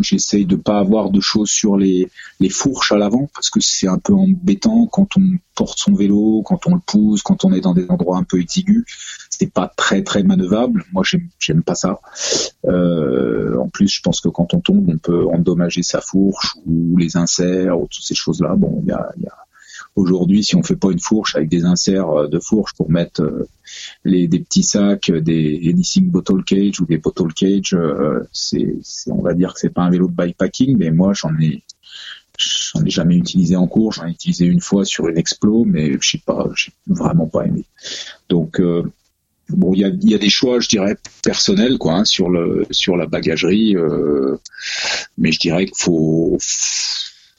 J'essaye 0.00 0.46
de 0.46 0.56
pas 0.56 0.78
avoir 0.78 1.10
de 1.10 1.20
choses 1.20 1.50
sur 1.50 1.76
les, 1.76 2.08
les 2.40 2.48
fourches 2.48 2.92
à 2.92 2.98
l'avant 2.98 3.28
parce 3.34 3.50
que 3.50 3.60
c'est 3.60 3.88
un 3.88 3.98
peu 3.98 4.12
embêtant 4.12 4.86
quand 4.86 5.16
on 5.16 5.38
porte 5.54 5.78
son 5.78 5.94
vélo, 5.94 6.42
quand 6.44 6.66
on 6.66 6.74
le 6.74 6.80
pousse, 6.84 7.22
quand 7.22 7.44
on 7.44 7.52
est 7.52 7.60
dans 7.60 7.74
des 7.74 7.90
endroits 7.90 8.18
un 8.18 8.22
peu 8.22 8.40
exigus. 8.40 8.84
C'est 9.30 9.52
pas 9.52 9.72
très 9.76 10.02
très 10.02 10.22
manœuvrable. 10.22 10.84
Moi, 10.92 11.04
j'aime 11.38 11.62
pas 11.62 11.74
ça. 11.74 12.00
Euh, 12.66 13.58
en 13.58 13.68
plus, 13.68 13.88
je 13.88 14.00
pense 14.00 14.20
que 14.20 14.28
quand 14.28 14.54
on 14.54 14.60
tombe, 14.60 14.88
on 14.88 14.98
peut 14.98 15.26
endommager 15.28 15.82
sa 15.82 16.00
fourche 16.00 16.54
ou 16.66 16.96
les 16.96 17.16
inserts 17.16 17.80
ou 17.80 17.88
toutes 17.90 18.04
ces 18.04 18.14
choses-là. 18.14 18.54
Bon, 18.56 18.80
il 18.82 18.88
y 18.88 18.92
a, 18.92 19.10
y 19.18 19.26
a 19.26 19.36
Aujourd'hui, 19.98 20.44
si 20.44 20.54
on 20.54 20.62
fait 20.62 20.76
pas 20.76 20.92
une 20.92 21.00
fourche 21.00 21.34
avec 21.34 21.48
des 21.48 21.64
inserts 21.64 22.10
euh, 22.10 22.28
de 22.28 22.38
fourche 22.38 22.72
pour 22.74 22.88
mettre 22.88 23.22
euh, 23.22 23.48
les, 24.04 24.28
des 24.28 24.38
petits 24.38 24.62
sacs, 24.62 25.10
des 25.10 25.60
anything 25.68 26.08
bottle 26.08 26.44
cage 26.44 26.80
ou 26.80 26.86
des 26.86 26.98
bottle 26.98 27.32
cage, 27.34 27.74
euh, 27.74 28.20
c'est, 28.32 28.76
on 29.08 29.22
va 29.22 29.34
dire 29.34 29.54
que 29.54 29.60
c'est 29.60 29.74
pas 29.74 29.82
un 29.82 29.90
vélo 29.90 30.06
de 30.06 30.14
bikepacking, 30.14 30.76
mais 30.78 30.92
moi 30.92 31.14
j'en 31.14 31.36
ai, 31.40 31.64
j'en 32.38 32.84
ai 32.84 32.90
jamais 32.90 33.16
utilisé 33.16 33.56
en 33.56 33.66
cours, 33.66 33.92
j'en 33.92 34.06
ai 34.06 34.12
utilisé 34.12 34.46
une 34.46 34.60
fois 34.60 34.84
sur 34.84 35.08
une 35.08 35.18
explo, 35.18 35.64
mais 35.64 35.92
je 36.00 36.10
sais 36.10 36.22
pas, 36.24 36.48
j'ai 36.54 36.72
vraiment 36.86 37.26
pas 37.26 37.46
aimé. 37.46 37.64
Donc 38.28 38.60
bon, 39.50 39.74
il 39.74 39.80
y 39.80 40.14
a, 40.14 40.18
des 40.18 40.30
choix, 40.30 40.60
je 40.60 40.68
dirais 40.68 40.96
personnels, 41.22 41.78
quoi, 41.78 41.94
hein, 41.94 42.04
sur 42.04 42.28
le 42.30 42.66
sur 42.70 42.96
la 42.96 43.06
bagagerie, 43.06 43.76
euh, 43.76 44.36
mais 45.16 45.32
je 45.32 45.40
dirais 45.40 45.66
qu'il 45.66 45.76
faut 45.76 46.38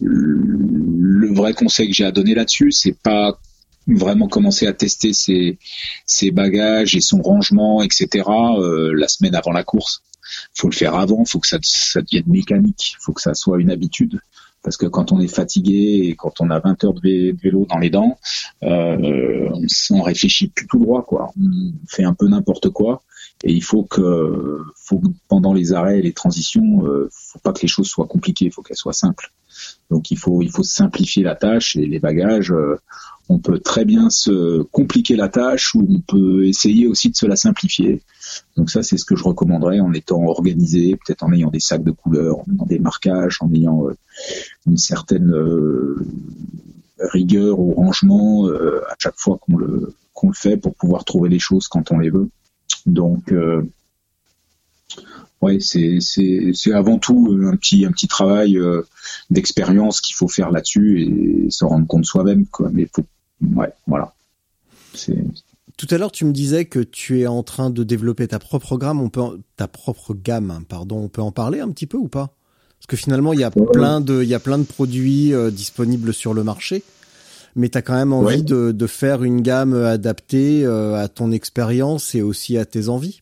le 0.02 1.34
vrai 1.34 1.54
conseil 1.54 1.90
que 1.90 1.94
j'ai 1.94 2.06
à 2.06 2.12
donner 2.12 2.36
là-dessus, 2.36 2.72
c'est 2.72 2.98
pas 2.98 3.40
vraiment 3.88 4.28
commencer 4.28 4.68
à 4.68 4.74
tester 4.74 5.14
ses, 5.14 5.58
ses 6.06 6.32
bagages 6.32 6.96
et 6.96 7.02
son 7.02 7.22
rangement, 7.22 7.82
etc. 7.82 8.24
Euh, 8.28 8.94
la 8.94 9.08
semaine 9.08 9.36
avant 9.36 9.52
la 9.52 9.64
course. 9.64 10.04
Faut 10.54 10.70
le 10.70 10.76
faire 10.76 10.96
avant, 10.96 11.26
faut 11.26 11.40
que 11.40 11.48
ça, 11.48 11.58
ça 11.64 12.02
devienne 12.02 12.26
mécanique, 12.28 12.96
faut 13.00 13.14
que 13.14 13.22
ça 13.22 13.34
soit 13.34 13.60
une 13.60 13.72
habitude. 13.72 14.20
Parce 14.62 14.76
que 14.76 14.86
quand 14.86 15.12
on 15.12 15.20
est 15.22 15.34
fatigué 15.34 16.02
et 16.04 16.16
quand 16.16 16.42
on 16.42 16.50
a 16.50 16.60
20 16.60 16.84
heures 16.84 16.94
de 16.94 17.36
vélo 17.42 17.66
dans 17.70 17.78
les 17.78 17.90
dents, 17.90 18.20
euh, 18.64 19.50
on 19.90 20.02
réfléchit 20.02 20.50
plus 20.50 20.68
tout 20.68 20.80
droit, 20.80 21.04
quoi. 21.04 21.32
On 21.40 21.72
fait 21.88 22.04
un 22.04 22.14
peu 22.14 22.28
n'importe 22.28 22.70
quoi. 22.70 23.02
Et 23.44 23.54
il 23.54 23.64
faut 23.64 23.84
que, 23.84 24.60
faut 24.76 25.00
que 25.00 25.08
pendant 25.30 25.54
les 25.54 25.72
arrêts 25.72 26.00
et 26.00 26.02
les 26.02 26.12
transitions, 26.12 26.86
euh, 26.86 27.08
faut 27.12 27.40
pas 27.40 27.54
que 27.54 27.62
les 27.62 27.70
choses 27.70 27.88
soient 27.88 28.06
compliquées, 28.08 28.50
faut 28.50 28.62
qu'elles 28.62 28.76
soient 28.76 28.92
simples. 28.92 29.32
Donc 29.90 30.12
il 30.12 30.18
faut 30.18 30.42
il 30.42 30.52
faut 30.52 30.64
simplifier 30.64 31.24
la 31.24 31.36
tâche 31.36 31.76
et 31.76 31.86
les 31.86 32.00
bagages. 32.00 32.52
Euh, 32.52 32.78
on 33.32 33.38
peut 33.38 33.60
très 33.60 33.86
bien 33.86 34.10
se 34.10 34.64
compliquer 34.64 35.16
la 35.16 35.30
tâche 35.30 35.76
ou 35.76 35.86
on 35.88 36.00
peut 36.02 36.48
essayer 36.48 36.88
aussi 36.88 37.12
de 37.12 37.16
se 37.16 37.28
la 37.28 37.36
simplifier. 37.36 38.02
Donc 38.58 38.72
ça 38.72 38.82
c'est 38.82 38.98
ce 38.98 39.06
que 39.06 39.16
je 39.16 39.24
recommanderais 39.24 39.80
en 39.80 39.94
étant 39.94 40.24
organisé, 40.24 40.96
peut-être 40.96 41.24
en 41.24 41.32
ayant 41.32 41.52
des 41.52 41.60
sacs 41.60 41.84
de 41.84 41.92
couleurs, 41.92 42.40
en 42.40 42.46
ayant 42.52 42.66
des 42.66 42.80
marquages, 42.80 43.38
en 43.42 43.54
ayant 43.54 43.88
euh, 43.88 43.96
une 44.66 44.78
certaine 44.78 45.32
euh, 45.32 46.04
rigueur 47.00 47.60
au 47.60 47.74
rangement 47.74 48.48
à 48.48 48.96
chaque 48.98 49.18
fois 49.18 49.38
qu'on 49.40 49.58
le 49.58 49.94
qu'on 50.14 50.28
le 50.28 50.34
fait 50.34 50.58
pour 50.58 50.74
pouvoir 50.76 51.06
trouver 51.06 51.30
les 51.30 51.40
choses 51.40 51.68
quand 51.68 51.92
on 51.92 52.00
les 52.00 52.10
veut. 52.10 52.30
Donc 52.86 53.32
ouais, 55.42 55.60
c'est 55.60 56.00
c'est 56.00 56.74
avant 56.74 56.98
tout 56.98 57.38
un 57.44 57.56
petit 57.56 57.86
un 57.86 57.92
petit 57.92 58.08
travail 58.08 58.58
euh, 58.58 58.82
d'expérience 59.30 60.02
qu'il 60.02 60.16
faut 60.16 60.28
faire 60.28 60.52
là-dessus 60.52 61.02
et 61.02 61.50
se 61.50 61.66
rendre 61.66 61.88
compte 61.88 62.06
soi-même 62.06 62.46
quoi. 62.48 62.70
Mais 62.74 62.88
faut, 62.94 63.06
ouais, 63.56 63.72
voilà. 63.88 64.14
C'est 64.94 65.24
tout 65.78 65.88
à 65.92 65.98
l'heure, 65.98 66.12
tu 66.12 66.26
me 66.26 66.34
disais 66.34 66.66
que 66.66 66.80
tu 66.80 67.22
es 67.22 67.28
en 67.28 67.42
train 67.42 67.70
de 67.70 67.86
développer 67.86 68.28
ta 68.28 68.38
propre 68.38 68.78
gamme. 68.78 69.00
On 69.00 69.08
peut 69.10 69.40
ta 69.56 69.70
propre 69.70 70.14
gamme, 70.14 70.66
pardon. 70.68 70.98
On 70.98 71.08
peut 71.08 71.22
en 71.22 71.32
parler 71.32 71.62
un 71.62 71.70
petit 71.70 71.88
peu 71.88 71.96
ou 71.96 72.10
pas? 72.10 72.36
Parce 72.80 72.88
que 72.88 72.98
finalement, 72.98 73.32
il 73.32 73.40
y 73.40 73.46
a 73.46 73.52
plein 73.52 74.02
de 74.02 74.22
il 74.22 74.28
y 74.28 74.34
a 74.34 74.42
plein 74.42 74.58
de 74.58 74.64
produits 74.64 75.34
euh, 75.34 75.52
disponibles 75.52 76.14
sur 76.14 76.34
le 76.34 76.44
marché, 76.44 76.84
mais 77.56 77.70
tu 77.70 77.78
as 77.78 77.82
quand 77.82 77.94
même 77.94 78.12
envie 78.12 78.38
ouais. 78.38 78.42
de, 78.42 78.74
de 78.74 78.88
faire 78.88 79.24
une 79.24 79.42
gamme 79.42 79.74
adaptée 79.74 80.66
euh, 80.66 80.96
à 80.96 81.08
ton 81.08 81.32
expérience 81.32 82.14
et 82.14 82.22
aussi 82.22 82.58
à 82.58 82.66
tes 82.66 82.90
envies. 82.90 83.22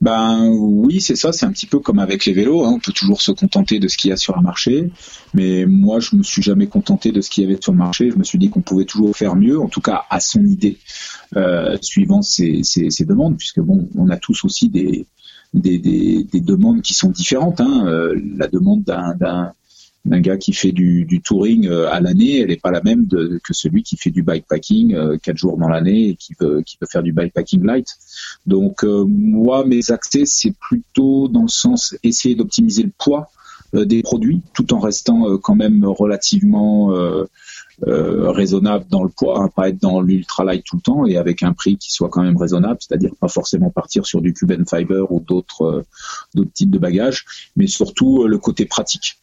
Ben 0.00 0.48
oui, 0.48 1.00
c'est 1.00 1.16
ça. 1.16 1.32
C'est 1.32 1.46
un 1.46 1.52
petit 1.52 1.66
peu 1.66 1.78
comme 1.78 1.98
avec 1.98 2.26
les 2.26 2.34
vélos. 2.34 2.64
Hein. 2.64 2.72
On 2.74 2.78
peut 2.78 2.92
toujours 2.92 3.22
se 3.22 3.32
contenter 3.32 3.78
de 3.78 3.88
ce 3.88 3.96
qu'il 3.96 4.10
y 4.10 4.12
a 4.12 4.16
sur 4.16 4.36
un 4.36 4.42
marché, 4.42 4.90
mais 5.32 5.64
moi, 5.66 6.00
je 6.00 6.16
me 6.16 6.22
suis 6.22 6.42
jamais 6.42 6.66
contenté 6.66 7.12
de 7.12 7.20
ce 7.22 7.30
qu'il 7.30 7.44
y 7.44 7.46
avait 7.46 7.60
sur 7.60 7.72
le 7.72 7.78
marché. 7.78 8.10
Je 8.10 8.16
me 8.16 8.24
suis 8.24 8.38
dit 8.38 8.50
qu'on 8.50 8.60
pouvait 8.60 8.84
toujours 8.84 9.16
faire 9.16 9.36
mieux, 9.36 9.58
en 9.58 9.68
tout 9.68 9.80
cas 9.80 10.04
à 10.10 10.20
son 10.20 10.44
idée, 10.44 10.76
euh, 11.36 11.78
suivant 11.80 12.20
ses, 12.20 12.62
ses, 12.62 13.04
demandes, 13.06 13.38
puisque 13.38 13.60
bon, 13.60 13.88
on 13.96 14.10
a 14.10 14.18
tous 14.18 14.44
aussi 14.44 14.68
des 14.68 15.06
des, 15.54 15.78
des, 15.78 16.24
des 16.24 16.40
demandes 16.40 16.82
qui 16.82 16.92
sont 16.92 17.10
différentes. 17.10 17.60
Hein. 17.62 17.86
Euh, 17.86 18.20
la 18.36 18.48
demande 18.48 18.84
d'un 18.84 19.52
d'un 20.06 20.20
gars 20.20 20.36
qui 20.36 20.52
fait 20.52 20.72
du, 20.72 21.04
du 21.04 21.20
touring 21.20 21.68
euh, 21.68 21.90
à 21.90 22.00
l'année, 22.00 22.40
elle 22.40 22.48
n'est 22.48 22.56
pas 22.56 22.70
la 22.70 22.80
même 22.82 23.06
de, 23.06 23.40
que 23.42 23.52
celui 23.52 23.82
qui 23.82 23.96
fait 23.96 24.10
du 24.10 24.22
bikepacking 24.22 24.94
euh, 24.94 25.18
quatre 25.18 25.36
jours 25.36 25.58
dans 25.58 25.68
l'année 25.68 26.10
et 26.10 26.14
qui 26.14 26.34
veut, 26.40 26.62
qui 26.62 26.78
faire 26.90 27.02
du 27.02 27.12
bikepacking 27.12 27.64
light. 27.64 27.88
Donc 28.46 28.84
euh, 28.84 29.04
moi, 29.06 29.64
mes 29.66 29.90
accès, 29.90 30.22
c'est 30.24 30.54
plutôt 30.58 31.28
dans 31.28 31.42
le 31.42 31.48
sens 31.48 31.96
essayer 32.02 32.34
d'optimiser 32.34 32.84
le 32.84 32.92
poids 32.96 33.28
des 33.72 34.00
produits, 34.02 34.42
tout 34.54 34.72
en 34.72 34.78
restant 34.78 35.36
quand 35.38 35.56
même 35.56 35.84
relativement 35.84 36.94
raisonnable 37.82 38.86
dans 38.88 39.02
le 39.02 39.10
poids, 39.10 39.42
hein, 39.42 39.50
pas 39.54 39.68
être 39.68 39.82
dans 39.82 40.00
l'ultra 40.00 40.44
light 40.44 40.64
tout 40.64 40.76
le 40.76 40.82
temps 40.82 41.04
et 41.04 41.16
avec 41.16 41.42
un 41.42 41.52
prix 41.52 41.76
qui 41.76 41.90
soit 41.90 42.08
quand 42.08 42.22
même 42.22 42.36
raisonnable, 42.36 42.78
c'est-à-dire 42.80 43.10
pas 43.20 43.28
forcément 43.28 43.70
partir 43.70 44.06
sur 44.06 44.22
du 44.22 44.32
Cuban 44.32 44.64
Fiber 44.70 45.10
ou 45.10 45.20
d'autres 45.20 45.84
d'autres 46.32 46.52
types 46.52 46.70
de 46.70 46.78
bagages, 46.78 47.24
mais 47.56 47.66
surtout 47.66 48.26
le 48.26 48.38
côté 48.38 48.66
pratique. 48.66 49.18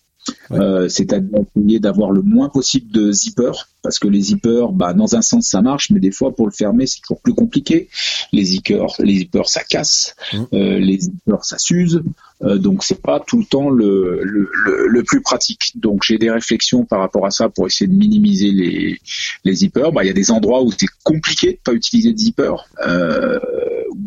Euh, 0.51 0.87
c'est-à-dire 0.87 1.39
essayer 1.55 1.79
d'avoir 1.79 2.11
le 2.11 2.21
moins 2.21 2.49
possible 2.49 2.91
de 2.91 3.11
zipper, 3.11 3.51
parce 3.81 3.99
que 3.99 4.07
les 4.07 4.21
zippers, 4.21 4.71
bah, 4.71 4.93
dans 4.93 5.15
un 5.15 5.21
sens 5.21 5.47
ça 5.47 5.61
marche, 5.61 5.89
mais 5.89 5.99
des 5.99 6.11
fois 6.11 6.35
pour 6.35 6.45
le 6.45 6.51
fermer 6.51 6.87
c'est 6.87 7.01
toujours 7.01 7.21
plus 7.21 7.33
compliqué. 7.33 7.89
Les 8.31 8.43
zippers, 8.43 8.93
les 8.99 9.15
zippers 9.15 9.49
ça 9.49 9.63
casse, 9.63 10.15
mmh. 10.33 10.37
euh, 10.53 10.79
les 10.79 10.99
zippers 10.99 11.43
ça 11.43 11.57
s'use, 11.57 12.03
euh, 12.43 12.57
donc 12.57 12.83
c'est 12.83 13.01
pas 13.01 13.19
tout 13.19 13.37
le 13.37 13.45
temps 13.45 13.69
le, 13.69 14.21
le, 14.23 14.49
le, 14.87 15.03
plus 15.03 15.21
pratique. 15.21 15.73
Donc 15.75 16.03
j'ai 16.03 16.17
des 16.17 16.31
réflexions 16.31 16.85
par 16.85 16.99
rapport 16.99 17.25
à 17.25 17.31
ça 17.31 17.49
pour 17.49 17.67
essayer 17.67 17.87
de 17.87 17.95
minimiser 17.95 18.51
les, 18.51 18.99
les 19.43 19.55
zippers. 19.55 19.91
Bah, 19.91 20.03
il 20.03 20.07
y 20.07 20.11
a 20.11 20.13
des 20.13 20.31
endroits 20.31 20.61
où 20.61 20.71
c'est 20.71 20.87
compliqué 21.03 21.53
de 21.53 21.59
pas 21.63 21.73
utiliser 21.73 22.13
de 22.13 22.17
zipper. 22.17 22.53
Euh, 22.85 23.39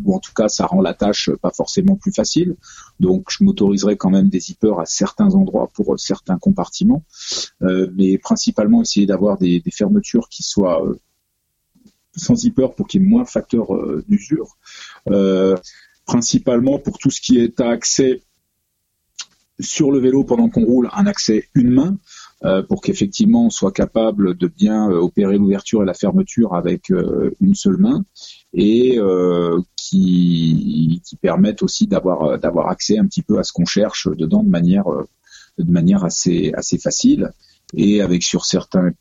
ou 0.04 0.14
en 0.14 0.18
tout 0.18 0.32
cas 0.34 0.48
ça 0.48 0.66
rend 0.66 0.80
la 0.80 0.94
tâche 0.94 1.30
pas 1.42 1.50
forcément 1.50 1.96
plus 1.96 2.12
facile. 2.12 2.56
Donc 3.00 3.28
je 3.30 3.44
m'autoriserai 3.44 3.96
quand 3.96 4.10
même 4.10 4.28
des 4.28 4.40
zippers 4.40 4.78
à 4.80 4.86
certains 4.86 5.34
endroits 5.34 5.70
pour 5.74 5.98
certains 5.98 6.38
compartiments, 6.38 7.04
euh, 7.62 7.90
mais 7.94 8.18
principalement 8.18 8.82
essayer 8.82 9.06
d'avoir 9.06 9.38
des, 9.38 9.62
fermetures 9.72 10.28
qui 10.28 10.42
soient 10.42 10.84
euh, 10.86 10.98
sans 12.14 12.36
zipper 12.36 12.68
pour 12.76 12.86
qu'il 12.86 13.02
y 13.02 13.04
ait 13.04 13.08
moins 13.08 13.24
de 13.24 13.28
facteurs 13.28 13.74
euh, 13.74 14.04
d'usure. 14.08 14.56
principalement 16.06 16.78
pour 16.78 16.98
tout 16.98 17.10
ce 17.10 17.20
qui 17.20 17.38
est 17.38 17.60
à 17.60 17.70
accès 17.70 18.22
sur 19.58 19.90
le 19.90 19.98
vélo 19.98 20.24
pendant 20.24 20.48
qu'on 20.48 20.64
roule, 20.64 20.88
un 20.92 21.06
accès 21.06 21.48
une 21.54 21.70
main. 21.70 21.96
Pour 22.68 22.82
qu'effectivement 22.82 23.46
on 23.46 23.50
soit 23.50 23.72
capable 23.72 24.36
de 24.36 24.46
bien 24.46 24.88
opérer 24.88 25.38
l'ouverture 25.38 25.82
et 25.82 25.86
la 25.86 25.94
fermeture 25.94 26.54
avec 26.54 26.90
une 26.90 27.54
seule 27.54 27.78
main 27.78 28.04
et 28.52 29.00
qui, 29.76 31.00
qui 31.04 31.16
permettent 31.16 31.62
aussi 31.62 31.86
d'avoir 31.86 32.38
d'avoir 32.38 32.68
accès 32.68 32.98
un 32.98 33.06
petit 33.06 33.22
peu 33.22 33.38
à 33.38 33.42
ce 33.42 33.52
qu'on 33.52 33.64
cherche 33.64 34.08
dedans 34.16 34.42
de 34.42 34.50
manière 34.50 34.84
de 35.58 35.72
manière 35.72 36.04
assez 36.04 36.52
assez 36.54 36.78
facile 36.78 37.30
et 37.74 38.02
avec 38.02 38.22
sur 38.22 38.44
certains 38.44 38.92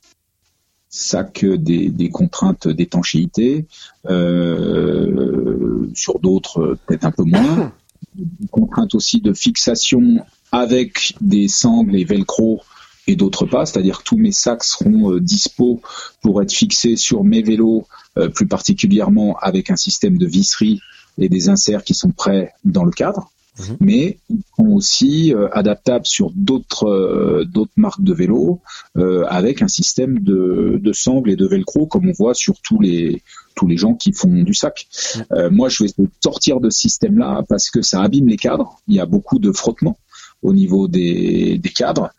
sacs 0.95 1.45
des, 1.45 1.89
des 1.89 2.09
contraintes 2.09 2.67
d'étanchéité, 2.67 3.65
euh, 4.09 5.87
sur 5.93 6.19
d'autres 6.19 6.77
peut-être 6.85 7.05
un 7.05 7.11
peu 7.11 7.23
moins, 7.23 7.73
des 8.15 8.47
contraintes 8.49 8.95
aussi 8.95 9.19
de 9.19 9.33
fixation 9.33 10.25
avec 10.51 11.15
des 11.19 11.47
sangles 11.49 11.97
et 11.97 12.05
velcro 12.05 12.61
et 13.07 13.15
d'autres 13.15 13.45
pas, 13.45 13.65
c'est-à-dire 13.65 13.99
que 13.99 14.03
tous 14.03 14.17
mes 14.17 14.31
sacs 14.31 14.63
seront 14.63 15.11
euh, 15.11 15.19
dispo 15.19 15.81
pour 16.21 16.41
être 16.41 16.51
fixés 16.51 16.95
sur 16.95 17.23
mes 17.23 17.41
vélos, 17.41 17.85
euh, 18.17 18.29
plus 18.29 18.47
particulièrement 18.47 19.37
avec 19.41 19.69
un 19.69 19.75
système 19.75 20.17
de 20.17 20.25
visserie 20.25 20.79
et 21.17 21.29
des 21.29 21.49
inserts 21.49 21.83
qui 21.83 21.93
sont 21.93 22.11
prêts 22.11 22.53
dans 22.63 22.83
le 22.83 22.91
cadre. 22.91 23.29
Mhm. 23.59 23.77
Mais 23.79 24.17
ils 24.29 24.41
sont 24.57 24.67
aussi 24.67 25.33
euh, 25.33 25.47
adaptables 25.51 26.05
sur 26.05 26.31
d'autres 26.33 26.87
euh, 26.87 27.45
d'autres 27.45 27.71
marques 27.77 28.01
de 28.01 28.13
vélos 28.13 28.61
avec 29.27 29.61
un 29.61 29.67
système 29.67 30.19
de, 30.19 30.79
de 30.81 30.93
sangle 30.93 31.29
et 31.29 31.35
de 31.35 31.45
velcro 31.45 31.85
comme 31.85 32.09
on 32.09 32.13
voit 32.13 32.33
sur 32.33 32.55
tous 32.61 32.79
les 32.79 33.21
tous 33.55 33.67
les 33.67 33.77
gens 33.77 33.93
qui 33.93 34.11
font 34.13 34.43
du 34.43 34.53
sac. 34.53 34.87
Mhm. 35.15 35.49
moi, 35.51 35.69
je 35.69 35.83
vais 35.83 35.89
sortir 36.23 36.59
de 36.59 36.69
ce 36.69 36.79
système-là 36.79 37.43
parce 37.49 37.69
que 37.69 37.81
ça 37.81 38.01
abîme 38.01 38.27
les 38.27 38.37
cadres. 38.37 38.79
Il 38.87 38.95
y 38.95 38.99
a 38.99 39.05
beaucoup 39.05 39.39
de 39.39 39.51
frottement 39.51 39.97
au 40.45 40.53
niveau 40.53 40.87
des, 40.87 41.57
des 41.57 41.69
cadres. 41.69 42.11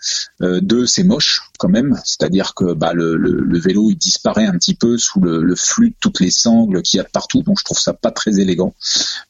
Euh, 0.42 0.60
deux, 0.60 0.86
c'est 0.86 1.04
moche 1.04 1.42
quand 1.58 1.68
même, 1.68 1.98
c'est-à-dire 2.04 2.52
que 2.54 2.74
bah, 2.74 2.92
le, 2.92 3.16
le, 3.16 3.58
vélo 3.58 3.90
il 3.90 3.96
disparaît 3.96 4.44
un 4.44 4.52
petit 4.58 4.74
peu 4.74 4.98
sous 4.98 5.20
le, 5.20 5.54
flux 5.56 5.90
de 5.90 5.94
toutes 6.00 6.20
les 6.20 6.30
sangles 6.30 6.82
qu'il 6.82 6.98
y 6.98 7.00
a 7.00 7.04
de 7.04 7.08
partout, 7.08 7.42
donc 7.42 7.58
je 7.58 7.64
trouve 7.64 7.78
ça 7.78 7.94
pas 7.94 8.10
très 8.10 8.38
élégant 8.38 8.74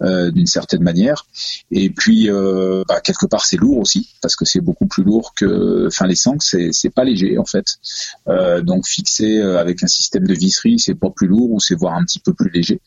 euh, 0.03 0.32
d'une 0.32 0.47
certaine 0.47 0.82
manière. 0.82 1.26
Et 1.70 1.90
puis 1.90 2.28
euh, 2.28 2.82
bah, 2.88 3.01
quelque 3.01 3.26
part 3.26 3.44
c'est 3.44 3.57
lourd 3.57 3.78
aussi 3.78 4.14
parce 4.22 4.34
que 4.34 4.44
c'est 4.44 4.61
beaucoup 4.61 4.86
plus 4.86 5.05
lourd 5.05 5.34
que, 5.36 5.86
enfin 5.86 6.07
les 6.09 6.16
sangles 6.16 6.42
c'est 6.42 6.70
c'est 6.72 6.90
pas 6.90 7.05
léger 7.05 7.38
en 7.38 7.44
fait, 7.44 7.78
donc 8.62 8.88
fixé 8.88 9.40
avec 9.40 9.84
un 9.84 9.86
système 9.86 10.26
de 10.26 10.34
visserie 10.34 10.80
c'est 10.80 10.94
pas 10.97 11.11
plus 11.11 11.28
lourd 11.28 11.53
ou 11.53 11.61
c'est 11.61 11.76
voire 11.76 11.94
un 11.94 12.05
petit 12.05 12.18
peu 12.18 12.32
plus 12.32 12.51
léger, 12.51 12.80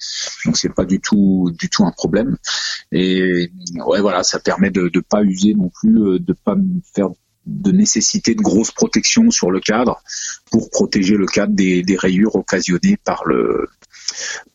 donc 0.46 0.58
c'est 0.58 0.74
pas 0.74 0.86
du 0.86 1.00
tout 1.00 1.54
du 1.58 1.70
tout 1.70 1.86
un 1.86 1.92
problème. 1.92 2.36
Et 2.92 3.52
ouais 3.86 4.02
voilà 4.02 4.24
ça 4.24 4.40
permet 4.40 4.72
de 4.72 4.90
de 4.90 5.00
pas 5.00 5.24
user 5.24 5.54
non 5.54 5.70
plus 5.70 5.99
euh, 6.00 6.20
de 6.20 6.34
pas 6.34 6.56
faire 6.96 7.10
de 7.46 7.72
nécessité 7.72 8.36
de 8.36 8.42
grosses 8.42 8.72
protections 8.72 9.32
sur 9.32 9.52
le 9.52 9.60
cadre 9.60 10.02
pour 10.52 10.70
protéger 10.70 11.16
le 11.16 11.26
cadre 11.26 11.54
des, 11.54 11.84
rayures 11.98 12.36
occasionnées 12.36 12.98
par 13.04 13.26
le 13.26 13.68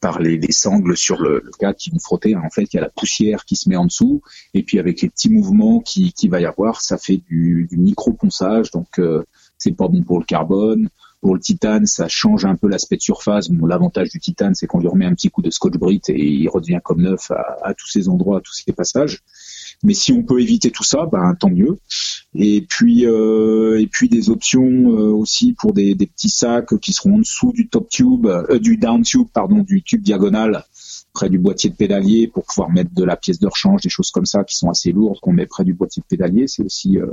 par 0.00 0.18
les, 0.20 0.40
sangles 0.50 0.96
sur 0.96 1.20
le, 1.20 1.42
cadre 1.58 1.76
qui 1.76 1.90
vont 1.90 1.98
frotter. 1.98 2.34
En 2.36 2.50
fait, 2.50 2.64
il 2.64 2.76
y 2.76 2.78
a 2.78 2.82
la 2.82 2.90
poussière 2.90 3.44
qui 3.44 3.56
se 3.56 3.68
met 3.68 3.76
en 3.76 3.86
dessous, 3.86 4.22
et 4.52 4.62
puis 4.62 4.78
avec 4.78 5.00
les 5.00 5.08
petits 5.08 5.30
mouvements 5.30 5.80
qui, 5.80 6.12
qui 6.12 6.28
va 6.28 6.40
y 6.40 6.44
avoir, 6.44 6.80
ça 6.80 6.98
fait 6.98 7.18
du, 7.28 7.68
micro 7.72 8.12
ponçage, 8.12 8.70
donc 8.70 8.98
euh, 8.98 9.24
c'est 9.58 9.72
pas 9.72 9.88
bon 9.88 10.02
pour 10.02 10.18
le 10.18 10.24
carbone. 10.24 10.88
Pour 11.20 11.34
le 11.34 11.40
titane, 11.40 11.86
ça 11.86 12.06
change 12.06 12.44
un 12.44 12.54
peu 12.54 12.68
l'aspect 12.68 12.96
de 12.96 13.00
surface. 13.00 13.48
L'avantage 13.48 14.10
du 14.10 14.20
titane, 14.20 14.54
c'est 14.54 14.66
qu'on 14.66 14.80
lui 14.80 14.88
remet 14.88 15.06
un 15.06 15.14
petit 15.14 15.30
coup 15.30 15.40
de 15.40 15.50
scotch 15.50 15.78
brit 15.78 16.02
et 16.08 16.22
il 16.22 16.48
redevient 16.50 16.80
comme 16.84 17.00
neuf 17.00 17.30
à, 17.30 17.56
à 17.62 17.72
tous 17.72 17.90
ces 17.90 18.10
endroits, 18.10 18.38
à 18.38 18.40
tous 18.42 18.52
ces 18.52 18.72
passages. 18.72 19.22
Mais 19.84 19.94
si 19.94 20.12
on 20.12 20.22
peut 20.22 20.40
éviter 20.40 20.70
tout 20.70 20.82
ça, 20.82 21.06
ben 21.10 21.34
tant 21.38 21.50
mieux. 21.50 21.78
Et 22.34 22.62
puis 22.68 23.06
euh, 23.06 23.80
et 23.80 23.86
puis 23.86 24.08
des 24.08 24.30
options 24.30 24.64
euh, 24.64 25.12
aussi 25.12 25.52
pour 25.52 25.72
des, 25.72 25.94
des, 25.94 26.06
petits 26.06 26.30
sacs 26.30 26.78
qui 26.80 26.92
seront 26.92 27.14
en 27.14 27.18
dessous 27.18 27.52
du 27.52 27.68
top 27.68 27.88
tube, 27.88 28.26
euh, 28.26 28.58
du 28.58 28.76
down 28.76 29.02
tube 29.02 29.28
pardon, 29.32 29.58
du 29.58 29.82
tube 29.82 30.02
diagonal 30.02 30.64
près 31.14 31.30
du 31.30 31.38
boîtier 31.38 31.70
de 31.70 31.76
pédalier 31.76 32.26
pour 32.28 32.44
pouvoir 32.44 32.70
mettre 32.70 32.92
de 32.92 33.04
la 33.04 33.16
pièce 33.16 33.38
de 33.38 33.46
rechange, 33.46 33.82
des 33.82 33.88
choses 33.88 34.10
comme 34.10 34.26
ça 34.26 34.44
qui 34.44 34.56
sont 34.56 34.68
assez 34.68 34.92
lourdes 34.92 35.20
qu'on 35.20 35.32
met 35.32 35.46
près 35.46 35.64
du 35.64 35.72
boîtier 35.72 36.02
de 36.02 36.06
pédalier. 36.06 36.48
C'est 36.48 36.64
aussi 36.64 36.98
euh, 36.98 37.06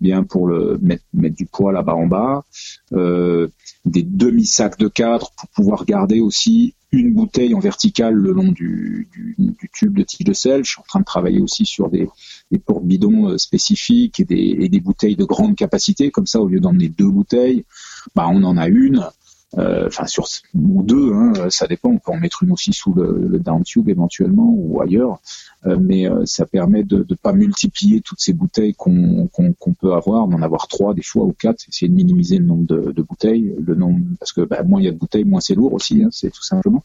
bien 0.00 0.22
pour 0.22 0.46
le 0.46 0.78
mettre, 0.80 1.04
mettre 1.14 1.34
du 1.34 1.46
poids 1.46 1.72
là-bas 1.72 1.94
en 1.94 2.06
bas. 2.06 2.44
Euh, 2.92 3.48
des 3.84 4.02
demi-sacs 4.02 4.78
de 4.78 4.88
cadre 4.88 5.32
pour 5.36 5.48
pouvoir 5.48 5.84
garder 5.86 6.20
aussi 6.20 6.74
une 6.90 7.12
bouteille 7.12 7.54
en 7.54 7.58
verticale 7.58 8.14
le 8.14 8.32
long 8.32 8.50
du, 8.50 9.08
tube 9.72 9.96
de 9.96 10.02
tige 10.02 10.24
de 10.24 10.32
sel. 10.32 10.64
Je 10.64 10.70
suis 10.70 10.80
en 10.80 10.84
train 10.84 11.00
de 11.00 11.04
travailler 11.04 11.40
aussi 11.40 11.66
sur 11.66 11.90
des, 11.90 12.08
des 12.50 12.58
portes 12.58 12.84
bidons 12.84 13.30
euh, 13.30 13.38
spécifiques 13.38 14.20
et 14.20 14.24
des, 14.24 14.80
bouteilles 14.80 15.16
de 15.16 15.24
grande 15.24 15.54
capacité. 15.54 16.10
Comme 16.10 16.26
ça, 16.26 16.40
au 16.40 16.48
lieu 16.48 16.60
d'emmener 16.60 16.88
deux 16.88 17.08
bouteilles, 17.08 17.64
bah, 18.14 18.28
on 18.30 18.42
en 18.42 18.56
a 18.56 18.68
une. 18.68 19.06
Euh, 19.56 19.86
enfin 19.86 20.06
sur 20.06 20.26
ou 20.54 20.82
deux, 20.82 21.12
hein, 21.14 21.32
ça 21.48 21.66
dépend. 21.66 21.88
On 21.88 21.98
peut 21.98 22.12
en 22.12 22.18
mettre 22.18 22.42
une 22.42 22.52
aussi 22.52 22.74
sous 22.74 22.92
le, 22.92 23.26
le 23.28 23.38
down 23.38 23.62
tube 23.64 23.88
éventuellement 23.88 24.52
ou 24.54 24.82
ailleurs, 24.82 25.20
euh, 25.64 25.78
mais 25.80 26.06
euh, 26.06 26.26
ça 26.26 26.44
permet 26.44 26.84
de 26.84 27.06
ne 27.08 27.14
pas 27.14 27.32
multiplier 27.32 28.02
toutes 28.02 28.20
ces 28.20 28.34
bouteilles 28.34 28.74
qu'on 28.74 29.26
peut 29.80 29.94
avoir, 29.94 30.28
d'en 30.28 30.42
avoir 30.42 30.68
trois 30.68 30.92
des 30.92 31.02
fois 31.02 31.24
ou 31.24 31.32
quatre, 31.32 31.64
essayer 31.66 31.88
de 31.88 31.94
minimiser 31.94 32.36
le 32.38 32.44
nombre 32.44 32.66
de, 32.66 32.92
de 32.92 33.02
bouteilles, 33.02 33.54
le 33.64 33.74
nombre 33.74 34.00
parce 34.20 34.32
que 34.32 34.42
bah, 34.42 34.62
moins 34.64 34.82
il 34.82 34.84
y 34.84 34.88
a 34.88 34.92
de 34.92 34.98
bouteilles, 34.98 35.24
moins 35.24 35.40
c'est 35.40 35.54
lourd 35.54 35.72
aussi, 35.72 36.02
hein, 36.02 36.08
c'est 36.12 36.30
tout 36.30 36.44
simplement. 36.44 36.84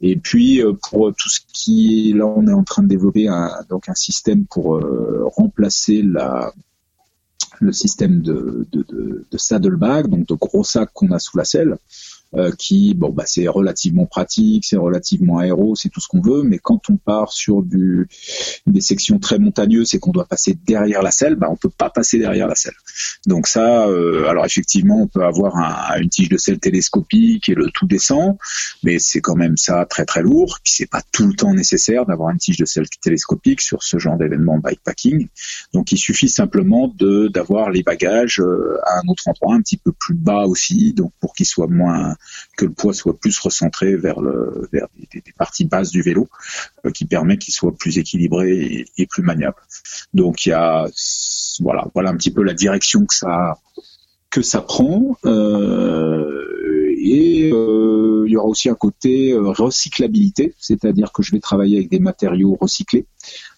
et 0.00 0.16
puis 0.16 0.62
pour 0.88 1.12
tout 1.12 1.28
ce 1.28 1.40
qui 1.52 2.10
est 2.10 2.14
là, 2.14 2.26
on 2.26 2.46
est 2.46 2.52
en 2.52 2.62
train 2.62 2.84
de 2.84 2.88
développer 2.88 3.26
un, 3.26 3.50
donc 3.68 3.88
un 3.88 3.94
système 3.94 4.44
pour 4.44 4.80
remplacer 5.36 6.02
la 6.02 6.52
le 7.60 7.72
système 7.72 8.22
de, 8.22 8.66
de, 8.72 8.84
de, 9.30 9.38
saddlebag, 9.38 10.08
donc 10.08 10.26
de 10.26 10.34
gros 10.34 10.64
sacs 10.64 10.92
qu'on 10.92 11.10
a 11.12 11.18
sous 11.18 11.36
la 11.36 11.44
selle, 11.44 11.76
euh, 12.36 12.52
qui, 12.56 12.94
bon, 12.94 13.10
bah, 13.10 13.24
c'est 13.26 13.48
relativement 13.48 14.06
pratique, 14.06 14.64
c'est 14.64 14.76
relativement 14.76 15.38
aéro, 15.38 15.74
c'est 15.74 15.88
tout 15.88 16.00
ce 16.00 16.06
qu'on 16.06 16.20
veut, 16.20 16.42
mais 16.44 16.58
quand 16.58 16.88
on 16.88 16.96
part 16.96 17.32
sur 17.32 17.62
du, 17.62 18.08
des 18.66 18.80
sections 18.80 19.18
très 19.18 19.38
montagneuses 19.38 19.94
et 19.94 19.98
qu'on 19.98 20.12
doit 20.12 20.26
passer 20.26 20.56
derrière 20.66 21.02
la 21.02 21.10
selle, 21.10 21.34
bah, 21.34 21.48
on 21.50 21.56
peut 21.56 21.70
pas 21.76 21.90
passer 21.90 22.18
derrière 22.18 22.46
la 22.46 22.54
selle. 22.54 22.74
Donc 23.26 23.48
ça, 23.48 23.86
euh, 23.88 24.28
alors 24.28 24.46
effectivement, 24.46 25.02
on 25.02 25.08
peut 25.08 25.24
avoir 25.24 25.56
un, 25.56 26.00
une 26.00 26.08
tige 26.08 26.28
de 26.28 26.36
selle 26.36 26.60
télescopique 26.60 27.48
et 27.48 27.54
le 27.54 27.68
tout 27.74 27.86
descend, 27.86 28.36
mais 28.84 28.98
c'est 29.00 29.20
quand 29.20 29.36
même 29.36 29.56
ça 29.56 29.84
très 29.86 30.04
très 30.04 30.22
lourd, 30.22 30.58
puis 30.62 30.72
c'est 30.72 30.90
pas 30.90 31.02
tout 31.12 31.26
le 31.26 31.34
temps 31.34 31.52
nécessaire 31.52 32.06
d'avoir 32.06 32.30
une 32.30 32.38
tige 32.38 32.58
de 32.58 32.64
selle 32.64 32.88
télescopique 33.02 33.60
sur 33.60 33.82
ce 33.82 33.98
genre 33.98 34.16
d'événement 34.16 34.58
bikepacking. 34.58 35.28
Donc 35.72 35.90
il 35.90 35.98
suffit 35.98 36.28
simplement 36.28 36.86
de 36.96 37.28
d'avoir 37.28 37.70
les 37.70 37.82
bagages 37.82 38.40
euh, 38.40 38.78
à 38.84 39.00
un 39.00 39.08
autre 39.08 39.24
endroit, 39.26 39.54
un 39.54 39.60
petit 39.60 39.78
peu 39.78 39.92
plus 39.92 40.14
bas 40.14 40.44
aussi, 40.44 40.92
donc 40.92 41.12
pour 41.20 41.34
qu'ils 41.34 41.46
soient 41.46 41.66
moins 41.66 42.14
que 42.56 42.64
le 42.66 42.72
poids 42.72 42.92
soit 42.92 43.18
plus 43.18 43.38
recentré 43.38 43.96
vers 43.96 44.20
le 44.20 44.68
vers 44.72 44.88
des, 45.12 45.22
parties 45.36 45.64
basses 45.64 45.90
du 45.90 46.02
vélo, 46.02 46.28
euh, 46.84 46.90
qui 46.90 47.04
permet 47.04 47.38
qu'il 47.38 47.54
soit 47.54 47.76
plus 47.76 47.98
équilibré 47.98 48.86
et, 48.96 49.06
plus 49.06 49.22
maniable. 49.22 49.56
Donc 50.14 50.46
il 50.46 50.50
y 50.50 50.52
a 50.52 50.86
voilà 51.60 51.86
voilà 51.94 52.10
un 52.10 52.16
petit 52.16 52.30
peu 52.30 52.42
la 52.42 52.54
direction 52.54 53.06
que 53.06 53.14
ça 53.14 53.58
que 54.30 54.42
ça 54.42 54.60
prend. 54.60 55.16
Euh, 55.24 56.94
et 57.02 57.50
euh, 57.52 58.24
il 58.26 58.32
y 58.32 58.36
aura 58.36 58.46
aussi 58.46 58.68
un 58.68 58.74
côté 58.74 59.34
recyclabilité, 59.34 60.54
c'est-à-dire 60.58 61.12
que 61.12 61.22
je 61.22 61.32
vais 61.32 61.40
travailler 61.40 61.78
avec 61.78 61.90
des 61.90 61.98
matériaux 61.98 62.56
recyclés. 62.60 63.06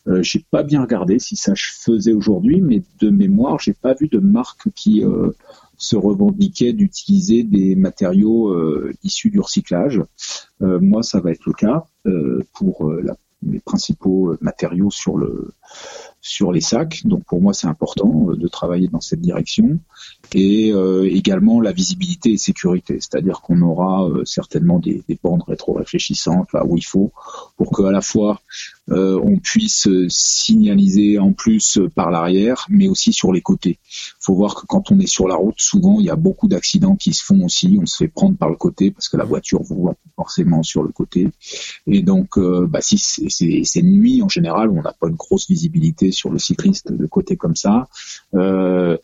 Euh, 0.09 0.23
j'ai 0.23 0.45
pas 0.51 0.63
bien 0.63 0.81
regardé 0.81 1.19
si 1.19 1.37
ça 1.37 1.55
se 1.55 1.71
faisait 1.85 2.13
aujourd'hui, 2.13 2.61
mais 2.61 2.83
de 3.01 3.11
mémoire, 3.11 3.59
j'ai 3.59 3.75
pas 3.75 3.95
vu 3.95 4.09
de 4.09 4.19
marque 4.19 4.71
qui 4.75 5.05
se 5.83 5.97
revendiquait 5.97 6.73
d'utiliser 6.73 7.43
des 7.43 7.75
matériaux 7.75 8.55
issus 9.03 9.31
du 9.31 9.41
recyclage. 9.41 10.01
moi, 10.61 11.03
ça 11.03 11.21
va 11.21 11.33
être 11.33 11.45
le 11.47 11.53
cas 11.53 11.85
pour 12.53 12.93
les 13.43 13.61
principaux 13.61 14.37
matériaux 14.41 14.91
sur 14.91 15.19
le 15.19 15.53
sur 16.23 16.53
les 16.53 16.61
sacs. 16.61 17.03
Donc 17.05 17.25
pour 17.25 17.43
moi, 17.43 17.53
c'est 17.53 17.67
important 17.67 18.29
euh, 18.29 18.37
de 18.37 18.49
travailler 18.49 18.89
dans 18.89 19.01
cette 19.01 19.21
direction. 19.21 19.81
Et 20.35 20.73
euh, 20.73 21.05
également 21.11 21.61
la 21.61 21.73
visibilité 21.73 22.33
et 22.33 22.39
sécurité, 22.39 22.99
c'est-à-dire 23.01 23.41
qu'on 23.43 23.61
aura 23.61 24.09
euh, 24.09 24.25
certainement 24.25 24.79
des, 24.79 25.03
des 25.09 25.19
bandes 25.23 25.43
rétro-réfléchissantes 25.47 26.53
là 26.53 26.65
où 26.65 26.77
il 26.77 26.85
faut, 26.85 27.13
pour 27.57 27.77
qu'à 27.77 27.91
la 27.91 28.01
fois 28.01 28.41
on 28.89 29.39
puisse 29.39 29.89
signaliser 30.09 31.19
en 31.19 31.33
plus 31.33 31.79
par 31.95 32.11
l'arrière, 32.11 32.67
mais 32.69 32.89
aussi 32.89 33.13
sur 33.13 33.33
les 33.33 33.41
côtés. 33.41 33.79
Faut 34.21 34.35
voir 34.35 34.55
que 34.55 34.67
quand 34.67 34.91
on 34.91 34.99
est 34.99 35.07
sur 35.07 35.29
la 35.29 35.37
route, 35.37 35.55
souvent 35.59 36.01
il 36.01 36.07
y 36.07 36.11
a 36.11 36.17
beaucoup 36.17 36.49
d'accidents 36.49 36.97
qui 36.97 37.15
se 37.15 37.25
font 37.25 37.45
aussi. 37.45 37.79
On 37.81 37.87
se 37.87 37.97
fait 37.97 38.09
prendre 38.09 38.37
par 38.37 38.51
le 38.51 38.57
côté 38.57 38.91
parce 38.91 39.09
que 39.09 39.17
la 39.17 39.25
voiture 39.25 39.63
voit 39.63 39.95
forcément 40.17 40.63
sur 40.63 40.83
le 40.83 40.91
côté. 40.91 41.29
Et 41.87 42.03
donc, 42.03 42.39
bah, 42.39 42.81
si 42.83 42.99
c'est 42.99 43.83
nuit 43.83 44.23
en 44.23 44.29
général, 44.29 44.71
on 44.71 44.83
n'a 44.83 44.93
pas 44.93 45.09
une 45.09 45.17
grosse 45.17 45.49
visibilité 45.49 46.11
sur 46.11 46.31
le 46.31 46.39
cycliste 46.39 46.93
de 46.93 47.07
côté 47.07 47.37
comme 47.37 47.57
ça. 47.57 47.89
Euh, 48.35 48.97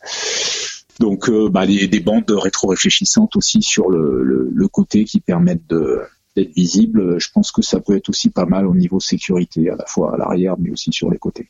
donc 0.99 1.29
euh, 1.29 1.49
bah, 1.49 1.65
des 1.65 1.99
bandes 1.99 2.29
rétro-réfléchissantes 2.29 3.35
aussi 3.35 3.61
sur 3.61 3.89
le, 3.89 4.67
côté 4.71 5.05
qui 5.05 5.19
permettent 5.19 5.65
d'être 6.39 6.55
visibles. 6.55 7.19
Je 7.19 7.29
pense 7.31 7.51
que 7.51 7.61
ça 7.61 7.79
peut 7.79 7.95
être 7.95 8.09
aussi 8.09 8.29
pas 8.29 8.45
mal 8.45 8.67
au 8.67 8.75
niveau 8.75 8.99
sécurité, 8.99 9.69
à 9.69 9.75
la 9.75 9.85
fois 9.85 10.15
à 10.15 10.17
l'arrière 10.17 10.55
mais 10.57 10.71
aussi 10.71 10.91
sur 10.91 11.09
les 11.11 11.17
côtés. 11.17 11.49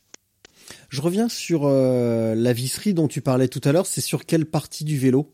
Je 0.88 1.00
reviens 1.00 1.28
sur 1.28 1.62
euh, 1.64 2.34
la 2.34 2.52
visserie 2.52 2.94
dont 2.94 3.08
tu 3.08 3.20
parlais 3.20 3.48
tout 3.48 3.60
à 3.64 3.72
l'heure. 3.72 3.86
C'est 3.86 4.00
sur 4.00 4.26
quelle 4.26 4.46
partie 4.46 4.84
du 4.84 4.98
vélo? 4.98 5.32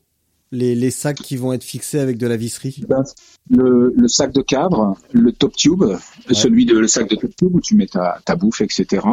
Les, 0.52 0.90
sacs 0.90 1.16
qui 1.16 1.36
vont 1.36 1.52
être 1.52 1.64
fixés 1.64 1.98
avec 1.98 2.18
de 2.18 2.26
la 2.26 2.36
visserie? 2.36 2.84
Ben, 2.88 3.02
le, 3.50 4.08
sac 4.08 4.32
de 4.32 4.42
cadre, 4.42 4.96
le 5.12 5.32
top 5.32 5.54
tube, 5.56 5.84
celui 6.30 6.66
de 6.66 6.78
le 6.78 6.88
sac 6.88 7.08
de 7.08 7.16
top 7.16 7.34
tube 7.36 7.54
où 7.54 7.60
tu 7.60 7.76
mets 7.76 7.86
ta, 7.86 8.36
bouffe, 8.36 8.60
etc. 8.60 9.06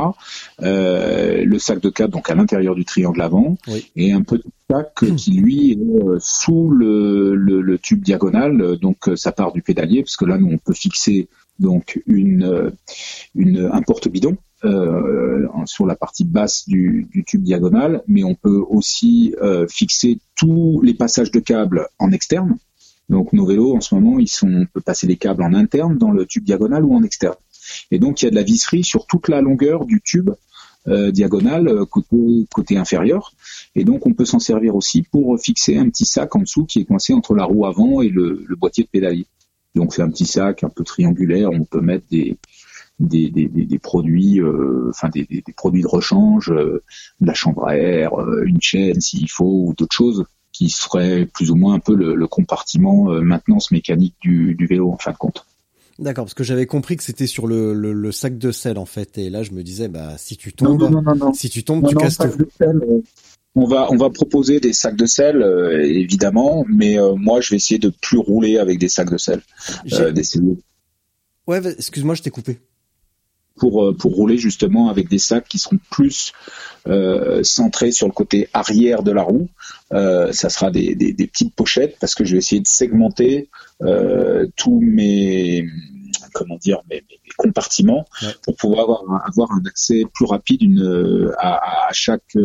Euh, 0.61 1.43
le 1.45 1.59
sac 1.59 1.79
de 1.79 1.89
cadre 1.89 2.13
donc 2.13 2.29
à 2.29 2.35
l'intérieur 2.35 2.75
du 2.75 2.85
triangle 2.85 3.21
avant 3.21 3.57
et 3.95 4.11
un 4.11 4.21
petit 4.21 4.51
sac 4.69 4.93
qui 5.17 5.31
lui 5.31 5.71
est 5.71 5.77
euh, 5.77 6.17
sous 6.19 6.69
le, 6.69 7.77
tube 7.81 8.03
diagonal. 8.03 8.77
Donc 8.77 9.09
ça 9.15 9.31
part 9.31 9.51
du 9.51 9.61
pédalier 9.61 10.03
parce 10.03 10.17
que 10.17 10.25
là 10.25 10.37
nous 10.37 10.51
on 10.51 10.57
peut 10.57 10.73
fixer 10.73 11.27
donc 11.59 12.01
une, 12.07 12.71
une 13.35 13.69
un 13.71 13.81
porte-bidon 13.81 14.37
euh, 14.65 15.47
sur 15.65 15.85
la 15.85 15.95
partie 15.95 16.23
basse 16.23 16.67
du, 16.67 17.07
tube 17.27 17.43
diagonal, 17.43 18.01
mais 18.07 18.23
on 18.23 18.35
peut 18.35 18.63
aussi 18.69 19.35
euh, 19.41 19.67
fixer 19.67 20.19
tous 20.35 20.81
les 20.81 20.93
passages 20.93 21.31
de 21.31 21.39
câbles 21.39 21.87
en 21.99 22.11
externe. 22.11 22.57
Donc 23.09 23.33
nos 23.33 23.45
vélos 23.45 23.75
en 23.75 23.81
ce 23.81 23.93
moment, 23.95 24.19
ils 24.19 24.29
sont, 24.29 24.47
on 24.47 24.65
peut 24.65 24.81
passer 24.81 25.05
les 25.05 25.17
câbles 25.17 25.43
en 25.43 25.53
interne 25.53 25.97
dans 25.97 26.11
le 26.11 26.25
tube 26.25 26.43
diagonal 26.43 26.85
ou 26.85 26.95
en 26.95 27.03
externe. 27.03 27.35
Et 27.91 27.99
donc 27.99 28.21
il 28.21 28.25
y 28.25 28.27
a 28.27 28.31
de 28.31 28.35
la 28.35 28.43
visserie 28.43 28.83
sur 28.83 29.05
toute 29.05 29.27
la 29.27 29.41
longueur 29.41 29.85
du 29.85 30.01
tube 30.01 30.31
euh, 30.87 31.11
diagonal 31.11 31.85
côté, 31.85 32.47
côté 32.53 32.77
inférieur. 32.77 33.33
Et 33.75 33.83
donc 33.83 34.05
on 34.07 34.13
peut 34.13 34.25
s'en 34.25 34.39
servir 34.39 34.75
aussi 34.75 35.03
pour 35.03 35.37
fixer 35.39 35.77
un 35.77 35.89
petit 35.89 36.05
sac 36.05 36.35
en 36.35 36.39
dessous 36.39 36.65
qui 36.65 36.79
est 36.79 36.85
coincé 36.85 37.13
entre 37.13 37.35
la 37.35 37.43
roue 37.43 37.65
avant 37.65 38.01
et 38.01 38.09
le, 38.09 38.43
le 38.47 38.55
boîtier 38.55 38.85
de 38.85 38.89
pédalier. 38.89 39.25
Donc 39.75 39.93
c'est 39.93 40.01
un 40.01 40.09
petit 40.09 40.25
sac 40.25 40.63
un 40.63 40.69
peu 40.69 40.83
triangulaire, 40.83 41.49
on 41.51 41.65
peut 41.65 41.81
mettre 41.81 42.05
des, 42.09 42.37
des, 43.07 43.29
des, 43.29 43.47
des, 43.47 43.79
produits, 43.79 44.39
euh, 44.39 44.87
enfin 44.89 45.09
des, 45.09 45.25
des, 45.29 45.53
produits 45.53 45.81
de 45.81 45.87
rechange, 45.87 46.51
euh, 46.51 46.83
de 47.21 47.27
la 47.27 47.33
chambre 47.33 47.67
à 47.67 47.77
air, 47.77 48.19
euh, 48.19 48.43
une 48.45 48.61
chaîne 48.61 49.01
s'il 49.01 49.29
faut 49.29 49.65
ou 49.67 49.73
d'autres 49.77 49.95
choses 49.95 50.25
qui 50.51 50.69
seraient 50.69 51.25
plus 51.25 51.51
ou 51.51 51.55
moins 51.55 51.75
un 51.75 51.79
peu 51.79 51.95
le, 51.95 52.15
le 52.15 52.27
compartiment 52.27 53.05
maintenance 53.21 53.71
mécanique 53.71 54.15
du, 54.21 54.53
du, 54.53 54.67
vélo 54.67 54.91
en 54.91 54.97
fin 54.97 55.11
de 55.11 55.17
compte. 55.17 55.47
D'accord, 55.97 56.25
parce 56.25 56.35
que 56.35 56.43
j'avais 56.43 56.67
compris 56.67 56.95
que 56.95 57.03
c'était 57.03 57.27
sur 57.27 57.47
le, 57.47 57.73
le, 57.73 57.91
le, 57.93 58.11
sac 58.11 58.37
de 58.37 58.51
sel 58.51 58.77
en 58.77 58.85
fait, 58.85 59.17
et 59.17 59.29
là 59.29 59.41
je 59.41 59.51
me 59.51 59.63
disais 59.63 59.87
bah 59.87 60.13
si 60.17 60.37
tu 60.37 60.53
tombes, 60.53 60.79
non, 60.79 61.01
non, 61.01 61.15
non, 61.15 61.33
si 61.33 61.49
tu 61.49 61.63
tombes, 61.63 61.87
tu 61.87 61.95
casses 61.95 62.17
tout. 62.17 63.03
on 63.55 63.65
va 63.65 63.87
on 63.91 63.97
va 63.97 64.09
proposer 64.11 64.59
des 64.59 64.73
sacs 64.73 64.95
de 64.95 65.05
sel 65.07 65.43
évidemment, 65.83 66.65
mais 66.67 66.97
moi 67.15 67.41
je 67.41 67.49
vais 67.51 67.55
essayer 67.55 67.79
de 67.79 67.89
plus 67.89 68.19
rouler 68.19 68.59
avec 68.59 68.77
des 68.77 68.89
sacs 68.89 69.11
de 69.11 69.17
sel. 69.17 69.41
Ouais, 71.47 71.61
excuse-moi, 71.65 72.15
je 72.15 72.21
t'ai 72.21 72.29
coupé 72.29 72.59
pour, 73.57 73.83
euh, 73.83 73.93
pour 73.95 74.13
rouler 74.15 74.37
justement 74.37 74.89
avec 74.89 75.09
des 75.09 75.19
sacs 75.19 75.47
qui 75.47 75.59
seront 75.59 75.79
plus 75.91 76.33
euh, 76.87 77.43
centrés 77.43 77.91
sur 77.91 78.07
le 78.07 78.13
côté 78.13 78.49
arrière 78.53 79.03
de 79.03 79.11
la 79.11 79.23
roue. 79.23 79.49
Euh, 79.93 80.31
ça 80.31 80.49
sera 80.49 80.71
des, 80.71 80.95
des, 80.95 81.13
des, 81.13 81.27
petites 81.27 81.55
pochettes 81.55 81.97
parce 81.99 82.15
que 82.15 82.25
je 82.25 82.33
vais 82.33 82.39
essayer 82.39 82.61
de 82.61 82.67
segmenter 82.67 83.49
euh, 83.81 84.47
tous 84.55 84.79
mes 84.79 85.67
comment 86.33 86.57
dire 86.57 86.81
mes, 86.89 87.03
mes 87.09 87.19
compartiments 87.37 88.05
pour 88.43 88.55
pouvoir 88.55 88.81
avoir, 88.81 89.27
avoir, 89.27 89.51
un 89.51 89.63
accès 89.65 90.03
plus 90.13 90.25
rapide 90.25 90.63
une, 90.63 91.31
à, 91.37 91.87
à 91.87 91.93
chaque 91.93 92.37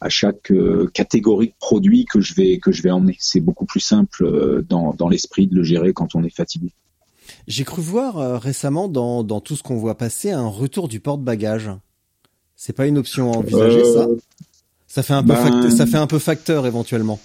à 0.00 0.08
chaque 0.08 0.52
catégorie 0.92 1.48
de 1.48 1.54
produits 1.60 2.04
que 2.04 2.20
je 2.20 2.34
vais 2.34 2.58
que 2.58 2.72
je 2.72 2.82
vais 2.82 2.90
emmener. 2.90 3.16
C'est 3.20 3.40
beaucoup 3.40 3.64
plus 3.64 3.80
simple 3.80 4.64
dans, 4.68 4.92
dans 4.92 5.08
l'esprit 5.08 5.46
de 5.46 5.54
le 5.54 5.62
gérer 5.62 5.92
quand 5.92 6.14
on 6.14 6.24
est 6.24 6.34
fatigué. 6.34 6.72
J'ai 7.46 7.64
cru 7.64 7.80
voir 7.80 8.18
euh, 8.18 8.38
récemment 8.38 8.88
dans, 8.88 9.22
dans 9.22 9.40
tout 9.40 9.54
ce 9.54 9.62
qu'on 9.62 9.76
voit 9.76 9.96
passer 9.96 10.30
un 10.32 10.48
retour 10.48 10.88
du 10.88 10.98
porte-bagages. 10.98 11.70
C'est 12.56 12.72
pas 12.72 12.86
une 12.86 12.98
option 12.98 13.32
à 13.32 13.36
envisager 13.36 13.84
ça 13.84 14.00
euh, 14.00 14.16
Ça? 14.88 15.02
Fait 15.02 15.12
un 15.12 15.22
peu 15.22 15.34
ben, 15.34 15.70
ça 15.70 15.86
fait 15.86 15.98
un 15.98 16.06
peu 16.06 16.18
facteur 16.18 16.66
éventuellement. 16.66 17.20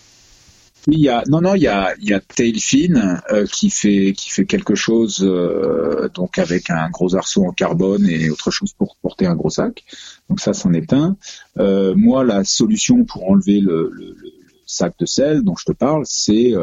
Oui, 0.88 0.95
il 0.98 1.03
y 1.03 1.10
a 1.10 1.23
non 1.27 1.41
non 1.41 1.53
il 1.56 1.61
y 1.61 1.68
a 1.68 1.93
il 2.02 2.10
y 2.10 2.14
a 2.14 2.19
Tailfin 2.19 3.22
euh, 3.31 3.45
qui 3.45 3.69
fait 3.69 4.14
qui 4.18 4.31
fait 4.31 4.45
quelque 4.45 4.76
chose 4.76 5.19
donc 6.14 6.38
avec 6.38 6.69
un 6.69 6.89
gros 6.89 7.15
arceau 7.15 7.45
en 7.45 7.52
carbone 7.52 8.07
et 8.07 8.30
autre 8.30 8.52
chose 8.52 8.73
pour 8.73 8.98
porter 8.98 9.26
un 9.26 9.35
gros 9.35 9.49
sac. 9.49 9.84
Donc 10.30 10.39
ça 10.39 10.53
c'en 10.53 10.73
est 10.73 10.91
un. 10.93 11.15
moi 11.95 12.23
la 12.23 12.43
solution 12.43 13.06
pour 13.06 13.30
enlever 13.30 13.60
le, 13.60 13.89
le, 13.93 14.15
le, 14.19 14.31
sac 14.65 14.93
de 14.99 15.06
sel 15.06 15.43
dont 15.43 15.56
je 15.56 15.65
te 15.65 15.72
parle 15.72 16.03
c'est 16.06 16.53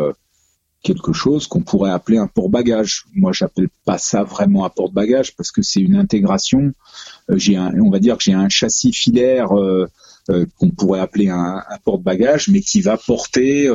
quelque 0.83 1.13
chose 1.13 1.47
qu'on 1.47 1.63
pourrait 1.63 1.91
appeler 1.91 2.19
un 2.19 2.29
porte-bagages. 2.29 3.05
Moi, 3.15 3.33
j'appelle 3.33 3.69
pas 3.85 3.99
ça 3.99 4.23
vraiment 4.23 4.65
un 4.65 4.71
porte-bagages 4.71 5.35
parce 5.37 5.51
que 5.51 5.63
c'est 5.63 5.81
une 5.81 5.97
intégration. 5.97 6.73
Euh, 7.31 7.37
j'ai 7.37 7.57
un, 7.57 7.73
on 7.81 7.91
va 7.91 7.99
dire 7.99 8.17
que 8.17 8.23
j'ai 8.23 8.33
un 8.33 8.49
châssis 8.49 8.93
filaire 8.93 9.53
euh, 9.59 9.89
euh, 10.31 10.47
qu'on 10.59 10.71
pourrait 10.71 11.01
appeler 11.01 11.31
un, 11.31 11.63
un 11.69 11.79
porte-bagages, 11.85 12.49
mais 12.49 12.61
qui 12.61 12.81
va 12.81 12.97
porter, 12.97 13.69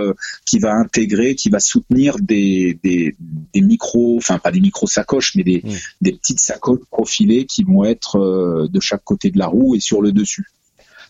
qui 0.45 0.59
va 0.59 0.73
intégrer, 0.75 1.35
qui 1.35 1.49
va 1.49 1.59
soutenir 1.59 2.15
des, 2.19 2.79
des, 2.83 3.15
des 3.53 3.61
micros, 3.61 4.17
enfin 4.17 4.37
pas 4.37 4.51
des 4.51 4.61
micros 4.61 4.87
sacoches, 4.87 5.35
mais 5.35 5.43
des, 5.43 5.61
mmh. 5.63 5.69
des 6.01 6.13
petites 6.13 6.39
sacoches 6.39 6.85
profilées 6.91 7.45
qui 7.45 7.63
vont 7.63 7.83
être 7.83 8.69
de 8.71 8.79
chaque 8.79 9.03
côté 9.03 9.31
de 9.31 9.39
la 9.39 9.47
roue 9.47 9.75
et 9.75 9.79
sur 9.79 10.01
le 10.01 10.11
dessus. 10.11 10.45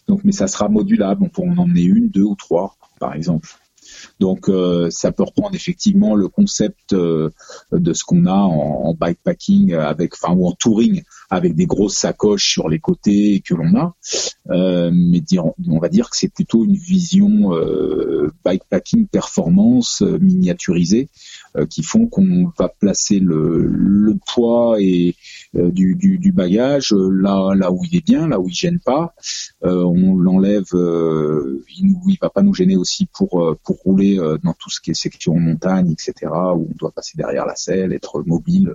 Donc, 0.07 0.22
mais 0.24 0.32
ça 0.32 0.48
sera 0.48 0.70
modulable. 0.70 1.24
On 1.24 1.30
pourra 1.30 1.49
en 1.49 1.57
emmener 1.57 1.84
une, 1.84 2.10
deux 2.10 2.24
ou 2.24 2.36
trois, 2.36 2.76
par 2.99 3.14
exemple. 3.14 3.49
Donc 4.19 4.48
euh, 4.48 4.90
ça 4.90 5.11
peut 5.11 5.23
reprendre 5.23 5.56
effectivement 5.56 6.15
le 6.15 6.27
concept 6.27 6.94
euh, 6.94 7.30
de 7.72 7.94
ce 7.94 8.03
qu'on 8.03 8.26
a 8.26 8.34
en, 8.34 8.94
bikepacking 8.94 9.73
avec, 9.73 10.14
enfin 10.14 10.34
ou 10.34 10.48
en 10.48 10.52
touring 10.52 11.03
avec 11.30 11.56
des 11.56 11.65
grosses 11.65 11.98
sacoches 11.98 12.52
sur 12.52 12.69
les 12.69 12.80
côtés 12.80 13.41
que 13.45 13.56
l'on 13.56 13.76
a, 13.76 13.95
euh, 14.52 14.91
mais 14.94 15.19
dire, 15.19 15.45
on 15.68 15.80
va 15.80 15.90
dire 15.90 16.10
que 16.10 16.18
c'est 16.18 16.31
plutôt 16.31 16.64
une 16.64 16.76
vision 16.76 17.52
bikepacking 18.45 19.07
performance 19.07 20.02
miniaturisée 20.02 21.10
qui 21.69 21.81
font 21.81 22.07
qu'on 22.07 22.52
va 22.57 22.69
placer 22.69 23.19
le, 23.19 23.65
le 23.65 24.15
poids 24.26 24.76
et 24.80 25.15
euh, 25.15 25.43
du, 25.53 25.95
du, 25.95 26.17
du, 26.17 26.31
bagage 26.31 26.93
euh, 26.93 27.09
là 27.09 27.53
là 27.55 27.71
où 27.71 27.84
il 27.84 27.95
est 27.95 28.05
bien, 28.05 28.27
là 28.27 28.39
où 28.39 28.47
il 28.49 28.53
gêne 28.53 28.80
pas. 28.80 29.13
Euh, 29.63 29.84
on 29.84 30.15
l'enlève, 30.15 30.65
il, 30.73 31.95
il 32.07 32.17
va 32.21 32.30
pas 32.30 32.41
nous 32.41 32.53
gêner 32.53 32.75
aussi 32.75 33.05
pour 33.05 33.57
pour 33.63 33.77
rouler 33.77 34.17
dans 34.43 34.53
tout 34.53 34.69
ce 34.69 34.81
qui 34.81 34.91
est 34.91 34.95
section 34.95 35.35
montagne, 35.35 35.91
etc. 35.91 36.31
où 36.55 36.67
on 36.71 36.75
doit 36.77 36.91
passer 36.91 37.17
derrière 37.17 37.45
la 37.45 37.55
selle, 37.55 37.93
être 37.93 38.23
mobile, 38.25 38.73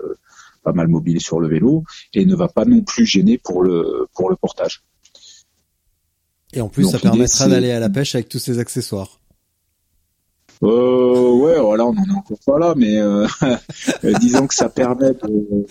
pas 0.63 0.73
mal 0.73 0.89
mobile 0.89 1.21
sur 1.21 1.41
le 1.41 1.49
vélo, 1.49 1.85
et 2.15 2.25
ne 2.25 2.35
va 2.35 2.49
pas 2.49 2.65
non 2.65 2.83
plus 2.83 3.07
gêner 3.07 3.39
pour 3.39 3.63
le 3.63 4.07
pour 4.15 4.31
le 4.31 4.37
portage. 4.37 4.83
Et 6.53 6.61
en 6.61 6.69
plus, 6.69 6.89
ça 6.91 6.99
permettra 6.99 7.49
d'aller 7.49 7.73
à 7.73 7.81
la 7.81 7.91
pêche 7.91 8.15
avec 8.15 8.29
tous 8.29 8.39
ces 8.39 8.59
accessoires. 8.59 9.19
Euh, 10.63 11.31
ouais, 11.35 11.61
voilà, 11.61 11.87
on 11.87 11.91
en 11.91 12.05
est 12.05 12.17
encore 12.17 12.39
pas 12.45 12.59
là, 12.59 12.75
mais 12.77 12.99
euh, 12.99 13.27
disons 14.21 14.47
que 14.47 14.55
ça 14.55 14.69
permet 14.69 15.13
de, 15.13 15.67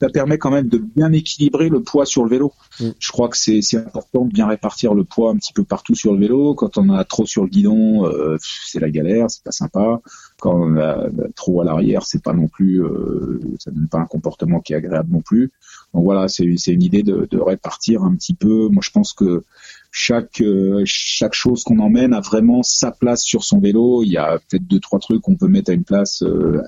ça 0.00 0.08
permet 0.08 0.38
quand 0.38 0.50
même 0.50 0.68
de 0.68 0.78
bien 0.78 1.12
équilibrer 1.12 1.68
le 1.68 1.82
poids 1.82 2.06
sur 2.06 2.24
le 2.24 2.30
vélo. 2.30 2.52
Mm. 2.80 2.90
Je 2.98 3.12
crois 3.12 3.28
que 3.28 3.36
c'est 3.36 3.60
important 3.76 4.24
de 4.24 4.32
bien 4.32 4.46
répartir 4.46 4.94
le 4.94 5.04
poids 5.04 5.30
un 5.30 5.36
petit 5.36 5.52
peu 5.52 5.64
partout 5.64 5.94
sur 5.94 6.14
le 6.14 6.20
vélo. 6.20 6.54
Quand 6.54 6.78
on 6.78 6.88
a 6.90 7.04
trop 7.04 7.26
sur 7.26 7.42
le 7.42 7.48
guidon, 7.48 8.06
euh, 8.06 8.36
c'est 8.40 8.80
la 8.80 8.90
galère, 8.90 9.30
c'est 9.30 9.44
pas 9.44 9.52
sympa. 9.52 10.00
Quand 10.40 10.54
on 10.54 10.76
a 10.78 11.06
trop 11.36 11.60
à 11.60 11.64
l'arrière, 11.64 12.04
c'est 12.04 12.22
pas 12.22 12.32
non 12.32 12.48
plus, 12.48 12.82
euh, 12.82 13.40
ça 13.58 13.70
donne 13.70 13.88
pas 13.88 13.98
un 13.98 14.06
comportement 14.06 14.60
qui 14.60 14.72
est 14.72 14.76
agréable 14.76 15.12
non 15.12 15.20
plus. 15.20 15.50
Donc 15.92 16.04
voilà, 16.04 16.28
c'est 16.28 16.44
une 16.44 16.82
idée 16.82 17.02
de, 17.02 17.26
de, 17.30 17.38
répartir 17.38 18.04
un 18.04 18.14
petit 18.14 18.34
peu. 18.34 18.68
Moi, 18.68 18.80
je 18.82 18.90
pense 18.90 19.12
que 19.12 19.42
chaque 19.90 20.40
euh, 20.40 20.82
chaque 20.84 21.34
chose 21.34 21.64
qu'on 21.64 21.80
emmène 21.80 22.14
a 22.14 22.20
vraiment 22.20 22.62
sa 22.62 22.92
place 22.92 23.22
sur 23.22 23.44
son 23.44 23.58
vélo. 23.58 24.02
Il 24.04 24.10
y 24.10 24.16
a 24.16 24.38
peut-être 24.38 24.66
deux 24.66 24.78
trois 24.78 25.00
trucs 25.00 25.20
qu'on 25.20 25.36
peut 25.36 25.48
mettre 25.48 25.70
à 25.70 25.74
une 25.74 25.84
place 25.84 26.22
euh, 26.22 26.62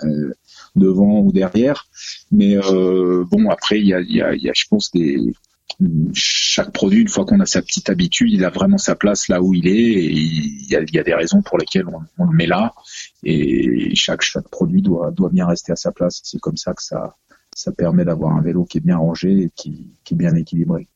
devant 0.76 1.20
ou 1.20 1.32
derrière. 1.32 1.86
Mais 2.30 2.56
euh, 2.56 3.24
bon, 3.30 3.50
après, 3.50 3.80
il 3.80 3.86
y 3.86 3.94
a, 3.94 4.32
je 4.32 4.64
pense, 4.68 4.90
des 4.92 5.32
chaque 6.12 6.72
produit, 6.72 7.00
une 7.00 7.08
fois 7.08 7.24
qu'on 7.24 7.40
a 7.40 7.46
sa 7.46 7.62
petite 7.62 7.88
habitude, 7.90 8.30
il 8.30 8.44
a 8.44 8.50
vraiment 8.50 8.78
sa 8.78 8.94
place 8.94 9.28
là 9.28 9.42
où 9.42 9.54
il 9.54 9.66
est. 9.66 9.72
Et 9.72 10.12
il 10.12 10.70
y 10.70 10.98
a, 10.98 11.02
des 11.02 11.14
raisons 11.14 11.42
pour 11.42 11.58
lesquelles 11.58 11.86
on, 11.88 12.00
on, 12.18 12.26
le 12.26 12.36
met 12.36 12.46
là. 12.46 12.72
Et 13.24 13.94
chaque, 13.94 14.22
chaque 14.22 14.48
produit 14.48 14.82
doit, 14.82 15.10
doit 15.10 15.30
bien 15.30 15.46
rester 15.46 15.72
à 15.72 15.76
sa 15.76 15.92
place. 15.92 16.20
C'est 16.24 16.40
comme 16.40 16.56
ça 16.56 16.74
que 16.74 16.82
ça, 16.82 17.16
ça 17.54 17.72
permet 17.72 18.04
d'avoir 18.04 18.36
un 18.36 18.42
vélo 18.42 18.64
qui 18.64 18.78
est 18.78 18.82
bien 18.82 18.98
rangé 18.98 19.30
et 19.32 19.50
qui, 19.54 19.96
qui 20.04 20.14
est 20.14 20.16
bien 20.16 20.34
équilibré. 20.34 20.88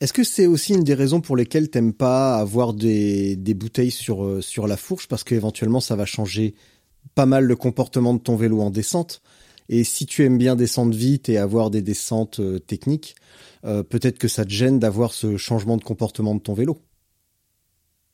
Est-ce 0.00 0.12
que 0.12 0.24
c'est 0.24 0.46
aussi 0.46 0.74
une 0.74 0.82
des 0.82 0.94
raisons 0.94 1.20
pour 1.20 1.36
lesquelles 1.36 1.70
t'aimes 1.70 1.92
pas 1.92 2.36
avoir 2.36 2.74
des, 2.74 3.36
des 3.36 3.54
bouteilles 3.54 3.92
sur, 3.92 4.24
euh, 4.24 4.40
sur 4.40 4.66
la 4.66 4.76
fourche? 4.76 5.06
Parce 5.06 5.22
qu'éventuellement 5.22 5.80
ça 5.80 5.94
va 5.94 6.04
changer 6.04 6.54
pas 7.14 7.26
mal 7.26 7.44
le 7.44 7.56
comportement 7.56 8.14
de 8.14 8.18
ton 8.18 8.36
vélo 8.36 8.60
en 8.60 8.70
descente. 8.70 9.22
Et 9.68 9.84
si 9.84 10.06
tu 10.06 10.24
aimes 10.24 10.38
bien 10.38 10.56
descendre 10.56 10.94
vite 10.94 11.28
et 11.28 11.36
avoir 11.36 11.70
des 11.70 11.82
descentes 11.82 12.40
euh, 12.40 12.58
techniques, 12.58 13.16
euh, 13.64 13.82
peut-être 13.82 14.18
que 14.18 14.28
ça 14.28 14.44
te 14.44 14.50
gêne 14.50 14.78
d'avoir 14.78 15.12
ce 15.12 15.36
changement 15.36 15.76
de 15.76 15.84
comportement 15.84 16.34
de 16.34 16.40
ton 16.40 16.54
vélo. 16.54 16.80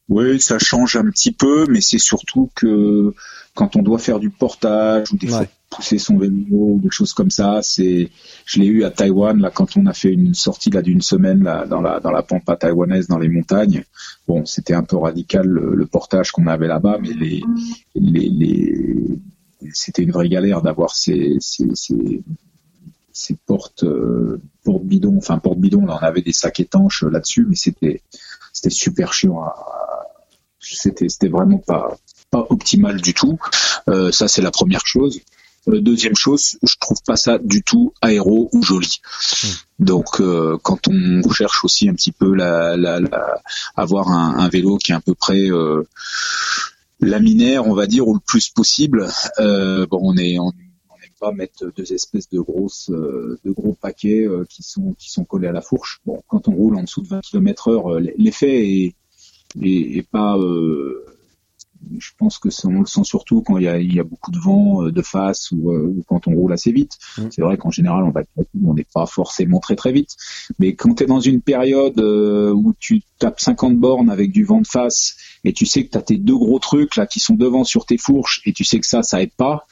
Oui, 0.08 0.40
ça 0.40 0.58
change 0.58 0.96
un 0.96 1.08
petit 1.10 1.32
peu, 1.32 1.66
mais 1.68 1.80
c'est 1.80 1.98
surtout 1.98 2.50
que 2.54 3.14
quand 3.54 3.76
on 3.76 3.82
doit 3.82 3.98
faire 3.98 4.18
du 4.18 4.30
portage 4.30 5.12
ou 5.12 5.16
des 5.16 5.28
fois 5.28 5.46
pousser 5.74 5.98
son 5.98 6.18
vélo 6.18 6.34
ou 6.50 6.80
des 6.82 6.90
choses 6.90 7.12
comme 7.12 7.30
ça, 7.30 7.60
c'est, 7.62 8.10
je 8.46 8.60
l'ai 8.60 8.66
eu 8.66 8.84
à 8.84 8.90
Taïwan 8.90 9.40
là 9.40 9.50
quand 9.50 9.76
on 9.76 9.86
a 9.86 9.92
fait 9.92 10.12
une 10.12 10.34
sortie 10.34 10.70
là 10.70 10.82
d'une 10.82 11.02
semaine 11.02 11.42
là 11.42 11.66
dans 11.66 11.80
la 11.80 12.00
dans 12.00 12.10
la 12.10 12.22
pampa 12.22 12.56
taïwanaise 12.56 13.08
dans 13.08 13.18
les 13.18 13.28
montagnes. 13.28 13.84
Bon, 14.28 14.44
c'était 14.44 14.74
un 14.74 14.82
peu 14.82 14.96
radical 14.96 15.46
le, 15.46 15.86
portage 15.86 16.32
qu'on 16.32 16.46
avait 16.46 16.68
là-bas, 16.68 16.98
mais 17.00 17.12
les 17.12 17.42
les, 17.94 18.28
les 18.28 19.18
c'était 19.72 20.02
une 20.02 20.12
vraie 20.12 20.28
galère 20.28 20.62
d'avoir 20.62 20.94
ces, 20.94 21.36
ces, 21.40 21.68
ces 21.74 22.22
ces 23.12 23.36
portes 23.46 23.84
euh, 23.84 24.40
bidons, 24.66 25.16
enfin 25.16 25.38
portes 25.38 25.58
bidons, 25.58 25.86
là 25.86 25.98
on 26.00 26.04
avait 26.04 26.22
des 26.22 26.32
sacs 26.32 26.60
étanches 26.60 27.04
là-dessus, 27.04 27.46
mais 27.48 27.56
c'était 27.56 28.02
c'était 28.52 28.70
super 28.70 29.12
chiant. 29.12 29.44
C'était 30.60 31.08
c'était 31.08 31.28
vraiment 31.28 31.58
pas 31.58 31.96
pas 32.30 32.46
optimal 32.50 33.00
du 33.00 33.14
tout. 33.14 33.38
Euh, 33.88 34.10
ça 34.10 34.28
c'est 34.28 34.42
la 34.42 34.50
première 34.50 34.86
chose. 34.86 35.20
Euh, 35.68 35.80
deuxième 35.80 36.16
chose, 36.16 36.58
je 36.62 36.74
trouve 36.80 36.98
pas 37.06 37.16
ça 37.16 37.38
du 37.38 37.62
tout 37.62 37.92
aéro 38.00 38.48
ou 38.52 38.62
joli. 38.62 39.00
Hmm. 39.42 39.84
Donc 39.84 40.20
euh, 40.20 40.58
quand 40.62 40.88
on 40.88 41.30
cherche 41.30 41.64
aussi 41.64 41.88
un 41.88 41.94
petit 41.94 42.12
peu 42.12 42.34
la, 42.34 42.76
la, 42.76 43.00
la 43.00 43.42
avoir 43.76 44.08
un, 44.10 44.38
un, 44.38 44.48
vélo 44.48 44.76
qui 44.76 44.92
est 44.92 44.94
à 44.94 45.00
peu 45.00 45.14
près 45.14 45.50
euh, 45.50 45.82
laminaire, 47.00 47.66
on 47.66 47.74
va 47.74 47.86
dire, 47.86 48.06
ou 48.08 48.14
le 48.14 48.20
plus 48.20 48.50
possible. 48.50 49.08
Euh, 49.38 49.86
bon, 49.86 50.00
on 50.02 50.16
est 50.16 50.38
on, 50.38 50.52
pas 51.20 51.32
mettre 51.32 51.72
deux 51.76 51.92
espèces 51.92 52.28
de 52.28 52.40
grosses 52.40 52.90
euh, 52.90 53.38
de 53.44 53.52
gros 53.52 53.74
paquets 53.74 54.26
euh, 54.26 54.44
qui 54.48 54.62
sont 54.62 54.94
qui 54.98 55.10
sont 55.10 55.24
collés 55.24 55.48
à 55.48 55.52
la 55.52 55.60
fourche. 55.60 56.00
Bon, 56.04 56.22
quand 56.28 56.48
on 56.48 56.52
roule 56.52 56.76
en 56.76 56.82
dessous 56.82 57.02
de 57.02 57.08
20 57.08 57.20
km 57.20 57.68
heure, 57.68 58.00
l'effet 58.18 58.68
est, 58.68 58.94
est, 59.62 59.98
est 59.98 60.08
pas 60.10 60.36
je 61.98 62.10
pense 62.18 62.38
que 62.38 62.48
on 62.66 62.80
le 62.80 62.86
sent 62.86 63.04
surtout 63.04 63.42
quand 63.42 63.58
il 63.58 63.64
y 63.64 63.68
a, 63.68 63.78
il 63.78 63.94
y 63.94 64.00
a 64.00 64.04
beaucoup 64.04 64.30
de 64.30 64.38
vent 64.38 64.82
de 64.84 65.02
face 65.02 65.50
ou, 65.52 65.72
ou, 65.72 66.04
quand 66.08 66.26
on 66.28 66.34
roule 66.34 66.52
assez 66.52 66.72
vite. 66.72 66.98
Mmh. 67.18 67.22
C'est 67.30 67.42
vrai 67.42 67.56
qu'en 67.56 67.70
général, 67.70 68.04
on 68.04 68.10
va 68.10 68.22
on 68.64 68.74
n'est 68.74 68.86
pas 68.92 69.06
forcément 69.06 69.60
très 69.60 69.76
très 69.76 69.92
vite. 69.92 70.16
Mais 70.58 70.74
quand 70.74 70.94
tu 70.94 71.04
es 71.04 71.06
dans 71.06 71.20
une 71.20 71.40
période 71.40 72.00
où 72.00 72.74
tu 72.78 73.02
tapes 73.18 73.40
50 73.40 73.76
bornes 73.78 74.10
avec 74.10 74.32
du 74.32 74.44
vent 74.44 74.60
de 74.60 74.66
face 74.66 75.16
et 75.44 75.52
tu 75.52 75.66
sais 75.66 75.84
que 75.84 75.90
tu 75.90 75.98
as 75.98 76.02
tes 76.02 76.16
deux 76.16 76.36
gros 76.36 76.58
trucs 76.58 76.96
là 76.96 77.06
qui 77.06 77.20
sont 77.20 77.34
devant 77.34 77.64
sur 77.64 77.86
tes 77.86 77.98
fourches 77.98 78.40
et 78.44 78.52
tu 78.52 78.64
sais 78.64 78.80
que 78.80 78.86
ça, 78.86 79.02
ça 79.02 79.22
aide 79.22 79.32
pas, 79.36 79.66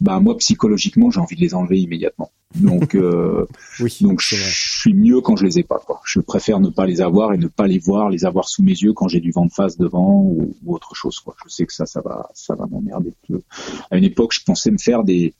bah 0.00 0.20
moi 0.20 0.36
psychologiquement 0.38 1.10
j'ai 1.10 1.20
envie 1.20 1.36
de 1.36 1.40
les 1.40 1.54
enlever 1.54 1.78
immédiatement. 1.78 2.30
Donc, 2.54 2.94
euh, 2.94 3.46
oui, 3.80 3.96
donc 4.00 4.20
je 4.20 4.36
suis 4.36 4.94
mieux 4.94 5.20
quand 5.20 5.36
je 5.36 5.44
les 5.44 5.58
ai 5.58 5.62
pas. 5.62 5.78
Quoi. 5.78 6.00
Je 6.04 6.20
préfère 6.20 6.60
ne 6.60 6.68
pas 6.68 6.86
les 6.86 7.00
avoir 7.00 7.32
et 7.32 7.38
ne 7.38 7.48
pas 7.48 7.66
les 7.66 7.78
voir, 7.78 8.08
les 8.08 8.24
avoir 8.24 8.48
sous 8.48 8.62
mes 8.62 8.72
yeux 8.72 8.92
quand 8.92 9.08
j'ai 9.08 9.20
du 9.20 9.30
vent 9.30 9.46
de 9.46 9.52
face 9.52 9.76
devant 9.76 10.22
ou, 10.22 10.54
ou, 10.64 10.74
autre 10.74 10.94
chose. 10.94 11.18
Quoi. 11.18 11.34
Je 11.44 11.52
sais 11.52 11.66
que 11.66 11.74
ça, 11.74 11.86
ça 11.86 12.00
va, 12.00 12.30
ça 12.34 12.54
va 12.54 12.66
m'emmerder. 12.66 13.12
À 13.90 13.98
une 13.98 14.04
époque, 14.04 14.32
je 14.32 14.42
pensais 14.44 14.70
me 14.70 14.78
faire 14.78 15.04
des 15.04 15.34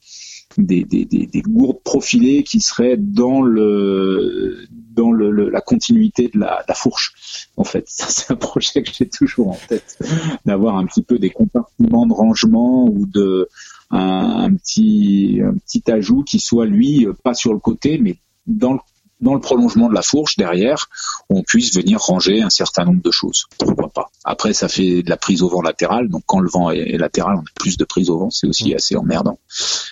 des, 0.57 0.85
des, 0.85 1.05
des, 1.05 1.27
des 1.27 1.41
gourdes 1.41 1.81
profilées 1.83 2.43
qui 2.43 2.61
seraient 2.61 2.97
dans 2.97 3.41
le 3.41 4.65
dans 4.71 5.11
le, 5.11 5.29
le, 5.29 5.49
la 5.49 5.61
continuité 5.61 6.29
de 6.33 6.39
la, 6.39 6.63
la, 6.67 6.73
fourche. 6.73 7.49
En 7.57 7.63
fait, 7.63 7.83
ça 7.87 8.07
c'est 8.09 8.31
un 8.31 8.35
projet 8.35 8.81
que 8.81 8.89
j'ai 8.91 9.07
toujours 9.07 9.49
en 9.49 9.59
tête, 9.67 9.99
d'avoir 10.45 10.77
un 10.77 10.85
petit 10.85 11.03
peu 11.03 11.19
des 11.19 11.29
compartiments 11.29 12.07
de 12.07 12.13
rangement 12.13 12.85
ou 12.85 13.05
de 13.05 13.49
un, 13.89 14.45
un, 14.45 14.53
petit 14.55 15.39
un 15.43 15.53
petit 15.57 15.89
ajout 15.91 16.23
qui 16.23 16.39
soit 16.39 16.65
lui 16.65 17.07
pas 17.23 17.33
sur 17.33 17.53
le 17.53 17.59
côté, 17.59 17.97
mais 17.97 18.17
dans 18.45 18.73
le 18.73 18.79
dans 19.19 19.33
le 19.33 19.39
prolongement 19.39 19.89
de 19.89 19.93
la 19.93 20.01
fourche 20.01 20.37
derrière, 20.37 20.89
on 21.29 21.41
puisse 21.41 21.73
venir 21.75 21.99
ranger 21.99 22.41
un 22.41 22.49
certain 22.49 22.85
nombre 22.85 23.01
de 23.01 23.11
choses. 23.11 23.47
Pourquoi 23.57 23.89
pas 23.89 24.11
Après, 24.23 24.53
ça 24.53 24.67
fait 24.67 25.01
de 25.01 25.09
la 25.09 25.17
prise 25.17 25.41
au 25.41 25.49
vent 25.49 25.61
latérale, 25.61 26.07
donc 26.09 26.23
quand 26.25 26.39
le 26.39 26.49
vent 26.49 26.69
est, 26.69 26.97
latéral, 26.97 27.37
on 27.37 27.41
a 27.41 27.51
plus 27.55 27.77
de 27.77 27.83
prise 27.83 28.09
au 28.09 28.19
vent, 28.19 28.29
c'est 28.29 28.47
aussi 28.47 28.73
assez 28.73 28.95
emmerdant. 28.95 29.39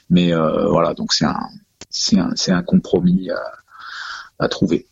Mais 0.09 0.33
euh, 0.33 0.69
voilà, 0.69 0.93
donc 0.93 1.13
c'est 1.13 1.25
un 1.25 1.39
c'est 1.89 2.19
un, 2.19 2.33
un 2.49 2.63
compromis 2.63 3.29
à, 3.29 3.41
à 4.39 4.47
trouver. 4.47 4.87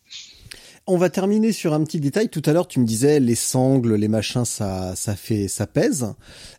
On 0.85 0.97
va 0.97 1.09
terminer 1.09 1.53
sur 1.53 1.73
un 1.73 1.81
petit 1.85 2.01
détail. 2.01 2.27
Tout 2.27 2.41
à 2.45 2.51
l'heure, 2.51 2.67
tu 2.67 2.81
me 2.81 2.85
disais 2.85 3.21
les 3.21 3.35
sangles, 3.35 3.93
les 3.95 4.09
machins, 4.09 4.43
ça, 4.43 4.95
ça 4.97 5.15
fait, 5.15 5.47
ça 5.47 5.65
pèse. 5.65 6.13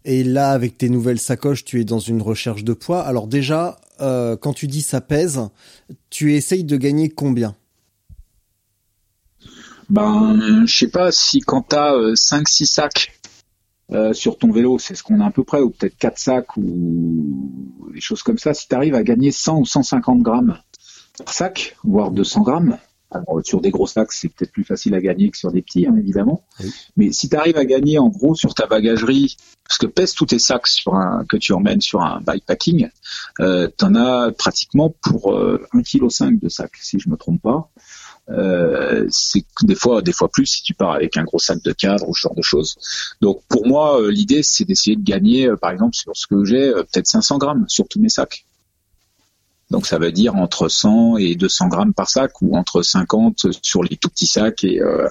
Et 0.07 0.25
là, 0.25 0.51
avec 0.51 0.79
tes 0.79 0.89
nouvelles 0.89 1.21
sacoches, 1.21 1.65
tu 1.65 1.81
es 1.81 1.85
dans 1.85 1.99
une 1.99 2.23
recherche 2.23 2.65
de 2.65 2.73
poids. 2.73 3.03
Alors 3.03 3.27
déjà, 3.27 3.77
euh, 4.01 4.37
quand 4.39 4.55
tu 4.55 4.67
dis 4.67 4.81
ça 4.81 5.03
pèse, 5.03 5.43
tu 6.09 6.33
essayes 6.33 6.65
de 6.65 6.77
gagner 6.79 7.11
combien? 7.11 7.55
Ben, 9.91 10.65
je 10.67 10.75
sais 10.75 10.89
pas 10.89 11.13
si 11.13 11.41
quand 11.41 11.61
t'as 11.61 11.95
euh, 11.95 12.15
5-6 12.15 12.65
sacs 12.65 13.21
euh, 13.93 14.15
sur 14.15 14.39
ton 14.39 14.51
vélo, 14.51 14.79
c'est 14.79 14.95
ce 14.95 15.03
qu'on 15.03 15.21
a 15.21 15.27
à 15.27 15.31
peu 15.31 15.45
près, 15.45 15.61
ou 15.61 15.69
peut-être 15.69 15.99
4 15.99 16.19
sacs 16.19 16.57
ou 16.57 17.91
des 17.93 18.01
choses 18.01 18.23
comme 18.23 18.39
ça, 18.39 18.55
si 18.55 18.67
tu 18.69 18.75
arrives 18.75 18.95
à 18.95 19.03
gagner 19.03 19.31
100 19.31 19.59
ou 19.59 19.67
150 19.67 20.23
grammes 20.23 20.59
par 21.19 21.33
sac, 21.35 21.77
voire 21.85 22.11
200 22.11 22.41
grammes, 22.41 22.79
alors, 23.15 23.41
sur 23.45 23.61
des 23.61 23.71
gros 23.71 23.87
sacs, 23.87 24.13
c'est 24.13 24.29
peut-être 24.29 24.53
plus 24.53 24.65
facile 24.65 24.95
à 24.95 25.01
gagner 25.01 25.31
que 25.31 25.39
sur 25.39 25.53
des 25.53 25.63
petits, 25.63 25.87
hein, 25.87 25.95
évidemment. 25.99 26.45
Oui. 26.61 26.73
Mais 26.97 27.13
si 27.13 27.29
tu 27.29 27.37
arrives 27.37 27.57
à 27.57 27.65
gagner 27.65 27.99
en 27.99 28.09
gros 28.09 28.35
sur 28.35 28.55
ta 28.55 28.67
bagagerie, 28.67 29.37
parce 29.67 29.79
que 29.79 29.87
pèse 29.87 30.15
tous 30.15 30.27
tes 30.27 30.39
sacs 30.39 30.67
sur 30.67 30.95
un, 30.95 31.25
que 31.27 31.37
tu 31.37 31.53
emmènes 31.53 31.81
sur 31.81 32.03
un 32.03 32.21
bikepacking, 32.21 32.89
euh, 33.41 33.69
tu 33.77 33.85
en 33.85 33.95
as 33.95 34.33
pratiquement 34.33 34.95
pour 35.03 35.33
euh, 35.33 35.67
1,5 35.73 36.35
kg 36.35 36.41
de 36.41 36.49
sac, 36.49 36.73
si 36.81 36.99
je 36.99 37.09
me 37.09 37.17
trompe 37.17 37.41
pas. 37.43 37.71
Euh, 38.31 39.07
c'est 39.11 39.45
des 39.63 39.75
fois 39.75 40.01
des 40.01 40.13
fois 40.13 40.31
plus 40.31 40.47
si 40.47 40.63
tu 40.63 40.73
pars 40.73 40.93
avec 40.93 41.17
un 41.19 41.25
gros 41.25 41.39
sac 41.39 41.63
de 41.63 41.73
cadre 41.73 42.09
ou 42.09 42.15
ce 42.15 42.23
genre 42.23 42.35
de 42.35 42.43
choses. 42.43 42.77
Donc 43.21 43.43
pour 43.49 43.67
moi 43.67 44.01
euh, 44.01 44.11
l'idée 44.11 44.43
c'est 44.43 44.65
d'essayer 44.65 44.97
de 44.97 45.05
gagner 45.05 45.47
euh, 45.47 45.57
par 45.57 45.71
exemple 45.73 45.95
sur 45.95 46.17
ce 46.17 46.27
que 46.27 46.45
j'ai 46.45 46.73
peut-être 46.73 47.07
500 47.07 47.39
grammes 47.39 47.67
sur 47.69 47.87
tous 47.87 48.01
mes 48.01 48.09
sacs. 48.09 48.47
Donc 49.71 49.87
ça 49.87 49.99
veut 49.99 50.13
dire 50.13 50.37
entre 50.37 50.69
100 50.69 51.17
et 51.19 51.35
200 51.35 51.69
grammes 51.69 51.95
par 51.95 52.09
sac 52.09 52.43
ou 52.43 52.57
entre 52.57 52.83
50 52.83 53.47
sur 53.63 53.83
les 53.83 53.97
tout 53.97 54.09
petits 54.09 54.27
sacs 54.27 54.65
et, 54.65 54.81
euh, 54.81 55.09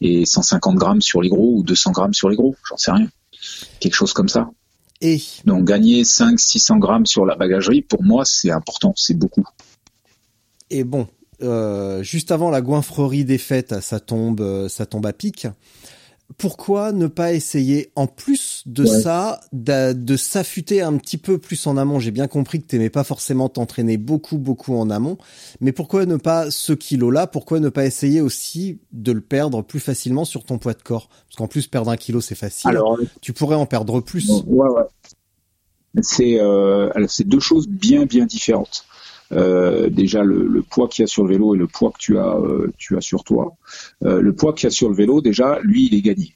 et 0.00 0.24
150 0.24 0.76
grammes 0.76 1.02
sur 1.02 1.20
les 1.20 1.28
gros 1.28 1.58
ou 1.58 1.62
200 1.62 1.90
grammes 1.92 2.14
sur 2.14 2.28
les 2.28 2.36
gros, 2.36 2.56
j'en 2.68 2.76
sais 2.76 2.92
rien. 2.92 3.08
Quelque 3.80 3.94
chose 3.94 4.12
comme 4.12 4.28
ça. 4.28 4.50
Et? 5.00 5.20
Donc 5.44 5.64
gagner 5.64 6.02
500-600 6.02 6.78
grammes 6.78 7.06
sur 7.06 7.26
la 7.26 7.34
bagagerie, 7.34 7.82
pour 7.82 8.02
moi 8.02 8.24
c'est 8.24 8.50
important, 8.50 8.94
c'est 8.96 9.18
beaucoup. 9.18 9.44
Et 10.70 10.84
bon, 10.84 11.08
euh, 11.42 12.02
juste 12.02 12.32
avant 12.32 12.50
la 12.50 12.60
goinfrerie 12.60 13.24
des 13.24 13.38
fêtes, 13.38 13.80
ça 13.80 14.00
tombe, 14.00 14.40
euh, 14.40 14.68
ça 14.68 14.86
tombe 14.86 15.06
à 15.06 15.12
pic. 15.12 15.46
Pourquoi 16.38 16.92
ne 16.92 17.06
pas 17.06 17.32
essayer, 17.32 17.92
en 17.96 18.06
plus 18.06 18.62
de 18.66 18.84
ouais. 18.84 19.02
ça, 19.02 19.40
de, 19.52 19.92
de 19.92 20.16
s'affûter 20.16 20.80
un 20.80 20.96
petit 20.96 21.18
peu 21.18 21.38
plus 21.38 21.66
en 21.66 21.76
amont? 21.76 22.00
J'ai 22.00 22.10
bien 22.10 22.28
compris 22.28 22.60
que 22.60 22.66
t'aimais 22.66 22.90
pas 22.90 23.04
forcément 23.04 23.48
t'entraîner 23.48 23.98
beaucoup, 23.98 24.38
beaucoup 24.38 24.74
en 24.74 24.88
amont, 24.90 25.18
mais 25.60 25.72
pourquoi 25.72 26.06
ne 26.06 26.16
pas 26.16 26.50
ce 26.50 26.72
kilo-là? 26.72 27.26
Pourquoi 27.26 27.60
ne 27.60 27.68
pas 27.68 27.84
essayer 27.84 28.20
aussi 28.20 28.80
de 28.92 29.12
le 29.12 29.20
perdre 29.20 29.62
plus 29.62 29.80
facilement 29.80 30.24
sur 30.24 30.44
ton 30.44 30.58
poids 30.58 30.72
de 30.74 30.82
corps? 30.82 31.08
Parce 31.08 31.36
qu'en 31.36 31.46
plus, 31.46 31.66
perdre 31.66 31.90
un 31.90 31.96
kilo, 31.96 32.20
c'est 32.20 32.34
facile. 32.34 32.70
Alors, 32.70 32.98
tu 33.20 33.32
pourrais 33.32 33.56
en 33.56 33.66
perdre 33.66 34.00
plus. 34.00 34.30
Ouais, 34.46 34.68
ouais. 34.68 34.82
C'est 36.02 36.40
euh, 36.40 36.90
deux 37.26 37.38
choses 37.38 37.68
bien, 37.68 38.06
bien 38.06 38.24
différentes. 38.26 38.86
Euh, 39.34 39.88
déjà 39.88 40.22
le, 40.22 40.62
poids 40.62 40.88
qu'il 40.88 41.02
y 41.02 41.04
a 41.04 41.06
sur 41.06 41.24
le 41.24 41.32
vélo 41.32 41.54
et 41.54 41.58
le 41.58 41.66
poids 41.66 41.90
que 41.90 41.98
tu 41.98 42.18
as, 42.18 42.36
tu 42.78 42.96
as 42.96 43.00
sur 43.00 43.24
toi. 43.24 43.56
le 44.02 44.32
poids 44.32 44.52
qu'il 44.52 44.66
y 44.66 44.68
a 44.68 44.70
sur 44.70 44.88
le 44.88 44.94
vélo, 44.94 45.20
déjà, 45.20 45.58
lui, 45.62 45.86
il 45.86 45.94
est 45.94 46.02
gagné. 46.02 46.34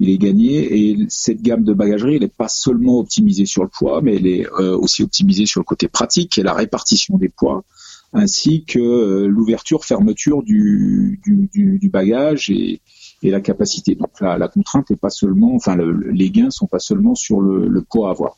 Il 0.00 0.10
est 0.10 0.18
gagné 0.18 0.90
et 0.90 0.96
cette 1.08 1.42
gamme 1.42 1.64
de 1.64 1.72
bagagerie, 1.72 2.16
elle 2.16 2.22
n'est 2.22 2.28
pas 2.28 2.48
seulement 2.48 2.98
optimisée 2.98 3.46
sur 3.46 3.62
le 3.62 3.68
poids, 3.68 4.00
mais 4.02 4.16
elle 4.16 4.26
est 4.26 4.48
aussi 4.48 5.02
optimisée 5.02 5.46
sur 5.46 5.60
le 5.60 5.64
côté 5.64 5.88
pratique 5.88 6.38
et 6.38 6.42
la 6.42 6.54
répartition 6.54 7.18
des 7.18 7.28
poids 7.28 7.64
ainsi 8.12 8.64
que 8.64 9.24
l'ouverture-fermeture 9.24 10.42
du, 10.42 11.20
du, 11.24 11.48
du, 11.52 11.78
du, 11.78 11.88
bagage 11.88 12.50
et, 12.50 12.80
et 13.22 13.30
la 13.30 13.40
capacité. 13.40 13.94
Donc 13.94 14.20
la, 14.20 14.38
la 14.38 14.48
contrainte 14.48 14.90
est 14.90 14.96
pas 14.96 15.10
seulement, 15.10 15.54
enfin 15.54 15.76
les 15.76 16.30
gains 16.30 16.50
sont 16.50 16.66
pas 16.66 16.78
seulement 16.78 17.14
sur 17.14 17.40
le, 17.40 17.68
le 17.68 17.82
poids 17.82 18.08
à 18.08 18.12
avoir, 18.12 18.36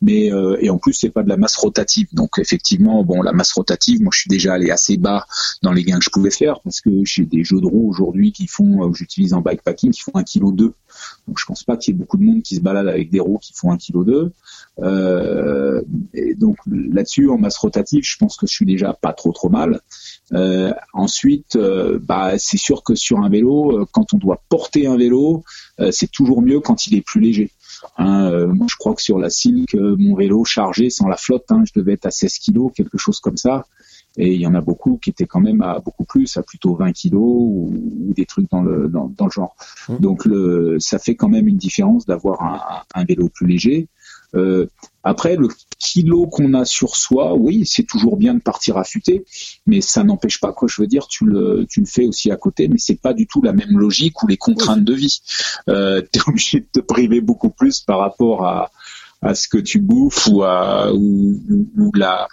mais 0.00 0.32
euh, 0.32 0.56
et 0.60 0.70
en 0.70 0.78
plus 0.78 0.92
c'est 0.92 1.10
pas 1.10 1.22
de 1.22 1.28
la 1.28 1.36
masse 1.36 1.56
rotative. 1.56 2.08
Donc 2.12 2.38
effectivement, 2.38 3.04
bon 3.04 3.22
la 3.22 3.32
masse 3.32 3.52
rotative, 3.52 4.02
moi 4.02 4.10
je 4.12 4.20
suis 4.20 4.28
déjà 4.28 4.54
allé 4.54 4.70
assez 4.70 4.96
bas 4.96 5.26
dans 5.62 5.72
les 5.72 5.84
gains 5.84 5.98
que 5.98 6.04
je 6.04 6.10
pouvais 6.10 6.30
faire 6.30 6.60
parce 6.62 6.80
que 6.80 6.90
j'ai 7.04 7.24
des 7.24 7.44
jeux 7.44 7.60
de 7.60 7.66
roues 7.66 7.88
aujourd'hui 7.88 8.32
qui 8.32 8.46
font, 8.46 8.86
euh, 8.86 8.92
j'utilise 8.92 9.34
en 9.34 9.40
bikepacking, 9.40 9.90
qui 9.90 10.00
font 10.00 10.12
un 10.14 10.24
kilo 10.24 10.52
deux. 10.52 10.74
Donc 11.26 11.38
je 11.38 11.44
pense 11.44 11.64
pas 11.64 11.76
qu'il 11.76 11.94
y 11.94 11.96
ait 11.96 11.98
beaucoup 11.98 12.16
de 12.16 12.24
monde 12.24 12.42
qui 12.42 12.56
se 12.56 12.60
balade 12.60 12.88
avec 12.88 13.10
des 13.10 13.20
roues 13.20 13.38
qui 13.38 13.52
font 13.54 13.70
un 13.72 13.76
kilo 13.76 14.04
deux. 14.04 14.32
Euh, 14.80 15.82
et 16.14 16.34
donc 16.34 16.56
là-dessus 16.66 17.28
en 17.28 17.38
masse 17.38 17.58
rotative, 17.58 18.04
je 18.04 18.16
pense 18.16 18.36
que 18.36 18.46
je 18.46 18.52
suis 18.52 18.66
déjà 18.66 18.92
pas 18.92 19.12
trop 19.12 19.32
trop 19.32 19.48
mal. 19.48 19.80
Euh, 20.32 20.72
ensuite, 20.92 21.56
euh, 21.56 21.98
bah, 22.00 22.38
c'est 22.38 22.56
sûr 22.56 22.82
que 22.82 22.94
sur 22.94 23.18
un 23.18 23.28
vélo, 23.28 23.80
euh, 23.80 23.86
quand 23.90 24.14
on 24.14 24.18
doit 24.18 24.42
porter 24.48 24.86
un 24.86 24.96
vélo, 24.96 25.44
c'est 25.92 26.10
toujours 26.10 26.42
mieux 26.42 26.60
quand 26.60 26.86
il 26.86 26.94
est 26.94 27.00
plus 27.00 27.22
léger. 27.22 27.50
Hein, 27.96 28.46
moi, 28.48 28.66
je 28.68 28.76
crois 28.76 28.94
que 28.94 29.00
sur 29.00 29.18
la 29.18 29.30
Silk, 29.30 29.74
mon 29.74 30.14
vélo 30.14 30.44
chargé 30.44 30.90
sans 30.90 31.08
la 31.08 31.16
flotte, 31.16 31.46
hein, 31.48 31.62
je 31.64 31.72
devais 31.74 31.94
être 31.94 32.04
à 32.04 32.10
16 32.10 32.38
kg, 32.38 32.70
quelque 32.74 32.98
chose 32.98 33.18
comme 33.18 33.38
ça. 33.38 33.64
Et 34.18 34.34
il 34.34 34.40
y 34.40 34.46
en 34.46 34.54
a 34.54 34.60
beaucoup 34.60 34.98
qui 34.98 35.08
étaient 35.08 35.24
quand 35.24 35.40
même 35.40 35.62
à 35.62 35.78
beaucoup 35.78 36.04
plus, 36.04 36.36
à 36.36 36.42
plutôt 36.42 36.74
20 36.74 36.92
kilos 36.92 37.22
ou, 37.22 38.12
des 38.14 38.26
trucs 38.26 38.50
dans 38.50 38.60
le, 38.60 38.88
dans, 38.88 39.10
dans 39.16 39.24
le 39.24 39.30
genre. 39.30 39.56
Mmh. 39.88 39.96
Donc 39.98 40.26
le, 40.26 40.76
ça 40.80 40.98
fait 40.98 41.14
quand 41.14 41.28
même 41.28 41.48
une 41.48 41.56
différence 41.56 42.04
d'avoir 42.04 42.42
un, 42.42 42.60
un, 42.94 43.04
vélo 43.04 43.28
plus 43.28 43.46
léger. 43.46 43.88
Euh, 44.34 44.66
après, 45.02 45.36
le 45.36 45.48
kilo 45.78 46.26
qu'on 46.26 46.52
a 46.54 46.64
sur 46.64 46.96
soi, 46.96 47.34
oui, 47.34 47.64
c'est 47.66 47.84
toujours 47.84 48.16
bien 48.16 48.34
de 48.34 48.40
partir 48.40 48.76
affûté, 48.76 49.24
mais 49.66 49.80
ça 49.80 50.04
n'empêche 50.04 50.40
pas, 50.40 50.52
quoi. 50.52 50.68
Je 50.70 50.80
veux 50.80 50.86
dire, 50.86 51.08
tu 51.08 51.24
le, 51.24 51.66
tu 51.68 51.80
le 51.80 51.86
fais 51.86 52.06
aussi 52.06 52.30
à 52.30 52.36
côté, 52.36 52.68
mais 52.68 52.78
c'est 52.78 53.00
pas 53.00 53.14
du 53.14 53.26
tout 53.26 53.42
la 53.42 53.52
même 53.52 53.78
logique 53.78 54.22
ou 54.22 54.26
les 54.26 54.36
contraintes 54.36 54.84
de 54.84 54.94
vie. 54.94 55.20
Euh, 55.68 56.02
tu 56.12 56.18
es 56.18 56.22
obligé 56.28 56.60
de 56.60 56.66
te 56.72 56.80
priver 56.80 57.20
beaucoup 57.20 57.50
plus 57.50 57.80
par 57.80 57.98
rapport 57.98 58.44
à, 58.44 58.70
à 59.22 59.34
ce 59.34 59.48
que 59.48 59.58
tu 59.58 59.80
bouffes 59.80 60.26
ou 60.28 60.42
à 60.42 60.92
ou, 60.92 61.40
ou 61.76 61.92
la 61.94 62.28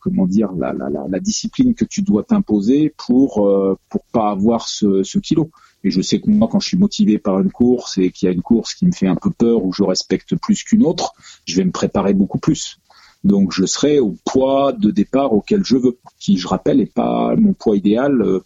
comment 0.00 0.26
dire 0.26 0.52
la, 0.52 0.72
la, 0.72 0.88
la, 1.08 1.20
discipline 1.20 1.74
que 1.74 1.84
tu 1.84 2.02
dois 2.02 2.24
t'imposer 2.24 2.94
pour 2.96 3.46
euh, 3.46 3.78
pour 3.88 4.04
pas 4.12 4.30
avoir 4.30 4.68
ce, 4.68 5.02
ce 5.02 5.18
kilo. 5.18 5.50
Et 5.84 5.90
je 5.90 6.00
sais 6.00 6.20
que 6.20 6.30
moi, 6.30 6.48
quand 6.50 6.60
je 6.60 6.68
suis 6.68 6.78
motivé 6.78 7.18
par 7.18 7.38
une 7.40 7.50
course 7.50 7.98
et 7.98 8.10
qu'il 8.10 8.26
y 8.26 8.30
a 8.30 8.34
une 8.34 8.42
course 8.42 8.74
qui 8.74 8.86
me 8.86 8.92
fait 8.92 9.06
un 9.06 9.14
peu 9.14 9.30
peur 9.30 9.64
ou 9.64 9.72
je 9.72 9.82
respecte 9.82 10.34
plus 10.36 10.64
qu'une 10.64 10.84
autre, 10.84 11.12
je 11.44 11.56
vais 11.56 11.64
me 11.64 11.70
préparer 11.70 12.12
beaucoup 12.14 12.38
plus. 12.38 12.78
Donc 13.24 13.52
je 13.52 13.66
serai 13.66 13.98
au 13.98 14.16
poids 14.24 14.72
de 14.72 14.90
départ 14.90 15.32
auquel 15.32 15.64
je 15.64 15.76
veux, 15.76 15.98
qui 16.18 16.38
je 16.38 16.48
rappelle 16.48 16.78
n'est 16.78 16.86
pas 16.86 17.34
mon 17.36 17.52
poids 17.52 17.76
idéal. 17.76 18.20
Euh, 18.22 18.44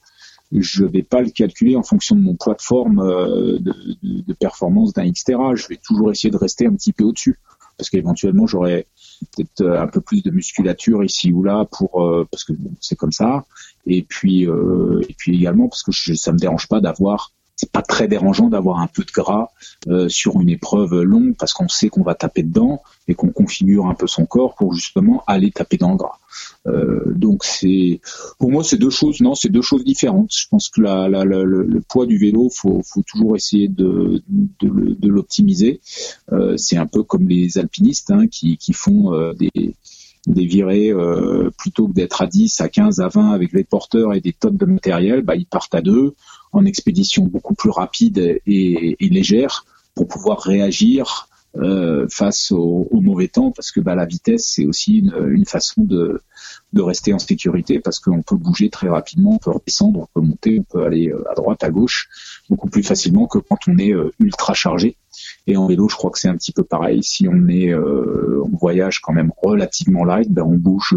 je 0.52 0.84
vais 0.84 1.02
pas 1.02 1.20
le 1.20 1.30
calculer 1.30 1.76
en 1.76 1.82
fonction 1.82 2.16
de 2.16 2.22
mon 2.22 2.34
poids 2.34 2.54
de 2.54 2.62
forme 2.62 2.98
euh, 3.00 3.58
de, 3.60 3.74
de, 4.02 4.32
performance 4.32 4.92
d'un 4.92 5.08
Xterra. 5.08 5.54
Je 5.54 5.68
vais 5.68 5.76
toujours 5.76 6.10
essayer 6.10 6.30
de 6.30 6.36
rester 6.36 6.66
un 6.66 6.74
petit 6.74 6.92
peu 6.92 7.04
au-dessus 7.04 7.38
parce 7.76 7.88
qu'éventuellement 7.88 8.46
j'aurais 8.46 8.86
peut-être 9.26 9.60
euh, 9.62 9.80
un 9.80 9.86
peu 9.86 10.00
plus 10.00 10.22
de 10.22 10.30
musculature 10.30 11.04
ici 11.04 11.32
ou 11.32 11.42
là 11.42 11.66
pour 11.70 12.26
parce 12.30 12.44
que 12.44 12.52
bon, 12.52 12.72
c'est 12.80 12.96
comme 12.96 13.12
ça. 13.12 13.44
Et 13.86 14.02
puis 14.02 14.46
euh, 14.46 15.00
et 15.08 15.14
puis 15.16 15.36
également 15.36 15.68
parce 15.68 15.82
que 15.82 15.92
je, 15.92 16.14
ça 16.14 16.32
me 16.32 16.38
dérange 16.38 16.68
pas 16.68 16.80
d'avoir 16.80 17.32
c'est 17.60 17.70
pas 17.70 17.82
très 17.82 18.08
dérangeant 18.08 18.48
d'avoir 18.48 18.78
un 18.78 18.86
peu 18.86 19.04
de 19.04 19.10
gras 19.12 19.50
euh, 19.88 20.08
sur 20.08 20.40
une 20.40 20.48
épreuve 20.48 21.02
longue 21.02 21.36
parce 21.36 21.52
qu'on 21.52 21.68
sait 21.68 21.90
qu'on 21.90 22.02
va 22.02 22.14
taper 22.14 22.42
dedans 22.42 22.82
et 23.06 23.14
qu'on 23.14 23.28
configure 23.28 23.86
un 23.86 23.94
peu 23.94 24.06
son 24.06 24.24
corps 24.24 24.54
pour 24.54 24.72
justement 24.72 25.22
aller 25.26 25.50
taper 25.50 25.76
dans 25.76 25.90
le 25.90 25.96
gras. 25.96 26.18
Euh, 26.66 27.02
donc 27.14 27.44
c'est 27.44 28.00
pour 28.38 28.50
moi 28.50 28.64
c'est 28.64 28.78
deux 28.78 28.88
choses 28.88 29.20
non 29.20 29.34
c'est 29.34 29.50
deux 29.50 29.60
choses 29.60 29.84
différentes. 29.84 30.32
Je 30.34 30.46
pense 30.48 30.70
que 30.70 30.80
la, 30.80 31.06
la, 31.10 31.26
la, 31.26 31.42
le, 31.42 31.82
poids 31.86 32.06
du 32.06 32.16
vélo 32.16 32.48
faut, 32.48 32.80
faut 32.82 33.02
toujours 33.02 33.36
essayer 33.36 33.68
de, 33.68 34.22
de, 34.28 34.96
de 34.98 35.08
l'optimiser. 35.08 35.82
Euh, 36.32 36.56
c'est 36.56 36.78
un 36.78 36.86
peu 36.86 37.02
comme 37.02 37.28
les 37.28 37.58
alpinistes 37.58 38.10
hein, 38.10 38.26
qui, 38.26 38.56
qui 38.56 38.72
font 38.72 39.12
euh, 39.12 39.34
des 39.34 39.74
des 40.26 40.44
virées 40.46 40.90
euh, 40.90 41.50
plutôt 41.56 41.88
que 41.88 41.92
d'être 41.92 42.22
à 42.22 42.26
10, 42.26 42.60
à 42.60 42.68
15, 42.68 43.00
à 43.00 43.08
20 43.08 43.30
avec 43.30 43.52
des 43.52 43.64
porteurs 43.64 44.14
et 44.14 44.20
des 44.20 44.32
tonnes 44.32 44.56
de 44.56 44.66
matériel, 44.66 45.22
bah, 45.22 45.34
ils 45.34 45.46
partent 45.46 45.74
à 45.74 45.80
deux 45.80 46.14
en 46.52 46.64
expédition 46.64 47.24
beaucoup 47.24 47.54
plus 47.54 47.70
rapide 47.70 48.18
et, 48.18 48.96
et 48.98 49.08
légère 49.08 49.64
pour 49.94 50.08
pouvoir 50.08 50.40
réagir 50.40 51.28
euh, 51.56 52.06
face 52.08 52.52
au, 52.52 52.88
mauvais 52.92 53.26
temps 53.26 53.50
parce 53.50 53.72
que 53.72 53.80
bah, 53.80 53.96
la 53.96 54.04
vitesse 54.04 54.46
c'est 54.46 54.66
aussi 54.66 54.98
une, 54.98 55.32
une 55.32 55.44
façon 55.44 55.82
de, 55.82 56.20
de, 56.72 56.80
rester 56.80 57.12
en 57.12 57.18
sécurité 57.18 57.80
parce 57.80 57.98
qu'on 57.98 58.22
peut 58.22 58.36
bouger 58.36 58.70
très 58.70 58.88
rapidement, 58.88 59.32
on 59.32 59.38
peut 59.38 59.50
redescendre, 59.50 60.00
on 60.14 60.20
peut 60.20 60.24
monter, 60.24 60.60
on 60.60 60.62
peut 60.62 60.84
aller 60.84 61.08
euh, 61.08 61.28
à 61.28 61.34
droite, 61.34 61.64
à 61.64 61.70
gauche 61.70 62.08
beaucoup 62.48 62.68
plus 62.68 62.84
facilement 62.84 63.26
que 63.26 63.38
quand 63.38 63.58
on 63.66 63.78
est 63.78 63.92
euh, 63.92 64.12
ultra 64.20 64.54
chargé. 64.54 64.96
Et 65.48 65.56
en 65.56 65.66
vélo, 65.66 65.88
je 65.88 65.96
crois 65.96 66.10
que 66.10 66.20
c'est 66.20 66.28
un 66.28 66.36
petit 66.36 66.52
peu 66.52 66.62
pareil. 66.62 67.02
Si 67.02 67.26
on 67.28 67.48
est, 67.48 67.74
euh, 67.74 68.44
on 68.44 68.56
voyage 68.56 69.00
quand 69.00 69.12
même 69.12 69.32
relativement 69.42 70.04
light, 70.04 70.30
ben 70.30 70.42
on 70.42 70.56
bouge, 70.56 70.96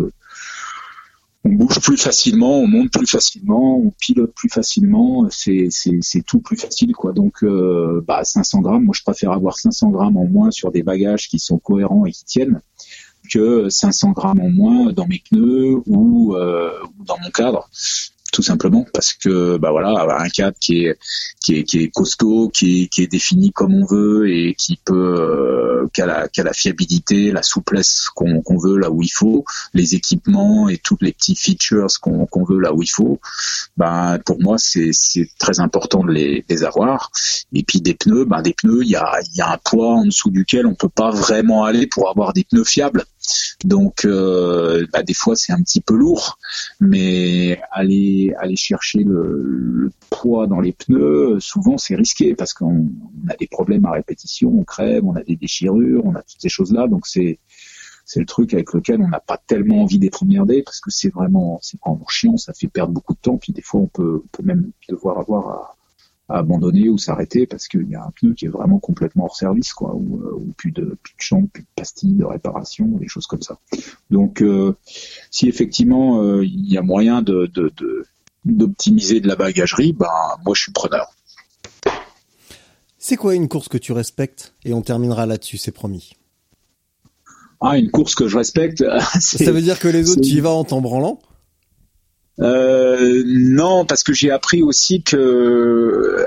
on 1.46 1.50
bouge 1.50 1.80
plus 1.82 1.98
facilement, 1.98 2.60
on 2.60 2.68
monte 2.68 2.92
plus 2.92 3.08
facilement, 3.08 3.78
on 3.78 3.92
pilote 3.92 4.34
plus 4.34 4.50
facilement. 4.50 5.28
C'est 5.30 5.70
tout 6.26 6.40
plus 6.40 6.58
facile 6.58 6.94
quoi. 6.94 7.12
Donc 7.12 7.44
euh, 7.44 8.02
bah 8.08 8.24
500 8.24 8.62
grammes, 8.62 8.86
moi 8.86 8.96
je 8.98 9.04
préfère 9.04 9.32
avoir 9.32 9.58
500 9.58 9.90
grammes 9.90 10.18
en 10.18 10.26
moins 10.26 10.52
sur 10.52 10.72
des 10.72 10.84
bagages 10.84 11.28
qui 11.28 11.40
sont 11.40 11.58
cohérents 11.58 12.06
et 12.06 12.12
qui 12.12 12.24
tiennent 12.26 12.62
que 13.30 13.70
500 13.70 14.12
grammes 14.12 14.42
en 14.42 14.50
moins 14.50 14.92
dans 14.92 15.08
mes 15.08 15.22
pneus 15.30 15.82
ou, 15.86 16.36
euh, 16.36 16.72
ou 17.00 17.06
dans 17.06 17.18
mon 17.24 17.30
cadre 17.30 17.70
tout 18.34 18.42
simplement 18.42 18.86
parce 18.94 19.14
que 19.14 19.58
bah 19.58 19.72
voilà 19.72 20.06
un 20.20 20.28
cadre 20.28 20.58
qui 20.60 20.86
est 20.86 20.98
qui 21.40 21.58
est, 21.58 21.64
qui 21.64 21.84
est 21.84 21.90
costaud 21.90 22.50
qui 22.50 22.84
est, 22.84 22.88
qui 22.88 23.04
est 23.04 23.08
défini 23.08 23.52
comme 23.52 23.76
on 23.76 23.86
veut 23.86 24.30
et 24.30 24.56
qui 24.56 24.80
peut 24.84 25.16
euh, 25.20 25.88
qui, 25.94 26.02
a 26.02 26.08
la, 26.08 26.28
la 26.36 26.54
fiabilité 26.54 27.32
la 27.32 27.44
souplesse 27.44 28.10
qu'on 28.16 28.42
qu'on 28.42 28.58
veut 28.58 28.78
là 28.78 28.90
où 28.90 29.04
il 29.04 29.12
faut 29.12 29.46
les 29.76 29.94
équipements 29.94 30.68
et 30.68 30.80
tous 30.80 30.98
les 31.00 31.14
petits 31.14 31.36
features 31.36 31.88
qu'on 32.02 32.26
qu'on 32.26 32.44
veut 32.44 32.60
là 32.60 32.74
où 32.74 32.82
il 32.82 32.90
faut 32.90 33.20
bah 33.78 34.18
pour 34.26 34.42
moi 34.42 34.58
c'est 34.58 34.90
c'est 34.94 35.30
très 35.38 35.60
important 35.60 36.04
de 36.04 36.12
les, 36.12 36.44
les 36.50 36.64
avoir. 36.64 37.12
Et 37.54 37.64
puis 37.64 37.82
des 37.82 37.94
pneus 37.94 38.26
bah 38.26 38.42
des 38.42 38.54
pneus 38.54 38.82
il 38.84 38.90
y 38.90 38.96
a 38.96 39.20
il 39.32 39.38
y 39.38 39.42
a 39.42 39.52
un 39.52 39.58
poids 39.58 39.94
en 39.94 40.06
dessous 40.06 40.32
duquel 40.32 40.66
on 40.66 40.74
peut 40.74 40.90
pas 40.90 41.12
vraiment 41.12 41.66
aller 41.66 41.86
pour 41.86 42.10
avoir 42.10 42.34
des 42.34 42.44
pneus 42.44 42.66
fiables 42.66 43.06
donc 43.64 44.06
euh, 44.06 44.86
bah, 44.92 45.04
des 45.04 45.14
fois 45.14 45.36
c'est 45.36 45.54
un 45.54 45.62
petit 45.62 45.82
peu 45.82 45.96
lourd, 45.96 46.38
mais 46.80 47.62
aller 47.72 48.34
aller 48.38 48.56
chercher 48.56 49.04
le, 49.04 49.92
poids 50.10 50.48
dans 50.48 50.60
les 50.60 50.74
pneus, 50.74 51.40
souvent 51.40 51.78
c'est 51.78 51.96
risqué 51.96 52.36
parce 52.36 52.54
qu'on 52.54 52.90
a 53.30 53.36
des 53.36 53.48
problèmes 53.48 53.86
à 53.86 53.92
répétition, 53.92 54.50
on 54.50 54.64
crève, 54.64 55.06
on 55.06 55.16
a 55.16 55.24
des 55.24 55.36
déchirures, 55.36 56.06
on 56.06 56.16
a 56.16 56.22
toutes 56.22 56.42
ces 56.42 56.50
choses-là. 56.50 56.88
Donc 56.88 57.08
c'est 57.08 57.40
c'est 58.06 58.20
le 58.20 58.26
truc 58.26 58.54
avec 58.54 58.74
lequel 58.74 59.02
on 59.02 59.08
n'a 59.08 59.22
pas 59.22 59.38
tellement 59.48 59.82
envie 59.82 59.98
d'être 59.98 60.24
emmerdé 60.24 60.62
parce 60.62 60.82
que 60.82 60.92
c'est 60.92 61.10
vraiment 61.10 61.60
c'est 61.62 61.80
vraiment 61.80 62.08
chiant, 62.10 62.38
ça 62.38 62.54
fait 62.54 62.68
perdre 62.68 62.94
beaucoup 62.94 63.14
de 63.14 63.20
temps, 63.20 63.38
puis 63.38 63.54
des 63.54 63.62
fois 63.62 63.82
on 63.82 63.88
peut, 63.88 64.22
on 64.24 64.28
peut 64.28 64.44
même 64.44 64.72
devoir 64.90 65.20
avoir 65.20 65.50
à 65.50 65.76
abandonner 66.30 66.90
ou 66.90 66.98
s'arrêter 66.98 67.46
parce 67.46 67.68
qu'il 67.68 67.90
y 67.90 67.96
a 67.96 68.04
un 68.04 68.12
pneu 68.12 68.34
qui 68.34 68.46
est 68.46 68.50
vraiment 68.50 68.80
complètement 68.80 69.26
hors 69.26 69.36
service, 69.36 69.74
quoi, 69.74 69.94
ou, 69.94 70.22
euh, 70.22 70.54
plus 70.58 70.72
de 70.72 70.98
plus 71.04 71.14
de 71.14 71.22
champ, 71.22 71.46
plus 71.52 71.64
de 71.64 71.68
pastilles 71.76 72.16
de 72.16 72.26
réparation, 72.26 72.88
des 72.88 73.08
choses 73.08 73.28
comme 73.28 73.42
ça. 73.42 73.58
Donc, 74.10 74.42
euh, 74.42 74.76
si 75.32 75.48
effectivement 75.48 76.22
euh, 76.22 76.46
il 76.46 76.72
y 76.72 76.78
a 76.78 76.82
moyen 76.82 77.22
de, 77.22 77.52
d'optimiser 78.46 79.20
de, 79.20 79.28
la 79.28 79.36
bagagerie, 79.36 79.94
ben 79.94 80.08
moi 80.46 80.56
je 80.56 80.64
suis 80.64 80.72
preneur. 80.72 81.08
C'est 82.98 83.18
quoi 83.18 83.36
une 83.36 83.50
course 83.50 83.68
que 83.68 83.78
tu 83.78 83.92
respectes? 83.92 84.54
Et 84.64 84.74
on 84.74 84.82
terminera 84.82 85.26
là-dessus, 85.26 85.58
c'est 85.58 85.72
promis. 85.72 86.14
Ah, 87.60 87.78
une 87.78 87.92
course 87.92 88.16
que 88.16 88.28
je 88.28 88.38
respecte. 88.38 88.84
Ça 89.20 89.52
veut 89.52 89.62
dire 89.62 89.80
que 89.80 89.90
les 89.90 90.10
autres, 90.10 90.22
tu 90.22 90.36
y 90.36 90.40
vas 90.40 90.52
en 90.52 90.64
t'en 90.64 90.82
branlant? 90.82 91.20
Euh, 92.40 93.24
non, 93.26 93.86
parce 93.86 94.04
que 94.04 94.14
j'ai 94.14 94.32
appris 94.32 94.64
aussi 94.64 95.04
que 95.04 96.26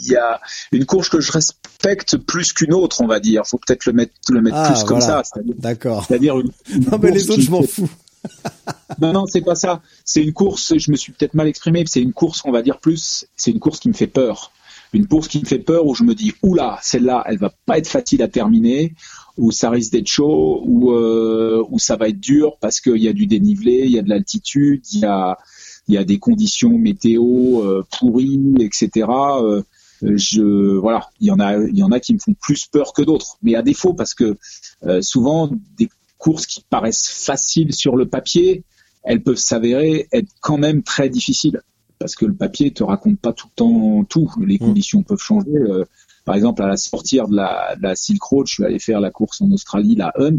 il 0.00 0.12
y 0.12 0.16
a 0.16 0.40
une 0.72 0.86
course 0.86 1.08
que 1.08 1.20
je 1.20 1.32
respecte 1.32 2.16
plus 2.16 2.52
qu'une 2.52 2.72
autre, 2.72 3.00
on 3.00 3.06
va 3.06 3.20
dire. 3.20 3.46
Faut 3.46 3.58
peut-être 3.58 3.86
le 3.86 3.92
mettre, 3.92 4.12
le 4.30 4.40
mettre 4.40 4.56
ah, 4.56 4.72
plus 4.72 4.84
comme 4.84 5.00
ça. 5.00 5.22
D'accord. 5.58 6.04
C'est-à-dire 6.06 6.38
une, 6.40 6.50
non, 6.90 6.98
mais 6.98 7.10
les 7.10 7.30
autres, 7.30 7.42
je 7.42 7.50
m'en 7.50 7.62
fous. 7.62 7.90
non, 9.00 9.12
non, 9.12 9.26
c'est 9.26 9.40
pas 9.40 9.54
ça. 9.54 9.82
C'est 10.04 10.22
une 10.22 10.32
course. 10.32 10.76
Je 10.78 10.90
me 10.90 10.96
suis 10.96 11.12
peut-être 11.12 11.34
mal 11.34 11.48
exprimé. 11.48 11.84
C'est 11.86 12.02
une 12.02 12.12
course, 12.12 12.42
on 12.44 12.52
va 12.52 12.62
dire 12.62 12.78
plus. 12.78 13.26
C'est 13.36 13.50
une 13.50 13.60
course 13.60 13.80
qui 13.80 13.88
me 13.88 13.94
fait 13.94 14.06
peur. 14.06 14.52
Une 14.92 15.06
course 15.06 15.28
qui 15.28 15.40
me 15.40 15.44
fait 15.44 15.58
peur 15.58 15.86
où 15.86 15.94
je 15.94 16.02
me 16.02 16.14
dis, 16.14 16.32
oula, 16.42 16.78
celle-là, 16.82 17.24
elle 17.26 17.38
va 17.38 17.52
pas 17.66 17.78
être 17.78 17.88
facile 17.88 18.22
à 18.22 18.28
terminer, 18.28 18.94
où 19.36 19.52
ça 19.52 19.70
risque 19.70 19.92
d'être 19.92 20.08
chaud, 20.08 20.62
où, 20.66 20.92
euh, 20.92 21.64
ça 21.78 21.96
va 21.96 22.08
être 22.08 22.20
dur 22.20 22.56
parce 22.60 22.80
qu'il 22.80 22.98
y 22.98 23.08
a 23.08 23.12
du 23.12 23.26
dénivelé, 23.26 23.82
il 23.84 23.92
y 23.92 23.98
a 23.98 24.02
de 24.02 24.08
l'altitude, 24.08 24.82
il 24.92 25.00
y 25.00 25.04
a, 25.04 25.38
il 25.88 25.94
y 25.94 25.98
a 25.98 26.04
des 26.04 26.18
conditions 26.18 26.76
météo 26.76 27.62
euh, 27.62 27.82
pourries, 27.98 28.54
etc. 28.60 29.06
Euh, 29.08 29.62
je 30.02 30.76
voilà, 30.76 31.08
il 31.20 31.26
y 31.26 31.30
en 31.30 31.40
a, 31.40 31.56
il 31.56 31.76
y 31.76 31.82
en 31.82 31.90
a 31.90 32.00
qui 32.00 32.14
me 32.14 32.18
font 32.18 32.34
plus 32.34 32.66
peur 32.66 32.92
que 32.92 33.02
d'autres, 33.02 33.38
mais 33.42 33.54
à 33.54 33.62
défaut 33.62 33.94
parce 33.94 34.14
que 34.14 34.36
euh, 34.84 35.02
souvent 35.02 35.50
des 35.76 35.90
courses 36.18 36.46
qui 36.46 36.64
paraissent 36.68 37.08
faciles 37.08 37.74
sur 37.74 37.96
le 37.96 38.08
papier, 38.08 38.64
elles 39.02 39.22
peuvent 39.22 39.36
s'avérer 39.36 40.08
être 40.12 40.28
quand 40.40 40.58
même 40.58 40.82
très 40.82 41.08
difficiles 41.08 41.60
parce 42.00 42.16
que 42.16 42.26
le 42.26 42.34
papier 42.34 42.72
te 42.72 42.82
raconte 42.82 43.20
pas 43.20 43.32
tout 43.32 43.46
le 43.46 43.54
temps 43.54 44.04
tout. 44.04 44.28
Les 44.44 44.56
mmh. 44.56 44.58
conditions 44.58 45.02
peuvent 45.04 45.20
changer. 45.20 45.52
par 46.24 46.34
exemple, 46.34 46.62
à 46.62 46.66
la 46.66 46.76
sortir 46.76 47.28
de 47.28 47.36
la, 47.36 47.76
de 47.76 47.82
la 47.84 47.94
Silk 47.94 48.22
Road, 48.22 48.48
je 48.48 48.54
suis 48.54 48.64
allé 48.64 48.80
faire 48.80 49.00
la 49.00 49.10
course 49.10 49.40
en 49.40 49.50
Australie, 49.52 49.94
la 49.94 50.12
Hunt 50.16 50.38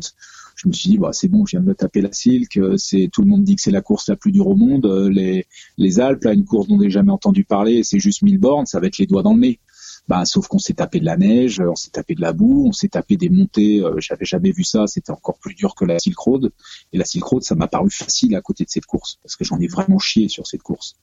je 0.61 0.67
me 0.67 0.73
suis 0.73 0.89
dit 0.89 0.97
bah 0.97 1.09
c'est 1.11 1.27
bon, 1.27 1.45
je 1.45 1.51
viens 1.51 1.61
de 1.61 1.65
me 1.65 1.75
taper 1.75 2.01
la 2.01 2.11
Silk, 2.11 2.57
euh, 2.57 2.77
c'est 2.77 3.09
tout 3.11 3.21
le 3.21 3.27
monde 3.27 3.43
dit 3.43 3.55
que 3.55 3.61
c'est 3.61 3.71
la 3.71 3.81
course 3.81 4.09
la 4.09 4.15
plus 4.15 4.31
dure 4.31 4.47
au 4.47 4.55
monde, 4.55 4.85
euh, 4.85 5.09
les 5.09 5.45
les 5.77 5.99
Alpes, 5.99 6.23
là 6.23 6.33
une 6.33 6.45
course 6.45 6.67
dont 6.67 6.79
j'ai 6.79 6.89
jamais 6.89 7.11
entendu 7.11 7.43
parler, 7.43 7.83
c'est 7.83 7.99
juste 7.99 8.21
1000 8.21 8.37
bornes, 8.37 8.65
ça 8.65 8.79
va 8.79 8.87
être 8.87 8.97
les 8.97 9.07
doigts 9.07 9.23
dans 9.23 9.33
le 9.33 9.39
nez. 9.39 9.59
Bah, 10.07 10.25
sauf 10.25 10.47
qu'on 10.47 10.59
s'est 10.59 10.73
tapé 10.73 10.99
de 10.99 11.05
la 11.05 11.15
neige, 11.15 11.61
on 11.61 11.75
s'est 11.75 11.91
tapé 11.91 12.15
de 12.15 12.21
la 12.21 12.33
boue, 12.33 12.65
on 12.67 12.71
s'est 12.71 12.89
tapé 12.89 13.17
des 13.17 13.29
montées, 13.29 13.81
euh, 13.81 13.95
j'avais 13.99 14.25
jamais 14.25 14.51
vu 14.51 14.63
ça, 14.63 14.87
c'était 14.87 15.11
encore 15.11 15.37
plus 15.37 15.53
dur 15.53 15.75
que 15.75 15.85
la 15.85 15.99
Silk 15.99 16.17
Road. 16.17 16.51
Et 16.91 16.97
la 16.97 17.05
Silk 17.05 17.23
Road, 17.23 17.43
ça 17.43 17.55
m'a 17.55 17.67
paru 17.67 17.89
facile 17.89 18.35
à 18.35 18.41
côté 18.41 18.65
de 18.65 18.69
cette 18.69 18.85
course, 18.85 19.19
parce 19.23 19.35
que 19.35 19.45
j'en 19.45 19.59
ai 19.59 19.67
vraiment 19.67 19.99
chié 19.99 20.27
sur 20.27 20.47
cette 20.47 20.63
course. 20.63 20.95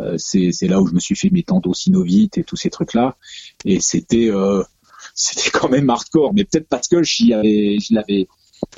Euh, 0.00 0.16
c'est 0.18 0.68
là 0.68 0.80
où 0.80 0.86
je 0.86 0.94
me 0.94 1.00
suis 1.00 1.14
fait 1.14 1.30
mes 1.30 1.42
tendocinovite 1.42 2.38
et 2.38 2.44
tous 2.44 2.56
ces 2.56 2.70
trucs-là. 2.70 3.16
Et 3.64 3.80
c'était 3.80 4.30
euh, 4.30 4.64
c'était 5.14 5.50
quand 5.50 5.68
même 5.68 5.88
hardcore, 5.88 6.34
mais 6.34 6.44
peut-être 6.44 6.68
parce 6.68 6.88
que 6.88 7.02
j'y 7.02 7.34
avais, 7.34 7.78
je 7.78 7.94
l'avais 7.94 8.26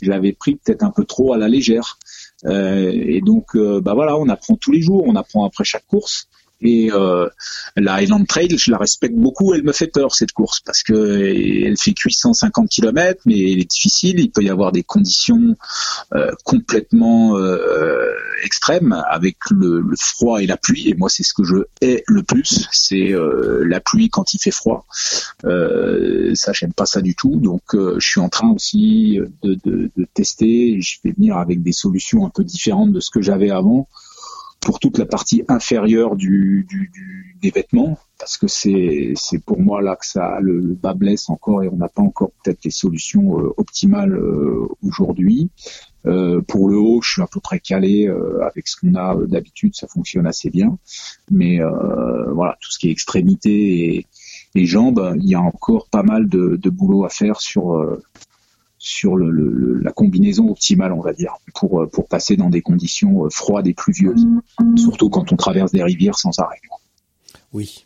je 0.03 0.11
l'avais 0.11 0.33
pris 0.33 0.57
peut-être 0.57 0.83
un 0.83 0.91
peu 0.91 1.05
trop 1.05 1.33
à 1.33 1.39
la 1.39 1.49
légère. 1.49 1.99
Euh, 2.47 2.91
et 2.93 3.21
donc, 3.21 3.57
euh, 3.57 3.81
bah 3.81 3.95
voilà, 3.95 4.17
on 4.17 4.29
apprend 4.29 4.57
tous 4.57 4.73
les 4.73 4.81
jours, 4.81 5.05
on 5.07 5.17
apprend 5.17 5.45
après 5.45 5.65
chaque 5.65 5.87
course. 5.87 6.29
Et 6.61 6.91
euh, 6.93 7.29
la 7.77 7.95
Highland 7.95 8.25
Trail, 8.25 8.57
je 8.57 8.71
la 8.71 8.79
respecte 8.79 9.15
beaucoup. 9.15 9.55
Elle 9.55 9.63
me 9.63 9.73
fait 9.73 9.87
peur 9.87 10.15
cette 10.15 10.33
course 10.33 10.61
parce 10.61 10.83
que 10.83 11.65
elle 11.65 11.77
fait 11.79 11.95
850 11.97 12.69
km, 12.69 13.23
mais 13.27 13.53
elle 13.53 13.61
est 13.61 13.71
difficile. 13.71 14.19
Il 14.19 14.31
peut 14.31 14.43
y 14.43 14.51
avoir 14.51 14.73
des 14.73 14.83
conditions 14.83 15.57
euh, 16.15 16.33
complètement 16.45 17.37
euh, 17.37 18.13
extrêmes 18.45 19.05
avec 19.09 19.37
le, 19.51 19.85
froid 19.99 20.43
et 20.43 20.47
la 20.47 20.57
pluie. 20.57 20.89
Et 20.89 20.95
moi, 20.95 21.09
c'est 21.09 21.23
ce 21.23 21.33
que 21.33 21.45
je 21.45 21.57
hais 21.81 22.03
le 22.07 22.23
plus, 22.23 22.69
c'est 22.73 23.13
euh, 23.13 23.65
la 23.67 23.81
pluie 23.81 24.11
quand 24.11 24.35
il 24.35 24.39
fait 24.39 24.51
froid. 24.51 24.87
Euh, 25.45 26.35
ça, 26.35 26.53
j'aime 26.53 26.73
pas 26.73 26.87
ça 26.87 27.01
du 27.01 27.15
tout. 27.15 27.37
Donc, 27.37 27.75
euh, 27.75 27.97
je 27.99 28.09
suis 28.09 28.21
en 28.21 28.29
train 28.29 28.51
aussi 28.51 29.21
de, 29.43 29.59
de, 29.65 29.91
de 29.97 30.07
tester. 30.15 30.81
Je 30.81 30.99
vais 31.05 31.13
venir 31.13 31.37
avec 31.37 31.63
des 31.63 31.73
solutions 31.73 32.27
un 32.27 32.31
peu 32.31 32.45
différentes 32.45 32.93
de 32.93 33.01
ce 33.01 33.11
que 33.11 33.23
j'avais 33.23 33.51
avant 33.51 33.89
pour 34.69 34.81
toute 34.81 34.99
la 34.99 35.07
partie 35.07 35.45
inférieure 35.49 36.15
du, 36.15 36.67
du, 36.69 36.91
du 36.93 37.39
des 37.41 37.51
vêtements, 37.51 37.97
parce 38.19 38.37
que 38.37 38.47
c'est 38.47 39.15
c'est 39.17 39.43
pour 39.43 39.59
moi 39.59 39.81
là 39.81 39.97
que 39.97 40.05
ça 40.05 40.41
le, 40.43 40.59
le 40.59 40.75
bas 40.75 40.93
blesse 40.93 41.31
encore 41.31 41.63
et 41.63 41.69
on 41.69 41.77
n'a 41.77 41.89
pas 41.89 42.03
encore 42.03 42.33
peut-être 42.45 42.63
les 42.67 42.71
solutions 42.71 43.41
euh, 43.41 43.55
optimales 43.57 44.13
euh, 44.13 44.69
aujourd'hui. 44.83 45.49
Euh, 46.05 46.43
pour 46.43 46.69
le 46.69 46.77
haut, 46.77 47.01
je 47.01 47.13
suis 47.13 47.23
à 47.23 47.27
peu 47.27 47.41
près 47.41 47.61
calé 47.61 48.09
euh, 48.09 48.45
avec 48.45 48.69
ce 48.69 48.77
qu'on 48.79 48.95
a 48.95 49.17
d'habitude, 49.27 49.75
ça 49.75 49.87
fonctionne 49.87 50.27
assez 50.27 50.51
bien. 50.51 50.77
Mais 51.31 51.61
voilà, 52.35 52.59
tout 52.61 52.71
ce 52.71 52.79
qui 52.79 52.89
est 52.89 52.93
extrémité 52.93 53.95
et, 53.95 54.07
et 54.55 54.67
jambes, 54.67 55.15
il 55.17 55.31
y 55.31 55.35
a 55.35 55.41
encore 55.41 55.89
pas 55.89 56.03
mal 56.03 56.29
de, 56.29 56.57
de 56.57 56.69
boulot 56.69 57.07
à 57.07 57.09
faire 57.09 57.41
sur 57.41 57.99
sur 58.79 59.17
le, 59.17 59.31
le, 59.31 59.81
la 59.81 59.93
combinaison 59.93 60.49
optimale, 60.49 60.93
on 60.93 61.01
va 61.01 61.13
dire, 61.13 61.35
pour, 61.55 61.87
pour 61.91 62.09
passer 62.09 62.37
dans 62.37 62.49
des 62.49 62.63
conditions 62.63 63.25
euh, 63.25 63.31
froides 63.31 63.67
et 63.67 63.75
pluvieuses, 63.75 64.27
surtout 64.77 65.11
quand 65.11 65.33
on 65.33 65.37
traverse 65.37 65.73
des 65.73 65.83
rivières 65.83 66.17
sans 66.19 66.39
arrêt. 66.39 66.61
Oui. 67.53 67.85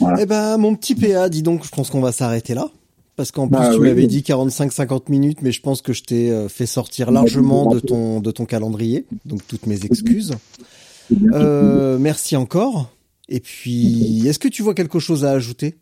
Voilà. 0.00 0.22
Eh 0.22 0.26
ben, 0.26 0.56
mon 0.56 0.74
petit 0.74 0.94
PA, 0.94 1.28
dis 1.28 1.42
donc, 1.42 1.64
je 1.64 1.70
pense 1.70 1.90
qu'on 1.90 2.00
va 2.00 2.12
s'arrêter 2.12 2.54
là. 2.54 2.70
Parce 3.16 3.30
qu'en 3.30 3.48
plus, 3.48 3.56
bah, 3.56 3.70
tu 3.72 3.80
oui, 3.80 3.88
m'avais 3.88 4.02
oui. 4.02 4.08
dit 4.08 4.20
45-50 4.20 5.10
minutes, 5.10 5.40
mais 5.40 5.50
je 5.50 5.62
pense 5.62 5.80
que 5.80 5.94
je 5.94 6.02
t'ai 6.02 6.30
euh, 6.30 6.48
fait 6.48 6.66
sortir 6.66 7.10
largement 7.10 7.66
de 7.66 7.80
ton, 7.80 8.20
de 8.20 8.30
ton 8.30 8.44
calendrier. 8.44 9.06
Donc, 9.24 9.40
toutes 9.48 9.66
mes 9.66 9.86
excuses. 9.86 10.34
Euh, 11.32 11.98
merci 11.98 12.36
encore. 12.36 12.90
Et 13.28 13.40
puis, 13.40 14.26
est-ce 14.26 14.38
que 14.38 14.48
tu 14.48 14.62
vois 14.62 14.74
quelque 14.74 14.98
chose 14.98 15.24
à 15.24 15.30
ajouter? 15.30 15.76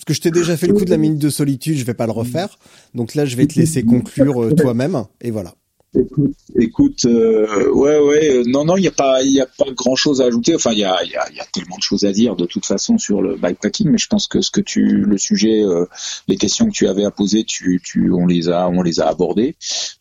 Parce 0.00 0.06
que 0.06 0.14
je 0.14 0.22
t'ai 0.22 0.30
déjà 0.30 0.56
fait 0.56 0.66
le 0.66 0.72
coup 0.72 0.86
de 0.86 0.90
la 0.90 0.96
minute 0.96 1.18
de 1.18 1.28
solitude, 1.28 1.76
je 1.76 1.84
vais 1.84 1.92
pas 1.92 2.06
le 2.06 2.12
refaire. 2.12 2.58
Donc 2.94 3.14
là, 3.14 3.26
je 3.26 3.36
vais 3.36 3.46
te 3.46 3.58
laisser 3.60 3.82
conclure 3.82 4.42
euh, 4.42 4.54
toi-même. 4.54 5.04
Et 5.20 5.30
voilà. 5.30 5.52
Écoute, 5.94 6.36
écoute 6.56 7.04
euh, 7.04 7.70
ouais, 7.72 7.98
ouais, 7.98 8.36
euh, 8.36 8.44
non, 8.46 8.64
non, 8.64 8.78
il 8.78 8.82
n'y 8.82 8.88
a 8.88 8.92
pas, 8.92 9.22
il 9.22 9.38
a 9.40 9.46
pas 9.46 9.70
grand 9.72 9.96
chose 9.96 10.22
à 10.22 10.24
ajouter. 10.24 10.54
Enfin, 10.54 10.70
il 10.72 10.78
y 10.78 10.84
a, 10.84 11.04
y, 11.04 11.10
y 11.10 11.40
a 11.40 11.44
tellement 11.52 11.76
de 11.76 11.82
choses 11.82 12.04
à 12.04 12.12
dire 12.12 12.34
de 12.34 12.46
toute 12.46 12.64
façon 12.64 12.96
sur 12.96 13.20
le 13.20 13.36
bikepacking, 13.36 13.90
mais 13.90 13.98
je 13.98 14.06
pense 14.06 14.26
que 14.26 14.40
ce 14.40 14.50
que 14.50 14.62
tu, 14.62 14.86
le 15.02 15.18
sujet, 15.18 15.62
euh, 15.62 15.84
les 16.28 16.36
questions 16.36 16.66
que 16.66 16.72
tu 16.72 16.88
avais 16.88 17.04
à 17.04 17.10
poser, 17.10 17.44
tu, 17.44 17.78
tu, 17.84 18.10
on 18.10 18.26
les 18.26 18.48
a, 18.48 18.70
on 18.70 18.80
les 18.80 19.00
a 19.00 19.08
abordées. 19.08 19.56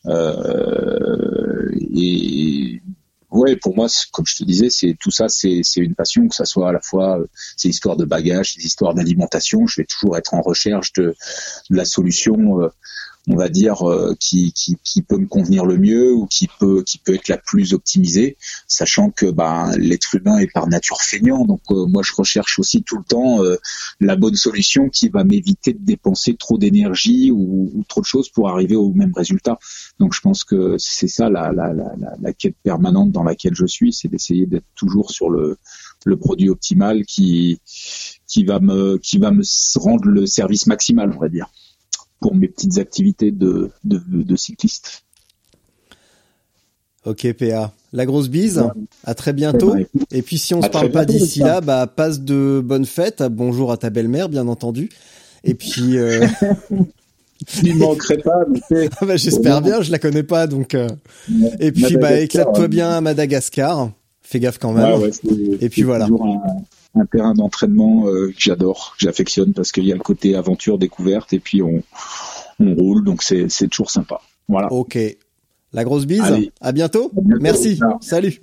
Euh, 0.06 1.72
et 1.94 2.82
ouais, 3.31 3.56
pour 3.56 3.76
moi, 3.76 3.88
comme 4.11 4.26
je 4.26 4.35
te 4.35 4.43
disais, 4.43 4.69
c'est 4.69 4.95
tout 4.99 5.11
ça, 5.11 5.30
c'est 5.30 5.61
une 5.77 5.95
passion, 5.95 6.27
que 6.27 6.35
ça 6.35 6.45
soit 6.45 6.69
à 6.69 6.72
la 6.72 6.81
fois, 6.81 7.19
euh, 7.19 7.27
c'est 7.57 7.69
histoire 7.69 7.95
de 7.95 8.06
bagages, 8.06 8.53
c'est 8.53 8.64
histoire 8.64 8.93
d'alimentation. 8.93 9.68
Je 9.68 9.81
vais 9.81 9.85
toujours 9.85 10.18
être 10.18 10.34
en 10.34 10.41
recherche 10.41 10.93
de, 10.93 11.15
de 11.69 11.76
la 11.76 11.85
solution 11.85 12.61
euh, 12.61 12.69
on 13.30 13.35
va 13.35 13.47
dire, 13.47 13.88
euh, 13.88 14.15
qui, 14.19 14.51
qui, 14.53 14.76
qui, 14.84 15.03
peut 15.03 15.18
me 15.18 15.27
convenir 15.27 15.65
le 15.65 15.77
mieux 15.77 16.11
ou 16.11 16.26
qui 16.26 16.49
peut, 16.60 16.84
qui 16.84 16.97
peut 16.97 17.14
être 17.14 17.27
la 17.27 17.38
plus 17.38 17.73
optimisée, 17.73 18.38
sachant 18.68 19.11
que 19.11 19.27
ben, 19.27 19.72
l'être 19.77 20.15
humain 20.15 20.39
est 20.39 20.51
par 20.51 20.68
nature 20.68 21.01
feignant. 21.01 21.45
Donc 21.45 21.61
euh, 21.69 21.85
moi, 21.85 22.01
je 22.03 22.11
recherche 22.14 22.57
aussi 22.57 22.81
tout 22.81 22.97
le 22.97 23.03
temps 23.03 23.43
euh, 23.43 23.57
la 23.99 24.15
bonne 24.15 24.35
solution 24.35 24.89
qui 24.89 25.10
va 25.10 25.23
m'éviter 25.23 25.73
de 25.73 25.85
dépenser 25.85 26.35
trop 26.35 26.57
d'énergie 26.57 27.30
ou, 27.30 27.72
ou, 27.73 27.84
trop 27.88 28.01
de 28.01 28.06
choses 28.07 28.30
pour 28.30 28.49
arriver 28.49 28.76
au 28.76 28.91
même 28.93 29.14
résultat. 29.15 29.60
Donc 29.99 30.15
je 30.15 30.22
pense 30.22 30.43
que 30.43 30.76
c'est 30.80 31.07
ça 31.07 31.30
la, 31.30 31.51
la, 31.51 31.72
la, 31.72 31.93
la, 32.19 32.34
quête 32.34 32.56
permanente 32.64 33.11
dans 33.11 33.23
laquelle 33.23 33.53
je 33.53 33.68
suis, 33.68 33.93
c'est 33.93 34.07
d'essayer 34.07 34.47
d'être 34.47 34.65
toujours 34.76 35.11
sur 35.11 35.30
le, 35.30 35.57
le 36.06 36.18
produit 36.18 36.49
optimal 36.49 37.06
qui, 37.06 37.61
qui 38.27 38.43
va 38.43 38.60
me, 38.60 38.97
qui 38.97 39.19
va 39.19 39.30
me 39.30 39.43
rendre 39.76 40.06
le 40.06 40.26
service 40.26 40.65
maximal, 40.65 41.14
on 41.15 41.19
va 41.19 41.30
dire 41.30 41.47
pour 42.20 42.36
mes 42.36 42.48
petites 42.48 42.78
activités 42.78 43.32
de, 43.32 43.72
de, 43.84 44.02
de 44.08 44.36
cycliste. 44.36 45.04
Ok 47.06 47.32
PA, 47.34 47.72
la 47.94 48.06
grosse 48.06 48.28
bise, 48.28 48.64
à 49.06 49.16
très 49.16 49.32
bientôt. 49.32 49.74
Et 50.12 50.22
puis 50.22 50.38
si 50.38 50.54
on 50.54 50.62
se 50.62 50.68
parle 50.68 50.91
pas 50.91 51.06
d'ici 51.06 51.40
là, 51.40 51.62
bah 51.62 51.88
passe 51.88 52.20
de 52.20 52.62
bonnes 52.64 52.86
fêtes, 52.86 53.24
bonjour 53.24 53.72
à 53.72 53.78
ta 53.78 53.90
belle-mère 53.90 54.28
bien 54.28 54.48
entendu. 54.48 54.90
Et 55.44 55.54
puis 55.54 55.98
euh... 55.98 56.28
Il 57.64 57.78
manquerait 57.78 58.18
pas. 58.18 58.44
Ah 59.00 59.06
bah, 59.06 59.16
J'espère 59.16 59.62
bien, 59.62 59.82
je 59.82 59.91
la 59.91 60.00
connais 60.00 60.24
pas 60.24 60.46
donc. 60.46 60.76
Euh... 60.76 60.90
Et 61.62 61.72
puis 61.72 61.96
bah 61.96 62.20
éclate-toi 62.20 62.68
bien 62.68 62.90
à 62.90 63.00
Madagascar. 63.00 63.91
Fais 64.22 64.41
gaffe 64.41 64.58
quand 64.60 64.74
même. 64.74 65.00
Ouais, 65.00 65.10
Et 65.62 65.70
puis 65.70 65.84
voilà. 65.84 66.06
Un, 66.06 66.62
un, 66.95 67.06
terrain 67.06 67.34
d'entraînement 67.34 68.07
euh, 68.07 68.28
que 68.28 68.40
j'adore, 68.40 68.95
que 68.98 69.06
j'affectionne 69.06 69.53
parce 69.53 69.72
qu'il 69.72 69.86
y 69.86 69.91
a 69.91 69.95
le 69.95 70.02
côté 70.02 70.36
aventure, 70.36 70.78
découverte 70.78 71.34
et 71.34 71.40
puis 71.40 71.61
on, 71.61 71.84
on 72.60 72.74
roule 72.76 73.03
donc 73.03 73.24
c'est 73.24 73.48
toujours 73.68 73.91
sympa. 73.91 74.22
Voilà. 74.48 74.72
Ok. 74.72 74.98
La 75.72 75.84
grosse 75.84 76.06
bise. 76.06 76.22
Allez. 76.22 76.52
À 76.61 76.72
bientôt. 76.72 77.11
À 77.16 77.22
bientôt. 77.22 77.41
Merci. 77.41 77.80
Salut. 78.02 78.41